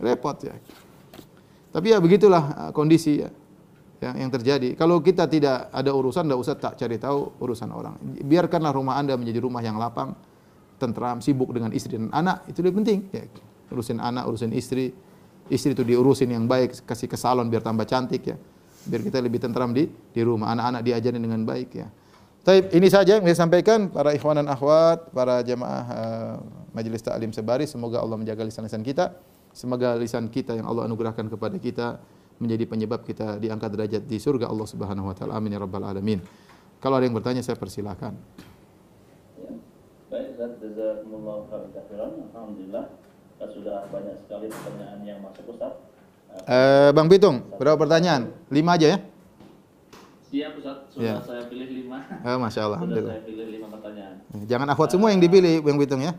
Repot 0.00 0.40
ya. 0.40 0.56
Tapi 1.68 1.92
ya 1.92 2.00
begitulah 2.00 2.42
uh, 2.56 2.70
kondisi 2.72 3.20
ya. 3.20 3.28
Ya, 3.98 4.14
yang 4.14 4.30
terjadi. 4.30 4.74
Kalau 4.78 5.02
kita 5.02 5.26
tidak 5.26 5.70
ada 5.70 5.90
urusan, 5.90 6.26
tidak 6.26 6.38
usah 6.38 6.54
tak 6.58 6.78
cari 6.78 6.96
tahu 6.98 7.38
urusan 7.42 7.68
orang. 7.70 7.94
Biarkanlah 8.22 8.72
rumah 8.74 8.98
anda 8.98 9.18
menjadi 9.18 9.42
rumah 9.42 9.62
yang 9.62 9.76
lapang, 9.78 10.14
tentram, 10.78 11.18
sibuk 11.18 11.50
dengan 11.50 11.74
istri 11.74 11.98
dan 11.98 12.10
anak, 12.14 12.46
itu 12.46 12.62
lebih 12.62 12.82
penting. 12.82 12.98
Ya, 13.10 13.26
urusin 13.74 13.98
anak, 13.98 14.30
urusin 14.30 14.54
istri, 14.54 14.94
istri 15.50 15.74
itu 15.74 15.82
diurusin 15.82 16.30
yang 16.30 16.46
baik, 16.46 16.86
kasih 16.86 17.10
ke 17.10 17.18
salon 17.18 17.50
biar 17.50 17.62
tambah 17.62 17.84
cantik 17.84 18.22
ya. 18.24 18.36
Biar 18.88 19.02
kita 19.04 19.18
lebih 19.20 19.42
tentram 19.42 19.74
di 19.74 19.90
di 19.90 20.20
rumah, 20.22 20.54
anak-anak 20.54 20.80
diajarin 20.86 21.20
dengan 21.20 21.42
baik 21.44 21.70
ya. 21.74 21.90
Tapi 22.46 22.72
ini 22.72 22.88
saja 22.88 23.20
yang 23.20 23.26
saya 23.28 23.44
sampaikan 23.44 23.92
para 23.92 24.14
ikhwan 24.16 24.40
dan 24.40 24.48
akhwat, 24.48 25.12
para 25.12 25.44
jemaah 25.44 25.84
uh, 25.84 26.34
majelis 26.72 27.04
taklim 27.04 27.28
sebari, 27.34 27.68
semoga 27.68 28.00
Allah 28.00 28.16
menjaga 28.16 28.46
lisan-lisan 28.46 28.80
kita. 28.80 29.12
Semoga 29.52 29.98
lisan 29.98 30.30
kita 30.30 30.54
yang 30.54 30.70
Allah 30.70 30.86
anugerahkan 30.86 31.26
kepada 31.26 31.58
kita 31.58 31.98
menjadi 32.38 32.64
penyebab 32.66 33.02
kita 33.02 33.38
diangkat 33.42 33.70
derajat 33.74 34.02
di 34.06 34.18
surga 34.18 34.46
Allah 34.50 34.66
Subhanahu 34.66 35.10
wa 35.10 35.14
taala. 35.14 35.34
Amin 35.38 35.54
ya 35.54 35.60
rabbal 35.62 35.82
alamin. 35.82 36.22
Kalau 36.78 36.94
ada 36.94 37.04
yang 37.04 37.14
bertanya 37.18 37.42
saya 37.42 37.58
persilakan. 37.58 38.14
Ya. 39.38 39.50
Baik, 40.08 40.38
jazakumullah 40.38 41.50
khairan. 41.50 42.30
Alhamdulillah 42.30 42.84
sudah 43.46 43.86
banyak 43.90 44.16
sekali 44.22 44.46
pertanyaan 44.50 44.98
yang 45.02 45.18
masuk 45.22 45.54
Ustaz. 45.54 45.74
Eh, 46.46 46.90
Bang 46.94 47.10
Pitung, 47.10 47.42
berapa 47.58 47.74
pertanyaan? 47.74 48.30
Lima 48.50 48.78
aja 48.78 48.94
ya? 48.94 48.98
Siap 50.28 50.52
Ustaz, 50.60 50.76
sudah 50.94 51.18
ya. 51.18 51.26
saya 51.26 51.42
pilih 51.50 51.68
lima. 51.82 51.98
Oh, 52.22 52.38
Masya 52.38 52.60
Allah. 52.66 52.78
Sudah 52.82 53.02
saya 53.14 53.22
pilih 53.26 53.46
lima 53.48 53.66
pertanyaan. 53.70 54.14
Jangan 54.46 54.66
akhwat 54.70 54.90
semua 54.94 55.08
yang 55.10 55.20
dipilih, 55.22 55.62
Bang 55.62 55.78
Pitung 55.78 56.02
ya. 56.02 56.12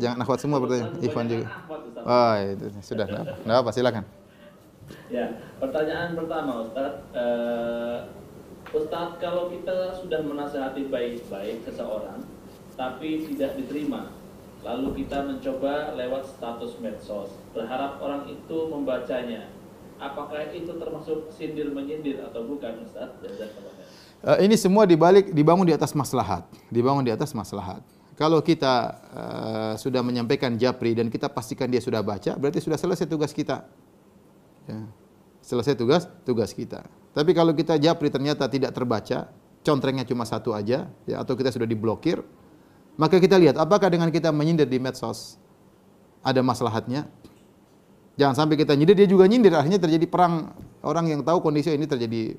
Jangan 0.00 0.18
akhwat 0.24 0.40
semua 0.40 0.58
pertanyaan. 0.62 0.92
Ivan 1.04 1.24
juga. 1.28 1.46
Oh, 2.00 2.32
itu 2.40 2.64
sudah. 2.80 3.06
Enggak 3.44 3.58
apa, 3.60 3.70
silakan. 3.74 4.04
Ya, 5.10 5.26
pertanyaan 5.58 6.14
pertama 6.14 6.66
Ustaz. 6.66 7.02
Uh, 7.10 7.98
Ustaz, 8.70 9.18
kalau 9.18 9.50
kita 9.50 9.98
sudah 9.98 10.22
menasehati 10.22 10.86
baik-baik 10.86 11.66
seseorang, 11.66 12.22
tapi 12.78 13.26
tidak 13.26 13.58
diterima, 13.58 14.14
lalu 14.62 15.02
kita 15.02 15.26
mencoba 15.26 15.98
lewat 15.98 16.30
status 16.38 16.78
medsos, 16.78 17.34
berharap 17.50 17.98
orang 17.98 18.30
itu 18.30 18.58
membacanya, 18.70 19.50
apakah 19.98 20.46
itu 20.54 20.70
termasuk 20.78 21.34
sindir 21.34 21.74
menyindir 21.74 22.22
atau 22.22 22.46
bukan 22.46 22.86
Ustaz? 22.86 23.10
Uh, 24.22 24.38
ini 24.38 24.54
semua 24.54 24.86
dibalik 24.86 25.34
dibangun 25.34 25.66
di 25.66 25.74
atas 25.74 25.90
maslahat, 25.90 26.46
dibangun 26.70 27.02
di 27.02 27.10
atas 27.10 27.34
maslahat. 27.34 27.82
Kalau 28.14 28.38
kita 28.44 29.00
uh, 29.16 29.74
sudah 29.80 30.04
menyampaikan 30.04 30.54
japri 30.54 30.92
dan 30.94 31.08
kita 31.10 31.26
pastikan 31.26 31.66
dia 31.66 31.82
sudah 31.82 32.04
baca, 32.04 32.36
berarti 32.38 32.62
sudah 32.62 32.78
selesai 32.78 33.08
tugas 33.08 33.32
kita. 33.32 33.64
Ya. 34.68 34.80
Selesai 35.40 35.76
tugas 35.76 36.04
tugas 36.24 36.52
kita. 36.52 36.84
Tapi 37.10 37.34
kalau 37.34 37.50
kita 37.56 37.74
japri 37.80 38.12
ternyata 38.12 38.46
tidak 38.46 38.70
terbaca, 38.76 39.32
contrengnya 39.66 40.06
cuma 40.06 40.22
satu 40.22 40.54
aja, 40.54 40.86
ya, 41.04 41.16
atau 41.18 41.34
kita 41.34 41.50
sudah 41.50 41.66
diblokir, 41.66 42.22
maka 42.94 43.18
kita 43.18 43.34
lihat 43.40 43.58
apakah 43.58 43.90
dengan 43.90 44.12
kita 44.14 44.30
menyindir 44.30 44.68
di 44.68 44.78
medsos 44.78 45.40
ada 46.22 46.44
maslahatnya. 46.44 47.08
Jangan 48.20 48.36
sampai 48.44 48.60
kita 48.60 48.76
nyindir 48.76 48.94
dia 48.94 49.08
juga 49.08 49.24
nyindir, 49.24 49.56
akhirnya 49.56 49.80
terjadi 49.80 50.04
perang. 50.04 50.52
Orang 50.84 51.08
yang 51.08 51.24
tahu 51.24 51.40
kondisi 51.40 51.72
ini 51.72 51.88
terjadi 51.88 52.36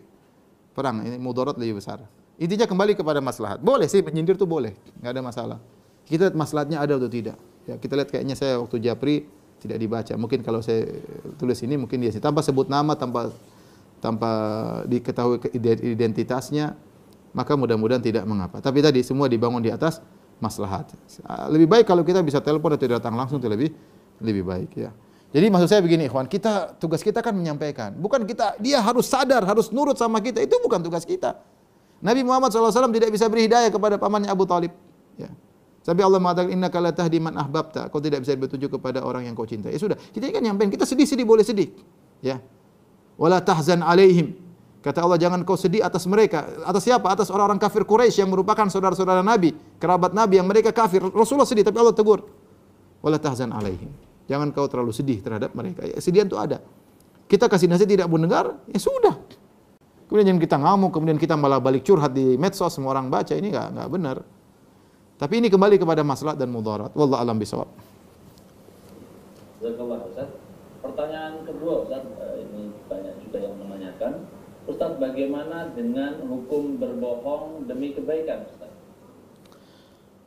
perang, 0.77 1.01
ini 1.01 1.17
mudarat 1.17 1.57
lebih 1.57 1.81
besar. 1.81 2.05
Intinya 2.37 2.69
kembali 2.69 2.93
kepada 2.97 3.17
maslahat. 3.21 3.61
Boleh 3.61 3.89
sih 3.89 4.05
menyindir 4.05 4.37
itu 4.37 4.45
boleh, 4.45 4.77
nggak 5.01 5.11
ada 5.11 5.21
masalah. 5.21 5.57
Kita 6.05 6.29
lihat 6.29 6.37
maslahatnya 6.37 6.77
ada 6.81 6.97
atau 6.97 7.09
tidak. 7.09 7.37
Ya, 7.65 7.77
kita 7.77 7.93
lihat 7.97 8.09
kayaknya 8.09 8.33
saya 8.37 8.57
waktu 8.57 8.81
Japri 8.81 9.29
tidak 9.61 9.77
dibaca. 9.77 10.13
Mungkin 10.17 10.41
kalau 10.41 10.65
saya 10.65 10.89
tulis 11.37 11.61
ini 11.61 11.77
mungkin 11.77 12.01
dia 12.01 12.09
sih 12.09 12.17
tanpa 12.17 12.41
sebut 12.41 12.65
nama, 12.65 12.97
tanpa 12.97 13.29
tanpa 14.01 14.31
diketahui 14.89 15.37
identitasnya, 15.85 16.73
maka 17.37 17.53
mudah-mudahan 17.53 18.01
tidak 18.01 18.25
mengapa. 18.25 18.57
Tapi 18.57 18.81
tadi 18.81 19.05
semua 19.05 19.29
dibangun 19.29 19.61
di 19.61 19.69
atas 19.69 20.01
maslahat. 20.41 20.89
Lebih 21.53 21.69
baik 21.69 21.85
kalau 21.85 22.01
kita 22.01 22.25
bisa 22.25 22.41
telepon 22.41 22.73
atau 22.73 22.89
datang 22.89 23.13
langsung 23.13 23.37
itu 23.37 23.45
lebih 23.45 23.69
lebih 24.17 24.43
baik 24.43 24.71
ya. 24.73 24.89
Jadi 25.31 25.47
maksud 25.47 25.71
saya 25.71 25.79
begini, 25.79 26.11
ikhwan, 26.11 26.27
kita 26.27 26.75
tugas 26.75 26.99
kita 26.99 27.23
kan 27.23 27.31
menyampaikan. 27.31 27.95
Bukan 27.95 28.27
kita 28.27 28.59
dia 28.59 28.83
harus 28.83 29.07
sadar, 29.07 29.47
harus 29.47 29.71
nurut 29.71 29.95
sama 29.95 30.19
kita. 30.19 30.43
Itu 30.43 30.59
bukan 30.59 30.83
tugas 30.83 31.07
kita. 31.07 31.39
Nabi 32.03 32.25
Muhammad 32.25 32.51
SAW 32.51 32.91
tidak 32.91 33.13
bisa 33.13 33.29
beri 33.31 33.47
hidayah 33.47 33.71
kepada 33.71 33.95
pamannya 33.95 34.27
Abu 34.27 34.43
Talib. 34.43 34.73
Ya. 35.15 35.31
Sampai 35.81 36.05
Allah 36.05 36.21
mengatakan 36.21 36.53
inna 36.53 36.69
kala 36.69 36.93
tahdi 36.93 37.17
man 37.17 37.33
ahbabta. 37.33 37.89
Kau 37.89 37.97
tidak 37.97 38.21
bisa 38.21 38.37
bertunjuk 38.37 38.77
kepada 38.77 39.01
orang 39.01 39.25
yang 39.25 39.33
kau 39.33 39.49
cintai. 39.49 39.73
Ya 39.73 39.79
sudah, 39.81 39.97
kita 39.97 40.29
kan 40.29 40.45
nyampaikan. 40.45 40.69
Kita 40.77 40.85
sedih-sedih 40.85 41.25
boleh 41.25 41.41
sedih. 41.41 41.73
Ya. 42.21 42.37
Wala 43.17 43.41
tahzan 43.41 43.81
alaihim. 43.81 44.37
Kata 44.81 45.05
Allah 45.05 45.17
jangan 45.17 45.41
kau 45.45 45.57
sedih 45.57 45.81
atas 45.81 46.05
mereka. 46.05 46.45
Atas 46.65 46.85
siapa? 46.85 47.09
Atas 47.09 47.29
orang-orang 47.33 47.61
kafir 47.61 47.85
Quraisy 47.85 48.21
yang 48.21 48.29
merupakan 48.33 48.65
saudara-saudara 48.65 49.21
Nabi, 49.21 49.53
kerabat 49.77 50.13
Nabi 50.13 50.41
yang 50.41 50.49
mereka 50.49 50.73
kafir. 50.73 51.01
Rasulullah 51.01 51.49
sedih 51.49 51.65
tapi 51.65 51.77
Allah 51.81 51.93
tegur. 51.93 52.25
Wala 53.01 53.17
tahzan 53.17 53.49
alaihim. 53.53 53.89
Jangan 54.29 54.53
kau 54.53 54.69
terlalu 54.69 54.93
sedih 54.93 55.21
terhadap 55.21 55.53
mereka. 55.57 55.85
Ya, 55.85 55.97
sedihan 55.97 56.29
itu 56.29 56.37
ada. 56.37 56.61
Kita 57.25 57.49
kasih 57.49 57.69
nasihat 57.69 57.89
tidak 57.89 58.07
mendengar, 58.09 58.57
ya 58.69 58.79
sudah. 58.81 59.17
Kemudian 60.09 60.35
jangan 60.35 60.41
kita 60.43 60.57
ngamuk, 60.59 60.91
kemudian 60.91 61.17
kita 61.17 61.39
malah 61.39 61.63
balik 61.63 61.87
curhat 61.87 62.11
di 62.11 62.35
medsos, 62.35 62.75
semua 62.75 62.91
orang 62.91 63.07
baca, 63.07 63.31
ini 63.31 63.47
enggak 63.47 63.67
enggak 63.71 63.87
benar. 63.87 64.17
Tapi 65.21 65.37
ini 65.37 65.53
kembali 65.53 65.77
kepada 65.77 66.01
masalah 66.01 66.33
dan 66.33 66.49
mudarat. 66.49 66.89
Wallah 66.97 67.21
alam 67.21 67.37
bisawab. 67.37 67.69
Pertanyaan 70.81 71.45
kedua 71.45 71.85
Ustaz, 71.85 72.01
eh, 72.01 72.41
ini 72.41 72.73
banyak 72.89 73.15
juga 73.21 73.37
yang 73.37 73.53
menanyakan. 73.61 74.25
Ustaz, 74.65 74.97
bagaimana 74.97 75.69
dengan 75.77 76.25
hukum 76.25 76.81
berbohong 76.81 77.69
demi 77.69 77.93
kebaikan 77.93 78.49
Ustaz? 78.49 78.73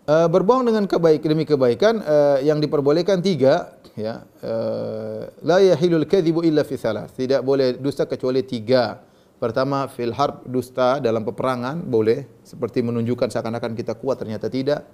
Uh, 0.07 0.29
berbohong 0.31 0.69
dengan 0.69 0.87
kebaik 0.87 1.27
demi 1.27 1.43
kebaikan 1.43 1.99
uh, 2.05 2.39
yang 2.45 2.61
diperbolehkan 2.61 3.25
tiga 3.25 3.73
ya 3.97 4.21
uh, 4.45 5.25
la 5.41 5.65
yahilul 5.65 6.05
kadhibu 6.05 6.45
illa 6.45 6.61
fi 6.61 6.77
thalath 6.77 7.17
tidak 7.17 7.41
boleh 7.41 7.81
dusta 7.81 8.05
kecuali 8.05 8.45
tiga 8.45 9.01
Pertama, 9.45 9.93
fil 9.93 10.17
harb 10.17 10.41
dusta 10.49 11.05
dalam 11.05 11.21
peperangan 11.21 11.85
boleh 11.85 12.25
seperti 12.41 12.81
menunjukkan 12.81 13.29
seakan-akan 13.29 13.77
kita 13.77 13.93
kuat 13.93 14.17
ternyata 14.17 14.49
tidak. 14.49 14.89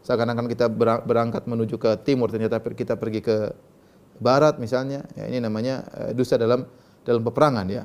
Seakan-akan 0.00 0.48
kita 0.48 0.72
berangkat 1.04 1.44
menuju 1.44 1.76
ke 1.76 2.00
timur 2.00 2.32
ternyata 2.32 2.56
kita 2.64 2.96
pergi 2.96 3.20
ke 3.20 3.52
barat 4.16 4.56
misalnya. 4.56 5.04
Ya, 5.12 5.28
ini 5.28 5.44
namanya 5.44 5.84
uh, 5.92 6.16
dusta 6.16 6.40
dalam 6.40 6.64
dalam 7.04 7.20
peperangan 7.20 7.68
ya. 7.68 7.84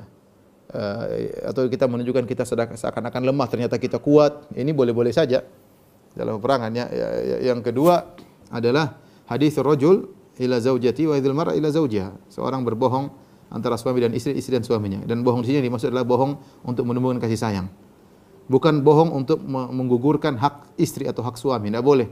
Uh, 0.72 1.28
atau 1.52 1.68
kita 1.68 1.84
menunjukkan 1.84 2.24
kita 2.24 2.48
seakan-akan 2.48 3.28
lemah 3.28 3.52
ternyata 3.52 3.76
kita 3.76 4.00
kuat. 4.00 4.48
Ini 4.56 4.72
boleh-boleh 4.72 5.12
saja 5.12 5.44
dalam 6.16 6.40
peperangan 6.40 6.72
ya. 6.72 6.88
ya, 6.88 7.08
ya 7.20 7.36
yang 7.52 7.60
kedua 7.60 8.16
adalah 8.48 8.96
hadis 9.28 9.60
rajul 9.60 10.08
ila 10.40 10.56
zaujati 10.56 11.04
wa 11.04 11.20
idil 11.20 11.36
mar'a 11.36 11.52
ila 11.52 11.68
zaujiha. 11.68 12.32
Seorang 12.32 12.64
berbohong 12.64 13.12
antara 13.52 13.76
suami 13.76 14.00
dan 14.00 14.16
istri, 14.16 14.32
istri 14.32 14.56
dan 14.56 14.64
suaminya. 14.64 15.04
Dan 15.04 15.20
bohong 15.20 15.44
di 15.44 15.52
sini 15.52 15.60
dimaksud 15.60 15.92
adalah 15.92 16.08
bohong 16.08 16.64
untuk 16.64 16.88
menumbuhkan 16.88 17.20
kasih 17.20 17.36
sayang. 17.36 17.68
Bukan 18.48 18.82
bohong 18.82 19.14
untuk 19.14 19.38
menggugurkan 19.46 20.40
hak 20.40 20.74
istri 20.80 21.06
atau 21.06 21.22
hak 21.22 21.38
suami, 21.38 21.70
tidak 21.70 21.84
boleh. 21.86 22.08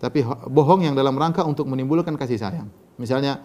Tapi 0.00 0.24
bohong 0.48 0.86
yang 0.86 0.94
dalam 0.96 1.12
rangka 1.18 1.44
untuk 1.44 1.68
menimbulkan 1.68 2.16
kasih 2.16 2.40
sayang. 2.40 2.68
Misalnya 2.96 3.44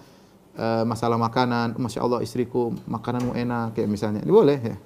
uh, 0.55 0.87
masalah 0.87 1.19
makanan, 1.19 1.75
masya 1.75 1.99
Allah 2.05 2.23
istriku 2.23 2.71
makananmu 2.87 3.35
enak, 3.35 3.75
kayak 3.75 3.89
misalnya, 3.91 4.21
ini 4.23 4.31
boleh 4.31 4.59
ya. 4.59 4.77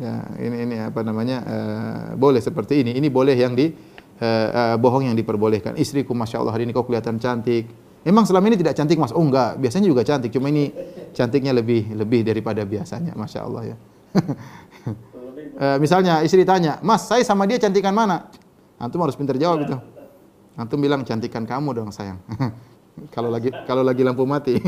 Ya, 0.00 0.14
ini 0.40 0.56
ini 0.64 0.76
apa 0.80 1.04
namanya 1.04 1.38
uh, 1.44 2.04
boleh 2.16 2.40
seperti 2.40 2.80
ini. 2.80 2.96
Ini 2.96 3.12
boleh 3.12 3.36
yang 3.36 3.52
di 3.52 3.68
uh, 4.22 4.74
bohong 4.80 5.06
yang 5.10 5.16
diperbolehkan. 5.18 5.76
Istriku 5.76 6.16
masya 6.16 6.40
Allah 6.40 6.56
hari 6.56 6.64
ini 6.64 6.72
kau 6.72 6.86
kelihatan 6.86 7.20
cantik 7.20 7.68
Memang 8.02 8.26
selama 8.26 8.50
ini 8.50 8.58
tidak 8.58 8.74
cantik 8.74 8.98
mas? 8.98 9.14
Oh 9.14 9.22
enggak, 9.22 9.62
biasanya 9.62 9.86
juga 9.86 10.02
cantik. 10.02 10.34
Cuma 10.34 10.50
ini 10.50 10.74
cantiknya 11.14 11.54
lebih 11.54 11.94
lebih 11.94 12.26
daripada 12.26 12.66
biasanya, 12.66 13.14
masya 13.14 13.46
Allah 13.46 13.62
ya. 13.74 13.76
e, 15.62 15.66
misalnya 15.78 16.20
istri 16.26 16.42
tanya, 16.42 16.82
Mas, 16.82 17.06
saya 17.06 17.22
sama 17.22 17.46
dia 17.46 17.62
cantikan 17.62 17.94
mana? 17.94 18.26
Antum 18.82 18.98
harus 19.06 19.14
pintar 19.14 19.38
jawab 19.38 19.62
itu. 19.62 19.76
Antum 20.58 20.82
bilang 20.82 21.06
cantikan 21.06 21.46
kamu 21.46 21.78
dong 21.78 21.90
sayang. 21.94 22.18
kalau 23.14 23.30
lagi 23.30 23.54
kalau 23.64 23.86
lagi 23.86 24.02
lampu 24.02 24.26
mati. 24.26 24.58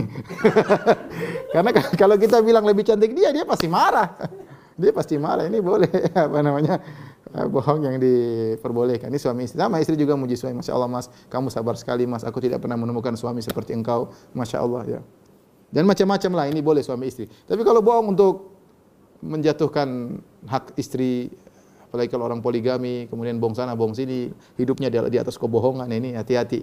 Karena 1.52 1.70
kalau 1.98 2.16
kita 2.16 2.38
bilang 2.40 2.62
lebih 2.62 2.86
cantik 2.86 3.12
dia, 3.12 3.34
dia 3.34 3.42
pasti 3.42 3.66
marah. 3.66 4.14
dia 4.78 4.94
pasti 4.94 5.18
marah. 5.18 5.50
Ini 5.50 5.58
boleh 5.58 5.90
apa 6.14 6.38
namanya? 6.38 6.78
Eh, 7.34 7.48
bohong 7.50 7.82
yang 7.82 7.98
diperbolehkan. 7.98 9.10
Ini 9.10 9.18
suami 9.18 9.50
istri. 9.50 9.58
Sama 9.58 9.82
istri 9.82 9.98
juga 9.98 10.14
muji 10.14 10.38
suami. 10.38 10.62
Masya 10.62 10.70
Allah 10.70 10.86
mas, 10.86 11.10
kamu 11.26 11.50
sabar 11.50 11.74
sekali 11.74 12.06
mas. 12.06 12.22
Aku 12.22 12.38
tidak 12.38 12.62
pernah 12.62 12.78
menemukan 12.78 13.10
suami 13.18 13.42
seperti 13.42 13.74
engkau. 13.74 14.14
Masya 14.38 14.62
Allah 14.62 14.82
ya. 14.86 15.00
Dan 15.74 15.90
macam-macam 15.90 16.30
lah 16.38 16.46
ini 16.46 16.62
boleh 16.62 16.86
suami 16.86 17.10
istri. 17.10 17.26
Tapi 17.26 17.66
kalau 17.66 17.82
bohong 17.82 18.14
untuk 18.14 18.54
menjatuhkan 19.18 20.14
hak 20.46 20.78
istri, 20.78 21.34
apalagi 21.90 22.14
kalau 22.14 22.30
orang 22.30 22.38
poligami, 22.38 23.10
kemudian 23.10 23.42
bohong 23.42 23.58
sana, 23.58 23.74
bohong 23.74 23.98
sini, 23.98 24.30
hidupnya 24.54 24.86
di 24.86 25.18
atas 25.18 25.34
kebohongan 25.34 25.90
ini 25.90 26.14
hati-hati. 26.14 26.62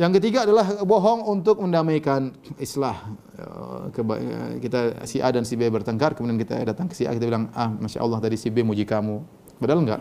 Yang 0.00 0.20
ketiga 0.20 0.48
adalah 0.48 0.64
bohong 0.88 1.28
untuk 1.28 1.60
mendamaikan 1.60 2.32
islah. 2.56 2.96
Eh, 3.36 4.00
eh, 4.00 4.52
kita 4.64 5.04
si 5.04 5.20
A 5.20 5.28
dan 5.28 5.44
si 5.44 5.60
B 5.60 5.68
bertengkar, 5.68 6.16
kemudian 6.16 6.40
kita 6.40 6.64
datang 6.64 6.88
ke 6.88 6.96
si 6.96 7.04
A 7.04 7.12
kita 7.12 7.28
bilang, 7.28 7.52
ah 7.52 7.68
masya 7.68 8.00
Allah 8.00 8.16
tadi 8.24 8.40
si 8.40 8.48
B 8.48 8.64
muji 8.64 8.88
kamu, 8.88 9.20
padahal 9.60 9.84
enggak. 9.84 10.00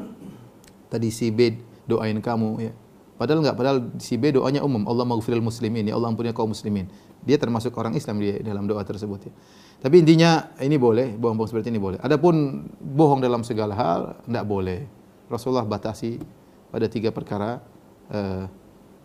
Tadi 0.87 1.11
si 1.11 1.27
B 1.27 1.59
doain 1.87 2.15
kamu, 2.23 2.49
ya. 2.63 2.71
Padahal 3.19 3.43
enggak, 3.43 3.55
padahal 3.59 3.77
si 3.99 4.15
B 4.15 4.31
doanya 4.31 4.63
umum, 4.63 4.87
Allah 4.87 5.03
maghfiril 5.03 5.43
muslimin, 5.43 5.83
ya 5.83 5.99
Allah 5.99 6.07
ampuni 6.07 6.31
kaum 6.31 6.55
muslimin. 6.55 6.87
Dia 7.27 7.35
termasuk 7.35 7.75
orang 7.75 7.93
Islam 7.93 8.17
di 8.23 8.39
dalam 8.41 8.65
doa 8.65 8.81
tersebut 8.87 9.27
ya. 9.27 9.31
Tapi 9.83 10.01
intinya 10.01 10.55
ini 10.63 10.79
boleh, 10.79 11.19
bohong-bohong 11.19 11.51
seperti 11.51 11.67
ini 11.67 11.77
boleh. 11.77 11.99
Adapun 11.99 12.65
bohong 12.79 13.19
dalam 13.19 13.43
segala 13.43 13.75
hal 13.75 14.01
enggak 14.23 14.45
boleh. 14.47 14.79
Rasulullah 15.27 15.67
batasi 15.67 16.17
pada 16.71 16.87
tiga 16.87 17.11
perkara 17.13 17.59
eh, 18.09 18.45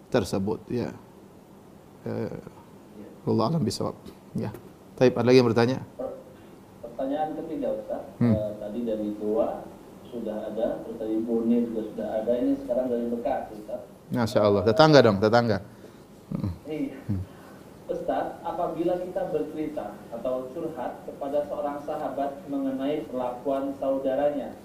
tersebut 0.08 0.60
ya. 0.68 0.90
Eh, 2.06 2.38
Allah 3.26 3.44
alam 3.50 3.62
bisawab. 3.62 3.94
Ya. 4.34 4.54
Tapi 4.94 5.10
ada 5.12 5.26
lagi 5.26 5.38
yang 5.38 5.48
bertanya? 5.50 5.78
Per- 5.98 6.14
Pertanyaan 6.82 7.36
ketiga 7.36 7.68
Ustaz, 7.76 8.02
Hmm. 8.16 8.32
Eh, 8.32 8.50
tadi 8.56 8.80
dari 8.82 9.08
Goa 9.20 9.60
sudah 10.08 10.48
ada, 10.48 10.80
terus 10.80 10.96
dari 10.96 11.20
Bone 11.20 11.68
juga 11.68 11.82
sudah 11.92 12.08
ada, 12.22 12.32
ini 12.32 12.56
sekarang 12.56 12.88
dari 12.88 13.04
Bekasi 13.12 13.52
Ustaz. 13.60 13.80
Masya 14.08 14.40
Allah. 14.40 14.62
Tetangga 14.64 14.98
dong, 15.04 15.18
tetangga. 15.20 15.58
Iya. 16.64 16.96
Ustaz, 17.86 18.40
apabila 18.40 18.98
kita 18.98 19.28
bercerita 19.28 19.94
atau 20.10 20.48
curhat 20.50 21.04
kepada 21.04 21.44
seorang 21.46 21.78
sahabat 21.84 22.42
mengenai 22.48 23.04
perlakuan 23.06 23.76
saudaranya, 23.76 24.56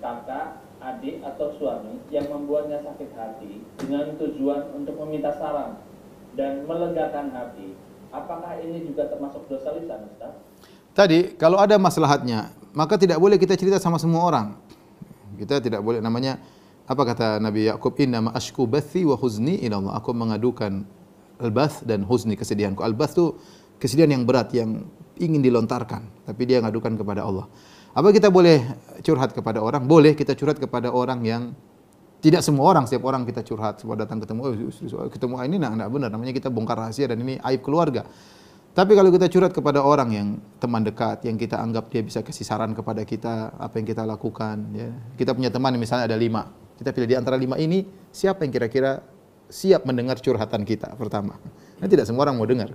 kakak, 0.00 0.63
adik, 0.84 1.24
atau 1.24 1.48
suami 1.56 1.96
yang 2.12 2.28
membuatnya 2.28 2.84
sakit 2.84 3.10
hati 3.16 3.64
dengan 3.80 4.12
tujuan 4.20 4.76
untuk 4.76 5.00
meminta 5.00 5.32
saran 5.40 5.80
dan 6.36 6.68
melegakan 6.68 7.32
hati, 7.32 7.72
apakah 8.12 8.60
ini 8.60 8.84
juga 8.84 9.08
termasuk 9.08 9.48
dosa 9.48 9.72
lisan, 9.72 10.04
Ustaz? 10.12 10.36
Tadi 10.92 11.34
kalau 11.40 11.56
ada 11.56 11.80
maslahatnya, 11.80 12.52
maka 12.76 13.00
tidak 13.00 13.18
boleh 13.18 13.40
kita 13.40 13.56
cerita 13.56 13.80
sama 13.80 13.96
semua 13.98 14.22
orang. 14.28 14.46
Kita 15.34 15.58
tidak 15.58 15.82
boleh 15.82 15.98
namanya 15.98 16.38
apa 16.84 17.02
kata 17.02 17.42
Nabi 17.42 17.66
Yakub 17.66 17.96
inna 17.98 18.30
ashku 18.30 18.68
bathi 18.68 19.02
wa 19.02 19.18
huzni 19.18 19.58
ila 19.66 19.82
Allah. 19.82 19.92
Aku 19.98 20.14
mengadukan 20.14 20.86
al-bath 21.42 21.82
dan 21.82 22.06
huzni 22.06 22.38
kesedihanku. 22.38 22.84
Al-bath 22.86 23.18
itu 23.18 23.34
kesedihan 23.82 24.14
yang 24.14 24.22
berat 24.22 24.54
yang 24.54 24.86
ingin 25.18 25.42
dilontarkan, 25.42 26.06
tapi 26.26 26.42
dia 26.46 26.62
ngadukan 26.62 26.94
kepada 26.94 27.26
Allah. 27.26 27.50
Apa 27.94 28.10
kita 28.10 28.26
boleh 28.26 28.58
curhat 29.06 29.30
kepada 29.30 29.62
orang? 29.62 29.86
Boleh 29.86 30.18
kita 30.18 30.34
curhat 30.34 30.58
kepada 30.58 30.90
orang 30.90 31.22
yang 31.22 31.54
tidak 32.18 32.42
semua 32.42 32.74
orang, 32.74 32.88
setiap 32.90 33.06
orang 33.06 33.22
kita 33.22 33.46
curhat, 33.46 33.78
semua 33.78 33.94
datang 33.94 34.18
ketemu, 34.18 34.40
oh, 34.50 35.08
ketemu 35.12 35.34
ini 35.44 35.56
nah, 35.60 35.76
nah 35.76 35.86
benar, 35.86 36.08
namanya 36.08 36.32
kita 36.34 36.48
bongkar 36.50 36.74
rahasia 36.80 37.06
dan 37.06 37.20
ini 37.22 37.38
aib 37.38 37.60
keluarga. 37.62 38.02
Tapi 38.74 38.98
kalau 38.98 39.14
kita 39.14 39.30
curhat 39.30 39.54
kepada 39.54 39.78
orang 39.78 40.10
yang 40.10 40.28
teman 40.58 40.82
dekat, 40.82 41.22
yang 41.22 41.38
kita 41.38 41.60
anggap 41.60 41.86
dia 41.94 42.02
bisa 42.02 42.26
kasih 42.26 42.42
saran 42.42 42.74
kepada 42.74 43.06
kita, 43.06 43.54
apa 43.54 43.78
yang 43.78 43.86
kita 43.86 44.02
lakukan, 44.02 44.56
ya. 44.74 44.90
Kita 45.14 45.30
punya 45.30 45.54
teman 45.54 45.78
misalnya 45.78 46.10
ada 46.10 46.18
lima, 46.18 46.50
kita 46.80 46.90
pilih 46.90 47.06
di 47.06 47.14
antara 47.14 47.38
lima 47.38 47.54
ini, 47.60 47.86
siapa 48.10 48.42
yang 48.42 48.50
kira-kira 48.50 49.04
siap 49.46 49.86
mendengar 49.86 50.18
curhatan 50.18 50.66
kita 50.66 50.98
pertama. 50.98 51.38
Nah, 51.78 51.86
tidak 51.86 52.10
semua 52.10 52.26
orang 52.26 52.40
mau 52.40 52.48
dengar. 52.48 52.74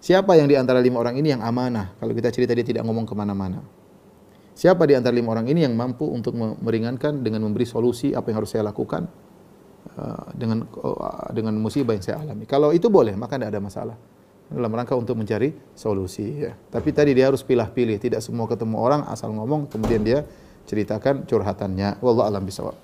Siapa 0.00 0.38
yang 0.38 0.48
di 0.48 0.56
antara 0.56 0.80
lima 0.80 1.02
orang 1.02 1.18
ini 1.18 1.34
yang 1.36 1.42
amanah, 1.44 1.98
kalau 2.00 2.14
kita 2.14 2.32
cerita 2.32 2.54
dia 2.56 2.64
tidak 2.64 2.86
ngomong 2.86 3.04
ke 3.04 3.12
mana-mana. 3.12 3.60
Siapa 4.58 4.90
di 4.90 4.98
antara 4.98 5.14
lima 5.14 5.30
orang 5.30 5.46
ini 5.46 5.62
yang 5.62 5.78
mampu 5.78 6.02
untuk 6.10 6.34
meringankan 6.34 7.22
dengan 7.22 7.46
memberi 7.46 7.62
solusi 7.62 8.10
apa 8.10 8.26
yang 8.34 8.42
harus 8.42 8.50
saya 8.50 8.66
lakukan 8.66 9.06
uh, 9.94 10.34
dengan 10.34 10.66
uh, 10.66 11.30
dengan 11.30 11.54
musibah 11.62 11.94
yang 11.94 12.02
saya 12.02 12.18
alami. 12.26 12.42
Kalau 12.42 12.74
itu 12.74 12.90
boleh, 12.90 13.14
maka 13.14 13.38
tidak 13.38 13.54
ada 13.54 13.62
masalah 13.62 13.96
dalam 14.50 14.66
rangka 14.74 14.98
untuk 14.98 15.14
mencari 15.14 15.54
solusi. 15.78 16.42
Ya. 16.42 16.58
Tapi 16.74 16.90
tadi 16.90 17.14
dia 17.14 17.30
harus 17.30 17.46
pilih-pilih, 17.46 18.02
tidak 18.02 18.18
semua 18.18 18.50
ketemu 18.50 18.82
orang 18.82 19.06
asal 19.06 19.30
ngomong 19.30 19.70
kemudian 19.70 20.02
dia 20.02 20.26
ceritakan 20.66 21.22
curhatannya. 21.22 22.02
Wallahu 22.02 22.26
alam 22.26 22.42
bisawab. 22.42 22.74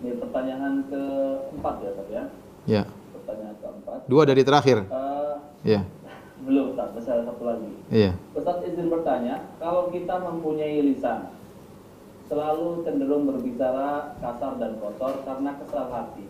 Ini 0.00 0.16
pertanyaan 0.16 0.88
keempat 0.88 1.74
ya, 1.76 1.88
Ustaz 1.92 2.08
ya. 2.08 2.24
Ya. 2.64 2.82
Pertanyaan 2.88 3.54
keempat. 3.60 3.98
Dua 4.08 4.22
dari 4.24 4.42
terakhir. 4.48 4.88
Eh, 4.88 5.12
Ya. 5.62 5.86
Belum, 6.42 6.74
Ustaz. 6.74 6.90
Masih 6.94 7.10
ada 7.14 7.24
satu 7.30 7.42
lagi. 7.46 7.70
Iya. 7.88 8.12
Ustaz 8.34 8.62
izin 8.66 8.90
bertanya, 8.90 9.46
kalau 9.62 9.88
kita 9.94 10.18
mempunyai 10.18 10.82
lisan, 10.82 11.30
selalu 12.26 12.82
cenderung 12.82 13.28
berbicara 13.28 14.16
kasar 14.18 14.56
dan 14.56 14.80
kotor 14.80 15.22
karena 15.22 15.50
kesal 15.62 15.86
hati. 15.92 16.26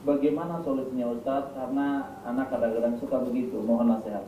Bagaimana 0.00 0.64
solusinya 0.64 1.12
Ustaz? 1.12 1.52
Karena 1.52 2.16
anak 2.24 2.48
kadang-kadang 2.48 2.96
suka 2.96 3.20
begitu. 3.20 3.60
Mohon 3.60 4.00
nasihat. 4.00 4.24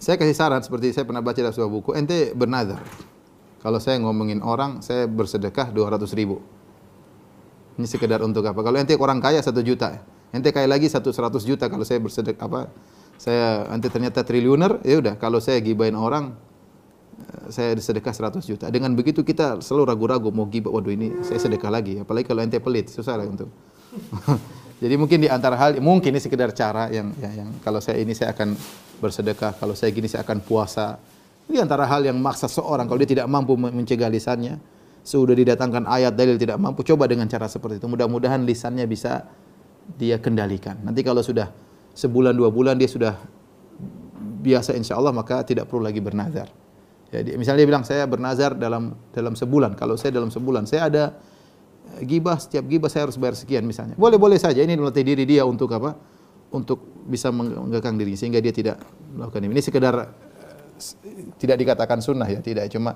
Saya 0.00 0.16
kasih 0.16 0.36
saran 0.38 0.62
seperti 0.64 0.96
saya 0.96 1.04
pernah 1.04 1.20
baca 1.20 1.36
dalam 1.36 1.52
sebuah 1.52 1.72
buku, 1.72 1.90
ente 1.92 2.32
bernazar. 2.32 2.80
Kalau 3.60 3.76
saya 3.76 4.00
ngomongin 4.00 4.40
orang, 4.40 4.80
saya 4.80 5.04
bersedekah 5.04 5.68
200 5.68 6.08
ribu. 6.16 6.40
Ini 7.76 7.84
sekedar 7.84 8.24
untuk 8.24 8.40
apa? 8.48 8.56
Kalau 8.64 8.80
ente 8.80 8.96
orang 8.96 9.20
kaya 9.20 9.44
satu 9.44 9.60
juta, 9.60 10.00
ente 10.32 10.48
kaya 10.50 10.64
lagi 10.64 10.88
satu 10.88 11.12
seratus 11.12 11.44
juta. 11.44 11.68
Kalau 11.68 11.84
saya 11.84 12.00
bersedekah 12.00 12.48
apa? 12.48 12.72
Saya 13.20 13.68
ente 13.68 13.92
ternyata 13.92 14.24
triliuner, 14.24 14.80
ya 14.80 14.96
udah. 14.96 15.20
Kalau 15.20 15.44
saya 15.44 15.60
gibain 15.60 15.92
orang, 15.92 16.32
eh, 17.20 17.52
saya 17.52 17.76
sedekah 17.76 18.16
100 18.16 18.48
juta. 18.48 18.72
Dengan 18.72 18.96
begitu 18.96 19.20
kita 19.20 19.60
selalu 19.60 19.92
ragu-ragu 19.92 20.32
mau 20.32 20.48
gibah, 20.48 20.72
waduh 20.72 20.88
ini 20.88 21.20
saya 21.20 21.36
sedekah 21.36 21.68
lagi. 21.68 22.00
Apalagi 22.00 22.24
kalau 22.24 22.40
ente 22.40 22.56
pelit, 22.56 22.88
susah 22.88 23.20
lah 23.20 23.28
untuk. 23.28 23.52
Jadi 24.80 24.96
mungkin 24.96 25.20
di 25.20 25.28
antara 25.28 25.52
hal, 25.60 25.76
mungkin 25.84 26.16
ini 26.16 26.20
sekedar 26.24 26.56
cara 26.56 26.88
yang, 26.88 27.12
ya, 27.20 27.44
yang 27.44 27.52
kalau 27.60 27.84
saya 27.84 28.00
ini 28.00 28.16
saya 28.16 28.32
akan 28.32 28.56
bersedekah, 29.04 29.52
kalau 29.60 29.76
saya 29.76 29.92
gini 29.92 30.08
saya 30.08 30.24
akan 30.24 30.40
puasa. 30.40 30.96
Ini 31.52 31.60
antara 31.60 31.84
hal 31.84 32.00
yang 32.00 32.16
maksa 32.16 32.48
seorang 32.48 32.88
kalau 32.88 32.96
dia 33.04 33.20
tidak 33.20 33.28
mampu 33.28 33.52
men- 33.60 33.84
mencegah 33.84 34.08
lisannya, 34.08 34.56
sudah 35.04 35.36
didatangkan 35.36 35.84
ayat 35.84 36.16
dalil 36.16 36.40
tidak 36.40 36.56
mampu, 36.56 36.80
coba 36.88 37.04
dengan 37.04 37.28
cara 37.28 37.52
seperti 37.52 37.84
itu. 37.84 37.84
Mudah-mudahan 37.84 38.40
lisannya 38.48 38.88
bisa 38.88 39.28
dia 40.00 40.16
kendalikan. 40.16 40.80
Nanti 40.80 41.04
kalau 41.04 41.20
sudah 41.20 41.52
sebulan 41.94 42.34
dua 42.34 42.48
bulan 42.52 42.78
dia 42.78 42.88
sudah 42.90 43.14
biasa 44.40 44.72
insya 44.72 44.96
Allah 44.96 45.12
maka 45.12 45.44
tidak 45.44 45.68
perlu 45.68 45.84
lagi 45.84 46.00
bernazar. 46.00 46.48
Jadi 47.10 47.34
misalnya 47.34 47.66
dia 47.66 47.68
bilang 47.68 47.84
saya 47.84 48.06
bernazar 48.06 48.54
dalam 48.54 48.94
dalam 49.10 49.34
sebulan. 49.34 49.74
Kalau 49.74 49.98
saya 49.98 50.14
dalam 50.14 50.30
sebulan 50.30 50.64
saya 50.70 50.86
ada 50.86 51.04
eh, 51.98 52.06
gibah 52.06 52.38
setiap 52.38 52.64
gibah 52.70 52.86
saya 52.86 53.10
harus 53.10 53.18
bayar 53.18 53.34
sekian 53.34 53.66
misalnya. 53.66 53.98
Boleh-boleh 53.98 54.38
saja 54.38 54.62
ini 54.62 54.78
melatih 54.78 55.02
diri 55.02 55.26
dia 55.26 55.42
untuk 55.42 55.74
apa? 55.74 55.98
Untuk 56.50 57.02
bisa 57.06 57.30
menggekang 57.34 57.98
diri 57.98 58.14
sehingga 58.14 58.38
dia 58.38 58.54
tidak 58.54 58.78
melakukan 59.10 59.42
ini. 59.42 59.52
Ini 59.58 59.62
sekedar 59.62 59.94
eh, 59.98 61.34
tidak 61.36 61.56
dikatakan 61.58 61.98
sunnah 61.98 62.30
ya, 62.30 62.38
tidak 62.38 62.70
cuma 62.70 62.94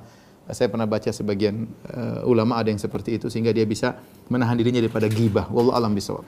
saya 0.53 0.69
pernah 0.69 0.87
baca 0.87 1.11
sebagian 1.11 1.67
eh, 1.91 2.21
ulama 2.29 2.63
ada 2.63 2.71
yang 2.71 2.79
seperti 2.79 3.19
itu 3.19 3.27
sehingga 3.27 3.51
dia 3.51 3.67
bisa 3.67 3.99
menahan 4.31 4.55
dirinya 4.55 4.79
daripada 4.79 5.11
gibah. 5.11 5.51
Wallahu 5.51 5.75
alam 5.75 5.91
bisawab. 5.91 6.23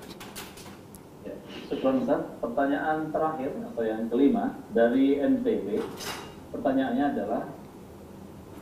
Syukron 1.67 2.07
Ustaz. 2.07 2.23
Pertanyaan 2.39 3.11
terakhir 3.11 3.51
atau 3.73 3.83
yang 3.83 4.07
kelima 4.07 4.55
dari 4.71 5.19
NTB. 5.19 5.83
Pertanyaannya 6.55 7.05
adalah, 7.11 7.43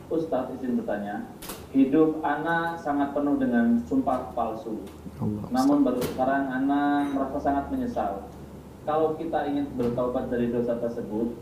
Ustaz 0.09 0.49
izin 0.57 0.81
bertanya, 0.81 1.29
hidup 1.69 2.21
Ana 2.25 2.77
sangat 2.81 3.13
penuh 3.13 3.37
dengan 3.37 3.77
sumpah 3.85 4.33
palsu. 4.33 4.81
Allah. 5.21 5.45
Namun 5.53 5.85
baru 5.85 6.01
sekarang 6.01 6.49
Ana 6.49 7.05
merasa 7.13 7.37
sangat 7.45 7.69
menyesal. 7.69 8.25
Kalau 8.85 9.17
kita 9.17 9.49
ingin 9.49 9.69
bertaubat 9.77 10.29
dari 10.29 10.49
dosa 10.49 10.77
tersebut, 10.77 11.33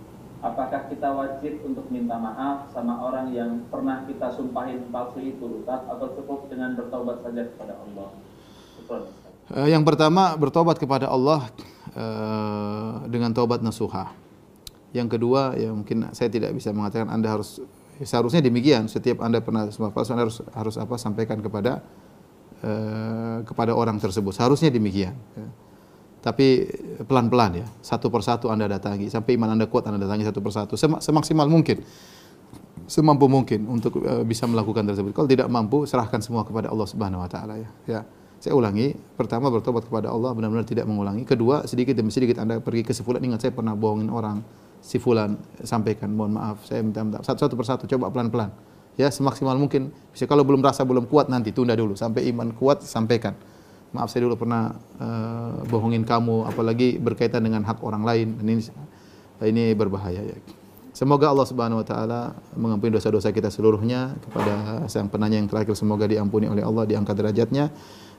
apakah 0.43 0.87
kita 0.91 1.11
wajib 1.15 1.63
untuk 1.63 1.87
minta 1.91 2.15
maaf 2.19 2.71
sama 2.75 2.99
orang 3.03 3.31
yang 3.31 3.63
pernah 3.71 4.03
kita 4.03 4.31
sumpahin 4.35 4.83
palsu 4.91 5.19
itu, 5.23 5.63
Ustaz, 5.63 5.83
atau 5.87 6.11
cukup 6.19 6.51
dengan 6.51 6.75
bertaubat 6.75 7.23
saja 7.23 7.47
kepada 7.55 7.79
Allah? 7.79 8.11
Syukron, 8.79 9.07
yang 9.51 9.83
pertama 9.83 10.33
bertobat 10.39 10.79
kepada 10.79 11.11
Allah 11.11 11.51
eh, 11.91 12.91
dengan 13.11 13.35
taubat 13.35 13.59
nasuha. 13.59 14.15
Yang 14.93 15.17
kedua 15.17 15.57
ya 15.57 15.73
mungkin 15.73 16.07
saya 16.13 16.29
tidak 16.29 16.53
bisa 16.53 16.69
mengatakan 16.71 17.09
Anda 17.09 17.33
harus 17.33 17.59
ya, 17.99 18.05
seharusnya 18.07 18.39
demikian. 18.39 18.87
Setiap 18.87 19.19
Anda 19.19 19.43
pernah 19.43 19.67
palsu 19.67 20.15
Anda 20.15 20.29
harus 20.29 20.39
harus 20.53 20.75
apa 20.79 20.95
sampaikan 20.95 21.43
kepada 21.43 21.83
eh, 22.63 23.43
kepada 23.43 23.75
orang 23.75 23.99
tersebut. 23.99 24.31
Seharusnya 24.31 24.71
demikian. 24.71 25.17
ya. 25.35 25.47
Tapi 26.23 26.63
pelan-pelan 27.03 27.51
ya, 27.59 27.67
satu 27.83 28.07
persatu 28.07 28.47
Anda 28.47 28.71
datangi 28.71 29.11
sampai 29.11 29.35
iman 29.35 29.59
Anda 29.59 29.67
kuat 29.67 29.83
Anda 29.91 29.99
datangi 30.07 30.23
satu 30.23 30.39
persatu 30.39 30.79
Sem- 30.79 31.03
semaksimal 31.03 31.51
mungkin. 31.51 31.83
Semampu 32.87 33.27
mungkin 33.27 33.67
untuk 33.67 33.99
eh, 33.99 34.23
bisa 34.23 34.47
melakukan 34.47 34.87
tersebut. 34.87 35.11
Kalau 35.11 35.27
tidak 35.27 35.51
mampu 35.51 35.83
serahkan 35.83 36.23
semua 36.23 36.47
kepada 36.47 36.71
Allah 36.71 36.87
Subhanahu 36.87 37.19
wa 37.19 37.27
taala 37.27 37.59
ya. 37.59 37.69
Ya. 37.89 38.01
Saya 38.43 38.59
ulangi, 38.59 38.91
pertama 39.15 39.47
bertobat 39.47 39.87
kepada 39.87 40.11
Allah 40.11 40.35
benar-benar 40.35 40.67
tidak 40.67 40.83
mengulangi. 40.83 41.23
Kedua, 41.23 41.63
sedikit 41.63 41.95
demi 41.95 42.11
sedikit 42.11 42.43
Anda 42.43 42.59
pergi 42.59 42.83
ke 42.83 42.91
si 42.91 42.99
fulan 42.99 43.23
ingat 43.23 43.47
saya 43.47 43.55
pernah 43.55 43.71
bohongin 43.71 44.11
orang. 44.11 44.43
Si 44.83 44.99
fulan 44.99 45.39
sampaikan 45.63 46.11
mohon 46.11 46.35
maaf, 46.35 46.59
saya 46.67 46.83
minta 46.83 46.99
minta 47.07 47.23
satu, 47.23 47.39
satu 47.39 47.55
persatu 47.55 47.87
coba 47.87 48.11
pelan-pelan. 48.11 48.51
Ya, 48.99 49.07
semaksimal 49.07 49.55
mungkin. 49.55 49.95
Bisa 50.11 50.27
kalau 50.27 50.43
belum 50.43 50.59
rasa 50.59 50.83
belum 50.83 51.07
kuat 51.07 51.31
nanti 51.31 51.55
tunda 51.55 51.71
dulu 51.71 51.95
sampai 51.95 52.27
iman 52.35 52.51
kuat 52.51 52.83
sampaikan. 52.83 53.31
maaf 53.95 54.11
saya 54.11 54.27
dulu 54.27 54.35
pernah 54.35 54.75
uh, 54.99 55.63
bohongin 55.71 56.03
kamu 56.03 56.43
apalagi 56.43 56.99
berkaitan 56.99 57.47
dengan 57.47 57.63
hak 57.63 57.79
orang 57.79 58.03
lain 58.03 58.43
ini 58.43 58.59
ini 59.39 59.71
berbahaya 59.71 60.19
ya. 60.19 60.35
Semoga 60.91 61.31
Allah 61.31 61.47
Subhanahu 61.47 61.79
wa 61.79 61.87
taala 61.87 62.21
mengampuni 62.59 62.91
dosa-dosa 62.91 63.31
kita 63.31 63.47
seluruhnya 63.47 64.19
kepada 64.19 64.83
sang 64.91 65.07
penanya 65.07 65.39
yang 65.39 65.47
terakhir 65.47 65.79
semoga 65.79 66.09
diampuni 66.09 66.49
oleh 66.51 66.65
Allah 66.65 66.83
diangkat 66.89 67.15
derajatnya 67.15 67.71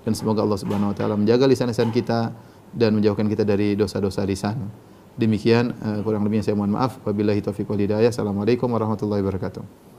dan 0.04 0.12
semoga 0.12 0.44
Allah 0.44 0.60
Subhanahu 0.60 0.92
wa 0.92 0.96
taala 0.96 1.16
menjaga 1.16 1.48
lisan-lisan 1.48 1.90
kita 1.90 2.30
dan 2.70 2.94
menjauhkan 2.94 3.26
kita 3.26 3.42
dari 3.42 3.72
dosa-dosa 3.74 4.22
lisan. 4.28 4.68
Demikian 5.14 5.72
uh, 5.78 6.02
kurang 6.02 6.26
lebihnya 6.26 6.50
saya 6.50 6.58
mohon 6.58 6.74
maaf. 6.74 7.00
Wabillahi 7.06 7.40
taufiq 7.40 7.70
wal 7.70 7.80
hidayah. 7.80 8.10
Assalamualaikum 8.10 8.66
warahmatullahi 8.66 9.22
wabarakatuh. 9.22 9.93